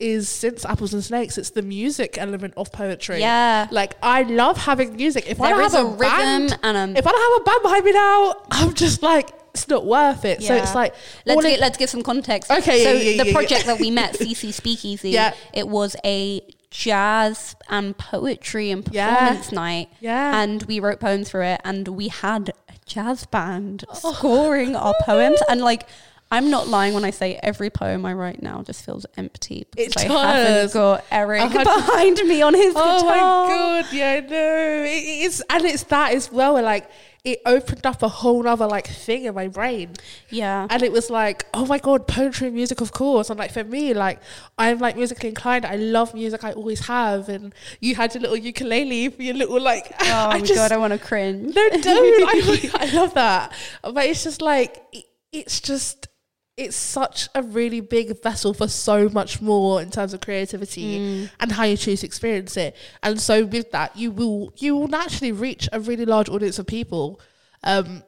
is 0.00 0.28
since 0.28 0.64
Apples 0.64 0.92
and 0.92 1.04
Snakes, 1.04 1.38
it's 1.38 1.50
the 1.50 1.62
music 1.62 2.18
element 2.18 2.54
of 2.56 2.72
poetry. 2.72 3.20
Yeah. 3.20 3.68
Like 3.70 3.96
I 4.02 4.22
love 4.22 4.58
having 4.58 4.96
music. 4.96 5.24
If 5.28 5.40
I 5.40 5.50
don't 5.50 5.60
have 5.60 5.74
a 5.74 5.86
a, 5.86 5.90
rhythm 5.90 6.48
band, 6.48 6.58
and 6.62 6.96
a 6.96 6.98
if 6.98 7.06
I 7.06 7.12
don't 7.12 7.32
have 7.32 7.40
a 7.40 7.44
band 7.44 7.62
behind 7.62 7.84
me 7.84 7.92
now, 7.92 8.34
I'm 8.50 8.74
just 8.74 9.02
like 9.02 9.30
it's 9.54 9.68
not 9.68 9.86
worth 9.86 10.24
it. 10.24 10.42
So 10.42 10.54
it's 10.54 10.74
like 10.74 10.94
Let's 11.24 11.44
it- 11.44 11.60
let's 11.60 11.78
give 11.78 11.88
some 11.88 12.02
context. 12.02 12.50
Okay, 12.50 12.82
so 12.84 12.92
yeah, 12.92 12.98
yeah, 13.10 13.22
the 13.22 13.28
yeah, 13.30 13.32
project 13.34 13.66
that 13.66 13.78
we 13.78 13.90
met, 13.90 14.14
CC 14.18 14.52
Speakeasy, 14.52 15.10
Yeah. 15.10 15.32
it 15.52 15.68
was 15.68 15.94
a 16.04 16.42
jazz 16.70 17.54
and 17.68 17.96
poetry 17.96 18.70
and 18.70 18.86
Yeah. 18.90 19.14
performance 19.14 19.52
night, 19.52 19.88
yeah. 20.00 20.42
and 20.42 20.62
we 20.64 20.80
wrote 20.80 21.00
poems 21.00 21.30
through 21.30 21.44
it, 21.44 21.60
and 21.64 21.86
we 21.88 22.08
had 22.08 22.50
a 22.68 22.72
jazz 22.84 23.24
band 23.26 23.84
Oh. 24.02 24.12
scoring 24.12 24.76
our 24.76 24.94
poems, 25.02 25.40
and 25.48 25.60
like. 25.60 25.86
I'm 26.32 26.50
not 26.50 26.66
lying 26.66 26.94
when 26.94 27.04
I 27.04 27.10
say 27.10 27.38
every 27.44 27.70
poem 27.70 28.04
I 28.04 28.12
write 28.12 28.42
now 28.42 28.62
just 28.62 28.84
feels 28.84 29.06
empty 29.16 29.66
because 29.70 30.02
It 30.04 30.10
I 30.10 30.32
haven't 30.32 30.52
does. 30.54 30.72
got 30.72 31.04
Eric 31.12 31.52
behind 31.52 32.16
me 32.26 32.42
on 32.42 32.54
his 32.54 32.74
Oh 32.76 32.80
guitar. 33.02 33.14
Oh 33.14 33.44
my 33.46 33.82
god, 33.82 33.92
yeah, 33.92 34.10
I 34.14 34.20
know. 34.20 34.82
It 34.84 35.04
is 35.26 35.44
and 35.48 35.64
it's 35.64 35.84
that 35.84 36.12
as 36.14 36.32
well, 36.32 36.54
where 36.54 36.62
like 36.64 36.90
it 37.24 37.40
opened 37.46 37.86
up 37.86 38.02
a 38.02 38.08
whole 38.08 38.46
other 38.46 38.66
like 38.66 38.86
thing 38.86 39.24
in 39.24 39.34
my 39.34 39.48
brain. 39.48 39.92
Yeah, 40.28 40.66
And 40.68 40.82
it 40.82 40.92
was 40.92 41.08
like, 41.08 41.46
oh 41.54 41.64
my 41.64 41.78
god, 41.78 42.06
poetry 42.06 42.48
and 42.48 42.54
music, 42.54 42.82
of 42.82 42.92
course. 42.92 43.30
And 43.30 43.38
like 43.38 43.50
for 43.50 43.64
me, 43.64 43.94
like 43.94 44.20
I'm 44.58 44.78
like 44.78 44.94
musically 44.94 45.30
inclined. 45.30 45.64
I 45.64 45.76
love 45.76 46.12
music. 46.12 46.44
I 46.44 46.52
always 46.52 46.86
have. 46.86 47.30
And 47.30 47.54
you 47.80 47.94
had 47.94 48.12
your 48.14 48.20
little 48.20 48.36
ukulele 48.36 49.08
for 49.08 49.22
your 49.22 49.34
little 49.34 49.60
like. 49.60 49.90
Oh 50.06 50.28
I 50.28 50.34
my 50.34 50.40
just, 50.40 50.54
god, 50.54 50.70
I 50.70 50.76
want 50.76 50.92
to 50.92 50.98
cringe. 50.98 51.54
no, 51.54 51.68
don't. 51.70 52.28
I, 52.28 52.70
I 52.74 52.92
love 52.92 53.14
that. 53.14 53.52
But 53.82 54.04
it's 54.04 54.22
just 54.22 54.42
like 54.42 54.82
it, 54.92 55.04
it's 55.32 55.60
just 55.60 56.08
it's 56.56 56.76
such 56.76 57.28
a 57.34 57.42
really 57.42 57.80
big 57.80 58.22
vessel 58.22 58.54
for 58.54 58.68
so 58.68 59.08
much 59.08 59.40
more 59.42 59.82
in 59.82 59.90
terms 59.90 60.14
of 60.14 60.20
creativity 60.20 60.98
Mm. 60.98 61.30
and 61.40 61.52
how 61.52 61.64
you 61.64 61.76
choose 61.76 62.00
to 62.00 62.06
experience 62.06 62.56
it. 62.56 62.76
And 63.02 63.20
so 63.20 63.44
with 63.44 63.72
that, 63.72 63.96
you 63.96 64.12
will 64.12 64.52
you 64.56 64.76
will 64.76 64.86
naturally 64.88 65.32
reach 65.32 65.68
a 65.72 65.80
really 65.80 66.04
large 66.04 66.28
audience 66.28 66.58
of 66.60 66.66
people. 66.66 67.20
Um, 67.64 68.04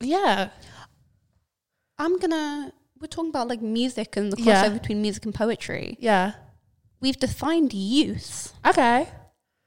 yeah. 0.00 0.50
I'm 1.98 2.18
gonna. 2.18 2.72
We're 3.00 3.06
talking 3.08 3.30
about 3.30 3.48
like 3.48 3.60
music 3.60 4.16
and 4.16 4.30
the 4.32 4.36
crossover 4.36 4.44
Yeah. 4.46 4.68
between 4.68 5.02
music 5.02 5.24
and 5.24 5.34
poetry. 5.34 5.96
Yeah. 6.00 6.34
We've 7.00 7.18
defined 7.18 7.72
use. 7.72 8.52
Okay. 8.64 9.08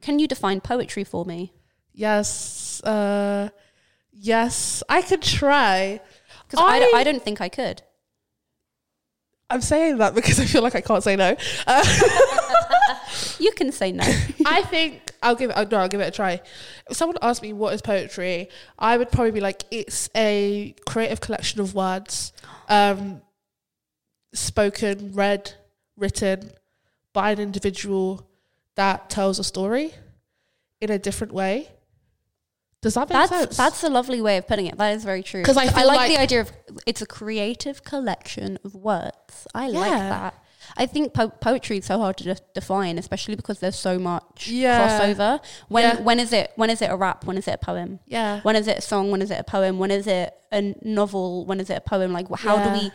Can 0.02 0.20
you 0.20 0.28
define 0.28 0.62
poetry 0.62 1.04
for 1.04 1.26
me? 1.26 1.54
Yes. 1.94 2.82
Uh, 2.84 3.50
yes. 4.14 4.84
I 4.88 5.02
could 5.02 5.22
try. 5.22 6.00
Because 6.48 6.64
I, 6.66 6.80
don't- 6.80 6.96
I- 6.96 7.00
I 7.00 7.04
don't 7.04 7.22
think 7.22 7.42
I 7.42 7.50
could. 7.50 7.82
I'm 9.50 9.62
saying 9.62 10.00
that 10.00 10.16
because 10.16 10.40
I 10.40 10.46
feel 10.46 10.64
like 10.64 10.74
I 10.76 10.82
can't 10.82 11.04
say 11.04 11.16
no. 11.16 11.36
Uh, 11.68 11.84
You 13.38 13.52
can 13.52 13.72
say 13.72 13.92
no. 13.92 14.04
I 14.46 14.64
think 14.64 15.12
I'll 15.22 15.36
give 15.36 15.52
it. 15.52 15.72
No, 15.72 15.78
I'll 15.78 15.88
give 15.88 16.02
it 16.02 16.08
a 16.08 16.12
try. 16.12 16.42
If 16.90 16.98
someone 16.98 17.18
asked 17.22 17.42
me 17.42 17.54
what 17.54 17.74
is 17.74 17.82
poetry, 17.82 18.50
I 18.80 18.98
would 18.98 19.12
probably 19.12 19.32
be 19.32 19.42
like, 19.42 19.64
it's 19.72 20.10
a 20.16 20.74
creative 20.88 21.22
collection 21.22 21.62
of 21.62 21.76
words, 21.76 22.34
um, 22.70 23.22
spoken, 24.34 25.12
read, 25.14 25.54
written 25.98 26.52
by 27.14 27.32
an 27.32 27.40
individual 27.40 28.28
that 28.76 29.10
tells 29.10 29.38
a 29.40 29.44
story 29.44 29.94
in 30.82 30.90
a 30.90 30.98
different 31.00 31.34
way. 31.34 31.70
Does 32.86 32.94
that 32.94 33.10
make 33.10 33.18
That's 33.18 33.32
sense? 33.32 33.58
that's 33.58 33.84
a 33.84 33.90
lovely 33.90 34.22
way 34.22 34.38
of 34.38 34.46
putting 34.48 34.68
it. 34.68 34.78
That 34.78 34.94
is 34.96 35.04
very 35.04 35.24
true. 35.24 35.42
'Cause 35.44 35.58
I 35.58 35.64
I 35.64 35.84
like, 35.86 35.98
like- 35.98 36.12
the 36.14 36.20
idea 36.22 36.42
of 36.42 36.52
it's 36.86 37.02
a 37.02 37.08
creative 37.08 37.84
collection 37.84 38.60
of 38.64 38.76
words. 38.76 39.48
I 39.56 39.66
like 39.70 39.90
that. 39.90 40.34
I 40.78 40.86
think 40.86 41.14
po- 41.14 41.30
poetry 41.50 41.78
is 41.80 41.86
so 41.86 41.98
hard 41.98 42.18
to 42.18 42.24
de- 42.26 42.38
define, 42.54 42.98
especially 43.00 43.36
because 43.36 43.58
there's 43.60 43.76
so 43.90 43.98
much 43.98 44.48
Yeah. 44.50 44.78
crossover. 45.00 45.40
When 45.68 45.84
Yeah. 45.84 46.02
when 46.08 46.20
is 46.20 46.32
it 46.32 46.52
when 46.58 46.70
is 46.70 46.80
it 46.84 46.90
a 46.92 46.96
rap? 46.96 47.26
When 47.26 47.38
is 47.38 47.48
it 47.48 47.56
a 47.60 47.64
poem? 47.70 48.00
Yeah. 48.06 48.42
When 48.42 48.56
is 48.56 48.68
it 48.68 48.78
a 48.78 48.82
song? 48.82 49.10
When 49.10 49.22
is 49.24 49.32
it 49.32 49.40
a 49.40 49.44
poem? 49.44 49.80
When 49.80 49.90
is 49.90 50.06
it 50.06 50.28
a 50.52 50.76
novel? 50.84 51.46
When 51.46 51.60
is 51.60 51.70
it 51.72 51.78
a 51.78 51.82
poem? 51.82 52.14
Like 52.14 52.28
how 52.48 52.58
Yeah. 52.58 52.66
do 52.66 52.70
we? 52.80 52.92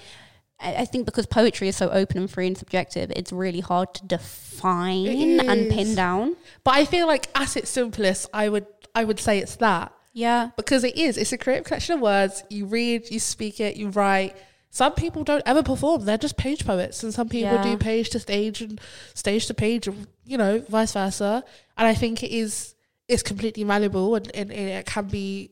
I 0.61 0.71
I 0.83 0.85
think 0.85 1.05
because 1.07 1.27
poetry 1.27 1.69
is 1.69 1.77
so 1.77 1.89
open 1.91 2.17
and 2.19 2.31
free 2.31 2.47
and 2.47 2.57
subjective, 2.59 3.11
it's 3.17 3.33
really 3.33 3.61
hard 3.61 3.89
to 3.95 4.03
define 4.07 5.41
and 5.51 5.71
pin 5.71 5.95
down. 5.95 6.37
But 6.65 6.75
I 6.75 6.85
feel 6.85 7.07
like 7.07 7.29
at 7.35 7.57
its 7.57 7.71
simplest, 7.71 8.29
I 8.33 8.49
would 8.49 8.67
I 8.95 9.05
would 9.05 9.21
say 9.21 9.39
it's 9.39 9.57
that. 9.57 9.93
Yeah, 10.13 10.51
because 10.57 10.83
it 10.85 10.97
is. 10.97 11.17
It's 11.17 11.33
a 11.33 11.39
creative 11.39 11.65
collection 11.65 11.95
of 11.97 12.01
words. 12.01 12.43
You 12.51 12.67
read, 12.67 13.11
you 13.11 13.21
speak 13.21 13.61
it, 13.61 13.77
you 13.77 13.89
write. 13.91 14.37
Some 14.71 14.93
people 14.95 15.23
don't 15.25 15.43
ever 15.47 15.63
perform; 15.63 16.05
they're 16.05 16.19
just 16.19 16.37
page 16.37 16.65
poets, 16.67 17.03
and 17.03 17.13
some 17.15 17.29
people 17.29 17.55
Yeah. 17.55 17.63
do 17.63 17.77
page 17.77 18.11
to 18.11 18.19
stage 18.21 18.61
and 18.61 18.81
stage 19.15 19.47
to 19.47 19.55
page, 19.55 19.87
and 19.89 20.07
you 20.25 20.37
know, 20.37 20.61
vice 20.69 20.93
versa. 20.93 21.45
And 21.77 21.87
I 21.87 21.95
think 21.95 22.23
it 22.23 22.31
is 22.33 22.75
it's 23.09 23.23
completely 23.23 23.65
malleable, 23.65 24.15
and, 24.17 24.31
and, 24.35 24.51
and 24.53 24.69
it 24.69 24.87
can 24.87 25.07
be 25.07 25.51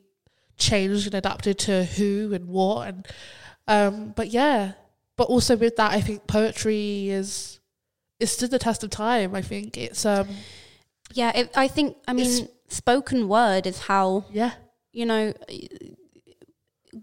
changed 0.57 1.07
and 1.07 1.15
adapted 1.15 1.59
to 1.61 1.85
who 1.85 2.33
and 2.35 2.49
what. 2.49 2.89
And 2.89 3.07
um, 3.69 4.13
but 4.17 4.29
yeah, 4.29 4.73
but 5.17 5.25
also 5.29 5.57
with 5.57 5.77
that, 5.77 5.93
I 5.93 6.01
think 6.01 6.27
poetry 6.27 7.11
is 7.11 7.61
it 8.21 8.27
stood 8.27 8.51
the 8.51 8.59
test 8.59 8.83
of 8.83 8.91
time. 8.91 9.35
I 9.37 9.43
think 9.43 9.77
it's 9.77 10.05
um 10.05 10.29
yeah. 11.13 11.31
It, 11.37 11.53
I 11.57 11.69
think 11.69 11.97
I 12.09 12.13
mean 12.13 12.27
It's- 12.27 12.49
spoken 12.69 13.29
word 13.29 13.67
is 13.67 13.81
how 13.83 14.25
yeah 14.31 14.53
you 14.93 15.05
know 15.07 15.33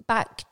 back 0.08 0.44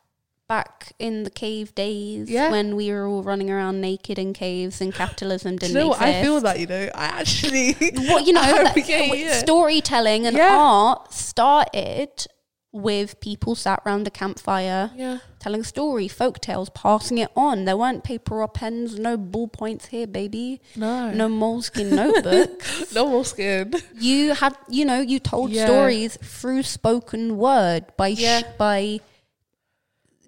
back 0.48 0.92
in 1.00 1.24
the 1.24 1.30
cave 1.30 1.74
days 1.74 2.30
Yeah. 2.30 2.52
when 2.52 2.76
we 2.76 2.92
were 2.92 3.08
all 3.08 3.24
running 3.24 3.50
around 3.50 3.80
naked 3.82 4.20
in 4.20 4.34
caves 4.34 4.82
and 4.82 4.94
capitalism 4.94 5.56
didn't 5.56 5.76
you 5.76 5.82
know 5.82 5.94
exist. 5.94 6.04
I 6.08 6.22
feel 6.22 6.42
that 6.42 6.60
you 6.60 6.68
know. 6.68 6.90
I 6.94 7.06
actually 7.06 7.74
What 8.10 8.26
you 8.28 8.34
know, 8.34 8.42
I 8.44 8.64
that- 8.64 8.76
get 8.76 9.08
w- 9.08 9.30
storytelling 9.30 10.28
and 10.28 10.36
Yeah. 10.36 10.56
art 10.58 11.14
started 11.14 12.28
with 12.72 13.20
people 13.22 13.56
sat 13.56 13.82
round 13.86 14.06
a 14.08 14.12
campfire 14.12 14.92
yeah. 14.96 15.20
Telling 15.44 15.60
a 15.60 15.64
story, 15.66 16.08
folk 16.08 16.40
tales, 16.40 16.70
passing 16.70 17.18
it 17.18 17.30
on. 17.36 17.66
There 17.66 17.76
weren't 17.76 18.06
paper 18.06 18.42
or 18.42 18.48
pens, 18.48 18.98
no 18.98 19.18
ballpoints 19.18 19.88
here, 19.88 20.08
baby. 20.08 20.62
No. 20.78 21.12
No 21.12 21.28
Moleskine 21.28 21.92
notebook. 22.02 22.50
No 22.96 23.08
Moleskine. 23.08 23.84
you 24.00 24.34
had, 24.36 24.56
you 24.70 24.86
know, 24.86 25.02
you 25.02 25.20
told 25.20 25.52
Yeah. 25.52 25.66
stories 25.66 26.18
through 26.24 26.64
spoken 26.64 27.36
word 27.38 27.84
by 27.98 28.14
sh- 28.16 28.44
by 28.58 29.02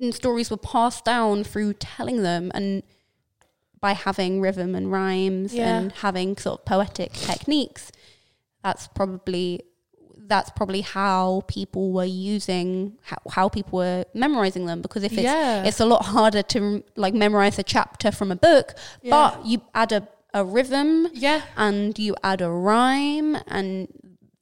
and 0.01 0.13
stories 0.13 0.51
were 0.51 0.57
passed 0.57 1.05
down 1.05 1.45
through 1.45 1.73
telling 1.75 2.21
them 2.21 2.51
and 2.53 2.83
by 3.79 3.93
having 3.93 4.41
rhythm 4.41 4.75
and 4.75 4.91
rhymes 4.91 5.53
Yeah. 5.53 5.77
and 5.77 5.91
having 5.93 6.35
sort 6.35 6.59
of 6.59 6.65
poetic 6.65 7.13
techniques 7.13 7.89
that's 8.63 8.87
probably 8.87 9.61
that's 10.27 10.49
probably 10.51 10.81
how 10.81 11.43
people 11.47 11.91
were 11.91 12.03
using 12.05 12.97
how, 13.03 13.17
how 13.31 13.47
people 13.49 13.77
were 13.79 14.05
memorizing 14.13 14.65
them 14.65 14.81
because 14.81 15.03
if 15.03 15.13
it's 15.13 15.21
Yeah. 15.21 15.63
it's 15.63 15.79
a 15.79 15.85
lot 15.85 16.05
harder 16.05 16.41
to 16.43 16.83
like 16.95 17.13
memorize 17.13 17.59
a 17.59 17.63
chapter 17.63 18.11
from 18.11 18.31
a 18.31 18.35
book 18.35 18.73
Yeah. 19.01 19.11
but 19.11 19.45
you 19.45 19.61
add 19.73 19.91
a, 19.91 20.07
a 20.33 20.43
rhythm 20.43 21.07
Yeah. 21.13 21.41
and 21.55 21.97
you 21.99 22.15
add 22.23 22.41
a 22.41 22.49
rhyme 22.49 23.37
and 23.47 23.87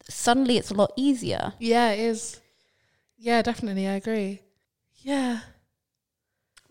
suddenly 0.09 0.57
it's 0.57 0.71
a 0.71 0.73
lot 0.73 0.91
easier 0.95 1.53
Yeah, 1.59 1.89
it 1.91 1.99
is. 1.99 2.39
Yeah, 3.17 3.41
definitely. 3.41 3.87
I 3.87 3.93
agree. 3.93 4.41
Yeah. 5.01 5.39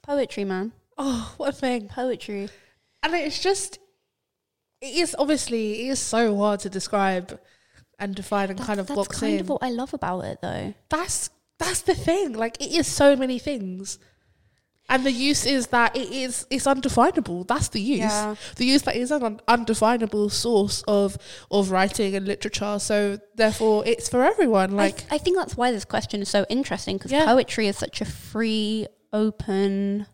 poetry 0.03 0.45
man 0.45 0.73
Oh, 0.99 1.35
what 1.39 1.51
a 1.51 1.53
thing. 1.53 1.89
poetry 1.89 2.49
And 3.03 3.15
it's 3.15 3.41
just, 3.41 3.79
it 4.81 4.95
is 4.97 5.17
obviously, 5.19 5.87
it 5.87 5.91
is 5.93 5.99
so 5.99 6.37
hard 6.37 6.61
to 6.61 6.71
describe 6.71 7.39
and 8.03 8.15
define 8.15 8.51
and 8.51 8.59
kind 8.59 8.79
of 8.81 8.87
that's 8.87 9.09
kind 9.21 9.35
in. 9.35 9.41
of 9.41 9.49
what 9.49 9.63
i 9.63 9.71
love 9.71 9.95
about 9.95 10.21
it 10.31 10.39
though 10.43 10.75
that's, 10.91 11.31
that's 11.59 11.83
the 11.83 11.95
thing. 11.95 12.33
Like, 12.33 12.61
it 12.61 12.73
is 12.77 12.87
so 12.89 13.15
many 13.15 13.39
things. 13.39 13.99
And 14.89 15.07
the 15.07 15.13
use 15.13 15.47
is 15.47 15.69
that 15.69 15.97
it 15.97 16.11
is 16.11 16.45
it's 16.51 16.67
undefinable. 16.67 17.45
That's 17.45 17.69
the 17.69 17.81
use. 17.81 18.01
Yeah. 18.01 18.35
The 18.57 18.65
use 18.67 18.83
that 18.83 18.97
is 18.97 19.11
an 19.13 19.41
undefinable 19.47 20.29
source 20.29 20.83
of 20.89 21.17
of 21.51 21.71
writing 21.71 22.17
and 22.17 22.27
literature. 22.27 22.79
So 22.81 23.19
therefore, 23.37 23.85
it's 23.87 24.09
for 24.09 24.25
everyone. 24.25 24.73
I, 24.73 24.77
Like 24.77 24.97
th- 24.99 25.13
I 25.13 25.19
think 25.19 25.37
that's 25.39 25.57
why 25.57 25.71
this 25.71 25.85
question 25.85 26.21
is 26.21 26.29
so 26.29 26.45
interesting 26.51 26.97
because 26.99 27.13
Yeah. 27.13 27.27
poetry 27.27 27.69
is 27.69 27.79
such 27.79 28.01
a 28.01 28.05
free, 28.05 28.87
open, 29.13 30.07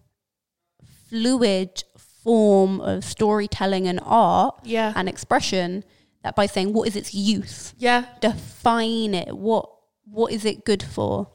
fluid 1.09 1.83
form 2.23 2.81
of 2.81 3.05
storytelling 3.05 3.87
and 3.89 4.01
art 4.05 4.61
yeah, 4.65 4.93
and 4.95 5.09
expression 5.09 5.83
that 6.23 6.37
by 6.37 6.47
saying 6.47 6.73
what 6.73 6.89
is 6.89 6.97
its 6.97 7.15
use, 7.15 7.75
yeah. 7.79 8.07
define 8.21 9.15
it. 9.15 9.37
What 9.37 9.69
what 10.05 10.33
is 10.33 10.45
it 10.45 10.65
good 10.65 10.83
for? 10.83 11.31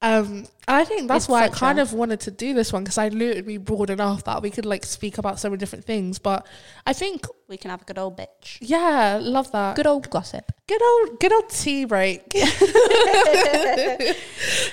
Um, 0.00 0.46
I 0.68 0.84
think 0.84 1.08
that's 1.08 1.24
It's 1.24 1.28
why 1.28 1.42
I 1.44 1.48
kind 1.48 1.78
a- 1.78 1.82
of 1.82 1.92
wanted 1.92 2.20
to 2.20 2.30
do 2.30 2.54
this 2.54 2.72
one 2.72 2.84
because 2.84 2.96
I 2.98 3.08
knew 3.08 3.28
it 3.30 3.34
would 3.36 3.46
be 3.46 3.56
broad 3.58 3.90
enough 3.90 4.24
that 4.24 4.42
we 4.42 4.50
could 4.50 4.64
like 4.64 4.84
speak 4.84 5.18
about 5.18 5.40
so 5.40 5.48
many 5.50 5.58
different 5.58 5.84
things. 5.84 6.18
But 6.20 6.46
I 6.86 6.92
think, 6.92 7.26
We 7.48 7.56
can 7.56 7.70
have 7.70 7.82
a 7.82 7.84
good 7.84 7.98
old 7.98 8.16
bitch, 8.16 8.58
yeah, 8.60 9.18
love 9.20 9.50
that. 9.52 9.76
good 9.76 9.86
old 9.86 10.08
gossip. 10.08 10.52
good 10.68 10.80
old 10.82 11.20
good 11.20 11.32
old 11.32 11.48
tea 11.50 11.84
break 11.84 12.22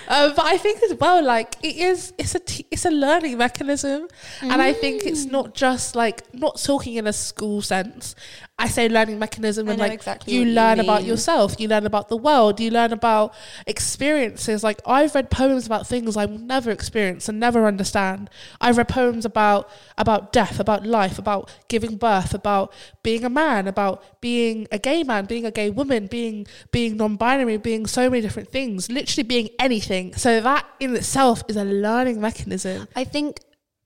um, 0.08 0.34
but 0.36 0.46
i 0.46 0.58
think 0.58 0.82
as 0.84 0.94
well 0.94 1.22
like 1.24 1.56
it 1.62 1.76
is 1.76 2.14
it's 2.18 2.36
a 2.36 2.40
t- 2.40 2.66
it's 2.72 2.86
a 2.86 2.92
learning 2.92 3.38
mechanism 3.38 4.08
and 4.42 4.62
i 4.62 4.72
think 4.72 5.04
it's 5.06 5.26
Mm. 5.26 5.32
not 5.32 5.54
just 5.56 5.96
like 5.96 6.32
not 6.34 6.62
talking 6.62 6.96
in 6.96 7.06
a 7.08 7.12
school 7.12 7.62
sense 7.62 8.16
i 8.58 8.68
say 8.68 8.88
learning 8.88 9.20
mechanism 9.20 9.68
and 9.68 9.80
like 9.80 9.92
exactly 9.94 10.32
you 10.34 10.40
what 10.42 10.48
you 10.48 10.54
learn 10.54 10.80
about 10.80 11.04
yourself 11.04 11.60
you 11.60 11.68
learn 11.68 11.86
about 11.86 12.08
the 12.08 12.16
world 12.18 12.60
you 12.62 12.70
learn 12.72 12.94
about 12.94 13.34
experiences 13.68 14.64
like 14.64 14.80
i've 14.86 15.14
read 15.16 15.30
poems 15.30 15.66
about 15.66 15.79
things 15.88 16.18
i 16.18 16.26
will 16.26 16.38
never 16.38 16.72
experience 16.72 17.28
and 17.30 17.40
never 17.40 17.66
understand 17.66 18.30
i've 18.62 18.78
read 18.78 18.88
poems 18.88 19.26
about 19.26 19.70
about 19.98 20.32
death 20.32 20.60
about 20.60 20.86
life 20.86 21.18
about 21.20 21.50
giving 21.68 21.98
birth 21.98 22.34
about 22.34 22.74
being 23.04 23.24
a 23.24 23.30
man 23.30 23.68
about 23.68 24.04
being 24.22 24.68
a 24.72 24.78
gay 24.80 25.04
man 25.04 25.26
being 25.26 25.46
a 25.46 25.52
gay 25.52 25.70
woman 25.70 26.08
being 26.08 26.46
being 26.72 26.98
non-binary 26.98 27.58
being 27.58 27.86
so 27.86 28.10
many 28.10 28.22
different 28.22 28.50
things 28.50 28.90
literally 28.92 29.24
being 29.28 29.50
anything 29.60 30.14
so 30.16 30.40
that 30.42 30.66
in 30.80 30.96
itself 30.96 31.44
is 31.48 31.56
a 31.56 31.64
learning 31.64 32.20
mechanism 32.22 32.88
I 32.96 33.04
think 33.04 33.40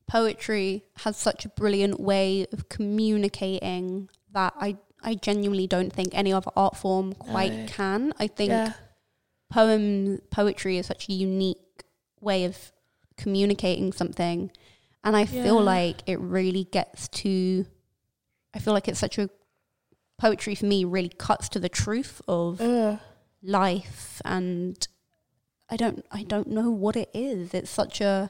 poetry 0.07 0.83
has 0.97 1.17
such 1.17 1.45
a 1.45 1.49
brilliant 1.49 1.99
way 1.99 2.45
of 2.51 2.69
communicating 2.69 4.09
that 4.31 4.53
I 4.59 4.77
I 5.05 5.15
genuinely 5.15 5.67
don't 5.67 5.91
think 5.91 6.09
any 6.13 6.31
other 6.31 6.51
art 6.55 6.77
form 6.77 7.13
quite 7.13 7.51
No. 7.51 7.65
can. 7.67 8.13
I 8.19 8.27
think 8.27 8.49
yeah 8.51 8.73
poem 9.51 10.19
poetry 10.31 10.77
is 10.77 10.87
such 10.87 11.07
a 11.09 11.13
unique 11.13 11.57
way 12.23 12.45
of 12.45 12.71
communicating 13.17 13.91
something 13.93 14.49
and 15.03 15.15
I 15.15 15.25
feel 15.25 15.55
Yeah. 15.57 15.61
like 15.75 15.97
it 16.07 16.19
really 16.19 16.63
gets 16.65 17.07
to 17.09 17.65
I 18.53 18.59
feel 18.59 18.73
like 18.73 18.87
it's 18.87 18.99
such 18.99 19.17
a 19.17 19.29
poetry 20.17 20.55
for 20.55 20.65
me 20.65 20.85
really 20.85 21.09
cuts 21.09 21.49
to 21.49 21.59
the 21.59 21.69
truth 21.69 22.21
of 22.27 22.61
Ugh. 22.61 22.99
life 23.41 24.21
and 24.25 24.87
I 25.69 25.75
don't 25.77 26.05
I 26.11 26.23
don't 26.23 26.47
know 26.47 26.69
what 26.69 26.95
it 26.95 27.09
is. 27.13 27.53
It's 27.53 27.69
such 27.71 27.99
a 28.01 28.29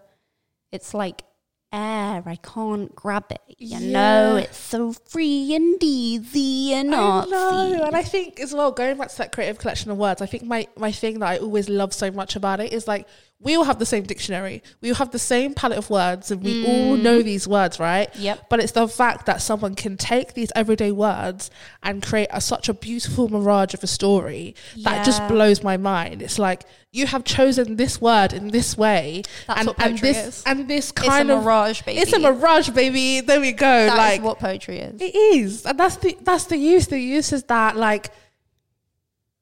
it's 0.72 0.94
like 0.94 1.24
air. 1.72 2.24
I 2.26 2.36
can't 2.38 2.96
grab 2.96 3.26
it. 3.32 3.42
You 3.58 3.80
know, 3.80 4.36
it's 4.38 4.58
so 4.58 4.94
free 4.94 5.54
and 5.56 5.78
easy 5.82 6.74
and 6.74 6.94
I 6.94 6.98
artsy. 6.98 7.30
know, 7.32 7.84
and 7.86 7.96
I 7.96 8.04
think 8.04 8.40
as 8.40 8.54
well, 8.54 8.72
going 8.72 8.98
back 8.98 9.10
to 9.10 9.18
that 9.18 9.32
creative 9.32 9.58
collection 9.60 9.92
of 9.92 9.98
words, 9.98 10.22
I 10.22 10.26
think 10.26 10.44
my 10.44 10.68
my 10.78 10.92
thing 10.92 11.20
that 11.20 11.30
I 11.30 11.38
always 11.38 11.70
love 11.70 11.94
so 11.94 12.12
much 12.12 12.36
about 12.36 12.60
it 12.60 12.72
is 12.74 12.88
like 12.88 13.08
we 13.44 13.56
all 13.56 13.66
have 13.66 13.80
the 13.80 13.86
same 13.86 14.04
dictionary, 14.04 14.64
we 14.82 14.90
all 14.90 14.96
have 14.96 15.12
the 15.12 15.20
same 15.20 15.54
palette 15.54 15.78
of 15.78 15.90
words, 15.90 16.32
and 16.32 16.42
we 16.42 16.66
all 16.66 16.98
mm. 16.98 17.02
know 17.02 17.22
these 17.22 17.48
words, 17.48 17.80
right? 17.80 18.14
Yep. 18.16 18.48
But 18.50 18.60
it's 18.60 18.72
the 18.72 18.88
fact 18.88 19.26
that 19.26 19.42
someone 19.42 19.76
can 19.76 19.98
take 19.98 20.34
these 20.34 20.52
everyday 20.56 20.92
words 20.92 21.52
and 21.82 22.02
create 22.02 22.30
a, 22.32 22.42
such 22.42 22.70
a 22.70 22.74
beautiful 22.74 23.30
mirage 23.30 23.74
of 23.74 23.84
a 23.84 23.88
story 23.88 24.56
that 24.78 25.06
just 25.06 25.28
blows 25.28 25.64
my 25.64 25.78
mind. 25.78 26.22
It's 26.22 26.40
like 26.40 26.64
you 26.92 27.08
have 27.08 27.24
chosen 27.24 27.76
this 27.76 28.00
word 28.00 28.34
in 28.34 28.50
this 28.50 28.78
way, 28.78 29.24
That's 29.48 29.68
and, 29.68 29.76
and 29.80 29.98
this 29.98 30.18
is. 30.18 30.44
and 30.46 30.68
this 30.68 30.92
It's 30.92 31.02
a 31.02 31.08
kind 31.08 31.32
of 31.32 31.44
mirage, 31.44 31.82
baby. 31.82 32.00
it's 32.00 32.14
a 32.14 32.20
mirage, 32.20 32.70
baby. 32.70 33.22
There 33.22 33.42
we 33.42 33.52
go. 33.52 33.88
That 33.88 33.98
like 33.98 34.22
what 34.22 34.40
poetry 34.40 34.80
is. 34.80 35.02
it 35.02 35.16
is, 35.16 35.66
and 35.66 35.78
that's 35.80 35.98
the 35.98 36.18
that's 36.22 36.46
the 36.46 36.58
use. 36.58 36.88
The 36.88 37.00
use 37.00 37.34
is 37.34 37.44
that 37.46 37.76
like 37.76 38.12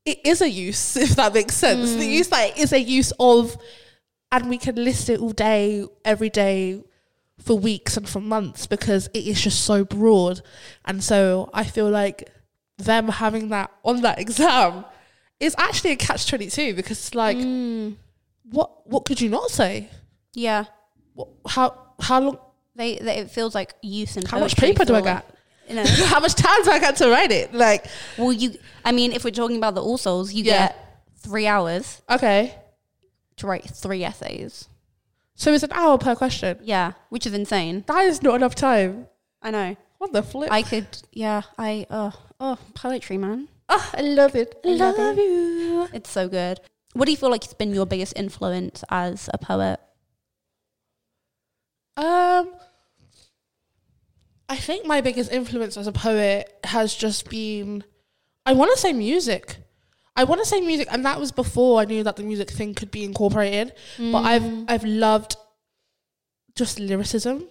it 0.06 0.20
is 0.24 0.41
a 0.41 0.49
use, 0.49 0.97
if 0.97 1.16
that 1.16 1.34
makes 1.34 1.56
sense. 1.56 1.93
The 1.93 2.08
mm. 2.08 2.12
use 2.12 2.28
that 2.30 2.52
it 2.52 2.58
is 2.58 2.74
a 2.74 2.80
use 2.80 3.12
of, 3.20 3.56
and 4.32 4.49
we 4.49 4.57
can 4.57 4.75
list 4.75 5.09
it 5.09 5.19
all 5.19 5.32
day, 5.32 5.86
every 6.05 6.29
day, 6.29 6.84
for 7.39 7.57
weeks 7.57 7.97
and 7.97 8.07
for 8.07 8.19
months 8.21 8.67
because 8.67 9.07
it 9.13 9.25
is 9.27 9.41
just 9.41 9.61
so 9.65 9.84
broad. 9.84 10.41
And 10.86 11.03
so 11.03 11.49
I 11.53 11.63
feel 11.63 11.89
like 11.89 12.29
them 12.77 13.07
having 13.09 13.49
that 13.49 13.71
on 13.84 14.01
that 14.01 14.19
exam 14.19 14.86
is 15.39 15.55
actually 15.57 15.91
a 15.91 15.95
catch 15.95 16.27
twenty 16.27 16.49
two 16.49 16.73
because 16.75 16.97
it's 16.99 17.15
like 17.15 17.38
Mm, 17.38 17.95
what 18.51 18.88
what 18.88 19.05
could 19.05 19.19
you 19.21 19.29
not 19.29 19.49
say? 19.51 19.89
yeah. 20.34 20.65
What, 21.13 21.29
how 21.47 21.75
how 21.99 22.19
long 22.21 22.38
they, 22.75 22.97
they 22.97 23.17
it 23.17 23.32
feels 23.32 23.53
like 23.53 23.73
use 23.82 24.15
and 24.17 24.27
How 24.27 24.39
much 24.39 24.55
paper 24.55 24.86
do 24.86 24.95
I 24.95 25.01
got? 25.01 25.25
You 25.67 25.75
know, 25.77 25.84
How 25.86 26.19
much 26.19 26.36
time 26.36 26.63
do 26.63 26.71
I 26.71 26.79
got 26.79 26.95
to 26.97 27.09
write 27.09 27.32
it? 27.32 27.53
Like, 27.53 27.86
well, 28.17 28.32
you. 28.32 28.55
I 28.86 28.91
mean, 28.91 29.11
if 29.13 29.23
we're 29.23 29.32
talking 29.32 29.57
about 29.57 29.75
the 29.75 29.84
All 29.84 29.97
Souls, 29.97 30.32
you 30.34 30.43
Yeah. 30.43 30.67
get 30.67 31.03
three 31.17 31.47
hours 31.47 32.01
okay. 32.09 32.55
To 33.41 33.47
write 33.47 33.65
three 33.65 34.03
essays. 34.03 34.67
So 35.35 35.53
it's 35.53 35.63
an 35.63 35.71
hour 35.73 35.97
per 35.97 36.15
question. 36.15 36.59
Yeah, 36.63 36.93
which 37.09 37.25
is 37.25 37.33
insane. 37.33 37.83
That 37.87 38.05
is 38.05 38.21
not 38.23 38.35
enough 38.35 38.55
time. 38.55 39.07
I 39.41 39.51
know. 39.51 39.75
What 39.97 40.13
the 40.13 40.23
flip? 40.23 40.51
I 40.51 40.61
could. 40.63 40.87
Yeah. 41.11 41.41
I. 41.57 41.85
Oh. 41.89 42.13
Oh. 42.39 42.57
Poetry, 42.73 43.17
man. 43.17 43.47
oh, 43.69 43.91
I 43.93 44.01
love 44.01 44.35
it. 44.35 44.55
I 44.65 44.69
love, 44.69 44.97
Love 44.97 45.17
it. 45.17 45.21
you. 45.21 45.87
It's 45.93 46.09
so 46.09 46.27
good. 46.27 46.59
What 46.93 47.05
do 47.05 47.11
you 47.11 47.17
feel 47.17 47.29
like 47.29 47.43
has 47.43 47.53
been 47.53 47.73
your 47.73 47.85
biggest 47.85 48.13
influence 48.17 48.83
as 48.89 49.29
a 49.33 49.37
poet? 49.37 49.79
Um, 51.97 52.53
I 54.49 54.57
think 54.57 54.85
my 54.85 55.01
biggest 55.01 55.31
influence 55.31 55.77
as 55.77 55.87
a 55.87 55.91
poet 55.91 56.53
has 56.65 56.93
just 56.95 57.29
been, 57.29 57.83
I 58.45 58.53
want 58.53 58.71
to 58.73 58.77
say 58.79 58.91
music. 58.93 59.57
I 60.16 60.26
want 60.26 60.41
to 60.41 60.45
say 60.45 60.62
music, 60.62 60.88
and 60.91 61.05
that 61.05 61.20
was 61.20 61.32
before 61.32 61.80
I 61.80 61.86
knew 61.86 62.03
that 62.03 62.16
the 62.18 62.24
music 62.24 62.49
thing 62.49 62.74
could 62.74 62.91
be 62.91 63.03
incorporated. 63.03 63.74
But 63.97 64.24
I've 64.24 64.41
mm. 64.41 64.66
I've 64.68 64.84
loved 64.84 65.38
just 66.55 66.80
lyricism. 66.80 67.47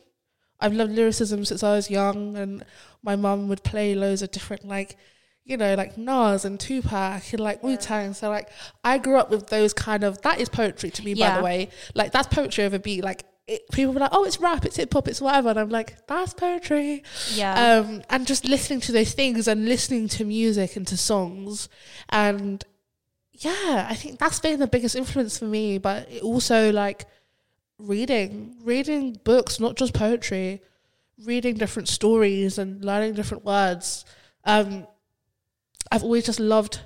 I've 0.61 0.75
loved 0.75 0.93
lyricism 0.93 1.45
since 1.45 1.63
I 1.63 1.75
was 1.75 1.91
young, 1.91 2.37
and 2.37 2.65
my 3.03 3.17
mum 3.17 3.49
would 3.49 3.63
play 3.63 3.95
loads 3.95 4.21
of 4.21 4.31
different 4.31 4.69
like, 4.69 4.97
you 5.45 5.57
know, 5.57 5.75
like 5.75 5.97
Nas 5.97 6.45
and 6.45 6.61
Tupac 6.61 7.33
and 7.33 7.41
like 7.41 7.63
Wu 7.63 7.79
Tang. 7.79 8.13
So 8.13 8.29
like, 8.29 8.51
I 8.85 8.99
grew 8.99 9.17
up 9.17 9.31
with 9.31 9.49
those 9.49 9.73
kind 9.73 10.05
of 10.05 10.21
that 10.23 10.39
is 10.39 10.51
poetry 10.51 10.91
to 10.91 11.03
me. 11.03 11.15
By 11.15 11.37
the 11.37 11.43
way, 11.43 11.71
like 11.95 12.13
that's 12.13 12.29
poetry 12.29 12.65
over 12.65 12.79
beat. 12.79 13.03
Like 13.03 13.25
it, 13.51 13.69
people 13.73 13.93
were 13.93 14.01
like, 14.01 14.13
oh, 14.13 14.25
it's 14.25 14.39
rap, 14.39 14.65
it's 14.65 14.77
hip 14.77 14.93
hop, 14.93 15.09
it's 15.09 15.21
whatever, 15.21 15.51
and 15.51 15.59
I'm 15.59 15.71
like, 15.71 16.07
that's 16.07 16.35
poetry. 16.35 17.03
Yeah. 17.35 17.81
Um, 17.81 18.03
and 18.09 18.25
just 18.25 18.45
listening 18.45 18.81
to 18.83 18.93
those 18.93 19.13
things 19.13 19.49
and 19.49 19.67
listening 19.67 20.07
to 20.09 20.25
music 20.25 20.77
and 20.77 20.87
to 20.87 20.97
songs, 20.97 21.69
and 22.09 22.65
yeah, 23.33 23.87
I 23.89 23.95
think 23.95 24.21
that's 24.21 24.39
been 24.39 24.61
the 24.61 24.69
biggest 24.69 24.95
influence 24.95 25.39
for 25.39 25.47
me. 25.47 25.79
But 25.79 26.09
also 26.23 26.71
like 26.71 27.07
reading, 27.79 28.55
reading 28.63 29.19
books, 29.25 29.59
not 29.59 29.77
just 29.77 29.95
poetry, 29.95 30.63
reading 31.25 31.57
different 31.57 31.89
stories 31.89 32.57
and 32.57 32.85
learning 32.85 33.15
different 33.15 33.45
words. 33.45 34.05
Um, 34.45 34.87
I've 35.91 36.05
always 36.05 36.25
just 36.25 36.39
loved 36.39 36.81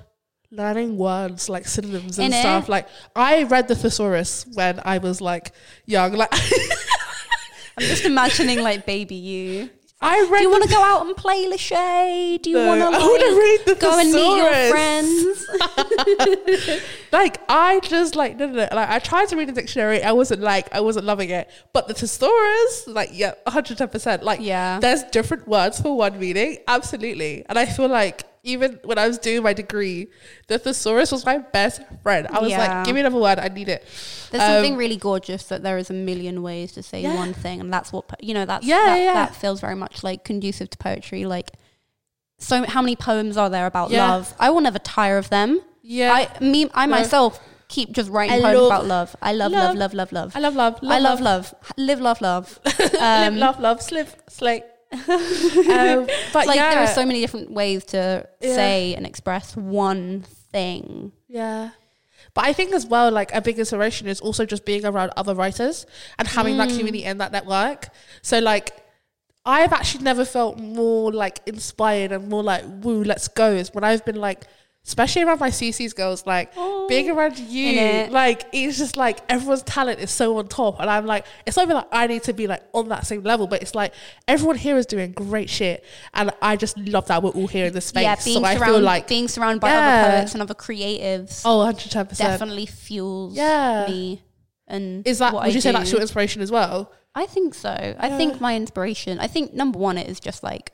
learning 0.51 0.97
words 0.97 1.49
like 1.49 1.67
synonyms 1.67 2.19
and 2.19 2.33
Innit? 2.33 2.39
stuff. 2.41 2.69
Like 2.69 2.87
I 3.15 3.43
read 3.43 3.67
the 3.67 3.75
thesaurus 3.75 4.45
when 4.53 4.79
I 4.85 4.97
was 4.99 5.21
like 5.21 5.51
young. 5.85 6.13
Like 6.13 6.33
I'm 7.77 7.85
just 7.85 8.05
imagining 8.05 8.61
like 8.61 8.85
baby 8.85 9.15
you. 9.15 9.69
I 10.01 10.27
read. 10.29 10.39
Do 10.39 10.43
you 10.43 10.51
want 10.51 10.63
to 10.63 10.69
go 10.69 10.81
out 10.83 11.05
and 11.05 11.15
play 11.15 11.45
Lashay? 11.49 12.41
Do 12.41 12.49
you 12.49 12.57
No, 12.57 12.67
want 12.67 12.81
to 12.81 12.85
I 12.85 12.89
like, 12.99 13.21
read 13.21 13.61
the 13.65 13.75
go 13.79 13.97
and 13.97 14.11
meet 14.11 14.37
your 14.37 14.69
friends? 14.69 15.47
like 17.11 17.37
I 17.49 17.79
just 17.81 18.15
like 18.15 18.37
no, 18.37 18.45
no, 18.47 18.53
no. 18.53 18.67
Like 18.71 18.89
I 18.89 18.99
tried 18.99 19.29
to 19.29 19.35
read 19.37 19.47
the 19.49 19.53
dictionary. 19.53 20.03
I 20.03 20.11
wasn't 20.11 20.41
like 20.41 20.73
I 20.73 20.81
wasn't 20.81 21.05
loving 21.05 21.29
it. 21.29 21.49
But 21.73 21.87
the 21.87 21.93
thesaurus, 21.93 22.87
like 22.87 23.09
yeah, 23.13 23.33
hundred 23.47 23.77
ten 23.77 23.87
percent. 23.87 24.21
Like 24.23 24.41
Yeah. 24.41 24.79
there's 24.79 25.03
different 25.03 25.47
words 25.47 25.79
for 25.81 25.95
one 25.97 26.19
meaning. 26.19 26.57
Absolutely. 26.67 27.45
And 27.47 27.57
I 27.57 27.65
feel 27.65 27.87
like 27.87 28.23
even 28.45 28.79
when 28.83 28.97
I 28.97 29.07
was 29.07 29.17
doing 29.17 29.41
my 29.43 29.53
degree, 29.53 30.07
the 30.47 30.57
thesaurus 30.59 31.11
was 31.11 31.25
my 31.25 31.39
best 31.39 31.81
friend. 32.03 32.27
I 32.29 32.39
was 32.39 32.51
Yeah. 32.51 32.59
like, 32.59 32.85
give 32.85 32.93
me 32.95 33.01
another 33.01 33.17
word. 33.19 33.39
I 33.39 33.47
need 33.49 33.67
it. 33.67 33.83
There's 34.31 34.43
Um, 34.43 34.49
something 34.53 34.77
really 34.77 34.95
gorgeous 34.97 35.43
that 35.51 35.63
there 35.63 35.77
is 35.77 35.89
a 35.89 35.93
million 35.93 36.41
ways 36.43 36.71
to 36.73 36.83
say 36.83 37.01
Yeah. 37.01 37.15
one 37.15 37.33
thing, 37.33 37.59
and 37.59 37.73
that's 37.73 37.91
what 37.91 38.05
you 38.21 38.33
know. 38.33 38.45
That's 38.45 38.65
Yeah, 38.65 38.85
that, 38.85 38.99
yeah. 38.99 39.13
that 39.13 39.35
feels 39.35 39.59
very 39.59 39.75
much 39.75 40.03
like 40.03 40.23
conducive 40.23 40.69
to 40.69 40.77
poetry. 40.77 41.25
Like, 41.25 41.51
so 42.37 42.63
how 42.65 42.81
many 42.81 42.95
poems 42.95 43.35
are 43.35 43.49
there 43.49 43.65
about 43.65 43.89
Yeah. 43.91 44.07
love? 44.11 44.33
I 44.39 44.49
will 44.51 44.61
never 44.61 44.79
tire 44.79 45.17
of 45.17 45.29
them. 45.29 45.59
Yeah. 45.81 46.13
I 46.13 46.29
me 46.39 46.69
I 46.73 46.85
myself 46.85 47.39
keep 47.67 47.91
just 47.93 48.09
writing 48.11 48.37
I 48.37 48.41
poems 48.41 48.57
love- 48.57 48.65
about 48.67 48.85
love. 48.85 49.15
I 49.23 49.33
love 49.33 49.51
love 49.51 49.75
love- 49.75 49.77
love 49.77 49.93
love 49.95 50.11
love. 50.11 50.31
I 50.35 50.39
love 50.39 50.55
love. 50.55 50.79
I 50.83 50.99
love 50.99 51.19
love. 51.21 51.53
Live 51.77 51.99
love 51.99 52.21
love. 52.21 52.59
Live, 52.79 52.95
Um, 53.01 53.37
love, 53.37 53.59
love, 53.59 53.81
slip, 53.81 54.09
slate. 54.29 54.63
um, 55.09 56.07
but 56.33 56.47
like 56.47 56.55
yeah, 56.57 56.69
there 56.75 56.83
are 56.83 56.87
so 56.87 57.05
many 57.05 57.21
different 57.21 57.51
ways 57.51 57.85
to 57.85 58.27
Yeah. 58.41 58.55
say 58.55 58.95
and 58.95 59.05
express 59.05 59.55
one 59.55 60.21
thing. 60.51 61.11
Yeah. 61.27 61.71
But 62.33 62.45
I 62.45 62.53
think 62.53 62.73
as 62.73 62.85
well, 62.85 63.11
like 63.11 63.33
a 63.33 63.41
big 63.41 63.57
inspiration 63.59 64.07
is 64.07 64.19
also 64.19 64.45
just 64.45 64.65
being 64.65 64.85
around 64.85 65.11
other 65.15 65.33
writers 65.33 65.85
and 66.19 66.27
having 66.27 66.57
that 66.57 66.69
community 66.69 67.05
and 67.05 67.21
that 67.21 67.31
network. 67.31 67.89
So 68.21 68.39
like 68.39 68.71
I've 69.45 69.71
actually 69.73 70.03
never 70.03 70.25
felt 70.25 70.59
more 70.59 71.11
like 71.13 71.39
inspired 71.45 72.11
and 72.11 72.27
more 72.29 72.43
like, 72.43 72.63
woo, 72.65 73.03
let's 73.03 73.27
go 73.27 73.51
is 73.51 73.73
when 73.73 73.83
I've 73.83 74.03
been 74.03 74.15
like 74.15 74.47
especially 74.87 75.23
around 75.23 75.39
my 75.39 75.49
CC's 75.49 75.93
girls, 75.93 76.25
like 76.25 76.51
oh. 76.55 76.87
being 76.87 77.09
around 77.09 77.39
you, 77.39 77.73
Innit? 77.73 78.11
like 78.11 78.45
it's 78.51 78.77
just 78.77 78.97
like 78.97 79.19
everyone's 79.29 79.63
talent 79.63 79.99
is 79.99 80.11
so 80.11 80.37
on 80.37 80.47
top, 80.47 80.79
and 80.79 80.89
I'm 80.89 81.05
like, 81.05 81.25
it's 81.45 81.57
not 81.57 81.63
even 81.63 81.77
like 81.77 81.87
I 81.91 82.07
need 82.07 82.23
to 82.23 82.33
be 82.33 82.47
like 82.47 82.63
on 82.73 82.89
that 82.89 83.05
same 83.07 83.23
level, 83.23 83.47
but 83.47 83.61
it's 83.61 83.75
like 83.75 83.93
everyone 84.27 84.57
here 84.57 84.77
is 84.77 84.85
doing 84.85 85.11
great 85.11 85.49
shit, 85.49 85.83
and 86.13 86.31
I 86.41 86.55
just 86.55 86.77
love 86.77 87.07
that 87.07 87.23
we're 87.23 87.31
all 87.31 87.47
here 87.47 87.65
in 87.65 87.73
this 87.73 87.85
space. 87.85 88.03
yeah, 88.03 88.15
being 88.23 88.37
so 88.39 88.43
I 88.45 88.55
surrounded 88.55 88.73
feel 88.75 88.81
like 88.83 89.07
being 89.07 89.27
surrounded 89.27 89.61
by 89.61 89.69
Yeah. 89.69 90.03
other 90.03 90.17
poets 90.17 90.33
and 90.33 90.41
other 90.41 90.53
creatives 90.53 91.41
oh, 91.45 91.57
110 91.59 92.05
percent. 92.07 92.29
definitely 92.29 92.65
fuels 92.65 93.35
Yeah. 93.35 93.87
me. 93.87 94.21
And 94.67 95.07
Is 95.07 95.19
that 95.19 95.31
would 95.33 95.43
I 95.43 95.47
you 95.47 95.61
say 95.61 95.71
do. 95.71 95.77
that's 95.77 95.91
your 95.91 96.01
inspiration 96.01 96.41
as 96.41 96.51
well? 96.51 96.91
I 97.13 97.27
think 97.27 97.53
so. 97.53 97.95
I 97.99 98.09
think 98.17 98.41
my 98.41 98.55
inspiration. 98.55 99.19
I 99.19 99.27
think 99.27 99.53
number 99.53 99.77
one 99.77 99.97
it 99.97 100.07
is 100.09 100.19
just 100.19 100.43
like 100.43 100.71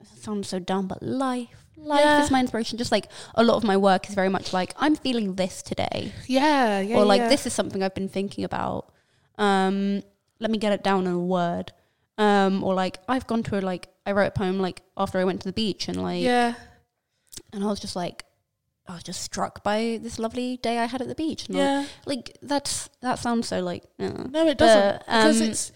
it 0.00 0.06
sounds 0.22 0.48
so 0.48 0.58
dumb, 0.58 0.86
but 0.86 1.02
life. 1.02 1.61
Life 1.84 2.00
Yeah. 2.04 2.22
is 2.24 2.30
my 2.30 2.40
inspiration. 2.40 2.78
Just 2.78 2.92
like 2.92 3.08
a 3.34 3.42
lot 3.42 3.56
of 3.56 3.64
my 3.64 3.76
work 3.76 4.08
is 4.08 4.14
very 4.14 4.28
much 4.28 4.52
like 4.52 4.74
I'm 4.78 4.94
feeling 4.96 5.34
this 5.34 5.62
today, 5.62 6.12
Yeah, 6.26 6.80
yeah. 6.80 6.96
or 6.96 7.04
like 7.04 7.20
yeah. 7.20 7.28
this 7.28 7.46
is 7.46 7.52
something 7.52 7.82
I've 7.82 7.94
been 7.94 8.08
thinking 8.08 8.44
about. 8.44 8.92
Um, 9.38 10.02
let 10.40 10.50
me 10.50 10.58
get 10.58 10.72
it 10.72 10.82
down 10.84 11.06
in 11.06 11.12
a 11.12 11.18
word. 11.18 11.72
Um, 12.18 12.62
or 12.62 12.74
like 12.74 12.98
I've 13.08 13.26
gone 13.26 13.42
to 13.44 13.58
a, 13.58 13.60
like 13.60 13.88
I 14.06 14.12
wrote 14.12 14.26
a 14.28 14.30
poem 14.32 14.60
like 14.60 14.82
after 14.96 15.18
I 15.18 15.24
went 15.24 15.40
to 15.42 15.48
the 15.48 15.52
beach 15.52 15.88
and 15.88 16.00
like 16.02 16.22
Yeah, 16.22 16.54
and 17.52 17.64
I 17.64 17.66
was 17.66 17.80
just 17.80 17.96
like 17.96 18.24
I 18.86 18.94
was 18.94 19.02
just 19.02 19.22
struck 19.22 19.62
by 19.64 19.98
this 20.02 20.18
lovely 20.18 20.56
day 20.58 20.78
I 20.78 20.86
had 20.86 21.00
at 21.00 21.08
the 21.08 21.14
beach. 21.14 21.48
And 21.48 21.56
I- 21.56 21.60
yeah. 21.60 21.86
like 22.06 22.36
that's 22.42 22.90
that 23.00 23.18
sounds 23.18 23.48
so 23.48 23.60
like 23.60 23.84
uh, 23.98 24.24
No, 24.30 24.46
it 24.46 24.58
doesn't 24.58 24.98
because 25.00 25.40
um, 25.40 25.48
it's 25.48 25.72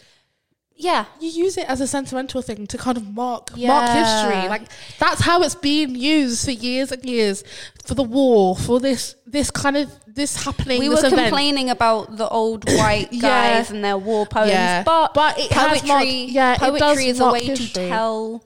yeah 0.79 1.07
you 1.20 1.31
use 1.31 1.57
it 1.57 1.66
as 1.68 1.81
a 1.81 1.87
sentimental 1.87 2.43
thing 2.43 2.66
to 2.66 2.77
kind 2.77 2.97
of 2.99 3.05
mark 3.14 3.57
mark 3.57 3.89
history. 3.91 4.49
Like 4.49 4.62
that's 4.99 5.22
how 5.22 5.43
it's 5.43 5.55
been 5.55 5.95
used 5.95 6.45
for 6.45 6.51
years 6.51 6.93
and 6.93 7.03
years 7.05 7.43
for 7.85 7.95
the 7.95 8.03
war, 8.03 8.57
for 8.57 8.79
this 8.81 9.14
this 9.27 9.51
kind 9.51 9.77
of 9.77 9.91
this 10.07 10.45
happening. 10.45 10.79
we 10.81 10.89
were 10.89 10.99
event. 10.99 11.14
complaining 11.14 11.70
about 11.70 12.16
the 12.16 12.29
old 12.29 12.64
white 12.79 13.09
Yeah. 13.12 13.20
guys 13.20 13.70
and 13.70 13.83
their 13.85 13.97
war 13.99 14.27
poems, 14.27 14.51
Yeah. 14.51 14.83
but 14.83 15.14
But 15.14 15.39
it 15.39 15.51
has 15.53 15.68
poetry, 15.81 15.89
marked- 15.89 16.09
yeah, 16.09 16.53
it 16.55 16.59
poetry 16.81 17.07
is 17.07 17.20
a 17.20 17.31
way 17.33 17.45
history. 17.45 17.66
to 17.85 17.89
tell 17.89 18.45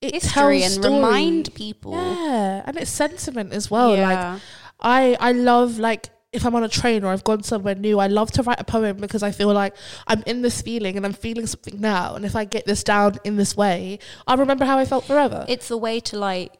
It 0.00 0.14
history 0.14 0.62
and 0.62 0.72
story. 0.74 0.94
remind 0.94 1.54
people. 1.54 1.92
Yeah, 1.94 2.62
and 2.66 2.76
it's 2.76 2.90
sentiment 2.90 3.52
as 3.52 3.68
well. 3.70 3.96
Like 3.96 4.40
I 4.80 5.16
I 5.18 5.32
love 5.32 5.78
like 5.78 6.10
if 6.32 6.44
I'm 6.44 6.54
on 6.54 6.62
a 6.62 6.68
train 6.68 7.04
or 7.04 7.08
I've 7.08 7.24
gone 7.24 7.42
somewhere 7.42 7.74
new, 7.74 7.98
I 7.98 8.06
love 8.06 8.30
to 8.32 8.42
write 8.42 8.60
a 8.60 8.64
poem 8.64 8.98
because 8.98 9.22
I 9.22 9.30
feel 9.30 9.52
like 9.52 9.74
I'm 10.06 10.22
in 10.26 10.42
this 10.42 10.60
feeling 10.60 10.96
and 10.96 11.06
I'm 11.06 11.14
feeling 11.14 11.46
something 11.46 11.80
now. 11.80 12.14
And 12.16 12.24
if 12.24 12.36
I 12.36 12.44
get 12.44 12.66
this 12.66 12.84
down 12.84 13.16
in 13.24 13.36
this 13.36 13.56
way, 13.56 13.98
I'll 14.26 14.36
remember 14.36 14.64
how 14.66 14.78
I 14.78 14.84
felt 14.84 15.04
forever. 15.04 15.44
it's 15.48 15.70
a 15.70 15.76
way 15.76 16.00
to 16.00 16.18
like. 16.18 16.52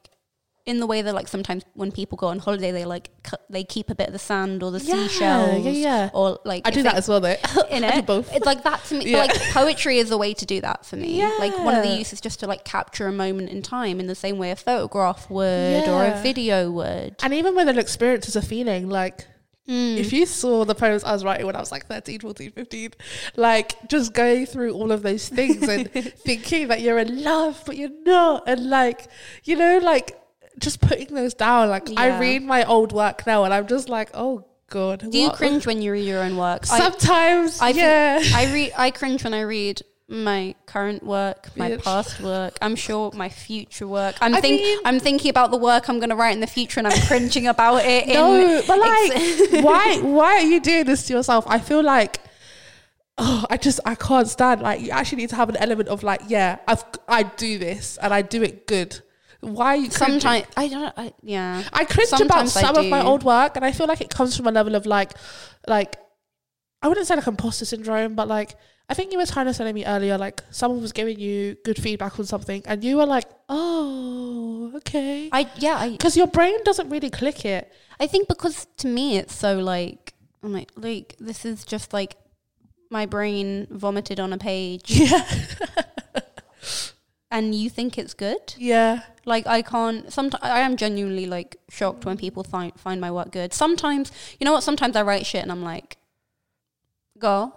In 0.66 0.80
the 0.80 0.86
way 0.86 1.00
that, 1.00 1.14
like, 1.14 1.28
sometimes 1.28 1.64
when 1.72 1.90
people 1.90 2.16
go 2.18 2.26
on 2.26 2.40
holiday, 2.40 2.72
they 2.72 2.84
like 2.84 3.08
cut, 3.22 3.42
they 3.48 3.64
keep 3.64 3.88
a 3.88 3.94
bit 3.94 4.08
of 4.08 4.12
the 4.12 4.18
sand 4.18 4.62
or 4.62 4.70
the 4.70 4.80
Yeah, 4.80 4.94
seashells, 5.06 5.64
yeah, 5.64 5.70
yeah. 5.72 6.10
or 6.12 6.38
like 6.44 6.66
I 6.66 6.70
do 6.70 6.82
they- 6.82 6.90
that 6.90 6.96
as 6.96 7.08
well 7.08 7.20
though. 7.20 7.36
in 7.70 7.84
I 7.84 7.92
do 7.92 7.98
it. 8.00 8.06
both. 8.06 8.30
It's 8.34 8.44
like 8.44 8.64
that 8.64 8.84
to 8.84 8.96
me. 8.96 9.10
Yeah. 9.12 9.20
Like 9.20 9.34
poetry 9.52 9.96
is 9.96 10.10
a 10.10 10.18
way 10.18 10.34
to 10.34 10.44
do 10.44 10.60
that 10.60 10.84
for 10.84 10.96
me. 10.96 11.16
Yeah. 11.18 11.34
Like 11.38 11.56
one 11.58 11.74
of 11.74 11.82
the 11.84 11.96
uses 11.96 12.20
just 12.20 12.40
to 12.40 12.46
like 12.46 12.64
capture 12.66 13.06
a 13.06 13.12
moment 13.12 13.48
in 13.48 13.62
time 13.62 13.98
in 13.98 14.08
the 14.08 14.14
same 14.14 14.36
way 14.36 14.50
a 14.50 14.56
photograph 14.56 15.30
would 15.30 15.88
or 15.88 16.04
a 16.04 16.20
video 16.22 16.70
would. 16.70 17.16
And 17.22 17.32
even 17.32 17.54
when 17.54 17.70
an 17.70 17.78
experience 17.78 18.28
is 18.28 18.36
a 18.36 18.42
feeling, 18.42 18.90
like 18.90 19.26
Mm. 19.68 19.98
if 19.98 20.12
you 20.14 20.24
saw 20.24 20.64
the 20.64 20.74
poems 20.74 21.04
I 21.04 21.12
was 21.12 21.22
writing 21.24 21.44
when 21.44 21.54
I 21.54 21.60
was 21.60 21.70
like 21.70 21.84
13, 21.86 22.20
14, 22.20 22.52
15, 22.52 22.90
like 23.36 23.86
just 23.88 24.14
going 24.14 24.46
through 24.46 24.72
all 24.72 24.90
of 24.92 25.02
those 25.02 25.28
things 25.28 25.68
and 25.68 25.90
thinking 25.92 26.68
that 26.68 26.80
you're 26.80 26.98
in 26.98 27.22
love, 27.22 27.62
but 27.66 27.76
you're 27.76 27.90
not. 28.06 28.44
And 28.46 28.70
like, 28.70 29.08
you 29.44 29.56
know, 29.56 29.78
like 29.78 30.18
just 30.58 30.80
putting 30.80 31.14
those 31.14 31.34
down. 31.34 31.68
Like 31.68 31.88
I 31.98 32.18
read 32.18 32.42
my 32.42 32.64
old 32.64 32.92
work 32.92 33.26
now 33.26 33.44
and 33.44 33.52
I'm 33.52 33.66
just 33.66 33.88
like, 33.90 34.10
oh 34.14 34.46
God. 34.70 35.10
Do 35.10 35.18
you 35.18 35.30
cringe 35.30 35.66
when 35.66 35.82
you 35.82 35.92
read 35.92 36.06
your 36.06 36.22
own 36.22 36.36
work? 36.38 36.64
Sometimes, 36.66 37.60
I 37.60 37.72
think- 37.72 37.76
yeah. 37.82 38.22
I 38.34 38.52
read. 38.52 38.72
I 38.76 38.90
cringe 38.90 39.22
when 39.24 39.34
I 39.34 39.42
read 39.42 39.82
my 40.08 40.54
current 40.64 41.02
work, 41.04 41.50
my 41.56 41.72
Bitch. 41.72 41.84
past 41.84 42.20
work. 42.20 42.56
I'm 42.62 42.76
sure 42.76 43.12
my 43.14 43.28
future 43.28 43.86
work. 43.86 44.16
I'm 44.20 44.34
I 44.34 44.40
think. 44.40 44.62
mean- 44.62 44.78
I'm 44.84 44.98
thinking 44.98 45.30
about 45.30 45.50
the 45.50 45.58
work 45.58 45.88
I'm 45.88 45.98
going 45.98 46.10
to 46.10 46.16
write 46.16 46.32
in 46.32 46.40
the 46.40 46.46
future, 46.46 46.80
and 46.80 46.86
I'm 46.86 47.06
cringing 47.06 47.46
about 47.46 47.84
it. 47.84 48.08
no, 48.14 48.62
but 48.66 48.80
ex- 48.82 49.52
like, 49.52 49.64
why? 49.64 49.98
Why 50.02 50.34
are 50.36 50.46
you 50.46 50.60
doing 50.60 50.84
this 50.84 51.06
to 51.08 51.12
yourself? 51.14 51.44
I 51.46 51.58
feel 51.58 51.82
like 51.82 52.20
oh, 53.18 53.44
I 53.50 53.56
just 53.56 53.80
I 53.84 53.94
can't 53.94 54.28
stand. 54.28 54.62
Like 54.62 54.80
you 54.80 54.90
actually 54.90 55.18
need 55.18 55.30
to 55.30 55.36
have 55.36 55.48
an 55.48 55.56
element 55.56 55.88
of 55.88 56.02
like, 56.02 56.22
yeah, 56.28 56.58
I've 56.66 56.84
I 57.06 57.24
do 57.24 57.58
this 57.58 57.98
and 58.00 58.14
I 58.14 58.22
do 58.22 58.42
it 58.42 58.66
good. 58.66 59.00
Why 59.40 59.66
are 59.66 59.76
you 59.76 59.90
cringing? 59.90 60.20
Sometimes 60.20 60.46
I 60.56 60.68
don't. 60.68 60.94
I, 60.96 61.12
yeah. 61.22 61.62
I 61.72 61.84
cringe 61.84 62.08
about 62.08 62.18
Sometimes 62.18 62.56
I 62.56 62.60
some 62.62 62.76
of 62.76 62.86
my 62.86 63.02
old 63.02 63.22
work, 63.22 63.56
and 63.56 63.64
I 63.64 63.72
feel 63.72 63.86
like 63.86 64.00
it 64.00 64.10
comes 64.10 64.36
from 64.36 64.46
a 64.46 64.50
level 64.50 64.74
of 64.74 64.86
like, 64.86 65.12
like, 65.68 65.96
I 66.82 66.88
wouldn't 66.88 67.06
say 67.06 67.14
like 67.14 67.26
imposter 67.26 67.64
syndrome, 67.64 68.14
but 68.14 68.26
like, 68.26 68.56
I 68.90 68.94
think 68.94 69.12
you 69.12 69.18
were 69.18 69.26
trying 69.26 69.46
to 69.46 69.52
to 69.52 69.72
me 69.72 69.84
earlier, 69.84 70.16
like 70.16 70.42
someone 70.50 70.80
was 70.80 70.92
giving 70.92 71.18
you 71.18 71.56
good 71.64 71.80
feedback 71.80 72.18
on 72.18 72.24
something, 72.24 72.62
and 72.64 72.82
you 72.82 72.96
were 72.96 73.04
like, 73.06 73.26
oh, 73.48 74.72
okay, 74.76 75.28
I 75.30 75.50
yeah. 75.56 75.76
I 75.76 75.90
because 75.90 76.16
your 76.16 76.26
brain 76.26 76.56
doesn't 76.64 76.88
really 76.88 77.10
click 77.10 77.44
it. 77.44 77.70
I 78.00 78.06
think 78.06 78.28
because 78.28 78.66
to 78.78 78.86
me 78.86 79.18
it's 79.18 79.34
so 79.34 79.58
like 79.58 80.14
I'm 80.42 80.52
like 80.52 80.72
like 80.76 81.16
this 81.18 81.44
is 81.44 81.64
just 81.64 81.92
like 81.92 82.16
my 82.90 83.04
brain 83.04 83.66
vomited 83.70 84.18
on 84.18 84.32
a 84.32 84.38
page 84.38 84.84
Yeah, 84.90 85.22
and 87.30 87.54
you 87.54 87.68
think 87.68 87.98
it's 87.98 88.14
good. 88.14 88.54
yeah, 88.56 89.02
Like 89.26 89.46
I 89.46 89.60
can't. 89.60 90.10
Sometimes 90.10 90.42
I 90.42 90.60
am 90.60 90.76
genuinely 90.78 91.26
like 91.26 91.56
shocked 91.68 92.06
when 92.06 92.16
people 92.16 92.42
find 92.42 92.72
find 92.80 93.00
my 93.00 93.10
work 93.10 93.32
good. 93.32 93.52
Sometimes 93.52 94.10
you 94.40 94.46
know 94.46 94.52
what? 94.52 94.62
Sometimes 94.62 94.96
I 94.96 95.02
write 95.02 95.26
shit 95.26 95.42
and 95.42 95.52
I'm 95.52 95.62
like, 95.62 95.98
go. 97.18 97.52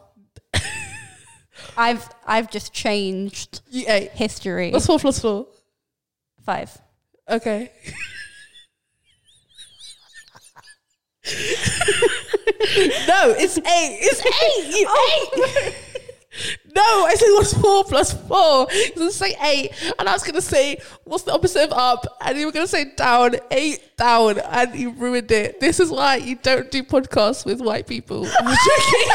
I've 1.78 2.08
I've 2.26 2.50
just 2.52 2.74
changed 2.74 3.62
you 3.70 3.86
ate. 3.88 4.12
history. 4.12 4.72
What's 4.72 4.86
four 4.86 5.00
plus 5.00 5.20
four? 5.20 5.48
Five. 6.46 6.78
Okay. 7.30 7.72
no, 13.08 13.36
it's 13.38 13.58
eight. 13.58 13.98
It's 14.02 14.26
eight. 14.26 14.80
You 14.80 14.88
oh, 14.90 15.30
eight. 15.68 15.76
No, 16.74 16.82
I 16.82 17.16
said 17.16 17.28
what's 17.34 17.54
four 17.54 17.84
plus 17.84 18.14
four. 18.14 18.66
Was 18.66 18.92
gonna 18.96 19.12
say 19.12 19.36
eight, 19.44 19.72
and 20.00 20.08
I 20.08 20.14
was 20.14 20.24
gonna 20.24 20.42
say 20.42 20.78
what's 21.04 21.24
the 21.24 21.34
opposite 21.34 21.64
of 21.70 21.74
up, 21.74 22.06
and 22.22 22.38
you 22.38 22.46
were 22.46 22.52
gonna 22.54 22.68
say 22.68 22.86
down, 22.96 23.36
eight 23.52 23.98
down, 23.98 24.40
and 24.40 24.74
you 24.74 24.92
ruined 24.92 25.30
it. 25.32 25.60
This 25.60 25.80
is 25.82 25.92
why 25.92 26.16
you 26.16 26.38
don't 26.38 26.72
do 26.72 26.84
podcasts 26.84 27.46
with 27.46 27.60
white 27.60 27.86
people. 27.86 28.26
I'm 28.40 28.46
joking. 28.46 29.12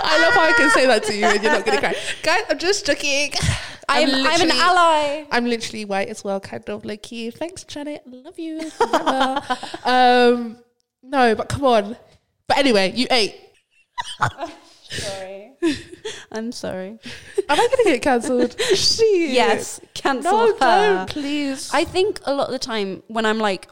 I 0.00 0.18
love 0.22 0.34
how 0.34 0.42
I 0.42 0.52
can 0.56 0.70
say 0.70 0.86
that 0.86 1.02
to 1.04 1.14
you 1.16 1.24
and 1.24 1.42
you're 1.42 1.52
not 1.52 1.66
gonna 1.66 1.80
cry, 1.80 1.96
guys. 2.22 2.42
I'm 2.48 2.58
just 2.58 2.86
joking. 2.86 3.32
I'm 3.88 4.08
I'm 4.08 4.14
an 4.14 4.22
literally- 4.22 4.60
ally. 4.60 5.24
I'm 5.30 5.46
literally 5.46 5.84
white 5.84 6.08
as 6.08 6.22
well, 6.22 6.38
kind 6.40 6.68
of 6.68 6.84
like 6.84 7.10
you. 7.10 7.32
Thanks, 7.32 7.64
Janet. 7.64 8.02
Love 8.06 8.38
you. 8.38 8.70
um, 9.84 10.58
no, 11.02 11.34
but 11.34 11.48
come 11.48 11.64
on. 11.64 11.96
But 12.46 12.58
anyway, 12.58 12.92
you 12.94 13.06
ate. 13.10 13.34
Sorry. 14.90 15.52
I'm 16.32 16.50
sorry. 16.52 16.88
Am 16.90 16.98
I 17.50 17.56
going 17.56 17.70
to 17.70 17.82
get 17.84 18.02
cancelled? 18.02 18.58
Shit. 18.74 19.30
Yes, 19.30 19.80
cancel 19.94 20.32
No, 20.32 20.46
her. 20.54 20.58
don't, 20.58 21.10
please. 21.10 21.70
I 21.72 21.84
think 21.84 22.20
a 22.24 22.32
lot 22.34 22.46
of 22.46 22.52
the 22.52 22.58
time 22.58 23.02
when 23.08 23.26
I'm 23.26 23.38
like, 23.38 23.68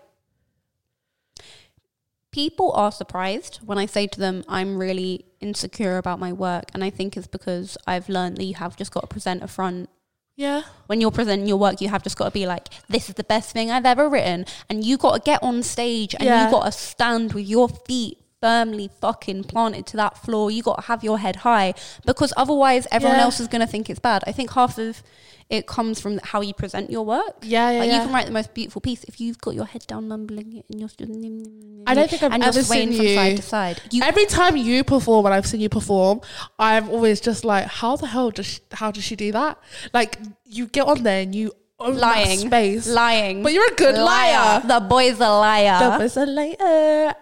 people 2.32 2.72
are 2.72 2.92
surprised 2.92 3.60
when 3.64 3.78
I 3.78 3.86
say 3.86 4.06
to 4.08 4.20
them, 4.20 4.44
I'm 4.48 4.76
really 4.76 5.24
insecure 5.40 5.96
about 5.96 6.18
my 6.18 6.32
work. 6.32 6.64
And 6.74 6.84
I 6.84 6.90
think 6.90 7.16
it's 7.16 7.26
because 7.26 7.78
I've 7.86 8.08
learned 8.08 8.36
that 8.36 8.44
you 8.44 8.54
have 8.54 8.76
just 8.76 8.92
got 8.92 9.00
to 9.00 9.06
present 9.06 9.42
a 9.42 9.48
front. 9.48 9.88
yeah. 10.36 10.62
When 10.86 11.00
you're 11.00 11.10
presenting 11.10 11.48
your 11.48 11.56
work, 11.56 11.80
you 11.80 11.88
have 11.88 12.02
just 12.02 12.16
got 12.18 12.26
to 12.26 12.30
be 12.30 12.46
like, 12.46 12.68
this 12.88 13.08
is 13.08 13.14
the 13.14 13.24
best 13.24 13.52
thing 13.52 13.70
I've 13.70 13.86
ever 13.86 14.08
written. 14.08 14.44
And 14.68 14.84
you 14.84 14.98
got 14.98 15.14
to 15.14 15.20
get 15.20 15.42
on 15.42 15.62
stage 15.62 16.14
and 16.14 16.24
Yeah. 16.24 16.44
you 16.44 16.50
got 16.50 16.64
to 16.66 16.72
stand 16.72 17.32
with 17.32 17.46
your 17.46 17.68
feet 17.70 18.18
firmly 18.46 18.88
fucking 19.00 19.40
planted 19.52 19.84
to 19.90 19.96
that 20.02 20.14
floor. 20.24 20.44
You 20.56 20.62
got 20.70 20.76
to 20.82 20.86
have 20.90 21.00
your 21.08 21.18
head 21.24 21.36
high 21.48 21.74
because 22.10 22.32
otherwise 22.36 22.86
everyone 22.96 23.18
Yeah. 23.18 23.24
else 23.26 23.38
is 23.40 23.48
going 23.52 23.64
to 23.66 23.70
think 23.74 23.84
it's 23.90 23.98
bad. 24.10 24.20
I 24.26 24.32
think 24.32 24.48
half 24.52 24.78
of 24.78 25.02
it 25.56 25.62
comes 25.76 26.00
from 26.00 26.12
how 26.30 26.40
you 26.48 26.54
present 26.54 26.90
your 26.96 27.04
work. 27.04 27.34
Yeah, 27.42 27.70
yeah, 27.70 27.78
Like 27.80 27.88
yeah. 27.88 27.96
you 27.96 28.02
can 28.04 28.12
write 28.14 28.26
the 28.26 28.36
most 28.40 28.50
beautiful 28.58 28.80
piece 28.88 29.02
if 29.04 29.14
you've 29.20 29.40
got 29.46 29.54
your 29.60 29.64
head 29.72 29.84
down 29.86 30.02
mumbling 30.12 30.48
it 30.58 30.64
and 30.70 30.76
you're 30.80 30.90
I 31.90 31.94
don't 31.94 32.10
think 32.10 32.22
I've 32.24 32.32
and 32.32 32.42
ever 32.50 32.62
seen 32.62 32.88
from 32.96 33.06
you- 33.06 33.14
side 33.14 33.36
to 33.36 33.42
side. 33.42 33.76
You 33.92 34.02
Every 34.10 34.26
time 34.26 34.54
you 34.56 34.82
perform 34.84 35.22
and 35.26 35.34
I've 35.36 35.46
seen 35.52 35.60
you 35.60 35.68
perform, 35.80 36.20
I'm 36.58 36.88
always 36.90 37.20
just 37.20 37.44
like, 37.44 37.66
how 37.80 37.92
the 37.96 38.06
hell 38.14 38.30
does 38.30 38.46
she, 38.46 38.60
how 38.80 38.90
does 38.90 39.04
she 39.08 39.16
do 39.16 39.30
that? 39.40 39.54
Like 39.98 40.18
you 40.44 40.66
get 40.66 40.84
on 40.92 41.02
there 41.02 41.20
and 41.22 41.32
you 41.34 41.52
own 41.78 41.96
lying, 41.96 42.38
space, 42.50 42.88
lying, 42.88 43.42
but 43.44 43.52
you're 43.52 43.70
a 43.72 43.74
good 43.84 43.96
liar. 44.10 44.62
The 44.66 44.80
boy's 44.80 45.18
a 45.20 45.28
liar. 45.46 45.78
That 45.82 46.00
was 46.00 46.16
a 46.16 46.26
liar. 46.26 47.14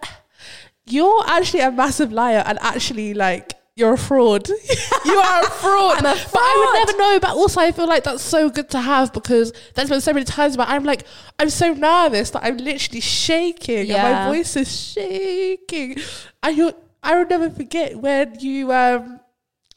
You're 0.85 1.23
actually 1.27 1.61
a 1.61 1.71
massive 1.71 2.11
liar 2.11 2.43
and 2.45 2.57
actually 2.61 3.13
like 3.13 3.53
you're 3.75 3.93
a 3.93 3.97
fraud. 3.97 4.47
you 5.05 5.17
are 5.17 5.41
a 5.43 5.49
fraud. 5.49 5.99
A 5.99 6.03
But 6.03 6.17
I 6.33 6.55
would 6.73 6.87
never 6.87 6.97
know. 6.97 7.19
But 7.19 7.31
also 7.31 7.59
I 7.59 7.73
feel 7.73 7.87
like 7.87 8.05
that's 8.05 8.23
so 8.23 8.49
good 8.49 8.69
to 8.69 8.79
have 8.79 9.11
because 9.11 9.51
there's 9.73 9.89
been 9.89 9.99
so 9.99 10.13
many 10.13 10.23
times 10.23 10.55
where 10.57 10.67
I'm 10.67 10.85
like, 10.85 11.03
I'm 11.39 11.49
so 11.49 11.73
nervous 11.73 12.29
that 12.31 12.43
I'm 12.45 12.57
literally 12.57 13.01
shaking 13.01 13.91
and 13.91 14.01
my 14.01 14.33
voice 14.33 14.55
is 14.55 14.93
shaking. 14.93 15.97
And 16.41 16.57
you 16.57 16.73
I 17.03 17.17
will 17.17 17.27
never 17.27 17.49
forget 17.49 17.97
when 17.97 18.39
you 18.39 18.71
um 18.71 19.19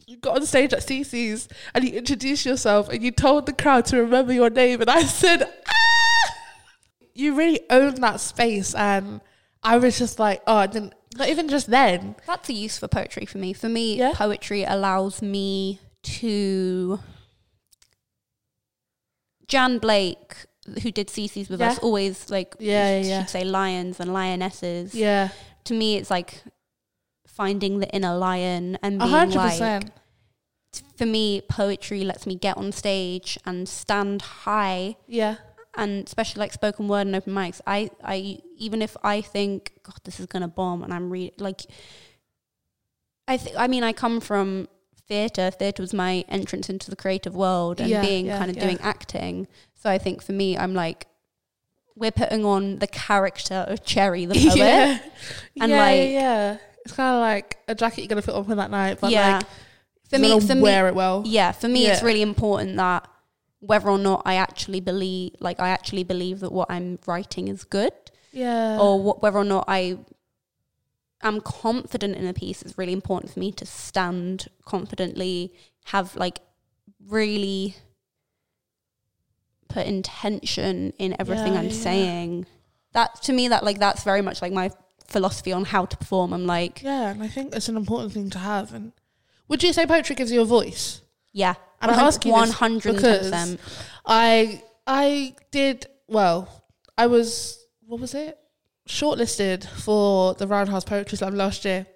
you 0.07 0.17
got 0.17 0.37
on 0.37 0.47
stage 0.47 0.73
at 0.73 0.81
CC's 0.81 1.49
and 1.75 1.85
you 1.85 1.93
introduced 1.93 2.47
yourself 2.47 2.89
and 2.89 3.03
you 3.03 3.11
told 3.11 3.47
the 3.47 3.53
crowd 3.53 3.85
to 3.87 4.01
remember 4.01 4.33
your 4.33 4.49
name 4.49 4.81
and 4.81 4.89
I 4.89 5.03
said, 5.03 5.43
ah! 5.43 6.35
You 7.15 7.35
really 7.35 7.61
own 7.69 7.97
that 7.97 8.21
space 8.21 8.75
and 8.75 9.21
I 9.63 9.77
was 9.77 9.99
just 9.99 10.19
like, 10.19 10.41
oh, 10.47 10.61
and 10.61 10.73
then 10.73 10.93
not 11.19 11.29
even 11.29 11.49
just 11.49 11.69
then. 11.71 12.17
That's 12.27 12.49
a 12.49 12.53
use 12.53 12.79
for 12.79 12.89
poetry 12.89 13.27
for 13.27 13.39
me. 13.39 13.53
For 13.53 13.69
me, 13.69 13.97
Yeah. 13.97 14.13
poetry 14.15 14.65
allows 14.65 15.21
me 15.23 15.81
to. 16.05 17.01
Jan 19.47 19.79
Blake, 19.79 20.35
who 20.83 20.91
did 20.91 21.09
CC's 21.09 21.49
with 21.49 21.61
Yeah. 21.61 21.71
us, 21.71 21.79
always 21.79 22.29
like 22.31 22.55
Yeah, 22.59 23.01
she'd 23.03 23.09
yeah. 23.09 23.25
say 23.27 23.45
lions 23.45 23.99
and 24.01 24.13
lionesses. 24.13 24.95
Yeah, 24.95 25.29
To 25.65 25.75
me, 25.75 25.97
it's 25.97 26.11
like 26.11 26.43
finding 27.27 27.79
the 27.81 27.89
inner 27.95 28.17
lion 28.17 28.79
and 28.83 28.99
being 28.99 29.11
hundred 29.11 29.37
like. 29.37 29.85
For 30.97 31.07
me, 31.07 31.41
poetry 31.43 32.05
lets 32.05 32.27
me 32.27 32.35
get 32.35 32.57
on 32.59 32.73
stage 32.73 33.39
and 33.47 33.69
stand 33.69 34.21
high 34.23 34.97
Yeah, 35.07 35.37
and 35.79 36.07
especially 36.07 36.41
like 36.41 36.53
spoken 36.53 36.89
word 36.89 37.07
and 37.07 37.17
open 37.17 37.33
mics, 37.33 37.63
I, 37.67 37.91
I 38.05 38.39
even 38.59 38.83
if 38.83 38.97
I 39.03 39.23
think 39.23 39.73
God, 39.83 39.97
this 40.05 40.21
is 40.21 40.27
gonna 40.27 40.49
bomb, 40.49 40.83
and 40.83 40.93
I'm 40.93 41.09
re- 41.09 41.33
like, 41.39 41.63
I 43.27 43.37
think 43.37 43.57
I 43.59 43.67
mean 43.69 43.83
I 43.85 43.93
come 43.93 44.21
from 44.21 44.69
theatre. 45.07 45.51
Theatre 45.51 45.83
was 45.83 45.95
my 45.95 46.25
entrance 46.29 46.69
into 46.69 46.91
the 46.91 46.97
creative 46.97 47.35
world 47.35 47.81
and 47.81 47.89
Yeah, 47.89 48.03
being 48.03 48.27
yeah, 48.27 48.39
kind 48.39 48.51
of 48.51 48.57
yeah. 48.57 48.65
doing 48.65 48.79
acting. 48.81 49.47
So 49.75 49.89
I 49.91 49.99
think 49.99 50.23
for 50.23 50.33
me, 50.33 50.57
I'm 50.59 50.75
like, 50.75 51.07
we're 51.97 52.11
putting 52.11 52.45
on 52.45 52.79
the 52.79 52.87
character 52.87 53.65
of 53.69 53.85
Cherry 53.85 54.27
the 54.27 54.35
poet. 54.49 54.57
yeah, 54.59 54.99
And, 55.61 55.71
yeah, 55.71 55.79
like- 55.83 56.11
yeah. 56.11 56.59
It's 56.85 56.95
kind 56.97 57.15
of 57.17 57.21
like 57.21 57.59
a 57.69 57.75
jacket 57.75 57.99
you're 58.01 58.09
gonna 58.09 58.23
put 58.23 58.35
on 58.35 58.45
for 58.45 58.55
that 58.55 58.71
night, 58.71 58.99
but 59.01 59.11
yeah, 59.11 59.39
like 59.39 59.47
for 60.09 60.19
me, 60.19 60.41
for 60.41 60.55
me, 60.55 60.63
wear 60.63 60.89
it 60.89 60.95
well. 60.95 61.23
yeah, 61.27 61.53
for 61.53 61.69
me, 61.69 61.87
it's 61.87 62.03
really 62.03 62.23
important 62.23 62.77
that 62.77 63.07
whether 63.61 63.89
or 63.89 63.99
not 63.99 64.23
I 64.25 64.35
actually 64.35 64.81
believe, 64.81 65.33
like, 65.41 65.59
I 65.61 65.69
actually 65.71 66.05
believe 66.05 66.41
that 66.41 66.53
what 66.53 66.71
I'm 66.71 66.99
writing 67.07 67.49
is 67.49 67.65
good. 67.65 67.93
Yeah, 68.33 68.79
or 68.79 68.99
wh- 69.15 69.23
whether 69.23 69.39
or 69.39 69.45
not 69.45 69.65
I 69.69 69.99
am 71.23 71.41
confident 71.41 72.15
in 72.17 72.27
a 72.27 72.33
piece 72.35 72.63
is 72.63 72.77
really 72.79 72.93
important 72.93 73.33
for 73.33 73.41
me 73.41 73.51
to 73.53 73.67
stand 73.67 74.49
confidently, 74.65 75.53
have 75.87 76.15
like 76.15 76.39
really 77.07 77.75
put 79.69 79.87
intention 79.87 80.93
in 80.99 81.17
everything 81.19 81.55
Yeah, 81.55 81.59
I'm 81.61 81.65
yeah. 81.67 81.71
saying. 81.73 82.47
That 82.93 83.21
to 83.23 83.33
me, 83.33 83.49
that 83.49 83.65
like 83.65 83.79
that's 83.79 84.05
very 84.05 84.23
much 84.23 84.41
like 84.43 84.53
my 84.53 84.71
philosophy 85.07 85.53
on 85.53 85.65
how 85.65 85.87
to 85.87 85.97
perform. 85.97 86.33
I'm 86.33 86.47
like, 86.47 86.83
yeah, 86.83 87.11
and 87.11 87.23
I 87.23 87.29
think 87.29 87.55
it's 87.55 87.69
an 87.69 87.77
important 87.77 88.13
thing 88.13 88.31
to 88.31 88.39
have. 88.39 88.73
And 88.73 88.93
would 89.49 89.63
you 89.63 89.73
say 89.73 89.87
poetry 89.87 90.17
gives 90.17 90.31
you 90.33 90.41
a 90.43 90.45
voice? 90.45 91.01
Yeah, 91.39 91.55
And 91.81 91.91
I 91.93 92.07
ask 92.07 92.25
you 92.25 92.33
one 92.33 92.51
hundred 92.51 92.97
because. 92.97 93.33
I 94.05 94.63
I 94.87 95.35
did 95.51 95.87
well. 96.09 96.65
I 96.97 97.07
was 97.07 97.65
what 97.87 98.01
was 98.01 98.15
it? 98.15 98.37
Shortlisted 98.89 99.65
for 99.65 100.35
the 100.35 100.47
Roundhouse 100.47 100.85
Poetry 100.85 101.19
Slam 101.19 101.35
last 101.35 101.65
year. 101.65 101.87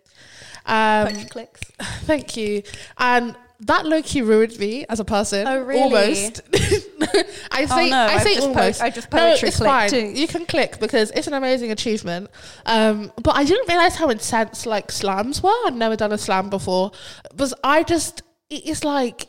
Um, 0.66 1.08
Poetry 1.08 1.24
clicks. 1.24 1.60
thank 2.04 2.36
you. 2.36 2.62
And 2.98 3.34
that 3.60 3.86
low 3.86 4.02
key 4.02 4.22
ruined 4.22 4.58
me 4.58 4.84
as 4.88 5.00
a 5.00 5.04
person. 5.04 5.46
Oh, 5.46 5.60
really? 5.60 5.82
Almost. 5.82 6.42
I 7.50 7.66
say 7.66 7.86
oh 7.86 7.90
no, 7.90 8.06
I 8.06 8.18
say 8.18 8.34
just 8.34 8.46
po- 8.46 8.58
almost. 8.58 8.82
I 8.82 8.90
just 8.90 9.12
no, 9.12 9.18
poetry 9.18 9.48
it's 9.48 9.56
clicked 9.56 9.70
fine. 9.70 9.90
too. 9.90 10.20
You 10.20 10.28
can 10.28 10.46
click 10.46 10.78
because 10.78 11.10
it's 11.12 11.26
an 11.26 11.34
amazing 11.34 11.70
achievement. 11.72 12.30
Um, 12.66 13.12
but 13.22 13.34
I 13.36 13.44
didn't 13.44 13.68
realize 13.68 13.96
how 13.96 14.08
intense 14.10 14.66
like 14.66 14.92
slams 14.92 15.42
were. 15.42 15.50
I'd 15.66 15.74
never 15.74 15.96
done 15.96 16.12
a 16.12 16.18
slam 16.18 16.50
before. 16.50 16.92
Because 17.30 17.54
I 17.64 17.82
just, 17.82 18.22
it 18.50 18.66
is 18.66 18.84
like, 18.84 19.28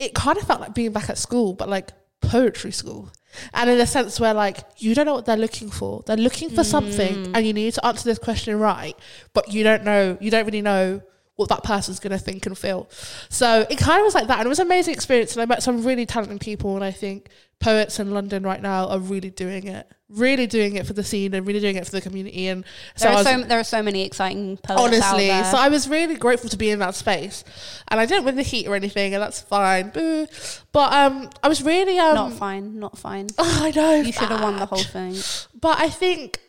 it 0.00 0.14
kind 0.14 0.38
of 0.38 0.44
felt 0.44 0.60
like 0.60 0.74
being 0.74 0.92
back 0.92 1.10
at 1.10 1.18
school, 1.18 1.52
but 1.52 1.68
like 1.68 1.92
poetry 2.20 2.72
school. 2.72 3.10
And 3.54 3.70
in 3.70 3.78
a 3.78 3.86
sense 3.86 4.18
where 4.18 4.34
like 4.34 4.58
you 4.78 4.94
don't 4.94 5.06
know 5.06 5.14
what 5.14 5.26
they're 5.26 5.36
looking 5.36 5.70
for. 5.70 6.02
They're 6.06 6.16
looking 6.16 6.50
for 6.50 6.64
something 6.64 7.26
mm. 7.26 7.32
and 7.34 7.46
you 7.46 7.52
need 7.52 7.74
to 7.74 7.86
answer 7.86 8.04
this 8.04 8.18
question 8.18 8.58
right, 8.58 8.96
but 9.34 9.52
you 9.52 9.62
don't 9.62 9.84
know 9.84 10.18
you 10.20 10.32
don't 10.32 10.46
really 10.46 10.62
know 10.62 11.00
what 11.36 11.48
that 11.50 11.62
person's 11.62 12.00
gonna 12.00 12.18
think 12.18 12.46
and 12.46 12.58
feel. 12.58 12.88
So 13.28 13.66
it 13.70 13.78
kind 13.78 14.00
of 14.00 14.04
was 14.04 14.14
like 14.14 14.26
that 14.26 14.38
and 14.38 14.46
it 14.46 14.48
was 14.48 14.58
an 14.58 14.66
amazing 14.66 14.94
experience 14.94 15.34
and 15.34 15.42
I 15.42 15.46
met 15.46 15.62
some 15.62 15.84
really 15.84 16.06
talented 16.06 16.40
people 16.40 16.74
and 16.74 16.84
I 16.84 16.90
think 16.90 17.28
poets 17.60 18.00
in 18.00 18.10
London 18.10 18.42
right 18.42 18.60
now 18.60 18.88
are 18.88 18.98
really 18.98 19.30
doing 19.30 19.68
it. 19.68 19.86
Really 20.10 20.46
doing 20.48 20.74
it 20.76 20.86
for 20.86 20.92
the 20.92 21.04
scene 21.04 21.32
and 21.34 21.46
really 21.46 21.60
doing 21.60 21.76
it 21.76 21.84
for 21.84 21.92
the 21.92 22.00
community 22.00 22.48
and 22.48 22.64
so 22.96 23.04
There 23.04 23.12
are 23.12 23.16
was 23.16 23.26
so 23.26 23.42
there 23.44 23.60
are 23.60 23.64
so 23.64 23.82
many 23.82 24.04
exciting 24.04 24.56
poets 24.56 24.80
honestly. 24.82 25.30
out 25.30 25.42
there. 25.42 25.52
So 25.52 25.56
I 25.56 25.68
was 25.68 25.88
really 25.88 26.16
grateful 26.16 26.50
to 26.50 26.56
be 26.56 26.70
in 26.70 26.80
that 26.80 26.96
space, 26.96 27.44
and 27.88 28.00
I 28.00 28.06
didn't 28.06 28.24
win 28.24 28.34
the 28.34 28.42
heat 28.42 28.66
or 28.66 28.74
anything, 28.74 29.14
and 29.14 29.22
that's 29.22 29.40
fine. 29.40 29.90
Boo. 29.90 30.26
But 30.72 30.92
um, 30.92 31.30
I 31.42 31.48
was 31.48 31.62
really 31.62 31.98
um. 31.98 32.14
not 32.16 32.32
fine, 32.32 32.80
not 32.80 32.98
fine. 32.98 33.28
oh, 33.38 33.60
I 33.64 33.70
know 33.70 33.94
You 34.00 34.12
should 34.12 34.28
have 34.28 34.42
won 34.42 34.58
the 34.58 34.66
whole 34.66 34.82
thing. 34.82 35.14
But 35.60 35.78
I 35.78 35.88
think 35.88 36.40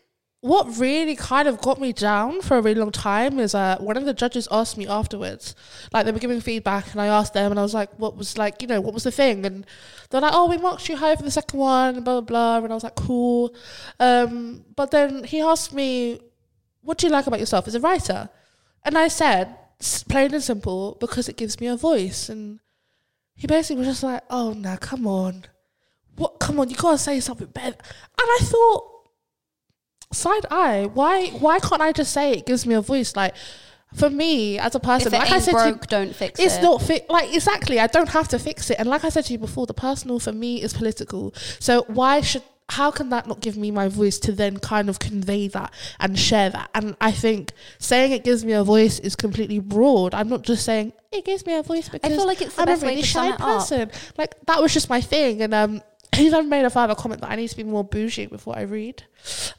what 0.41 0.80
really 0.80 1.15
kind 1.15 1.47
of 1.47 1.61
got 1.61 1.80
me 1.80 1.93
down 1.93 2.41
for 2.41 2.57
a 2.57 2.61
really 2.61 2.80
long 2.80 2.91
time 2.91 3.39
is 3.39 3.53
uh, 3.53 3.77
one 3.80 3.95
of 3.95 4.05
the 4.05 4.13
judges 4.13 4.47
asked 4.51 4.76
me 4.76 4.88
afterwards, 4.88 5.53
like 5.93 6.05
they 6.05 6.11
were 6.11 6.19
giving 6.19 6.41
feedback, 6.41 6.91
and 6.91 6.99
I 6.99 7.07
asked 7.07 7.35
them, 7.35 7.51
and 7.51 7.59
I 7.59 7.63
was 7.63 7.76
like, 7.76 7.91
"What 7.99 8.18
was 8.18 8.39
like, 8.39 8.59
you 8.61 8.68
know, 8.68 8.81
what 8.81 8.95
was 8.95 9.03
the 9.03 9.11
thing?" 9.11 9.45
And 9.45 9.68
they're 10.09 10.19
like, 10.19 10.34
"Oh, 10.34 10.49
we 10.49 10.57
marked 10.57 10.89
you 10.89 10.97
high 10.97 11.15
for 11.15 11.22
the 11.22 11.30
second 11.30 11.59
one, 11.59 11.95
and 11.95 12.03
blah 12.03 12.22
blah 12.22 12.57
blah." 12.57 12.65
And 12.65 12.73
I 12.73 12.76
was 12.76 12.84
like, 12.84 12.95
"Cool." 12.95 13.53
Um, 13.99 14.65
but 14.76 14.89
then 14.89 15.23
he 15.23 15.41
asked 15.41 15.73
me, 15.73 16.19
"What 16.81 16.97
do 16.97 17.05
you 17.05 17.13
like 17.13 17.27
about 17.27 17.39
yourself 17.39 17.68
as 17.68 17.76
a 17.76 17.80
writer?" 17.80 18.30
And 18.84 18.97
I 18.97 19.09
said, 19.09 19.55
plain 20.09 20.34
and 20.34 20.43
simple, 20.43 20.97
because 20.99 21.30
it 21.30 21.38
gives 21.38 21.59
me 21.59 21.68
a 21.68 21.77
voice. 21.77 22.30
And 22.30 22.59
he 23.35 23.45
basically 23.45 23.85
was 23.85 23.88
just 23.88 24.03
like, 24.03 24.23
"Oh 24.31 24.53
no, 24.53 24.76
come 24.77 25.05
on." 25.05 25.45
What? 26.15 26.39
Come 26.39 26.59
on, 26.59 26.69
you 26.69 26.76
gotta 26.76 26.97
say 26.97 27.19
something 27.19 27.47
better. 27.47 27.77
And 27.77 27.77
I 28.18 28.39
thought, 28.41 28.90
side 30.11 30.45
eye. 30.51 30.89
Why 30.93 31.27
why 31.29 31.59
can't 31.59 31.81
I 31.81 31.91
just 31.91 32.11
say 32.13 32.31
it 32.33 32.45
gives 32.45 32.65
me 32.65 32.75
a 32.75 32.81
voice? 32.81 33.15
Like 33.15 33.35
for 33.95 34.09
me 34.09 34.57
as 34.57 34.73
a 34.75 34.79
person, 34.79 35.07
If 35.09 35.13
it 35.13 35.19
like 35.19 35.31
I 35.31 35.35
ain't 35.35 35.43
said, 35.43 35.53
to 35.63 35.67
you, 35.69 35.79
don't 35.89 36.15
fix 36.15 36.39
it's 36.39 36.55
it. 36.57 36.61
not 36.63 36.81
fit. 36.81 37.09
Like 37.09 37.33
exactly, 37.33 37.79
I 37.79 37.88
don't 37.88 38.09
have 38.09 38.27
to 38.29 38.39
fix 38.39 38.69
it. 38.69 38.77
And 38.79 38.88
like 38.89 39.03
I 39.03 39.09
said 39.09 39.25
to 39.25 39.33
you 39.33 39.39
before, 39.39 39.65
the 39.65 39.73
personal 39.73 40.19
for 40.19 40.31
me 40.31 40.61
is 40.61 40.73
political. 40.73 41.33
So 41.59 41.83
why 41.88 42.21
should? 42.21 42.43
How 42.69 42.89
can 42.89 43.09
that 43.09 43.27
not 43.27 43.41
give 43.41 43.57
me 43.57 43.69
my 43.69 43.89
voice 43.89 44.17
to 44.19 44.31
then 44.31 44.55
kind 44.59 44.88
of 44.88 44.97
convey 44.97 45.49
that 45.49 45.73
and 45.99 46.17
share 46.17 46.49
that? 46.51 46.69
And 46.73 46.95
I 47.01 47.11
think 47.11 47.51
saying 47.79 48.13
it 48.13 48.23
gives 48.23 48.45
me 48.45 48.53
a 48.53 48.63
voice 48.63 48.97
is 48.99 49.13
completely 49.17 49.59
broad. 49.59 50.13
I'm 50.13 50.29
not 50.29 50.43
just 50.43 50.63
saying 50.63 50.93
it 51.11 51.25
gives 51.25 51.45
me 51.45 51.53
a 51.55 51.63
voice 51.63 51.89
because 51.89 52.09
I 52.09 52.15
feel 52.15 52.25
like 52.25 52.41
it's 52.41 52.55
the 52.55 52.61
I'm 52.61 52.67
best 52.67 52.81
a 52.81 52.85
way 52.85 52.91
really 52.93 53.01
to 53.01 53.07
shy 53.09 53.27
it 53.27 53.33
up. 53.33 53.39
person. 53.39 53.91
Like 54.17 54.35
that 54.45 54.61
was 54.61 54.73
just 54.73 54.89
my 54.89 55.01
thing, 55.01 55.41
and 55.41 55.53
um, 55.53 55.81
he 56.15 56.29
then 56.29 56.49
made 56.49 56.65
a 56.65 56.69
further 56.69 56.95
comment 56.95 57.21
that 57.21 57.31
I 57.31 57.35
need 57.35 57.47
to 57.49 57.55
be 57.57 57.63
more 57.63 57.83
bougie 57.83 58.27
with 58.27 58.45
what 58.45 58.57
I 58.57 58.61
read. 58.63 59.03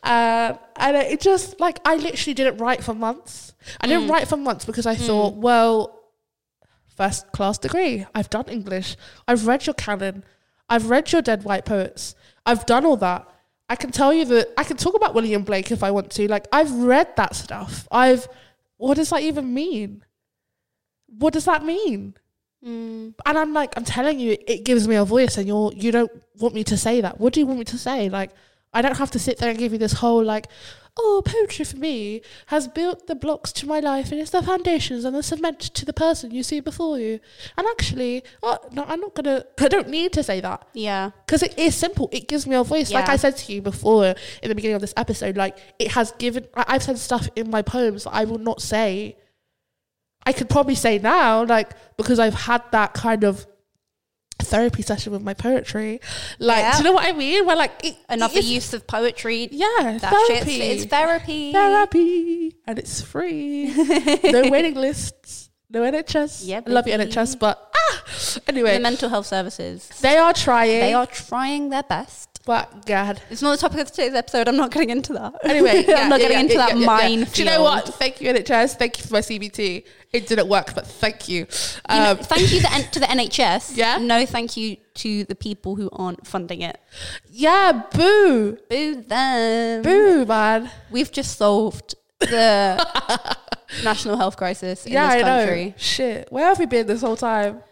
Um, 0.03 0.59
and 0.77 0.97
it 0.97 1.21
just 1.21 1.59
like 1.61 1.79
I 1.85 1.97
literally 1.97 2.35
didn't 2.35 2.59
write 2.59 2.85
for 2.85 2.95
months. 2.95 3.55
I 3.81 3.87
Mm. 3.87 3.89
didn't 3.91 4.09
write 4.09 4.29
for 4.29 4.37
months 4.37 4.65
because 4.65 4.85
I 4.87 4.95
thought, 4.95 5.35
well, 5.35 5.99
first 6.97 7.33
class 7.33 7.59
degree. 7.59 8.05
I've 8.15 8.29
done 8.31 8.47
English. 8.49 8.97
I've 9.27 9.47
read 9.47 9.67
your 9.67 9.75
canon. 9.75 10.25
I've 10.69 10.91
read 10.91 11.11
your 11.13 11.23
dead 11.23 11.45
white 11.45 11.65
poets. 11.65 12.15
I've 12.45 12.67
done 12.67 12.85
all 12.85 12.97
that. 12.99 13.29
I 13.69 13.77
can 13.77 13.91
tell 13.91 14.13
you 14.13 14.25
that 14.27 14.49
I 14.59 14.65
can 14.65 14.77
talk 14.77 14.95
about 14.95 15.15
William 15.15 15.45
Blake 15.45 15.71
if 15.73 15.83
I 15.83 15.91
want 15.91 16.11
to. 16.13 16.29
Like 16.29 16.47
I've 16.53 16.73
read 16.73 17.17
that 17.17 17.35
stuff. 17.35 17.89
I've 17.91 18.29
what 18.77 18.95
does 18.95 19.11
that 19.11 19.23
even 19.23 19.55
mean? 19.55 20.05
What 21.07 21.33
does 21.33 21.45
that 21.47 21.65
mean? 21.65 22.15
Mm. 22.67 23.15
And 23.27 23.39
I'm 23.39 23.53
like, 23.53 23.73
I'm 23.77 23.85
telling 23.85 24.21
you, 24.21 24.37
it 24.47 24.65
gives 24.65 24.87
me 24.87 24.95
a 24.97 25.05
voice, 25.05 25.37
and 25.37 25.47
you're 25.49 25.73
you 25.75 25.91
don't 25.91 26.11
want 26.39 26.55
me 26.55 26.65
to 26.65 26.77
say 26.77 27.01
that. 27.01 27.21
What 27.21 27.33
do 27.33 27.41
you 27.41 27.47
want 27.47 27.59
me 27.59 27.65
to 27.67 27.79
say? 27.79 28.09
Like, 28.09 28.31
I 28.73 28.83
don't 28.83 28.97
have 28.97 29.11
to 29.13 29.19
sit 29.19 29.39
there 29.39 29.51
and 29.51 29.59
give 29.59 29.73
you 29.73 29.79
this 29.79 29.95
whole 29.95 30.23
like, 30.25 30.47
oh, 30.97 31.23
poetry 31.25 31.65
for 31.65 31.77
me 31.79 32.21
has 32.47 32.69
built 32.69 33.07
the 33.07 33.15
blocks 33.15 33.51
to 33.53 33.67
my 33.67 33.81
life, 33.81 34.13
and 34.13 34.21
it's 34.21 34.31
the 34.31 34.43
foundations 34.43 35.05
and 35.05 35.17
the 35.17 35.23
cement 35.25 35.59
to 35.61 35.85
the 35.85 35.93
person 35.93 36.31
you 36.31 36.43
see 36.45 36.61
before 36.61 36.99
you. 37.01 37.19
And 37.57 37.67
actually, 37.67 38.23
oh, 38.45 38.59
no, 38.71 38.85
I'm 38.87 39.01
not 39.01 39.15
gonna. 39.15 39.45
I 39.59 39.69
don't 39.69 39.89
need 39.89 40.13
to 40.13 40.23
say 40.23 40.41
that 40.41 40.65
Yeah. 40.73 41.11
because 41.27 41.43
it 41.43 41.59
is 41.59 41.75
simple. 41.75 42.09
It 42.13 42.29
gives 42.29 42.47
me 42.47 42.55
a 42.55 42.63
voice. 42.63 42.93
Yeah. 42.93 43.01
Like 43.01 43.09
I 43.09 43.17
said 43.17 43.37
to 43.39 43.53
you 43.53 43.61
before 43.61 44.15
in 44.43 44.49
the 44.49 44.55
beginning 44.55 44.77
of 44.77 44.81
this 44.83 44.95
episode, 44.97 45.37
like 45.37 45.59
it 45.81 45.91
has 45.93 46.13
given. 46.13 46.47
I've 46.55 46.83
said 46.85 46.99
stuff 46.99 47.29
in 47.35 47.51
my 47.51 47.63
poems 47.63 48.05
that 48.05 48.11
I 48.15 48.25
will 48.25 48.39
not 48.39 48.63
say. 48.63 49.17
I 50.25 50.33
could 50.33 50.49
probably 50.49 50.75
say 50.75 50.99
now, 50.99 51.45
like 51.45 51.71
because 51.97 52.19
I've 52.19 52.35
had 52.35 52.63
that 52.73 52.95
kind 52.95 53.25
of 53.25 53.47
therapy 54.41 54.83
session 54.83 55.13
with 55.13 55.23
my 55.23 55.35
poetry. 55.35 56.01
Like, 56.39 56.59
Yeah. 56.59 56.73
do 56.73 56.79
you 56.79 56.85
know 56.85 56.93
what 56.93 57.05
I 57.07 57.13
mean? 57.13 57.47
Where 57.47 57.57
like 57.57 57.73
it, 57.85 57.97
Another 58.09 58.39
it's- 58.39 58.45
use 58.51 58.75
of 58.75 58.87
poetry. 58.87 59.49
Yeah, 59.53 59.99
That 60.01 60.11
therapy. 60.13 60.59
shit's 60.59 60.83
it's 60.83 60.91
therapy. 60.91 61.53
therapy, 61.53 62.57
and 62.67 62.79
it's 62.79 63.01
free. 63.01 63.73
no 64.25 64.49
waiting 64.51 64.75
lists. 64.75 65.51
No 65.71 65.81
NHS. 65.83 66.43
Yeah, 66.45 66.61
I 66.67 66.71
love 66.71 66.87
your. 66.87 66.99
NHS, 66.99 67.39
but 67.39 67.73
ah, 67.75 68.03
The 68.35 68.43
anyway, 68.49 68.79
mental 68.79 69.09
health 69.09 69.27
services. 69.27 69.89
they 70.03 70.19
are 70.19 70.35
trying. 70.35 70.81
They 70.81 70.93
are 70.93 71.07
trying 71.07 71.71
their 71.71 71.83
best. 71.83 72.32
But 72.45 72.87
God, 72.87 73.23
It's 73.31 73.41
not 73.41 73.53
the 73.53 73.57
topic 73.57 73.79
of 73.81 73.91
today's 73.93 74.15
episode. 74.15 74.49
I'm 74.49 74.57
not 74.57 74.73
getting 74.73 74.91
into 74.91 75.13
that. 75.13 75.33
Anyway, 75.45 75.85
yeah, 75.89 75.99
I'm 75.99 76.09
not 76.09 76.21
yeah, 76.21 76.29
getting 76.29 76.37
yeah, 76.39 76.43
into 76.43 76.57
that 76.57 76.77
yeah. 77.09 77.25
Do 77.33 77.43
you 77.43 77.49
know 77.49 77.63
what? 77.63 77.87
Thank 77.95 78.21
you, 78.21 78.33
NHS. 78.33 78.75
Thank 78.77 78.99
you 78.99 79.05
for 79.05 79.13
my 79.15 79.21
CBT. 79.21 79.85
It 80.13 80.27
didn't 80.27 80.49
work, 80.49 80.75
but 80.75 80.85
thank 80.87 81.29
you. 81.29 81.47
You 81.89 81.97
know, 81.97 82.11
Um, 82.13 82.17
thank 82.19 82.53
you 82.53 82.61
the, 82.61 82.89
to 82.93 82.99
the 83.01 83.07
NHS. 83.07 83.77
Yeah? 83.77 83.99
No, 83.99 84.27
thank 84.27 84.57
you 84.57 84.77
to 84.95 85.25
the 85.25 85.37
people 85.37 85.77
who 85.77 85.89
aren't 85.93 86.27
funding 86.27 86.63
it. 86.63 86.81
yeah, 87.31 87.83
boo, 87.93 88.59
Boo 88.69 89.03
them. 89.07 89.83
boo, 89.83 90.27
man. 90.27 90.69
We've 90.91 91.13
just 91.13 91.39
solved 91.39 91.95
the 92.19 92.85
national 93.85 94.17
health 94.17 94.37
crisis 94.37 94.85
in 94.85 94.93
yeah, 94.95 95.15
this 95.15 95.23
I 95.25 95.27
country. 95.47 95.65
know. 95.67 95.75
Shit, 95.77 96.29
where 96.33 96.47
have 96.47 96.59
we 96.59 96.67
been 96.67 96.87
this 96.89 97.03
whole 97.03 97.17
time? 97.17 97.63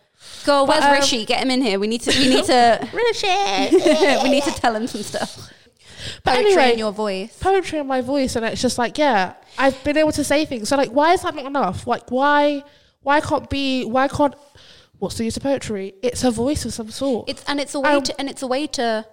Girl, 0.44 0.66
where's 0.66 0.84
um, 0.84 0.92
Rishi? 0.92 1.24
Get 1.24 1.42
him 1.42 1.50
in 1.50 1.62
here. 1.62 1.78
We 1.78 1.86
need 1.86 2.00
to. 2.02 2.10
We 2.18 2.28
need 2.28 2.44
to. 2.46 2.88
Shit. 3.14 4.22
we 4.22 4.30
need 4.30 4.44
to 4.44 4.52
tell 4.52 4.74
him 4.74 4.86
some 4.86 5.02
stuff. 5.02 5.52
But 6.24 6.36
Poetry 6.36 6.52
anyway, 6.52 6.72
in 6.72 6.78
your 6.78 6.92
voice. 6.92 7.36
poetry 7.38 7.78
in 7.78 7.86
my 7.86 8.00
voice, 8.00 8.34
and 8.34 8.42
it's 8.46 8.62
just 8.62 8.78
like, 8.78 8.96
yeah, 8.96 9.34
I've 9.58 9.82
been 9.84 9.98
able 9.98 10.12
to 10.12 10.24
say 10.24 10.46
things. 10.46 10.70
So 10.70 10.76
like, 10.78 10.88
why 10.90 11.12
is 11.12 11.20
that 11.22 11.34
not 11.34 11.44
enough? 11.44 11.86
Like, 11.86 12.10
why, 12.10 12.64
why 13.02 13.20
can't 13.20 13.50
be? 13.50 13.84
Why 13.84 14.08
can't? 14.08 14.34
What's 14.98 15.16
the 15.18 15.24
use 15.24 15.36
of 15.36 15.42
poetry? 15.42 15.92
It's 16.02 16.24
a 16.24 16.30
voice 16.30 16.64
of 16.64 16.72
some 16.72 16.90
sort. 16.90 17.28
It's 17.28 17.44
and 17.46 17.60
it's 17.60 17.74
a 17.74 17.80
way 17.80 17.96
Um, 17.96 18.02
to 18.04 18.18
and 18.18 18.30
it's 18.30 18.40
a 18.40 18.46
way 18.46 18.66
to 18.68 19.04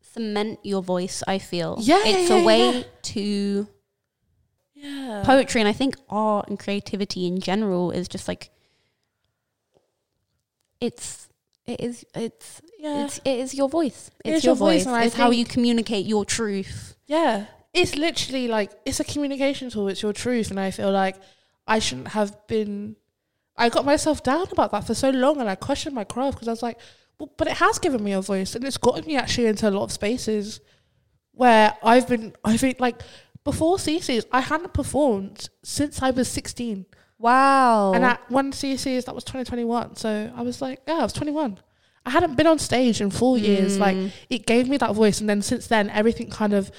cement 0.00 0.58
your 0.64 0.82
voice. 0.82 1.22
I 1.28 1.38
feel. 1.38 1.76
Yeah, 1.80 2.02
It's 2.04 2.30
yeah, 2.30 2.36
a 2.36 2.44
way 2.44 2.78
yeah. 2.78 2.82
to 3.02 3.68
yeah. 4.74 5.22
poetry, 5.24 5.60
and 5.60 5.68
I 5.68 5.72
think 5.72 5.94
art 6.08 6.48
and 6.48 6.58
creativity 6.58 7.28
in 7.28 7.38
general 7.40 7.92
is 7.92 8.08
just 8.08 8.26
like 8.26 8.50
it's 10.82 11.28
it 11.64 11.80
is 11.80 12.04
it's 12.14 12.60
yeah. 12.78 13.04
it's 13.04 13.18
it 13.24 13.38
is 13.38 13.54
your 13.54 13.68
voice. 13.68 14.10
It's 14.24 14.38
is 14.38 14.44
your, 14.44 14.50
your 14.50 14.56
voice, 14.56 14.84
voice. 14.84 14.92
I 14.92 15.04
It's 15.04 15.14
how 15.14 15.30
you 15.30 15.44
communicate 15.44 16.06
your 16.06 16.24
truth. 16.24 16.96
Yeah. 17.06 17.46
It's 17.72 17.96
literally 17.96 18.48
like 18.48 18.72
it's 18.84 19.00
a 19.00 19.04
communication 19.04 19.70
tool, 19.70 19.88
it's 19.88 20.02
your 20.02 20.12
truth. 20.12 20.50
And 20.50 20.58
I 20.58 20.72
feel 20.72 20.90
like 20.90 21.16
I 21.66 21.78
shouldn't 21.78 22.08
have 22.08 22.46
been 22.48 22.96
I 23.56 23.68
got 23.68 23.84
myself 23.84 24.22
down 24.22 24.46
about 24.50 24.72
that 24.72 24.86
for 24.86 24.94
so 24.94 25.10
long 25.10 25.40
and 25.40 25.48
I 25.48 25.54
questioned 25.54 25.94
my 25.94 26.04
craft 26.04 26.36
because 26.36 26.48
I 26.48 26.52
was 26.52 26.62
like, 26.62 26.78
well, 27.18 27.32
but 27.36 27.46
it 27.46 27.58
has 27.58 27.78
given 27.78 28.02
me 28.02 28.12
a 28.12 28.20
voice 28.20 28.56
and 28.56 28.64
it's 28.64 28.76
gotten 28.78 29.06
me 29.06 29.16
actually 29.16 29.46
into 29.46 29.68
a 29.68 29.70
lot 29.70 29.84
of 29.84 29.92
spaces 29.92 30.60
where 31.30 31.74
I've 31.82 32.08
been 32.08 32.34
I've 32.44 32.60
been 32.60 32.74
like 32.80 33.00
before 33.44 33.76
CC's, 33.76 34.26
I 34.32 34.40
hadn't 34.40 34.72
performed 34.72 35.48
since 35.62 36.02
I 36.02 36.10
was 36.10 36.28
sixteen. 36.28 36.86
Wow. 37.22 37.92
And 37.94 38.04
at 38.04 38.20
one 38.30 38.52
CC's 38.52 39.04
that 39.06 39.14
was 39.14 39.24
twenty 39.24 39.44
twenty 39.44 39.64
one. 39.64 39.96
So 39.96 40.30
I 40.36 40.42
was 40.42 40.60
like, 40.60 40.80
yeah, 40.86 40.98
I 40.98 41.02
was 41.04 41.12
twenty 41.12 41.32
one. 41.32 41.58
I 42.04 42.10
hadn't 42.10 42.34
been 42.36 42.48
on 42.48 42.58
stage 42.58 43.00
in 43.00 43.10
four 43.10 43.38
years. 43.38 43.78
Like 43.78 43.96
Mm. 43.96 44.10
it 44.28 44.44
gave 44.46 44.68
me 44.68 44.76
that 44.78 44.92
voice 44.94 45.20
and 45.20 45.28
then 45.30 45.40
since 45.40 45.68
then 45.68 45.88
everything 45.90 46.28
kind 46.30 46.52
of 46.52 46.70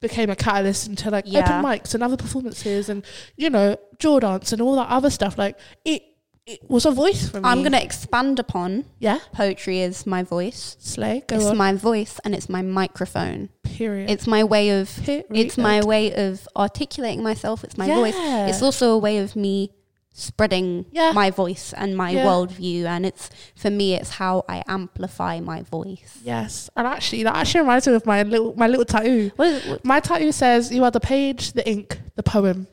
became 0.00 0.30
a 0.30 0.36
catalyst 0.36 0.88
into 0.88 1.10
like 1.10 1.24
Yeah. 1.26 1.40
open 1.40 1.62
mics 1.62 1.92
and 1.94 2.02
other 2.02 2.16
performances 2.16 2.88
and 2.88 3.04
you 3.36 3.50
know 3.50 3.76
Jawdance 3.98 4.50
and 4.54 4.62
all 4.62 4.74
that 4.76 4.88
other 4.88 5.10
stuff 5.10 5.36
like 5.36 5.58
it 5.84 6.02
it 6.46 6.58
was 6.70 6.86
a 6.86 6.90
voice 6.90 7.28
for 7.28 7.36
me 7.38 7.46
I'm 7.46 7.62
gonna 7.62 7.76
expand 7.80 8.38
upon 8.38 8.86
yeah 8.98 9.18
poetry 9.34 9.80
is 9.80 10.06
my 10.06 10.22
voice. 10.22 10.76
slay 10.80 11.22
go 11.26 11.36
it's 11.36 11.44
on 11.44 11.58
my 11.58 11.74
voice 11.74 12.18
and 12.24 12.34
it's 12.34 12.48
my 12.48 12.62
microphone. 12.62 13.50
period 13.62 14.08
It's 14.08 14.26
my 14.26 14.42
way 14.42 14.70
of 14.80 14.88
Period. 15.04 15.26
it's 15.30 15.58
my 15.58 15.84
way 15.84 16.14
of 16.14 16.48
articulating 16.56 17.22
myself. 17.22 17.62
It's 17.62 17.76
my 17.76 17.86
voice. 17.86 18.14
It's 18.16 18.62
also 18.62 18.92
a 18.92 18.98
way 18.98 19.18
of 19.18 19.36
me 19.36 19.70
spreading 20.12 20.86
Yeah. 20.92 21.12
my 21.12 21.30
voice 21.30 21.72
and 21.76 21.96
my 21.96 22.10
Yeah. 22.10 22.24
worldview. 22.26 22.84
And 22.84 23.06
it's 23.06 23.30
for 23.56 23.70
me, 23.70 23.94
it's 23.94 24.10
how 24.10 24.44
I 24.48 24.62
amplify 24.66 25.40
my 25.40 25.62
voice. 25.62 26.18
yes 26.22 26.68
and 26.76 26.86
actually 26.86 27.22
that 27.22 27.34
actually 27.36 27.60
reminds 27.60 27.86
me 27.86 27.94
of 27.94 28.04
my 28.06 28.22
little 28.22 28.54
my 28.56 28.66
little 28.66 28.84
tattoo 28.84 29.30
What 29.36 29.48
is, 29.48 29.66
what, 29.66 29.84
my 29.84 30.00
tattoo 30.00 30.32
says 30.32 30.70
you 30.72 30.82
are 30.84 30.90
the 30.90 31.00
page 31.00 31.52
the 31.52 31.66
ink 31.68 32.00
the 32.16 32.22
poem 32.22 32.66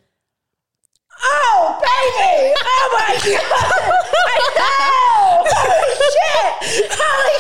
oh, 1.24 1.80
baby! 1.82 2.54
Oh 2.60 2.86
my 2.94 3.14
god! 3.40 4.04
I 4.36 4.40
know! 4.58 5.17
Holy 5.28 5.96
shit! 6.14 6.92
Holy 6.92 7.40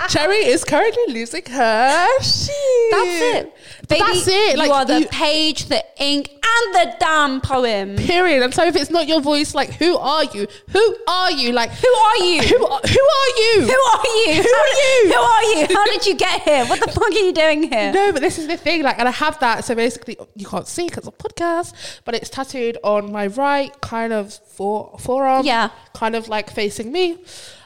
shit! 0.00 0.10
Cherry 0.10 0.36
is 0.46 0.64
currently 0.64 1.12
losing 1.12 1.44
her 1.46 2.06
shit. 2.22 2.50
That's 2.90 3.20
it. 3.22 3.52
Baby, 3.88 4.00
that's 4.00 4.28
it. 4.28 4.56
you 4.58 4.72
are 4.72 4.84
the 4.84 5.00
you- 5.00 5.06
page, 5.08 5.66
the 5.66 5.84
ink, 5.98 6.30
and 6.32 6.74
the 6.74 6.94
damn 6.98 7.40
poem. 7.40 7.96
Period. 7.96 8.42
And 8.42 8.54
so 8.54 8.64
if 8.64 8.76
it's 8.76 8.90
not 8.90 9.06
your 9.08 9.20
voice, 9.20 9.54
like 9.54 9.70
who 9.74 9.96
are 9.96 10.24
you? 10.24 10.46
Who 10.70 10.96
are 11.08 11.30
you? 11.32 11.52
Like 11.52 11.70
Who 11.72 11.88
are 11.88 12.16
you? 12.18 12.42
Who 12.42 12.66
are, 12.66 12.80
who 12.80 13.06
are 13.20 13.32
you? 13.38 13.60
Who 13.62 13.72
are 13.72 14.06
you? 14.06 14.42
Who 14.42 14.48
are 14.48 14.74
you? 14.78 15.12
Who 15.12 15.20
are 15.20 15.42
you? 15.42 15.66
How 15.74 15.84
did 15.86 16.06
you 16.06 16.14
get 16.14 16.42
here? 16.42 16.64
What 16.66 16.80
the 16.80 16.90
fuck 16.90 17.04
are 17.04 17.10
you 17.12 17.32
doing 17.32 17.64
here? 17.64 17.92
No, 17.92 18.12
but 18.12 18.22
this 18.22 18.38
is 18.38 18.46
the 18.46 18.56
thing. 18.56 18.82
Like, 18.82 18.98
and 18.98 19.08
I 19.08 19.12
have 19.12 19.38
that. 19.40 19.64
So 19.64 19.74
basically, 19.74 20.16
you 20.34 20.46
can't 20.46 20.66
see 20.66 20.86
because 20.88 21.06
it's 21.06 21.08
a 21.08 21.22
podcast, 21.28 21.74
but 22.04 22.14
it's 22.14 22.30
tattooed 22.30 22.78
on 22.82 23.12
my 23.12 23.26
right 23.28 23.78
kind 23.80 24.12
of 24.12 24.32
fore, 24.34 24.96
forearm. 25.00 25.44
Yeah. 25.44 25.70
Kind 25.94 26.14
of 26.16 26.28
like 26.28 26.50
facing 26.50 26.92
me. 26.92 27.18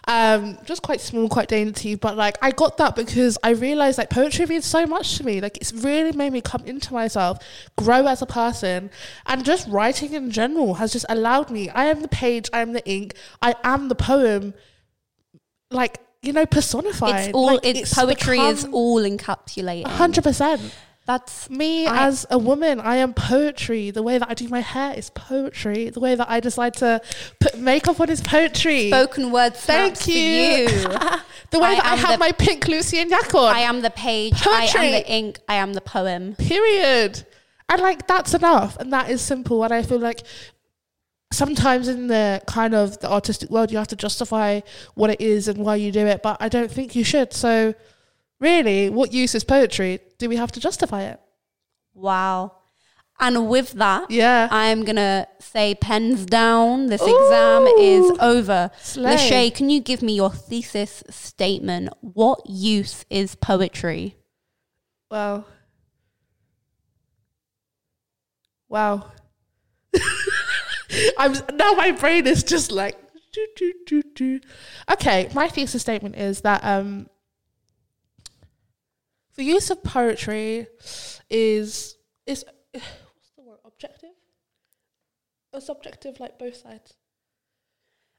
Um, 0.08 0.58
just 0.64 0.82
quite 0.82 1.00
small, 1.00 1.28
quite 1.28 1.48
dainty. 1.48 1.94
But 1.94 2.16
like, 2.16 2.36
I 2.42 2.50
got 2.50 2.76
that 2.78 2.96
because 2.96 3.38
I 3.42 3.50
realized 3.50 3.98
like 3.98 4.10
poetry 4.10 4.46
means 4.46 4.64
so 4.64 4.86
much 4.86 5.18
to 5.18 5.24
me. 5.24 5.40
Like, 5.40 5.56
it's 5.58 5.72
really 5.72 6.12
made 6.12 6.32
me 6.32 6.40
come 6.40 6.64
into 6.64 6.92
myself, 6.92 7.38
grow 7.76 8.06
as 8.06 8.22
a 8.22 8.26
person, 8.26 8.90
and 9.26 9.44
just 9.44 9.68
writing 9.68 10.14
in 10.14 10.30
general 10.30 10.74
has 10.74 10.92
just 10.92 11.06
allowed 11.08 11.50
me. 11.50 11.68
I 11.70 11.86
am 11.86 12.02
the 12.02 12.08
page. 12.08 12.48
I 12.52 12.60
am 12.60 12.72
the 12.72 12.86
ink. 12.88 13.14
I 13.42 13.54
am 13.62 13.88
the 13.88 13.94
poem. 13.94 14.54
Like 15.70 16.00
you 16.22 16.32
know, 16.32 16.46
personified. 16.46 17.28
It's 17.28 17.34
all. 17.34 17.46
Like, 17.54 17.60
it's, 17.64 17.94
poetry 17.94 18.38
is 18.38 18.66
all 18.66 19.00
encapsulated. 19.00 19.86
hundred 19.86 20.24
percent. 20.24 20.74
That's 21.10 21.50
Me 21.50 21.86
I- 21.88 22.06
as 22.06 22.24
a 22.30 22.38
woman, 22.38 22.78
I 22.78 22.96
am 22.96 23.14
poetry. 23.14 23.90
The 23.90 24.02
way 24.02 24.16
that 24.18 24.30
I 24.30 24.34
do 24.34 24.46
my 24.48 24.60
hair 24.60 24.94
is 24.96 25.10
poetry. 25.10 25.90
The 25.90 25.98
way 25.98 26.14
that 26.14 26.30
I 26.30 26.38
decide 26.38 26.74
to 26.74 27.00
put 27.40 27.58
makeup 27.58 27.98
on 28.00 28.08
is 28.10 28.20
poetry. 28.20 28.88
spoken 28.90 29.32
word. 29.32 29.56
Thank 29.56 30.06
you. 30.06 30.14
You. 30.14 30.66
the 31.50 31.58
way 31.58 31.72
I 31.72 31.74
that 31.74 31.84
I 31.84 31.96
have 31.96 32.12
the- 32.12 32.18
my 32.18 32.30
pink 32.30 32.68
Lucy 32.68 32.98
and 32.98 33.10
Yak 33.10 33.34
on. 33.34 33.52
I 33.56 33.60
am 33.60 33.80
the 33.82 33.90
page. 33.90 34.34
I 34.46 34.66
am 34.66 34.68
Poetry. 34.68 34.90
the 34.92 35.10
ink. 35.10 35.38
I 35.48 35.54
am 35.54 35.72
the 35.72 35.80
poem. 35.80 36.36
period. 36.36 37.24
And 37.68 37.82
like 37.82 38.06
that's 38.06 38.32
enough, 38.34 38.76
and 38.78 38.92
that 38.92 39.10
is 39.10 39.20
simple. 39.20 39.64
And 39.64 39.72
I 39.74 39.82
feel 39.82 39.98
like 39.98 40.22
sometimes 41.32 41.88
in 41.88 42.06
the 42.06 42.40
kind 42.46 42.72
of 42.74 42.98
the 43.00 43.10
artistic 43.10 43.50
world, 43.50 43.70
you 43.72 43.78
have 43.78 43.88
to 43.88 43.96
justify 43.96 44.60
what 44.94 45.10
it 45.10 45.20
is 45.20 45.48
and 45.48 45.58
why 45.58 45.74
you 45.76 45.90
do 45.90 46.06
it. 46.06 46.22
But 46.22 46.36
I 46.40 46.48
don't 46.48 46.70
think 46.70 46.94
you 46.94 47.02
should. 47.04 47.32
So, 47.32 47.74
really, 48.40 48.90
what 48.90 49.12
use 49.12 49.34
is 49.34 49.44
poetry? 49.44 50.00
Do 50.18 50.28
we 50.28 50.36
have 50.36 50.52
to 50.52 50.60
justify 50.60 51.02
it? 51.02 51.20
Wow. 51.94 52.52
And 53.22 53.50
with 53.50 53.72
that, 53.72 54.10
Yeah. 54.10 54.48
I'm 54.50 54.82
gonna 54.84 55.26
say 55.40 55.74
pens 55.74 56.24
down. 56.24 56.86
This 56.86 57.02
exam 57.02 57.66
is 57.78 58.18
over. 58.18 58.70
Slay. 58.80 59.14
Lashay, 59.16 59.54
can 59.54 59.68
you 59.68 59.80
give 59.80 60.00
me 60.00 60.14
your 60.14 60.30
thesis 60.30 61.02
statement? 61.10 61.90
What 62.00 62.40
use 62.48 63.04
is 63.10 63.34
poetry? 63.34 64.16
Wow. 65.10 65.44
Wow. 68.70 69.10
I'm 71.18 71.32
now 71.54 71.72
my 71.72 71.90
brain 71.92 72.26
is 72.26 72.42
just 72.42 72.72
like 72.72 72.96
do, 73.32 73.46
do, 73.56 73.72
do, 73.86 74.02
do. 74.14 74.40
Okay, 74.90 75.28
my 75.34 75.48
thesis 75.48 75.82
statement 75.82 76.16
is 76.16 76.40
that 76.40 76.64
um 76.64 77.08
the 79.40 79.46
use 79.46 79.70
of 79.70 79.82
poetry 79.82 80.66
is 81.30 81.96
is 82.26 82.44
what's 82.72 83.30
the 83.36 83.42
word 83.42 83.56
objective? 83.64 84.10
Or 85.54 85.62
subjective 85.62 86.20
like 86.20 86.38
both 86.38 86.56
sides. 86.56 86.92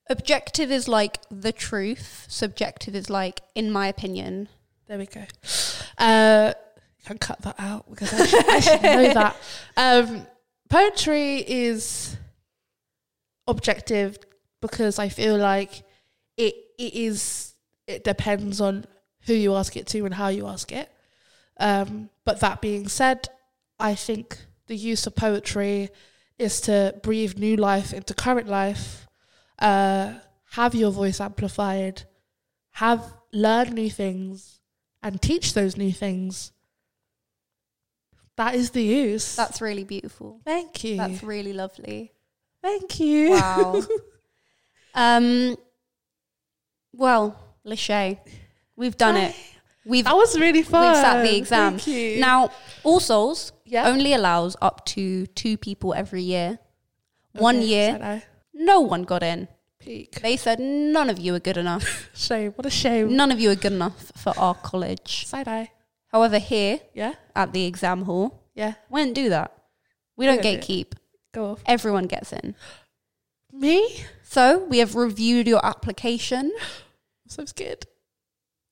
Objective 0.10 0.72
is 0.72 0.88
like 0.88 1.20
the 1.30 1.52
truth. 1.52 2.26
Subjective 2.28 2.96
is 2.96 3.08
like, 3.08 3.42
in 3.54 3.70
my 3.70 3.88
opinion. 3.88 4.50
There 4.88 4.98
we 4.98 5.06
go. 5.06 5.26
Uh, 6.00 6.54
you 6.98 7.06
can 7.06 7.20
cut 7.20 7.40
that 7.44 7.56
out 7.60 7.88
because 7.88 8.12
I 8.14 8.26
should, 8.26 8.50
I 8.50 8.60
should 8.60 8.82
know 8.82 9.14
that. 9.22 9.36
Um, 9.78 10.26
poetry 10.70 11.36
is 11.48 12.18
objective 13.46 14.18
because 14.60 14.98
I 14.98 15.10
feel 15.10 15.38
like 15.38 15.84
it 16.36 16.56
it 16.80 16.96
is 16.96 17.54
it 17.86 18.04
depends 18.04 18.60
on 18.60 18.86
who 19.28 19.36
you 19.36 19.54
ask 19.54 19.78
it 19.78 19.86
to 19.88 20.04
and 20.06 20.16
how 20.16 20.30
you 20.30 20.48
ask 20.48 20.72
it. 20.72 20.92
Um, 21.62 22.10
but 22.26 22.40
that 22.40 22.60
being 22.60 22.88
said, 22.88 23.30
I 23.80 23.94
think 23.94 24.38
the 24.66 24.76
use 24.76 25.06
of 25.06 25.16
poetry 25.16 25.90
is 26.40 26.60
to 26.62 27.00
breathe 27.04 27.38
new 27.38 27.56
life 27.56 27.94
into 27.94 28.16
current 28.16 28.48
life, 28.48 29.08
uh, 29.60 30.16
have 30.54 30.74
your 30.74 30.92
voice 30.92 31.22
amplified, 31.22 32.04
have 32.72 33.14
learn 33.32 33.76
new 33.76 33.92
things, 33.92 34.60
and 35.04 35.22
teach 35.22 35.54
those 35.54 35.78
new 35.78 35.92
things. 35.92 36.52
That 38.38 38.56
is 38.56 38.72
the 38.72 38.82
use. 38.82 39.36
That's 39.36 39.62
really 39.62 39.84
beautiful. 39.84 40.42
Thank 40.44 40.84
you. 40.84 40.98
That's 40.98 41.22
really 41.22 41.54
lovely. 41.54 42.12
Thank 42.64 43.00
you. 43.00 43.32
Wow. 43.32 43.84
um. 44.96 45.56
Well, 46.94 47.40
Lashay, 47.66 48.20
we've 48.76 48.98
done 48.98 49.18
it. 49.18 49.36
We've 49.86 50.06
That 50.06 50.16
was 50.16 50.38
really 50.40 50.62
fun. 50.64 50.88
we've 50.88 50.96
sat 51.02 51.24
the 51.24 51.36
exam. 51.36 51.78
Thank 51.80 51.88
you. 51.88 52.20
Now, 52.20 52.52
All 52.84 53.00
Souls 53.00 53.52
yeah. 53.66 53.88
only 53.88 54.14
allows 54.14 54.56
up 54.62 54.86
to 54.88 55.26
two 55.28 55.58
people 55.58 55.94
every 55.94 56.22
year. 56.22 56.60
One 57.34 57.62
year, 57.62 58.22
no 58.54 58.82
one 58.82 59.04
got 59.04 59.24
in. 59.24 59.48
Peak. 59.80 60.20
They 60.22 60.38
said 60.38 60.60
none 60.60 61.10
of 61.10 61.18
you 61.18 61.34
are 61.34 61.40
good 61.40 61.58
enough. 61.58 62.10
Shame. 62.14 62.52
What 62.52 62.68
a 62.68 62.70
shame. 62.70 63.16
none 63.16 63.32
of 63.32 63.40
you 63.40 63.50
are 63.50 63.56
good 63.56 63.74
enough 63.74 64.12
for 64.16 64.38
our 64.38 64.54
college. 64.54 65.26
Side 65.26 65.48
eye. 65.48 65.72
However, 66.10 66.38
here 66.38 66.80
Yeah. 66.94 67.14
at 67.36 67.52
the 67.54 67.66
exam 67.66 68.04
hall, 68.04 68.44
Yeah. 68.54 68.74
we 68.90 69.02
don't 69.04 69.14
do 69.14 69.30
that. 69.30 69.52
We 70.18 70.28
don't 70.28 70.38
We 70.38 70.44
don't 70.44 70.62
gatekeep. 70.62 70.94
Go 71.32 71.52
off. 71.54 71.64
Everyone 71.66 72.06
gets 72.06 72.32
in. 72.34 72.54
Me? 73.52 74.04
So 74.24 74.66
we 74.66 74.78
have 74.80 74.94
reviewed 74.96 75.48
your 75.48 75.66
application. 75.66 76.52
I'm 76.56 77.28
so 77.30 77.46
scared. 77.46 77.88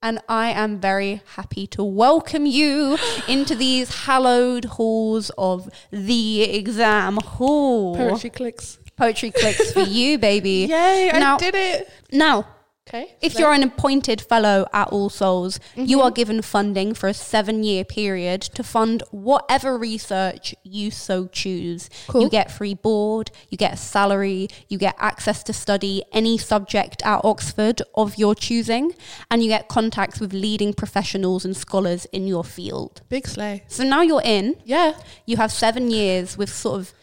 And 0.02 0.20
I 0.30 0.50
am 0.52 0.80
very 0.80 1.22
happy 1.36 1.68
to 1.68 1.84
welcome 1.84 2.46
you 2.46 2.98
into 3.28 3.56
these 3.56 4.06
hallowed 4.06 4.66
halls 4.66 5.30
of 5.38 5.70
the 5.92 6.44
exam 6.44 7.18
hall. 7.18 7.96
Poetry 7.96 8.30
clicks. 8.30 8.80
Poetry 8.96 9.32
clicks 9.32 9.72
for 9.72 9.82
you, 9.82 10.18
baby. 10.18 10.68
Yay, 10.70 11.12
I 11.12 11.38
did 11.38 11.56
it. 11.56 11.90
Now, 12.12 12.46
Okay. 12.90 13.14
if 13.22 13.34
so- 13.34 13.40
you're 13.40 13.54
an 13.54 13.62
appointed 13.64 14.20
fellow 14.20 14.66
at 14.74 14.88
All 14.90 15.10
Souls, 15.10 15.60
you 15.76 15.98
Mm-hmm. 15.98 16.02
are 16.06 16.12
given 16.12 16.42
funding 16.42 16.94
for 16.96 17.08
a 17.08 17.14
seven 17.14 17.64
year 17.64 17.84
period 17.86 18.42
to 18.42 18.64
fund 18.64 19.04
whatever 19.12 19.78
research 19.78 20.56
you 20.64 20.90
so 20.90 21.28
choose. 21.28 21.90
Cool. 22.08 22.24
You 22.24 22.30
get 22.30 22.52
free 22.52 22.74
board, 22.74 23.30
you 23.50 23.58
get 23.58 23.74
a 23.74 23.78
salary, 23.78 24.48
you 24.70 24.78
get 24.80 24.96
access 24.98 25.44
to 25.44 25.54
study 25.54 26.04
any 26.12 26.38
subject 26.40 27.04
at 27.06 27.22
Oxford 27.24 27.82
of 27.94 28.18
your 28.18 28.34
choosing, 28.34 28.94
and 29.30 29.44
you 29.44 29.50
get 29.50 29.68
contacts 29.68 30.20
with 30.20 30.34
leading 30.34 30.74
professionals 30.74 31.46
and 31.46 31.56
scholars 31.56 32.06
in 32.12 32.26
your 32.28 32.44
field. 32.44 33.02
Big 33.08 33.28
slay. 33.28 33.64
So 33.68 33.84
now 33.84 34.02
you're 34.02 34.24
in, 34.24 34.56
Yeah. 34.66 34.94
you 35.28 35.38
have 35.38 35.52
seven 35.52 35.92
years 35.92 36.38
with 36.38 36.52
sort 36.52 36.80
of 36.80 36.94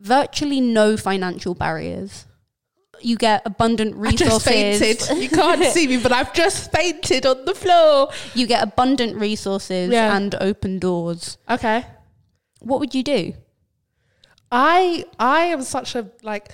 virtually 0.00 0.60
no 0.60 0.96
financial 0.96 1.54
barriers. 1.54 2.24
You 3.00 3.16
get 3.16 3.42
abundant 3.44 3.96
I 4.04 4.12
just 4.12 4.46
resources. 4.46 4.78
fainted. 5.06 5.22
You 5.22 5.28
can't 5.28 5.64
see 5.64 5.86
me, 5.86 5.98
but 5.98 6.12
I've 6.12 6.32
just 6.32 6.72
fainted 6.76 7.26
on 7.26 7.44
the 7.44 7.54
floor. 7.54 8.10
You 8.34 8.46
get 8.46 8.62
abundant 8.62 9.16
resources 9.16 9.90
Yeah. 9.90 10.16
and 10.16 10.34
open 10.40 10.78
doors. 10.78 11.38
Okay. 11.48 11.84
What 12.60 12.80
would 12.80 12.94
you 12.94 13.02
do? 13.02 13.34
I 14.50 15.04
I 15.18 15.44
am 15.46 15.62
such 15.62 15.94
a 15.94 16.10
like 16.22 16.50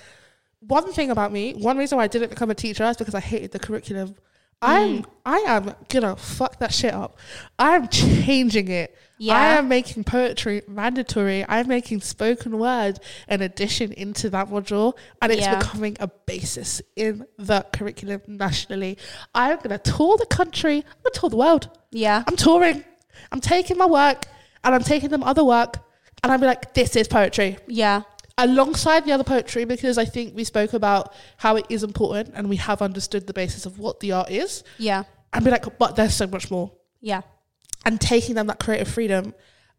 one 0.61 0.93
thing 0.93 1.11
about 1.11 1.33
me, 1.33 1.55
one 1.55 1.77
reason 1.77 1.99
why 1.99 2.05
I 2.05 2.09
didn't 2.09 2.31
become 2.31 2.51
a 2.51 2.55
teacher 2.55 2.85
is 2.85 2.97
because 2.97 3.15
I 3.15 3.21
hated 3.21 3.53
the 3.53 3.59
curriculum. 3.59 4.17
I'm 4.63 5.03
mm. 5.03 5.05
I 5.25 5.39
am 5.47 5.75
gonna 5.89 6.17
fuck 6.17 6.59
that 6.59 6.73
shit 6.73 6.95
up. 6.95 7.19
I 7.59 7.77
am 7.77 7.89
changing 7.89 8.69
it. 8.69 8.97
I 9.21 9.23
Yeah. 9.25 9.59
am 9.59 9.69
making 9.69 10.05
poetry 10.05 10.63
mandatory. 10.67 11.45
I'm 11.49 11.69
making 11.69 12.01
spoken 12.01 12.59
word 12.59 12.99
an 13.29 13.43
addition 13.43 13.93
into 13.93 14.29
that 14.31 14.49
module 14.49 14.95
and 15.23 15.31
it's 15.31 15.43
Yeah. 15.43 15.59
becoming 15.59 15.97
a 16.01 16.09
basis 16.09 16.83
in 16.97 17.25
the 17.39 17.65
curriculum 17.73 18.23
nationally. 18.27 18.99
I'm 19.35 19.59
gonna 19.59 19.79
tour 19.79 20.17
the 20.17 20.27
country, 20.27 20.79
I'm 20.79 21.03
gonna 21.05 21.15
tour 21.15 21.31
the 21.31 21.37
world. 21.37 21.69
Yeah. 21.93 22.25
I'm 22.27 22.37
touring. 22.37 22.85
I'm 23.31 23.41
taking 23.41 23.79
my 23.79 23.87
work 23.87 24.27
and 24.65 24.75
I'm 24.75 24.83
taking 24.83 25.11
them 25.11 25.23
other 25.23 25.45
work 25.45 25.79
and 26.23 26.33
I'm 26.33 26.41
like, 26.41 26.75
this 26.75 26.97
is 26.97 27.07
poetry. 27.07 27.59
Yeah. 27.69 28.03
Alongside 28.37 29.05
the 29.05 29.13
other 29.13 29.23
poetry, 29.23 29.65
because 29.65 29.97
I 29.97 30.05
think 30.05 30.35
we 30.35 30.43
spoke 30.43 30.73
about 30.73 31.13
how 31.37 31.55
it 31.55 31.67
is 31.69 31.85
important 31.85 32.33
and 32.35 32.49
we 32.49 32.57
have 32.57 32.83
understood 32.83 33.29
the 33.29 33.33
basis 33.33 33.65
of 33.65 33.79
what 33.79 34.01
the 34.01 34.11
art 34.11 34.31
is. 34.33 34.65
Yeah. 34.77 35.05
And 35.33 35.45
be 35.45 35.53
like, 35.53 35.79
but 35.79 35.95
there's 35.95 36.15
so 36.15 36.27
much 36.27 36.51
more. 36.51 36.73
Yeah. 37.01 37.21
And 37.85 38.01
taking 38.01 38.35
them 38.35 38.47
that 38.47 38.59
creative 38.59 38.89
freedom 38.89 39.35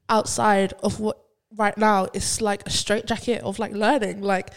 outside 0.09 0.73
of 0.83 0.99
what 0.99 1.17
right 1.55 1.77
now 1.77 2.07
is 2.13 2.41
like 2.41 2.65
a 2.67 2.69
straitjacket 2.69 3.41
of 3.43 3.59
like 3.59 3.71
learning. 3.73 4.21
Like 4.21 4.51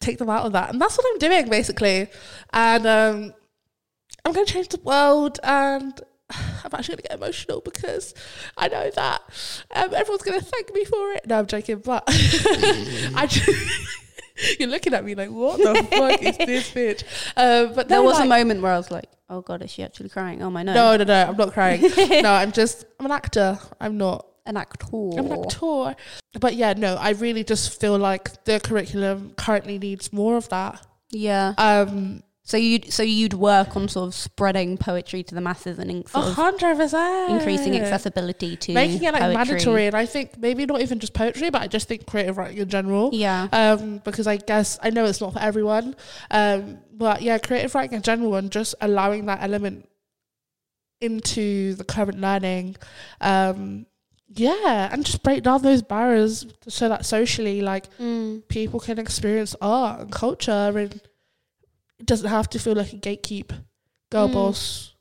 take 0.00 0.18
them 0.18 0.30
out 0.30 0.46
of 0.46 0.52
that. 0.52 0.70
And 0.70 0.80
that's 0.80 0.96
what 0.96 1.06
I'm 1.10 1.18
doing 1.18 1.48
basically. 1.48 2.08
And 2.52 2.86
um 2.86 3.34
I'm 4.24 4.32
going 4.32 4.46
to 4.46 4.52
change 4.52 4.68
the 4.68 4.80
world 4.80 5.40
and 5.42 6.00
I'm 6.30 6.70
actually 6.72 6.94
going 6.94 7.02
to 7.02 7.08
get 7.08 7.18
emotional 7.18 7.60
because 7.60 8.14
I 8.56 8.68
know 8.68 8.90
that 8.90 9.22
um, 9.74 9.94
everyone's 9.94 10.22
going 10.22 10.38
to 10.38 10.44
thank 10.44 10.72
me 10.72 10.84
for 10.84 11.12
it. 11.12 11.26
No, 11.26 11.38
I'm 11.38 11.46
joking, 11.46 11.78
but 11.78 12.04
I 12.08 13.26
just, 13.28 13.48
you're 14.58 14.68
looking 14.68 14.94
at 14.94 15.04
me 15.04 15.14
like, 15.14 15.30
what 15.30 15.58
the 15.58 15.74
fuck 15.90 16.22
is 16.22 16.36
this 16.50 16.70
bitch? 16.72 17.02
Um, 17.36 17.74
but 17.74 17.88
There 17.88 18.02
was 18.02 18.18
a 18.20 18.26
moment 18.26 18.62
where 18.62 18.72
I 18.72 18.76
was 18.76 18.90
like, 18.90 19.06
"Oh 19.28 19.40
God, 19.40 19.62
is 19.62 19.70
she 19.70 19.82
actually 19.82 20.08
crying?" 20.08 20.42
Oh 20.42 20.50
my 20.50 20.62
no, 20.62 20.74
No, 20.74 20.96
no, 20.96 21.04
no, 21.04 21.24
I'm 21.28 21.36
not 21.36 21.52
crying. 21.52 21.80
no, 22.22 22.32
I'm 22.32 22.52
just, 22.52 22.84
I'm 22.98 23.06
an 23.06 23.12
actor. 23.12 23.58
I'm 23.80 23.96
not. 23.98 24.26
an 24.46 24.56
actor. 24.56 24.86
I'm 24.92 25.26
an 25.30 25.44
actor. 25.44 25.94
But 26.40 26.54
yeah, 26.54 26.72
no, 26.72 26.96
I 26.96 27.10
really 27.10 27.44
just 27.44 27.80
feel 27.80 27.98
like 27.98 28.44
the 28.44 28.58
curriculum 28.60 29.34
currently 29.36 29.78
needs 29.78 30.12
more 30.12 30.36
of 30.36 30.48
that. 30.48 30.84
Yeah. 31.10 31.54
Um, 31.58 32.22
So 32.44 32.56
you'd 32.56 32.92
so 32.92 33.04
you'd 33.04 33.34
work 33.34 33.76
on 33.76 33.86
sort 33.88 34.08
of 34.08 34.14
spreading 34.14 34.76
poetry 34.76 35.22
to 35.22 35.34
the 35.34 35.40
masses 35.40 35.78
and 35.78 35.88
in- 35.90 36.02
a 36.06 36.08
sort 36.08 36.26
of 36.26 36.34
hundred 36.34 36.76
percent 36.76 37.30
increasing 37.30 37.76
accessibility 37.76 38.56
to 38.56 38.72
making 38.72 39.04
it 39.04 39.12
like 39.12 39.22
poetry. 39.22 39.36
mandatory. 39.36 39.86
And 39.86 39.94
I 39.94 40.06
think 40.06 40.36
maybe 40.38 40.66
not 40.66 40.80
even 40.80 40.98
just 40.98 41.14
poetry, 41.14 41.50
but 41.50 41.62
I 41.62 41.68
just 41.68 41.86
think 41.86 42.04
creative 42.04 42.36
writing 42.36 42.58
in 42.58 42.68
general. 42.68 43.10
Yeah. 43.12 43.46
Um, 43.52 43.98
because 44.04 44.26
I 44.26 44.38
guess 44.38 44.76
I 44.82 44.90
know 44.90 45.04
it's 45.04 45.20
not 45.20 45.34
for 45.34 45.38
everyone. 45.38 45.94
Um, 46.32 46.78
but 46.92 47.22
yeah, 47.22 47.38
creative 47.38 47.74
writing 47.76 47.94
in 47.96 48.02
general 48.02 48.34
and 48.34 48.50
just 48.50 48.74
allowing 48.80 49.26
that 49.26 49.38
element 49.40 49.88
into 51.00 51.74
the 51.74 51.84
current 51.84 52.20
learning. 52.20 52.76
Um, 53.20 53.86
yeah, 54.28 54.88
and 54.92 55.04
just 55.04 55.22
break 55.22 55.42
down 55.42 55.62
those 55.62 55.82
barriers 55.82 56.46
so 56.68 56.88
that 56.88 57.04
socially, 57.04 57.60
like 57.60 57.86
Mm. 57.98 58.46
people 58.48 58.80
can 58.80 58.98
experience 58.98 59.54
art 59.60 60.00
and 60.00 60.10
culture, 60.12 60.72
and 60.76 61.00
it 62.02 62.06
doesn't 62.06 62.28
have 62.28 62.50
to 62.50 62.58
feel 62.58 62.74
like 62.74 62.92
a 62.92 62.96
gatekeep, 62.96 63.50
girl 64.10 64.28
Mm. 64.28 64.32
boss, 64.34 64.94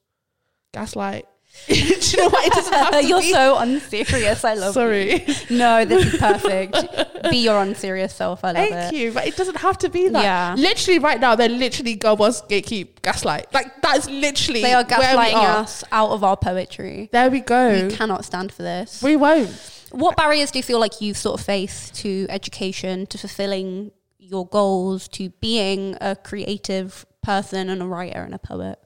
gaslight. 0.73 1.25
Do 1.67 1.75
you 1.75 2.17
know 2.17 2.29
what? 2.29 2.47
It 2.47 2.53
doesn't 2.53 2.73
have 2.73 2.91
to 2.91 3.03
You're 3.09 3.19
be. 3.19 3.31
so 3.33 3.57
unserious. 3.57 4.45
I 4.45 4.53
love 4.53 4.73
Sorry. 4.73 5.25
you. 5.25 5.35
No, 5.57 5.83
this 5.83 6.13
is 6.13 6.19
perfect. 6.19 6.77
Be 7.29 7.37
your 7.37 7.61
unserious 7.61 8.13
self. 8.15 8.45
I 8.45 8.51
love 8.53 8.69
Thank 8.69 8.93
it. 8.93 8.97
you, 8.97 9.11
but 9.11 9.27
it 9.27 9.35
doesn't 9.35 9.57
have 9.57 9.77
to 9.79 9.89
be 9.89 10.07
that. 10.09 10.23
Yeah. 10.23 10.55
Literally, 10.57 10.99
right 10.99 11.19
now, 11.19 11.35
they're 11.35 11.49
literally 11.49 11.95
girl 11.95 12.15
boss, 12.15 12.41
gatekeep, 12.43 13.01
gaslight. 13.01 13.53
Like 13.53 13.81
that's 13.81 14.07
literally 14.09 14.61
They 14.61 14.73
are 14.73 14.83
gaslighting 14.85 15.33
are. 15.33 15.57
us 15.63 15.83
out 15.91 16.11
of 16.11 16.23
our 16.23 16.37
poetry. 16.37 17.09
There 17.11 17.29
we 17.29 17.41
go. 17.41 17.87
We 17.89 17.93
cannot 17.95 18.23
stand 18.23 18.53
for 18.53 18.63
this. 18.63 19.01
We 19.03 19.15
won't. 19.17 19.49
What 19.91 20.15
barriers 20.15 20.51
do 20.51 20.59
you 20.59 20.63
feel 20.63 20.79
like 20.79 21.01
you've 21.01 21.17
sort 21.17 21.37
of 21.39 21.45
faced 21.45 21.95
to 21.95 22.27
education, 22.29 23.07
to 23.07 23.17
fulfilling 23.17 23.91
your 24.31 24.47
goals, 24.47 25.07
to 25.09 25.29
being 25.41 25.97
a 26.01 26.15
creative 26.15 27.05
person 27.21 27.69
and 27.69 27.81
a 27.81 27.85
writer 27.85 28.23
and 28.23 28.33
a 28.33 28.39
poet? 28.39 28.79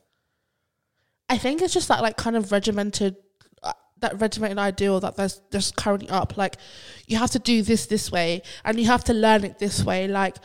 I 1.30 1.38
think 1.38 1.62
it's 1.62 1.74
just 1.74 1.88
that 1.88 2.02
like 2.02 2.18
kind 2.18 2.36
of 2.36 2.52
regimented, 2.52 3.16
uh, 3.64 3.74
that 4.00 4.20
regimented 4.20 4.60
ideal 4.60 5.00
that 5.00 5.16
there's 5.16 5.42
just 5.52 5.76
currently 5.76 6.10
up. 6.10 6.38
Like 6.38 6.58
you 7.08 7.18
have 7.18 7.32
to 7.32 7.40
do 7.40 7.62
this 7.62 7.86
this 7.86 8.12
way, 8.12 8.42
and 8.64 8.80
you 8.80 8.86
have 8.88 9.04
to 9.06 9.14
learn 9.14 9.44
it 9.44 9.60
this 9.60 9.84
way. 9.84 10.08
Like 10.08 10.36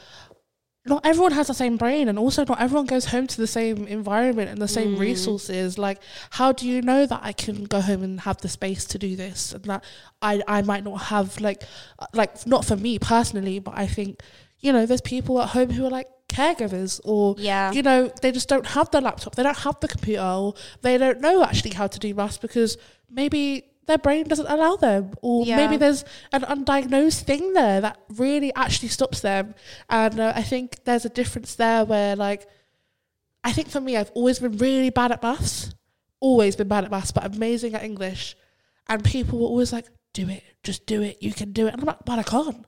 not 0.86 1.04
everyone 1.04 1.32
has 1.32 1.48
the 1.48 1.54
same 1.54 1.76
brain, 1.76 2.08
and 2.08 2.18
also 2.18 2.44
not 2.46 2.60
everyone 2.60 2.86
goes 2.86 3.06
home 3.06 3.26
to 3.26 3.36
the 3.36 3.46
same 3.46 3.86
environment 3.86 4.48
and 4.50 4.60
the 4.62 4.68
same 4.68 4.96
Mm. 4.96 5.00
resources. 5.00 5.76
Like 5.76 6.00
how 6.30 6.52
do 6.52 6.66
you 6.66 6.80
know 6.80 7.04
that 7.04 7.20
I 7.22 7.32
can 7.32 7.64
go 7.64 7.80
home 7.82 8.02
and 8.02 8.20
have 8.20 8.38
the 8.40 8.48
space 8.48 8.84
to 8.86 8.98
do 8.98 9.16
this, 9.16 9.52
and 9.52 9.64
that 9.64 9.84
I 10.22 10.42
I 10.48 10.62
might 10.62 10.84
not 10.84 10.98
have 11.14 11.38
like 11.40 11.62
uh, 11.98 12.06
like 12.14 12.46
not 12.46 12.64
for 12.64 12.76
me 12.76 12.98
personally, 12.98 13.58
but 13.58 13.74
I 13.76 13.86
think 13.86 14.22
you 14.60 14.72
know 14.72 14.86
there's 14.86 15.00
people 15.00 15.40
at 15.40 15.50
home 15.50 15.70
who 15.70 15.84
are 15.86 15.90
like 15.90 16.08
caregivers 16.28 17.00
or 17.04 17.34
Yeah. 17.38 17.72
you 17.72 17.82
know, 17.82 18.10
they 18.22 18.30
just 18.30 18.48
don't 18.48 18.66
have 18.66 18.90
the 18.90 19.00
laptop, 19.00 19.34
they 19.34 19.42
don't 19.42 19.58
have 19.58 19.78
the 19.80 19.88
computer, 19.88 20.22
or 20.22 20.54
they 20.82 20.96
don't 20.96 21.20
know 21.20 21.42
actually 21.42 21.72
how 21.72 21.86
to 21.88 21.98
do 21.98 22.14
maths 22.14 22.38
because 22.38 22.76
maybe 23.10 23.64
their 23.86 23.98
brain 23.98 24.24
doesn't 24.28 24.46
allow 24.46 24.76
them, 24.76 25.12
or 25.22 25.44
Yeah. 25.44 25.56
maybe 25.56 25.76
there's 25.76 26.04
an 26.32 26.42
undiagnosed 26.42 27.22
thing 27.22 27.52
there 27.54 27.80
that 27.80 27.98
really 28.10 28.54
actually 28.54 28.88
stops 28.88 29.20
them. 29.20 29.54
And 29.88 30.20
uh, 30.20 30.32
I 30.36 30.42
think 30.42 30.84
there's 30.84 31.04
a 31.04 31.08
difference 31.08 31.56
there 31.56 31.84
where, 31.84 32.14
like, 32.14 32.46
I 33.42 33.50
think 33.52 33.68
for 33.68 33.80
me, 33.80 33.96
I've 33.96 34.12
always 34.12 34.38
been 34.38 34.56
really 34.58 34.90
bad 34.90 35.10
at 35.10 35.22
maths, 35.24 35.74
always 36.20 36.54
been 36.54 36.68
bad 36.68 36.84
at 36.84 36.90
maths, 36.92 37.10
but 37.10 37.24
amazing 37.24 37.74
at 37.74 37.82
English. 37.82 38.36
And 38.88 39.02
people 39.02 39.40
were 39.40 39.46
always 39.46 39.72
like, 39.72 39.86
do 40.12 40.28
it, 40.28 40.44
just 40.62 40.86
do 40.86 41.02
it, 41.02 41.16
you 41.20 41.32
can 41.32 41.50
do 41.52 41.66
it. 41.66 41.72
And 41.72 41.80
I'm 41.82 41.86
like, 41.86 42.04
but 42.04 42.18
I 42.20 42.22
can't. 42.22 42.64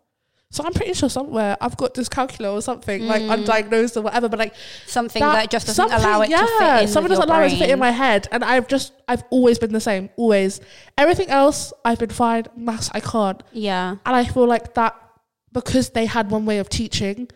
So 0.53 0.63
I'm 0.65 0.75
pretty 0.75 0.93
sure 0.93 1.09
somewhere 1.09 1.57
I've 1.63 1.77
got 1.79 1.95
dyscalculia 1.95 2.53
or 2.53 2.61
something, 2.63 3.07
like 3.07 3.23
Mm. 3.23 3.45
undiagnosed 3.45 3.97
or 3.97 4.03
whatever, 4.03 4.29
but 4.29 4.39
like 4.39 4.55
Something 4.87 5.21
that, 5.21 5.51
just 5.51 5.67
doesn't 5.67 5.91
allow 5.91 6.21
it 6.21 6.29
to 6.29 6.47
fit 6.59 6.83
in. 6.83 6.89
Something 6.89 7.09
doesn't 7.09 7.25
allow 7.29 7.41
it 7.43 7.51
to 7.51 7.57
fit 7.57 7.71
in 7.71 7.79
my 7.79 7.91
head, 7.91 8.29
and 8.31 8.45
I've 8.45 8.69
just 8.69 8.93
I've 9.09 9.25
always 9.31 9.59
been 9.59 9.73
the 9.73 9.81
same, 9.81 10.11
always. 10.17 10.61
Everything 10.99 11.29
else 11.31 11.73
I've 11.85 11.99
been 11.99 12.11
fine. 12.11 12.45
Maths 12.55 12.91
I 12.93 13.01
can't, 13.01 13.43
Yeah. 13.53 13.97
and 14.07 14.15
I 14.17 14.25
feel 14.25 14.47
like 14.47 14.75
that 14.75 14.95
because 15.53 15.91
they 15.91 16.05
had 16.07 16.31
one 16.31 16.45
way 16.47 16.59
of 16.59 16.69
teaching, 16.69 17.29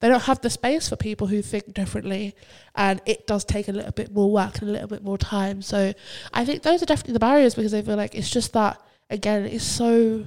they 0.00 0.08
don't 0.08 0.22
have 0.24 0.40
the 0.40 0.50
space 0.50 0.88
for 0.88 0.96
people 0.96 1.28
who 1.28 1.42
think 1.42 1.72
differently, 1.74 2.34
and 2.74 3.00
it 3.06 3.26
does 3.28 3.44
take 3.44 3.68
a 3.68 3.72
little 3.72 3.92
bit 3.92 4.12
more 4.12 4.30
work 4.32 4.58
and 4.58 4.68
a 4.68 4.72
little 4.72 4.88
bit 4.88 5.02
more 5.04 5.16
time. 5.16 5.62
So 5.62 5.94
I 6.32 6.44
think 6.44 6.62
those 6.62 6.82
are 6.82 6.86
definitely 6.86 7.14
the 7.14 7.20
barriers 7.20 7.54
because 7.54 7.72
I 7.72 7.82
feel 7.82 7.96
like 7.96 8.16
it's 8.16 8.30
just 8.30 8.52
that 8.54 8.80
again, 9.10 9.44
it's 9.44 9.64
so 9.64 10.26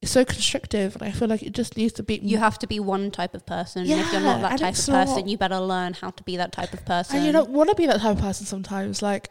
it's 0.00 0.12
so 0.12 0.24
constrictive, 0.24 0.94
and 0.94 1.02
I 1.02 1.10
feel 1.10 1.26
like 1.28 1.42
it 1.42 1.52
just 1.52 1.76
needs 1.76 1.92
to 1.94 2.02
be 2.02 2.20
You 2.22 2.38
have 2.38 2.58
to 2.60 2.66
be 2.66 2.78
one 2.78 3.10
type 3.10 3.34
of 3.34 3.44
person. 3.46 3.82
and 3.82 4.00
if 4.00 4.12
you're 4.12 4.20
not 4.20 4.40
that 4.42 4.58
type 4.58 4.74
of 4.78 4.86
person, 4.86 5.16
not- 5.16 5.26
you 5.28 5.36
better 5.36 5.58
learn 5.60 5.94
how 5.94 6.10
to 6.10 6.22
be 6.22 6.36
that 6.36 6.52
type 6.52 6.72
of 6.72 6.84
person. 6.84 7.16
And 7.16 7.26
you 7.26 7.32
don't 7.32 7.50
want 7.50 7.68
to 7.70 7.74
be 7.76 7.86
that 7.86 8.00
type 8.00 8.16
of 8.16 8.22
person 8.22 8.46
sometimes. 8.46 9.02
Like, 9.02 9.28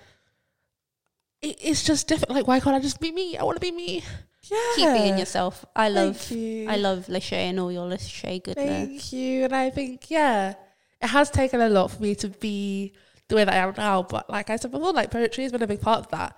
it, 1.42 1.58
it's 1.62 1.84
just 1.84 2.08
different. 2.08 2.32
Like, 2.32 2.48
why 2.48 2.60
can't 2.60 2.76
I 2.76 2.80
just 2.80 3.00
be 3.00 3.12
me? 3.12 3.38
I 3.38 3.44
want 3.44 3.56
to 3.56 3.62
be 3.62 3.72
me. 3.72 4.04
Yeah. 4.50 4.58
keep 4.76 4.94
being 4.94 5.18
yourself. 5.18 5.66
I 5.76 5.90
love 5.90 6.32
you. 6.32 6.70
I 6.70 6.78
love 6.78 7.08
Lashay 7.08 7.34
and 7.50 7.60
all 7.60 7.70
your 7.72 7.86
Lashay 7.90 8.42
goodness. 8.42 8.66
Thank 8.66 9.12
you. 9.14 9.44
And 9.44 9.54
I 9.54 9.70
think, 9.70 10.10
yeah, 10.10 10.54
it 11.02 11.08
has 11.08 11.30
taken 11.30 11.60
a 11.60 11.68
lot 11.68 11.92
for 11.92 12.02
me 12.02 12.16
to 12.16 12.30
be 12.30 12.94
the 13.28 13.36
way 13.36 13.44
that 13.44 13.54
I 13.54 13.58
am 13.58 13.74
now. 13.76 14.04
But 14.04 14.30
like 14.30 14.50
I 14.50 14.56
said 14.56 14.72
before, 14.72 14.94
like 14.94 15.12
poetry 15.12 15.44
has 15.44 15.52
been 15.52 15.64
a 15.64 15.68
big 15.68 15.82
part 15.82 16.00
of 16.00 16.08
that. 16.12 16.38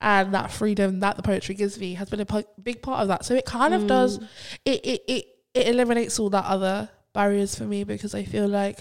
And 0.00 0.34
that 0.34 0.50
freedom 0.50 1.00
that 1.00 1.16
the 1.16 1.22
poetry 1.22 1.54
gives 1.54 1.78
me 1.80 1.94
has 1.94 2.10
been 2.10 2.20
a 2.20 2.44
big 2.62 2.82
part 2.82 3.00
of 3.00 3.08
that. 3.08 3.24
So 3.24 3.34
it 3.34 3.46
kind 3.46 3.72
of 3.72 3.86
does, 3.86 4.18
Mm. 4.18 4.28
it, 4.66 4.80
it, 4.86 5.02
it, 5.08 5.24
it 5.54 5.68
eliminates 5.68 6.18
all 6.18 6.28
that 6.30 6.44
other 6.44 6.90
barriers 7.14 7.54
for 7.54 7.64
me 7.64 7.82
because 7.82 8.14
I 8.14 8.24
feel 8.24 8.46
like 8.46 8.80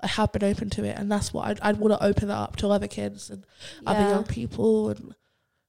I 0.00 0.08
have 0.08 0.32
been 0.32 0.42
open 0.44 0.68
to 0.70 0.84
it. 0.84 0.98
And 0.98 1.10
that's 1.12 1.32
what 1.32 1.46
I'd, 1.48 1.60
I'd 1.60 1.76
want 1.76 1.92
to 1.98 2.04
open 2.04 2.26
that 2.28 2.36
up 2.36 2.56
to 2.56 2.68
other 2.70 2.88
kids 2.88 3.30
and 3.30 3.44
other 3.86 4.00
young 4.00 4.24
people 4.24 4.90
and, 4.90 5.14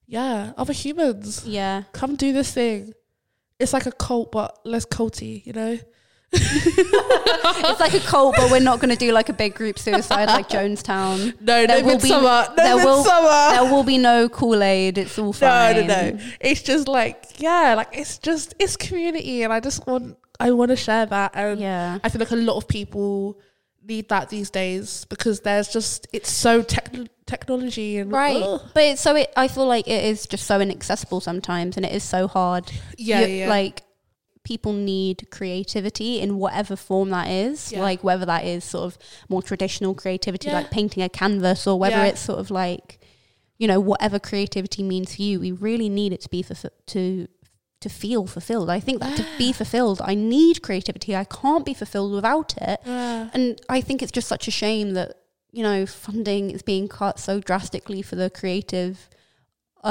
yeah, 0.07 0.53
other 0.57 0.74
humans. 0.74 1.45
Yeah. 1.45 1.84
Come 1.91 2.16
do 2.16 2.34
this 2.34 2.52
thing. 2.52 2.94
It's 3.60 3.74
like 3.74 3.86
a 3.86 3.91
cult, 3.91 4.32
but 4.32 4.57
less 4.66 4.86
culty, 4.88 5.45
you 5.45 5.53
know? 5.53 5.78
it's 6.34 7.80
like 7.80 7.94
a 7.94 8.00
cult, 8.00 8.36
but 8.38 8.52
we're 8.52 8.60
not 8.60 8.80
going 8.80 8.90
to 8.90 8.96
do 8.96 9.12
like 9.12 9.30
a 9.30 9.34
big 9.34 9.56
group 9.56 9.80
suicide 9.80 10.26
like 10.26 10.50
Jonestown. 10.50 11.34
No, 11.42 11.66
There 11.66 11.82
no 11.82 11.88
will 11.88 12.00
be- 12.00 12.10
No 12.10 12.48
there 12.56 12.76
will- 12.76 13.04
There 13.04 13.64
will 13.72 13.84
be 13.84 13.98
no 13.98 14.30
Kool 14.30 14.62
Aid. 14.64 14.98
It's 14.98 15.18
all 15.18 15.28
no, 15.28 15.32
fine. 15.34 15.76
no, 15.76 15.82
no. 15.88 16.10
no. 16.12 16.20
It's 16.40 16.62
just 16.62 16.88
like 16.88 17.26
yeah, 17.40 17.74
like 17.76 17.90
it's 17.94 18.18
just 18.18 18.54
it's 18.60 18.76
community, 18.78 19.44
and 19.44 19.52
I 19.54 19.60
just 19.60 19.86
want 19.88 20.18
I 20.40 20.52
want 20.52 20.70
to 20.70 20.76
share 20.76 21.06
that, 21.08 21.32
and 21.34 21.60
Yeah. 21.60 22.00
I 22.04 22.10
feel 22.10 22.20
like 22.20 22.32
a 22.32 22.36
lot 22.36 22.58
of 22.58 22.68
people 22.68 23.38
need 23.88 24.08
that 24.10 24.30
these 24.30 24.50
days 24.50 25.06
because 25.10 25.40
there's 25.42 25.68
just 25.70 26.08
it's 26.14 26.30
so 26.32 26.62
tech 26.62 26.94
technology 27.26 27.98
and 27.98 28.12
Right, 28.12 28.42
ugh. 28.42 28.62
but 28.74 28.84
it's 28.84 29.02
so 29.02 29.16
it. 29.16 29.32
I 29.36 29.48
feel 29.48 29.66
like 29.66 29.88
it 29.88 30.04
is 30.06 30.26
just 30.28 30.46
so 30.46 30.60
inaccessible 30.60 31.22
sometimes, 31.22 31.76
and 31.78 31.86
it 31.86 31.92
is 31.94 32.04
so 32.04 32.28
hard. 32.28 32.72
Yeah, 32.98 33.22
You- 33.22 33.36
yeah. 33.36 33.50
Like 33.50 33.82
people 34.52 34.74
need 34.74 35.18
creativity 35.38 36.12
in 36.24 36.30
whatever 36.44 36.76
form 36.90 37.10
that 37.18 37.28
is. 37.46 37.58
Yeah. 37.72 37.82
Like 37.90 38.02
whether 38.10 38.26
that 38.34 38.44
is 38.54 38.62
sort 38.76 38.86
of 38.90 38.98
more 39.34 39.44
traditional 39.50 39.94
creativity, 40.04 40.48
Yeah. 40.48 40.58
like 40.60 40.70
painting 40.80 41.02
a 41.04 41.10
canvas, 41.22 41.62
or 41.70 41.76
whether 41.84 42.02
Yeah. 42.04 42.10
it's 42.12 42.24
sort 42.30 42.40
of 42.44 42.48
like, 42.64 42.88
you 43.62 43.68
know, 43.72 43.80
whatever 43.92 44.18
creativity 44.30 44.82
means 44.94 45.10
for 45.16 45.22
you. 45.28 45.34
We 45.40 45.52
really 45.68 45.90
need 46.00 46.12
it 46.16 46.22
to 46.26 46.30
be 46.38 46.42
fulfi- 46.50 46.78
to 46.94 47.04
to 47.86 47.90
feel 48.04 48.24
fulfilled. 48.36 48.70
I 48.78 48.82
think 48.86 48.98
that 49.02 49.16
to 49.20 49.26
be 49.38 49.50
fulfilled, 49.54 50.00
I 50.12 50.14
need 50.36 50.56
creativity. 50.68 51.12
I 51.16 51.24
can't 51.42 51.66
be 51.72 51.74
fulfilled 51.82 52.12
without 52.20 52.52
it. 52.72 52.78
Yeah. 52.86 53.30
And 53.36 53.46
I 53.70 53.80
think 53.86 53.98
it's 54.02 54.12
just 54.20 54.28
such 54.28 54.46
a 54.50 54.52
shame 54.52 54.88
that, 55.00 55.10
you 55.58 55.64
know, 55.68 55.80
funding 55.86 56.46
is 56.56 56.62
being 56.62 56.88
cut 56.90 57.16
so 57.28 57.34
drastically 57.50 58.02
for 58.02 58.16
the 58.22 58.30
creative 58.40 58.94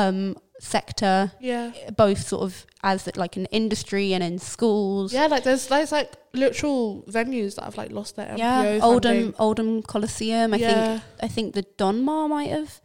um, 0.02 0.36
sector, 0.60 1.32
yeah. 1.40 1.72
both 1.97 2.18
sort 2.26 2.43
of 2.43 2.66
as 2.82 3.09
like 3.16 3.36
an 3.36 3.47
industry 3.47 4.12
and 4.12 4.22
in 4.22 4.39
schools. 4.39 5.12
Yeah, 5.12 5.26
like 5.26 5.44
there's 5.44 5.66
there's 5.68 5.93
like 5.93 6.12
literal 6.32 7.02
venues 7.09 7.56
that 7.56 7.64
have 7.64 7.76
like 7.76 7.90
lost 7.93 8.16
their 8.16 8.35
Yeah, 8.36 8.64
NPO 8.64 8.82
Oldham 8.82 9.14
funding. 9.14 9.35
Oldham 9.39 9.82
Coliseum. 9.82 10.55
I 10.55 10.56
yeah, 10.59 10.98
think 10.98 11.02
I 11.22 11.28
think 11.28 11.55
the 11.55 11.62
Donmar 11.78 12.28
might 12.28 12.51
have. 12.51 12.80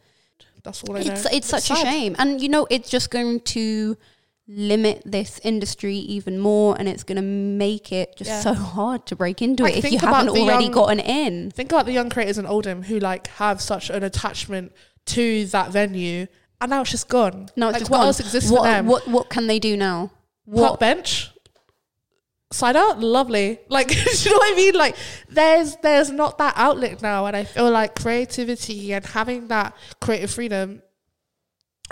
that's 0.62 0.82
all 0.84 0.96
I 0.96 1.02
know. 1.02 1.12
It's 1.12 1.26
it's 1.32 1.48
such 1.48 1.70
a 1.70 1.76
shame, 1.76 2.14
and 2.18 2.40
you 2.40 2.48
know 2.48 2.66
it's 2.70 2.88
just 2.90 3.10
going 3.10 3.40
to 3.40 3.96
limit 4.46 5.00
this 5.06 5.40
industry 5.42 5.96
even 5.96 6.38
more 6.38 6.76
and 6.78 6.86
it's 6.86 7.02
going 7.02 7.16
to 7.16 7.22
make 7.22 7.90
it 7.92 8.14
just 8.14 8.28
Yeah. 8.28 8.40
so 8.40 8.52
hard 8.52 9.06
to 9.06 9.16
break 9.16 9.40
into 9.40 9.62
Like, 9.62 9.74
it 9.78 9.86
if 9.86 9.90
you 9.90 9.98
haven't 9.98 10.28
already 10.28 10.64
young- 10.64 10.72
gotten 10.72 11.00
in. 11.00 11.50
Think 11.50 11.72
about 11.72 11.86
the 11.86 11.92
young 11.92 12.10
creators 12.10 12.36
in 12.36 12.44
Oldham 12.44 12.82
who 12.82 12.98
like 12.98 13.26
have 13.28 13.62
such 13.62 13.88
an 13.88 14.02
attachment 14.02 14.72
to 15.06 15.46
that 15.46 15.70
venue, 15.70 16.26
and 16.60 16.70
now 16.70 16.80
it's 16.82 16.90
just 16.90 17.08
gone. 17.08 17.48
No, 17.56 17.68
it's 17.68 17.74
like 17.74 17.80
just 17.80 17.90
what 17.90 17.98
gone. 17.98 18.06
else 18.06 18.20
exists 18.20 18.50
what, 18.50 18.60
for 18.62 18.66
them? 18.66 18.86
What 18.86 19.06
what 19.08 19.30
can 19.30 19.46
they 19.46 19.58
do 19.58 19.76
now? 19.76 20.10
Park 20.46 20.70
What 20.72 20.80
bench, 20.80 21.30
side 22.52 22.76
out, 22.76 23.00
lovely. 23.00 23.58
Like, 23.68 23.88
do 23.88 23.94
you 23.94 24.30
know 24.30 24.36
what 24.38 24.52
I 24.52 24.56
mean? 24.56 24.74
Like, 24.74 24.96
there's 25.28 25.76
there's 25.82 26.10
not 26.10 26.38
that 26.38 26.54
outlet 26.56 27.02
now, 27.02 27.26
and 27.26 27.36
I 27.36 27.44
feel 27.44 27.70
like 27.70 27.94
creativity 27.94 28.92
and 28.92 29.04
having 29.04 29.48
that 29.48 29.74
creative 30.00 30.30
freedom 30.30 30.82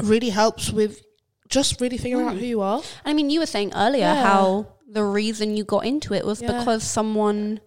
really 0.03 0.31
helps 0.31 0.71
with 0.71 1.03
just 1.49 1.81
really 1.81 1.99
figuring 1.99 2.27
out 2.27 2.35
Mm. 2.37 2.41
who 2.41 2.47
you 2.47 2.61
are. 2.63 2.83
I 3.05 3.13
mean, 3.13 3.29
you 3.29 3.41
were 3.41 3.47
saying 3.47 3.73
earlier 3.75 4.01
Yeah. 4.07 4.23
how 4.25 4.67
the 4.89 5.05
reason 5.05 5.57
you 5.57 5.65
got 5.65 5.85
into 5.85 6.15
it 6.15 6.25
was 6.25 6.41
Yeah. 6.41 6.59
because 6.59 6.83
someone 6.83 7.61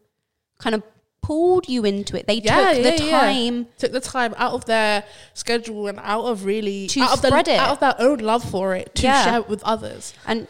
kind 0.60 0.74
of 0.76 0.82
pulled 1.26 1.68
you 1.68 1.85
into 1.85 2.18
it. 2.18 2.27
They 2.27 2.35
Yeah, 2.35 2.73
took 2.73 2.84
the 2.84 3.03
yeah, 3.03 3.11
yeah. 3.11 3.19
time. 3.22 3.68
Took 3.77 3.91
the 3.93 3.99
time 3.99 4.34
out 4.38 4.53
of 4.53 4.65
their 4.65 5.03
schedule 5.34 5.88
and 5.88 5.99
out 5.99 6.26
of 6.26 6.45
really 6.45 6.88
To 6.88 7.02
out 7.02 7.14
of 7.14 7.19
spread 7.26 7.45
the, 7.45 7.53
it. 7.53 7.60
out 7.60 7.72
of 7.72 7.80
their 7.80 7.95
own 7.99 8.19
love 8.19 8.43
for 8.49 8.76
it 8.76 8.93
to 8.95 9.03
Yeah. 9.03 9.23
share 9.26 9.39
it 9.39 9.49
with 9.49 9.64
others. 9.64 10.14
And 10.27 10.47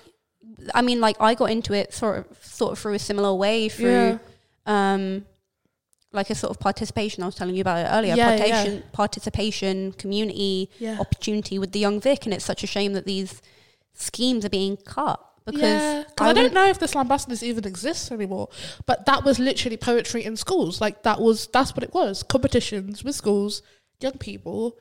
I 0.73 0.81
mean, 0.81 0.99
like 0.99 1.18
I 1.19 1.34
got 1.35 1.49
into 1.52 1.73
it 1.73 1.93
sort 1.93 2.15
of 2.19 2.26
sort 2.43 2.72
of 2.73 2.80
through 2.80 2.93
a 2.95 2.99
similar 2.99 3.34
way 3.34 3.69
through 3.69 4.19
um 4.65 5.26
like 6.11 6.30
a 6.30 6.35
sort 6.35 6.52
of 6.52 6.60
participation. 6.60 7.23
I 7.23 7.26
was 7.26 7.35
telling 7.35 7.56
you 7.56 7.61
about 7.61 7.85
it 7.85 7.89
earlier. 7.91 8.15
Yeah, 8.15 8.31
yeah. 8.31 8.38
participation, 8.38 8.84
participation, 8.93 9.91
community, 9.93 10.69
Yeah. 10.80 10.97
opportunity 10.99 11.60
with 11.60 11.72
the 11.73 11.80
young 11.80 11.99
Vic, 11.99 12.26
and 12.26 12.34
it's 12.34 12.45
such 12.45 12.64
a 12.64 12.68
shame 12.68 12.93
that 12.93 13.06
these 13.06 13.41
schemes 13.93 14.45
are 14.45 14.49
being 14.49 14.77
cut 14.77 15.19
because 15.46 15.62
yeah, 15.62 16.04
'Cause 16.16 16.28
I, 16.30 16.34
don't 16.34 16.54
know 16.54 16.68
if 16.68 16.80
the 16.80 16.88
Slambassadors 16.88 17.44
even 17.44 17.66
exists 17.66 18.12
anymore. 18.12 18.50
But 18.86 19.06
that 19.06 19.24
was 19.24 19.38
literally 19.40 19.78
poetry 19.78 20.24
in 20.24 20.36
schools. 20.36 20.82
Like 20.82 21.04
that 21.04 21.22
was 21.22 21.48
that's 21.48 21.74
what 21.74 21.84
it 21.84 21.94
was. 21.94 22.24
Competitions 22.24 23.04
with 23.04 23.16
schools, 23.16 23.62
young 24.00 24.18
people. 24.18 24.78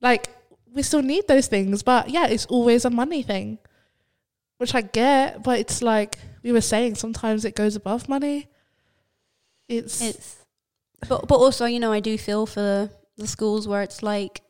Like 0.00 0.28
we 0.72 0.82
still 0.82 1.02
need 1.02 1.28
those 1.28 1.46
things, 1.48 1.82
but 1.82 2.08
yeah, 2.10 2.26
it's 2.26 2.46
always 2.46 2.84
a 2.84 2.90
money 2.90 3.22
thing, 3.22 3.58
which 4.58 4.74
I 4.74 4.80
get. 4.80 5.42
But 5.42 5.58
it's 5.58 5.82
like 5.82 6.18
we 6.42 6.52
were 6.52 6.60
saying, 6.60 6.94
sometimes 6.94 7.44
it 7.44 7.54
goes 7.54 7.76
above 7.76 8.08
money. 8.08 8.48
It's, 9.68 10.00
It's, 10.00 10.36
but 11.08 11.28
but 11.28 11.36
also 11.36 11.66
you 11.66 11.80
know 11.80 11.92
I 11.92 12.00
do 12.00 12.16
feel 12.16 12.46
for 12.46 12.90
the 13.16 13.26
schools 13.26 13.68
where 13.68 13.82
it's 13.82 14.02
like 14.02 14.40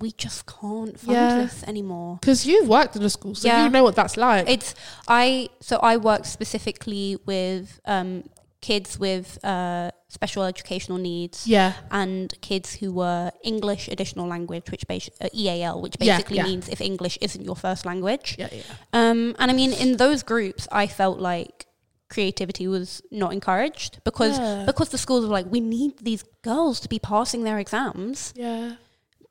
we 0.00 0.10
just 0.12 0.46
can't 0.46 0.98
fund 0.98 1.12
Yeah. 1.16 1.36
this 1.42 1.62
anymore. 1.64 2.18
because 2.20 2.46
you've 2.46 2.68
worked 2.68 2.96
in 2.96 3.02
a 3.02 3.10
school, 3.10 3.34
so 3.34 3.46
Yeah. 3.48 3.64
you 3.64 3.70
know 3.70 3.82
what 3.82 3.94
that's 3.94 4.16
like. 4.16 4.48
It's 4.48 4.74
I 5.08 5.48
so 5.60 5.76
I 5.82 5.96
work 5.98 6.24
specifically 6.24 7.18
with 7.26 7.80
um, 7.84 8.24
kids 8.60 8.98
with 8.98 9.38
uh, 9.44 9.90
special 10.08 10.44
educational 10.44 10.96
needs 10.98 11.46
yeah, 11.46 11.72
and 11.90 12.32
kids 12.40 12.74
who 12.76 12.92
were 12.92 13.32
English 13.42 13.88
additional 13.88 14.26
language, 14.28 14.70
which 14.70 14.86
basi- 14.86 15.10
uh, 15.20 15.28
EAL, 15.34 15.80
which 15.82 15.98
basically 15.98 16.36
yeah. 16.36 16.44
means 16.44 16.68
if 16.68 16.80
English 16.80 17.18
isn't 17.20 17.44
your 17.44 17.56
first 17.56 17.84
language. 17.84 18.36
yeah, 18.38 18.48
yeah. 18.52 18.62
Um, 18.92 19.34
and 19.38 19.50
I 19.50 19.54
mean, 19.54 19.72
in 19.72 19.96
those 19.96 20.22
groups, 20.22 20.68
I 20.70 20.86
felt 20.86 21.18
like 21.18 21.66
creativity 22.08 22.68
was 22.68 23.02
not 23.10 23.32
encouraged 23.32 23.98
because 24.04 24.38
because 24.66 24.90
the 24.90 24.98
schools 24.98 25.24
were 25.26 25.32
like, 25.32 25.46
we 25.50 25.60
need 25.60 25.98
these 25.98 26.22
girls 26.42 26.78
to 26.80 26.88
be 26.88 26.98
passing 26.98 27.42
their 27.44 27.58
exams 27.58 28.32
Yeah. 28.36 28.72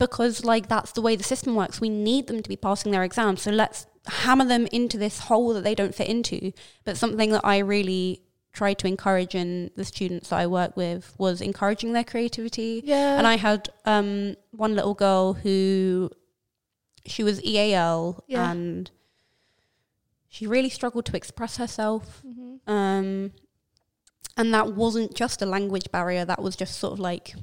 Because 0.02 0.44
like 0.44 0.68
that's 0.68 0.91
the 0.94 1.02
way 1.02 1.15
the 1.15 1.23
system 1.23 1.56
works. 1.56 1.80
We 1.80 1.90
need 1.90 2.28
them 2.28 2.41
to 2.44 2.49
be 2.49 2.56
passing 2.57 2.91
their 2.91 3.03
exams, 3.03 3.41
so 3.44 3.52
let's 3.52 3.86
hammer 4.07 4.44
them 4.45 4.65
into 4.72 4.98
this 4.98 5.19
hole 5.19 5.53
that 5.53 5.64
they 5.64 5.76
don't 5.76 5.94
fit 5.95 6.07
into. 6.10 6.52
But 6.84 6.98
something 6.98 7.30
that 7.32 7.45
I 7.45 7.60
really 7.60 8.23
tried 8.52 8.80
to 8.80 8.88
encourage 8.88 9.34
in 9.36 9.69
the 9.76 9.86
students 9.86 10.30
that 10.30 10.40
I 10.40 10.48
work 10.48 10.76
with 10.76 11.14
was 11.18 11.40
encouraging 11.40 11.94
their 11.94 12.03
creativity. 12.03 12.82
Yeah. 12.84 13.18
And 13.18 13.26
I 13.28 13.38
had 13.38 13.69
um, 13.86 14.36
one 14.52 14.76
little 14.76 14.94
girl 14.95 15.34
who 15.34 16.10
she 17.06 17.23
was 17.23 17.41
EAL 17.44 18.23
Yeah. 18.28 18.52
and 18.52 18.91
she 20.28 20.48
really 20.48 20.69
struggled 20.69 21.06
to 21.06 21.15
express 21.15 21.57
herself. 21.57 22.22
Mhm. 22.28 22.60
Um, 22.68 23.32
and 24.36 24.53
that 24.53 24.73
wasn't 24.73 25.14
just 25.15 25.41
a 25.41 25.45
language 25.45 25.90
barrier, 25.91 26.26
that 26.26 26.41
was 26.41 26.56
just 26.56 26.78
sort 26.80 26.94
of 26.94 26.99
like 26.99 27.36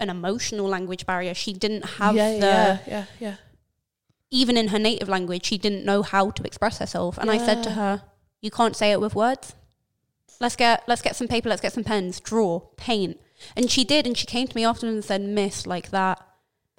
an 0.00 0.10
emotional 0.10 0.66
language 0.68 1.06
barrier. 1.06 1.34
She 1.34 1.52
didn't 1.52 1.82
have 1.82 2.14
yeah, 2.16 2.30
the, 2.30 2.40
yeah, 2.40 2.78
yeah, 2.86 3.04
yeah. 3.20 3.36
even 4.30 4.56
in 4.56 4.68
her 4.68 4.78
native 4.78 5.08
language, 5.08 5.44
she 5.44 5.58
didn't 5.58 5.84
know 5.84 6.02
how 6.02 6.30
to 6.30 6.42
express 6.44 6.78
herself. 6.78 7.18
And 7.18 7.30
I 7.30 7.38
said 7.38 7.62
to 7.64 7.70
her, 7.70 8.02
You 8.40 8.50
can't 8.50 8.76
say 8.76 8.90
it 8.92 9.00
with 9.00 9.14
words. 9.14 9.54
Let's 10.40 10.56
get 10.56 10.82
let's 10.88 11.00
get 11.02 11.14
some 11.16 11.28
paper, 11.28 11.48
let's 11.48 11.62
get 11.62 11.72
some 11.72 11.84
pens, 11.84 12.18
draw, 12.20 12.60
paint. 12.76 13.20
And 13.56 13.70
she 13.70 13.84
did, 13.84 14.06
and 14.06 14.16
she 14.16 14.26
came 14.26 14.46
to 14.48 14.56
me 14.56 14.64
afterwards 14.64 14.94
and 14.94 15.04
said, 15.04 15.20
Miss, 15.22 15.66
like 15.66 15.90
that 15.90 16.20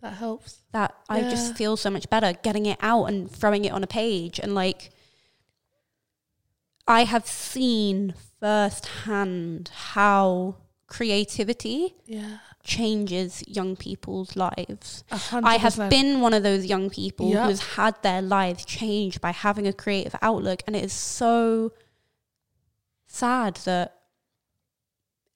That 0.01 0.13
helps. 0.15 0.59
that 0.71 0.93
I 1.09 1.19
Yeah. 1.19 1.29
just 1.29 1.55
feel 1.55 1.77
so 1.77 1.89
much 1.89 2.09
better 2.09 2.33
getting 2.43 2.65
it 2.65 2.77
out 2.81 3.05
and 3.05 3.31
throwing 3.31 3.63
it 3.65 3.71
on 3.71 3.83
a 3.83 3.87
page 3.87 4.39
and 4.39 4.53
like 4.53 4.91
I 6.87 7.05
have 7.05 7.25
seen 7.25 8.13
firsthand 8.39 9.69
how 9.73 10.57
creativity 10.87 11.95
Yeah. 12.05 12.37
Changes 12.65 13.43
young 13.47 13.75
people's 13.77 14.35
lives. 14.35 15.03
A 15.11 15.17
hundred 15.17 15.47
I 15.47 15.57
have 15.57 15.77
been 15.89 16.19
one 16.19 16.33
of 16.33 16.43
those 16.43 16.65
young 16.65 16.89
people 16.89 17.29
Yeah. 17.31 17.43
who 17.43 17.49
has 17.49 17.61
had 17.77 17.95
their 18.01 18.21
lives 18.21 18.65
changed 18.65 19.21
by 19.21 19.31
having 19.31 19.65
a 19.67 19.73
creative 19.73 20.15
outlook 20.21 20.63
and 20.67 20.75
it 20.75 20.83
is 20.83 20.91
so 20.93 21.71
sad 23.07 23.55
that 23.65 23.93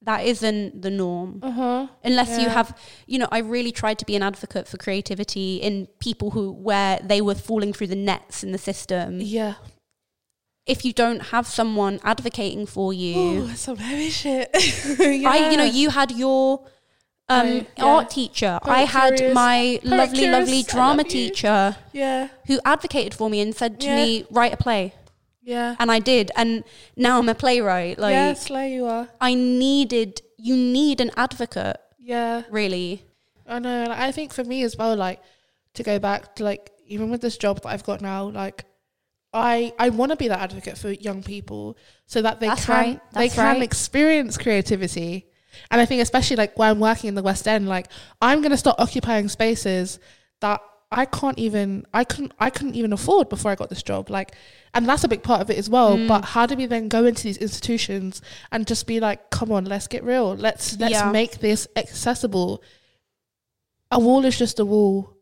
that 0.01 0.25
isn't 0.25 0.81
the 0.81 0.89
norm 0.89 1.39
Uh-huh. 1.43 1.87
unless 2.03 2.39
you 2.39 2.47
have 2.49 2.77
you 3.05 3.19
know 3.19 3.27
i 3.31 3.39
really 3.39 3.71
tried 3.71 3.99
to 3.99 4.05
be 4.05 4.15
an 4.15 4.23
advocate 4.23 4.65
for 4.67 4.77
creativity 4.77 5.57
in 5.57 5.87
people 5.99 6.31
who 6.31 6.51
where 6.51 6.99
they 7.03 7.21
were 7.21 7.35
falling 7.35 7.73
through 7.73 7.87
the 7.87 7.95
nets 8.09 8.43
in 8.43 8.51
the 8.53 8.57
system 8.57 9.19
Yeah. 9.21 9.55
if 10.65 10.83
you 10.85 10.93
don't 10.93 11.21
have 11.33 11.45
someone 11.47 11.99
advocating 12.03 12.65
for 12.65 12.93
you 12.93 13.19
Ooh, 13.43 13.55
some 13.55 13.77
heavy 13.77 14.09
shit. 14.09 14.49
i 14.55 15.49
you 15.51 15.57
know 15.57 15.65
you 15.81 15.89
had 15.89 16.11
your 16.11 16.65
um, 17.29 17.47
I- 17.47 17.67
yeah. 17.77 17.83
art 17.85 18.09
teacher 18.09 18.59
i 18.63 18.81
had 18.85 19.15
Curious. 19.17 19.35
my 19.35 19.79
lovely 19.83 20.17
Curious, 20.19 20.39
lovely 20.39 20.63
drama 20.63 21.03
teacher 21.03 21.75
Yeah. 21.93 22.29
who 22.47 22.59
advocated 22.65 23.13
for 23.13 23.29
me 23.29 23.39
and 23.41 23.55
said 23.55 23.79
to 23.81 23.87
Yeah. 23.87 23.95
me 23.95 24.25
write 24.31 24.53
a 24.53 24.57
play 24.57 24.93
Yeah. 25.41 25.75
and 25.79 25.91
i 25.91 25.99
did 25.99 26.31
and 26.35 26.63
now 26.95 27.19
i'm 27.19 27.29
a 27.29 27.35
playwright 27.35 27.99
like 27.99 28.13
yeah, 28.13 28.33
slay 28.33 28.73
you 28.73 28.85
are. 28.85 29.07
i 29.21 29.33
needed 29.33 30.21
you 30.37 30.55
need 30.55 31.01
an 31.01 31.11
advocate 31.17 31.77
Yeah. 31.97 32.43
really 32.49 33.03
I 33.47 33.57
know. 33.57 33.85
Like, 33.89 33.99
I 33.99 34.11
think 34.11 34.31
for 34.31 34.43
me 34.43 34.61
as 34.61 34.77
well, 34.77 34.95
like 34.95 35.19
to 35.73 35.81
go 35.81 35.97
back 35.97 36.35
to 36.35 36.43
like 36.43 36.71
even 36.85 37.09
with 37.09 37.19
this 37.21 37.35
job 37.35 37.61
that 37.63 37.69
I've 37.69 37.83
got 37.83 37.99
now, 37.99 38.29
like 38.29 38.63
I 39.33 39.73
I 39.79 39.89
want 39.89 40.11
to 40.11 40.15
be 40.15 40.27
that 40.27 40.39
advocate 40.39 40.77
for 40.77 40.91
young 40.91 41.23
people 41.23 41.75
so 42.05 42.21
that 42.21 42.39
they 42.39 42.45
That's 42.47 42.65
can 42.65 42.75
right. 42.75 43.13
they 43.13 43.27
can 43.29 43.55
right. 43.55 43.63
experience 43.63 44.37
creativity. 44.37 45.25
And 45.71 45.79
I 45.81 45.85
think 45.85 46.01
especially 46.01 46.35
like 46.37 46.57
when 46.57 46.69
I'm 46.69 46.79
working 46.79 47.07
in 47.07 47.15
the 47.15 47.23
West 47.23 47.47
End, 47.47 47.67
like 47.67 47.87
I'm 48.21 48.41
gonna 48.41 48.57
start 48.57 48.77
occupying 48.79 49.27
spaces 49.29 49.99
that 50.41 50.61
I 50.91 51.05
can't 51.05 51.37
even 51.37 51.85
I 51.93 52.03
couldn't 52.03 52.33
I 52.39 52.49
couldn't 52.49 52.75
even 52.75 52.93
afford 52.93 53.29
before 53.29 53.51
I 53.51 53.55
got 53.55 53.69
this 53.69 53.83
job. 53.83 54.09
Like 54.09 54.33
and 54.73 54.87
that's 54.87 55.03
a 55.03 55.07
big 55.07 55.21
part 55.23 55.41
of 55.41 55.49
it 55.49 55.57
as 55.57 55.69
well. 55.69 55.97
Mm. 55.97 56.07
But 56.07 56.25
how 56.25 56.45
do 56.45 56.55
we 56.55 56.65
then 56.65 56.87
go 56.89 57.05
into 57.05 57.23
these 57.23 57.37
institutions 57.37 58.21
and 58.51 58.65
just 58.67 58.87
be 58.87 58.99
like, 58.99 59.29
come 59.29 59.51
on, 59.51 59.65
let's 59.65 59.87
get 59.87 60.03
real. 60.03 60.35
Let's 60.35 60.77
let's 60.79 60.93
Yeah. 60.93 61.11
make 61.11 61.39
this 61.39 61.67
accessible. 61.75 62.63
A 63.91 63.99
wall 63.99 64.25
is 64.25 64.37
just 64.37 64.59
a 64.59 64.65
wall. 64.65 65.15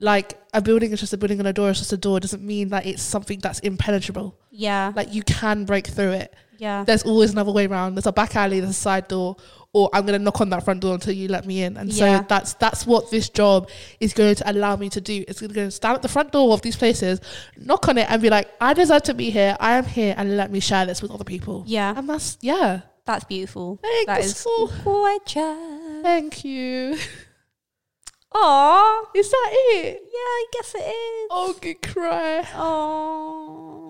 Like 0.00 0.38
a 0.52 0.60
building 0.60 0.90
is 0.92 1.00
just 1.00 1.12
a 1.12 1.16
building 1.16 1.38
and 1.38 1.46
a 1.48 1.52
door 1.52 1.70
is 1.70 1.78
just 1.78 1.92
a 1.92 1.96
door. 1.96 2.16
It 2.18 2.20
doesn't 2.22 2.42
mean 2.44 2.68
that 2.70 2.84
it's 2.86 3.02
something 3.02 3.38
that's 3.38 3.60
impenetrable. 3.60 4.36
yeah 4.50 4.92
Like 4.94 5.14
you 5.14 5.22
can 5.22 5.64
break 5.64 5.86
through 5.86 6.12
it. 6.12 6.34
yeah 6.58 6.82
There's 6.84 7.04
always 7.04 7.30
another 7.32 7.52
way 7.52 7.66
around. 7.66 7.94
There's 7.94 8.06
a 8.06 8.12
back 8.12 8.34
alley, 8.34 8.58
there's 8.60 8.70
a 8.70 8.74
side 8.74 9.06
door, 9.08 9.36
or 9.74 9.90
I'm 9.92 10.06
gonna 10.06 10.18
knock 10.18 10.40
on 10.40 10.48
that 10.50 10.64
front 10.64 10.80
door 10.80 10.94
until 10.94 11.12
you 11.12 11.28
let 11.28 11.44
me 11.44 11.62
in. 11.62 11.76
And 11.76 11.92
Yeah. 11.92 12.20
so 12.20 12.26
that's 12.28 12.54
that's 12.54 12.86
what 12.86 13.10
this 13.10 13.28
job 13.28 13.68
is 14.00 14.14
going 14.14 14.34
to 14.36 14.50
allow 14.50 14.76
me 14.76 14.88
to 14.88 15.00
do. 15.00 15.24
It's 15.28 15.40
going 15.40 15.52
to 15.52 15.70
stand 15.70 15.96
at 15.96 16.02
the 16.02 16.08
front 16.08 16.32
door 16.32 16.52
of 16.54 16.62
these 16.62 16.76
places, 16.76 17.20
knock 17.58 17.86
on 17.88 17.98
it, 17.98 18.10
and 18.10 18.22
be 18.22 18.30
like, 18.30 18.48
I 18.60 18.72
deserve 18.72 19.02
to 19.04 19.14
be 19.14 19.28
here. 19.30 19.56
I 19.60 19.72
am 19.76 19.84
here, 19.84 20.14
and 20.16 20.36
let 20.36 20.50
me 20.50 20.60
share 20.60 20.86
this 20.86 21.02
with 21.02 21.10
other 21.10 21.24
people. 21.24 21.64
yeah 21.66 21.92
And 21.96 22.08
that's 22.08 22.38
yeah. 22.40 22.80
That's 23.06 23.24
beautiful. 23.24 23.78
Thanks. 23.82 24.06
That 24.06 24.20
is 24.24 24.46
gorgeous. 24.82 26.02
Thank 26.02 26.42
you. 26.44 26.96
Aww. 28.34 29.04
Is 29.14 29.30
that 29.30 29.50
it? 29.52 30.00
Yeah, 30.02 30.18
I 30.18 30.44
guess 30.52 30.74
it 30.74 30.78
is. 30.78 31.28
Oh, 31.30 31.54
good 31.60 31.82
cry. 31.82 32.46
Oh. 32.56 33.83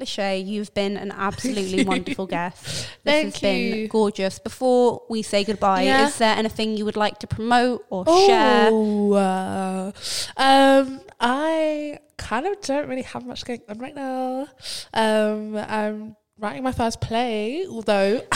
Lashay, 0.00 0.46
you've 0.46 0.72
been 0.74 0.96
an 0.96 1.10
absolutely 1.16 1.84
wonderful 1.84 2.26
guest. 2.26 2.64
This 2.64 2.86
Thank 3.04 3.32
has 3.34 3.40
been 3.40 3.76
you. 3.76 3.88
gorgeous. 3.88 4.38
Before 4.38 5.02
we 5.08 5.22
say 5.22 5.42
goodbye, 5.42 5.82
Yeah. 5.82 6.06
is 6.06 6.18
there 6.18 6.36
anything 6.36 6.76
you 6.76 6.84
would 6.84 6.96
like 6.96 7.18
to 7.18 7.26
promote 7.26 7.84
or 7.90 8.04
share? 8.06 8.68
Oh, 8.70 9.12
uh, 9.14 9.92
um, 10.36 11.00
I 11.18 11.98
kind 12.16 12.46
of 12.46 12.60
don't 12.60 12.88
really 12.88 13.02
have 13.02 13.26
much 13.26 13.44
going 13.44 13.60
on 13.68 13.78
right 13.78 13.94
now. 13.94 14.46
Um, 14.94 15.56
I'm 15.56 16.14
writing 16.38 16.62
my 16.62 16.70
first 16.70 17.00
play, 17.00 17.66
although 17.68 18.22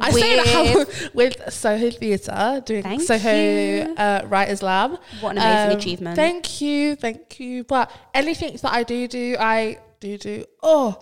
I 0.00 0.10
say 0.10 0.34
that 0.36 1.10
with 1.14 1.36
Soho 1.52 1.90
Theatre, 1.90 2.60
doing 2.66 2.82
Thank 2.82 3.02
Soho 3.02 3.94
uh, 3.94 4.22
Writers 4.26 4.60
Lab. 4.60 4.98
What 5.20 5.36
an 5.36 5.38
amazing 5.38 5.70
Um, 5.72 5.78
achievement. 5.78 6.16
Thank 6.16 6.60
you, 6.60 6.96
thank 6.96 7.38
you. 7.38 7.62
But 7.62 7.92
anything 8.12 8.56
that 8.60 8.72
I 8.72 8.82
do 8.82 9.06
do, 9.06 9.36
I 9.38 9.78
do 10.06 10.18
do. 10.18 10.44
Oh, 10.62 10.98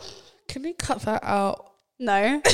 can 0.48 0.64
you 0.64 0.74
cut 0.74 1.00
that 1.02 1.22
out? 1.24 1.70
no. 1.98 2.40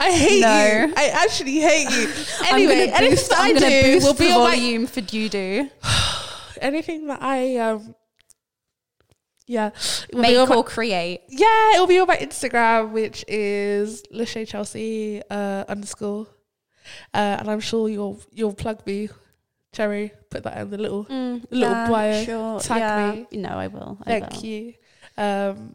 I 0.00 0.10
hate 0.12 0.40
No. 0.40 0.48
you. 0.86 0.94
I 0.96 1.08
actually 1.22 1.60
hate 1.60 1.88
you. 1.90 2.08
Anyway, 2.50 2.86
gonna 2.88 3.04
anything 3.04 3.28
that 3.28 3.38
I 3.38 3.52
do 3.52 3.82
boost 3.94 4.06
will 4.06 4.14
be 4.14 4.32
on 4.32 4.40
my 4.40 4.50
volume 4.56 4.86
for 4.86 5.00
you 5.00 5.28
do. 5.28 5.70
anything 6.60 7.06
that 7.08 7.22
I 7.22 7.56
um 7.58 7.94
yeah 9.46 9.68
it 9.68 10.14
will 10.14 10.22
be 10.22 10.28
Make 10.28 10.38
on 10.38 10.48
my- 10.48 10.62
create. 10.62 11.20
yeah 11.28 11.74
it'll 11.74 11.86
be 11.88 11.98
on 11.98 12.06
my 12.06 12.16
Instagram 12.16 12.92
which 12.92 13.24
is 13.28 14.02
Lashay 14.14 14.46
Chelsea 14.46 15.20
uh, 15.28 15.64
underscore 15.68 16.26
uh, 17.12 17.36
and 17.40 17.50
I'm 17.50 17.58
sure 17.60 17.88
you'll 17.88 18.20
you'll 18.30 18.54
plug 18.54 18.86
me 18.86 19.08
Cherry 19.72 20.12
put 20.30 20.42
that 20.44 20.58
in 20.58 20.70
the 20.70 20.78
little 20.78 21.04
Mm, 21.06 21.44
little 21.50 21.70
yeah, 21.70 21.88
bio. 21.88 22.24
Sure. 22.24 22.60
Tag 22.60 22.78
yeah. 22.78 23.12
me. 23.30 23.38
No, 23.40 23.48
I 23.50 23.68
will. 23.68 23.98
I 24.02 24.04
thank 24.20 24.32
will. 24.34 24.44
you 24.44 24.74
um 25.18 25.74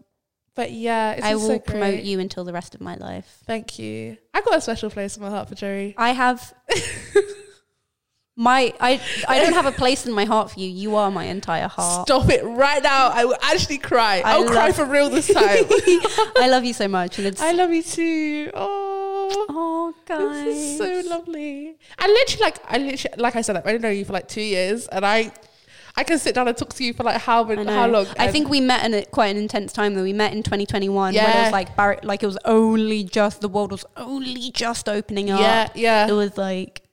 but 0.55 0.71
yeah 0.71 1.11
it's 1.11 1.23
I 1.25 1.33
been 1.33 1.39
so 1.39 1.47
will 1.49 1.59
promote 1.59 2.03
you 2.03 2.19
until 2.19 2.43
the 2.43 2.51
rest 2.53 2.73
of 2.73 2.81
my 2.81 2.95
life. 2.95 3.39
thank 3.45 3.77
you 3.77 4.17
I 4.33 4.41
got 4.41 4.55
a 4.57 4.61
special 4.61 4.89
place 4.89 5.15
in 5.15 5.21
my 5.21 5.29
heart 5.29 5.47
for 5.49 5.53
Cherry 5.55 5.93
I 5.97 6.11
have 6.13 6.53
my 8.35 8.73
I 8.79 9.01
I 9.27 9.39
don't 9.39 9.53
have 9.53 9.65
a 9.65 9.71
place 9.71 10.05
in 10.05 10.13
my 10.13 10.25
heart 10.25 10.51
for 10.51 10.59
you. 10.59 10.67
You 10.69 10.95
are 10.95 11.09
my 11.11 11.25
entire 11.25 11.67
heart. 11.67 12.07
stop 12.07 12.29
it 12.29 12.43
right 12.43 12.81
now 12.83 13.09
I 13.09 13.25
will 13.25 13.37
actually 13.41 13.79
cry 13.79 14.21
I 14.23 14.33
I'll 14.33 14.47
cry 14.47 14.71
for 14.71 14.85
real 14.85 15.09
this 15.09 15.27
time 15.27 15.43
I 16.37 16.47
love 16.49 16.63
you 16.65 16.73
so 16.73 16.87
much, 16.87 17.17
and 17.17 17.27
it's 17.27 17.41
I 17.41 17.51
love 17.51 17.71
you 17.71 17.81
too 17.83 18.51
oh 18.53 18.86
oh 19.49 19.93
guys, 20.05 20.45
This 20.45 20.57
is 20.57 20.77
so 20.77 21.09
lovely. 21.09 21.75
I 21.99 22.07
literally 22.07 22.41
like 22.43 22.57
I 22.67 22.77
literally 22.77 23.15
like 23.17 23.35
I 23.35 23.41
said, 23.41 23.55
I've 23.57 23.65
only 23.67 23.79
known 23.79 23.95
you 23.95 24.05
for 24.05 24.13
like 24.13 24.27
two 24.27 24.41
years, 24.41 24.87
and 24.87 25.05
I 25.05 25.31
I 25.95 26.03
can 26.03 26.19
sit 26.19 26.35
down 26.35 26.47
and 26.47 26.55
talk 26.55 26.73
to 26.73 26.83
you 26.83 26.93
for 26.93 27.03
like 27.03 27.19
how 27.21 27.43
how 27.45 27.87
long? 27.87 28.05
I 28.19 28.31
think 28.31 28.49
we 28.49 28.61
met 28.61 28.85
in 28.85 28.93
a, 28.93 29.05
quite 29.05 29.27
an 29.27 29.37
intense 29.37 29.73
time 29.73 29.95
though. 29.95 30.03
We 30.03 30.13
met 30.13 30.31
in 30.33 30.43
2021 30.43 30.93
when 30.95 31.13
it 31.13 31.15
Yeah. 31.17 31.43
was 31.45 31.51
like 31.51 31.75
Bar- 31.75 31.99
like 32.03 32.21
it 32.23 32.27
was 32.27 32.37
only 32.45 33.03
just 33.03 33.41
the 33.41 33.49
world 33.49 33.71
was 33.71 33.85
only 33.97 34.51
just 34.51 34.87
opening 34.87 35.31
up. 35.31 35.39
yeah, 35.39 35.69
yeah. 35.73 36.07
It 36.07 36.11
was 36.13 36.37
like, 36.37 36.83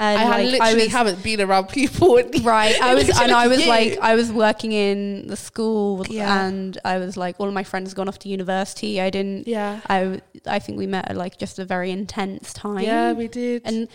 and 0.00 0.18
I 0.20 0.42
like, 0.42 0.52
literally 0.52 0.82
was, 0.84 0.92
haven't 0.92 1.22
been 1.22 1.40
around 1.40 1.68
people. 1.68 2.16
in- 2.16 2.42
Right, 2.42 2.74
I 2.80 2.94
was, 2.94 3.08
and 3.10 3.30
I 3.32 3.46
was 3.48 3.58
year. 3.60 3.68
like, 3.68 3.98
I 4.02 4.14
was 4.14 4.32
working 4.32 4.72
in 4.72 5.26
the 5.28 5.36
school, 5.36 6.04
Yeah. 6.08 6.46
and 6.46 6.76
I 6.84 6.98
was 6.98 7.16
like, 7.16 7.36
all 7.38 7.46
of 7.48 7.54
my 7.54 7.64
friends 7.64 7.92
gone 7.94 8.08
off 8.08 8.18
to 8.20 8.28
university. 8.28 9.00
I 9.00 9.10
didn't. 9.10 9.46
yeah, 9.46 9.80
I, 9.88 10.20
I 10.46 10.58
think 10.58 10.78
we 10.78 10.86
met 10.86 11.10
at 11.10 11.16
like 11.16 11.38
just 11.38 11.58
a 11.58 11.64
very 11.64 11.90
intense 11.90 12.52
time. 12.52 12.80
yeah, 12.84 13.12
we 13.12 13.28
did. 13.28 13.62
and 13.64 13.88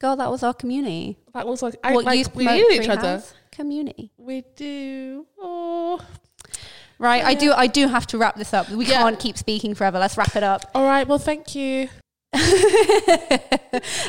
God, 0.00 0.16
that 0.16 0.30
was 0.30 0.42
our 0.42 0.54
community. 0.54 1.16
that 1.34 1.46
was 1.46 1.62
like, 1.62 1.76
I 1.84 1.92
what 1.94 2.04
like 2.04 2.34
we 2.34 2.44
Free 2.46 2.66
each 2.72 2.88
other. 2.88 3.22
Community. 3.52 4.10
We 4.16 4.42
do. 4.56 5.26
Oh, 5.38 6.00
Right, 6.98 7.24
I 7.24 7.34
do. 7.34 7.52
I 7.52 7.66
do 7.66 7.88
have 7.88 8.06
to 8.08 8.18
wrap 8.18 8.36
this 8.36 8.54
up. 8.54 8.68
We 8.70 8.86
Yeah. 8.86 9.02
can't 9.02 9.18
keep 9.18 9.36
speaking 9.36 9.74
forever. 9.74 9.98
Let's 9.98 10.16
wrap 10.16 10.34
it 10.36 10.42
up. 10.42 10.70
all 10.74 10.84
right. 10.84 11.06
Well, 11.06 11.18
thank 11.18 11.54
you. 11.54 11.88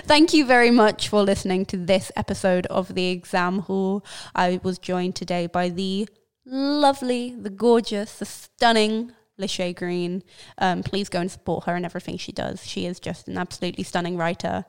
Thank 0.05 0.33
you 0.33 0.45
very 0.45 0.71
much 0.71 1.09
for 1.09 1.21
listening 1.23 1.65
to 1.65 1.77
this 1.77 2.09
episode 2.15 2.65
of 2.67 2.95
the 2.95 3.09
Exam 3.09 3.59
Hall. 3.59 4.05
I 4.33 4.61
was 4.63 4.79
joined 4.79 5.15
today 5.15 5.47
by 5.47 5.67
the 5.67 6.07
lovely, 6.45 7.35
the 7.37 7.49
gorgeous, 7.49 8.19
the 8.19 8.25
stunning 8.25 9.11
Lashay 9.37 9.75
Green. 9.75 10.23
Um, 10.57 10.83
please 10.83 11.09
go 11.09 11.19
and 11.19 11.29
support 11.29 11.65
her 11.65 11.75
in 11.75 11.83
everything 11.83 12.17
she 12.17 12.31
does. 12.31 12.65
She 12.65 12.85
is 12.85 12.99
just 12.99 13.27
an 13.27 13.37
absolutely 13.37 13.83
stunning 13.83 14.15
writer 14.15 14.63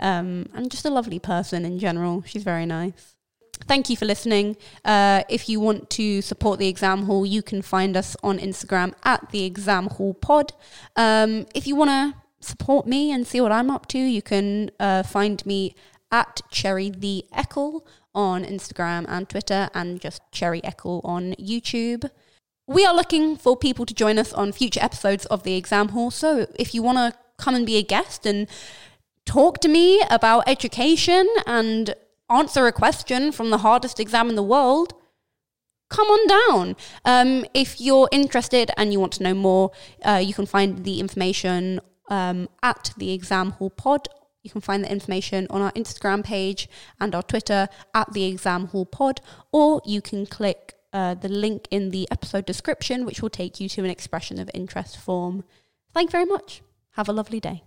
um, 0.00 0.46
and 0.52 0.68
just 0.68 0.84
a 0.84 0.90
lovely 0.90 1.20
person 1.20 1.64
in 1.64 1.78
general. 1.78 2.24
She's 2.26 2.42
very 2.42 2.66
nice. 2.66 3.14
Thank 3.68 3.88
you 3.88 3.96
for 3.96 4.04
listening. 4.04 4.56
Uh, 4.84 5.22
if 5.28 5.48
you 5.48 5.60
want 5.60 5.90
to 5.90 6.22
support 6.22 6.58
the 6.58 6.66
Exam 6.66 7.04
Hall, 7.04 7.24
you 7.24 7.40
can 7.40 7.62
find 7.62 7.96
us 7.96 8.16
on 8.24 8.38
Instagram 8.38 8.94
at 9.04 9.30
the 9.30 9.44
Exam 9.44 9.86
Hall 9.86 10.12
Pod. 10.12 10.52
Um, 10.96 11.46
if 11.54 11.68
you 11.68 11.76
want 11.76 11.90
to 11.90 12.25
support 12.46 12.86
me 12.86 13.12
and 13.12 13.26
see 13.26 13.40
what 13.40 13.52
I'm 13.52 13.70
up 13.70 13.86
to, 13.88 13.98
you 13.98 14.22
can 14.22 14.70
uh, 14.78 15.02
find 15.02 15.44
me 15.44 15.74
at 16.10 16.40
Cherry 16.50 16.90
the 16.90 17.24
Eckle 17.34 17.82
on 18.14 18.44
Instagram 18.44 19.04
and 19.08 19.28
Twitter, 19.28 19.68
and 19.74 20.00
just 20.00 20.22
Cherry 20.32 20.60
Eckle 20.62 21.04
on 21.04 21.34
YouTube. 21.34 22.10
We 22.66 22.84
are 22.86 22.94
looking 22.94 23.36
for 23.36 23.56
people 23.56 23.84
to 23.86 23.94
join 23.94 24.18
us 24.18 24.32
on 24.32 24.52
future 24.52 24.80
episodes 24.82 25.26
of 25.26 25.42
the 25.42 25.54
Exam 25.54 25.90
Hall. 25.90 26.10
So 26.10 26.46
if 26.58 26.74
you 26.74 26.82
want 26.82 26.98
to 26.98 27.18
come 27.36 27.54
and 27.54 27.66
be 27.66 27.76
a 27.76 27.82
guest 27.82 28.24
and 28.24 28.48
talk 29.24 29.60
to 29.60 29.68
me 29.68 30.02
about 30.08 30.48
education 30.48 31.28
and 31.46 31.94
answer 32.30 32.66
a 32.66 32.72
question 32.72 33.32
from 33.32 33.50
the 33.50 33.58
hardest 33.58 34.00
exam 34.00 34.28
in 34.28 34.34
the 34.34 34.42
world, 34.42 34.94
come 35.90 36.08
on 36.08 36.26
down. 36.26 36.76
Um, 37.04 37.44
if 37.54 37.80
you're 37.80 38.08
interested 38.10 38.70
and 38.76 38.92
you 38.92 38.98
want 38.98 39.12
to 39.14 39.22
know 39.22 39.34
more, 39.34 39.70
uh, 40.04 40.20
you 40.24 40.34
can 40.34 40.46
find 40.46 40.84
the 40.84 40.98
information 40.98 41.80
um, 42.08 42.48
at 42.62 42.92
the 42.96 43.12
Exam 43.12 43.52
Hall 43.52 43.70
Pod. 43.70 44.08
You 44.42 44.50
can 44.50 44.60
find 44.60 44.84
the 44.84 44.92
information 44.92 45.46
on 45.50 45.60
our 45.60 45.72
Instagram 45.72 46.22
page 46.24 46.68
and 47.00 47.14
our 47.14 47.22
Twitter 47.22 47.68
at 47.94 48.12
the 48.12 48.24
Exam 48.24 48.68
Hall 48.68 48.86
Pod, 48.86 49.20
or 49.50 49.82
you 49.84 50.00
can 50.00 50.24
click 50.24 50.74
uh, 50.92 51.14
the 51.14 51.28
link 51.28 51.66
in 51.70 51.90
the 51.90 52.08
episode 52.10 52.46
description, 52.46 53.04
which 53.04 53.20
will 53.20 53.30
take 53.30 53.60
you 53.60 53.68
to 53.68 53.82
an 53.84 53.90
expression 53.90 54.38
of 54.38 54.50
interest 54.54 54.96
form. 54.96 55.44
Thank 55.92 56.08
you 56.08 56.12
very 56.12 56.24
much. 56.24 56.62
Have 56.92 57.08
a 57.08 57.12
lovely 57.12 57.40
day. 57.40 57.65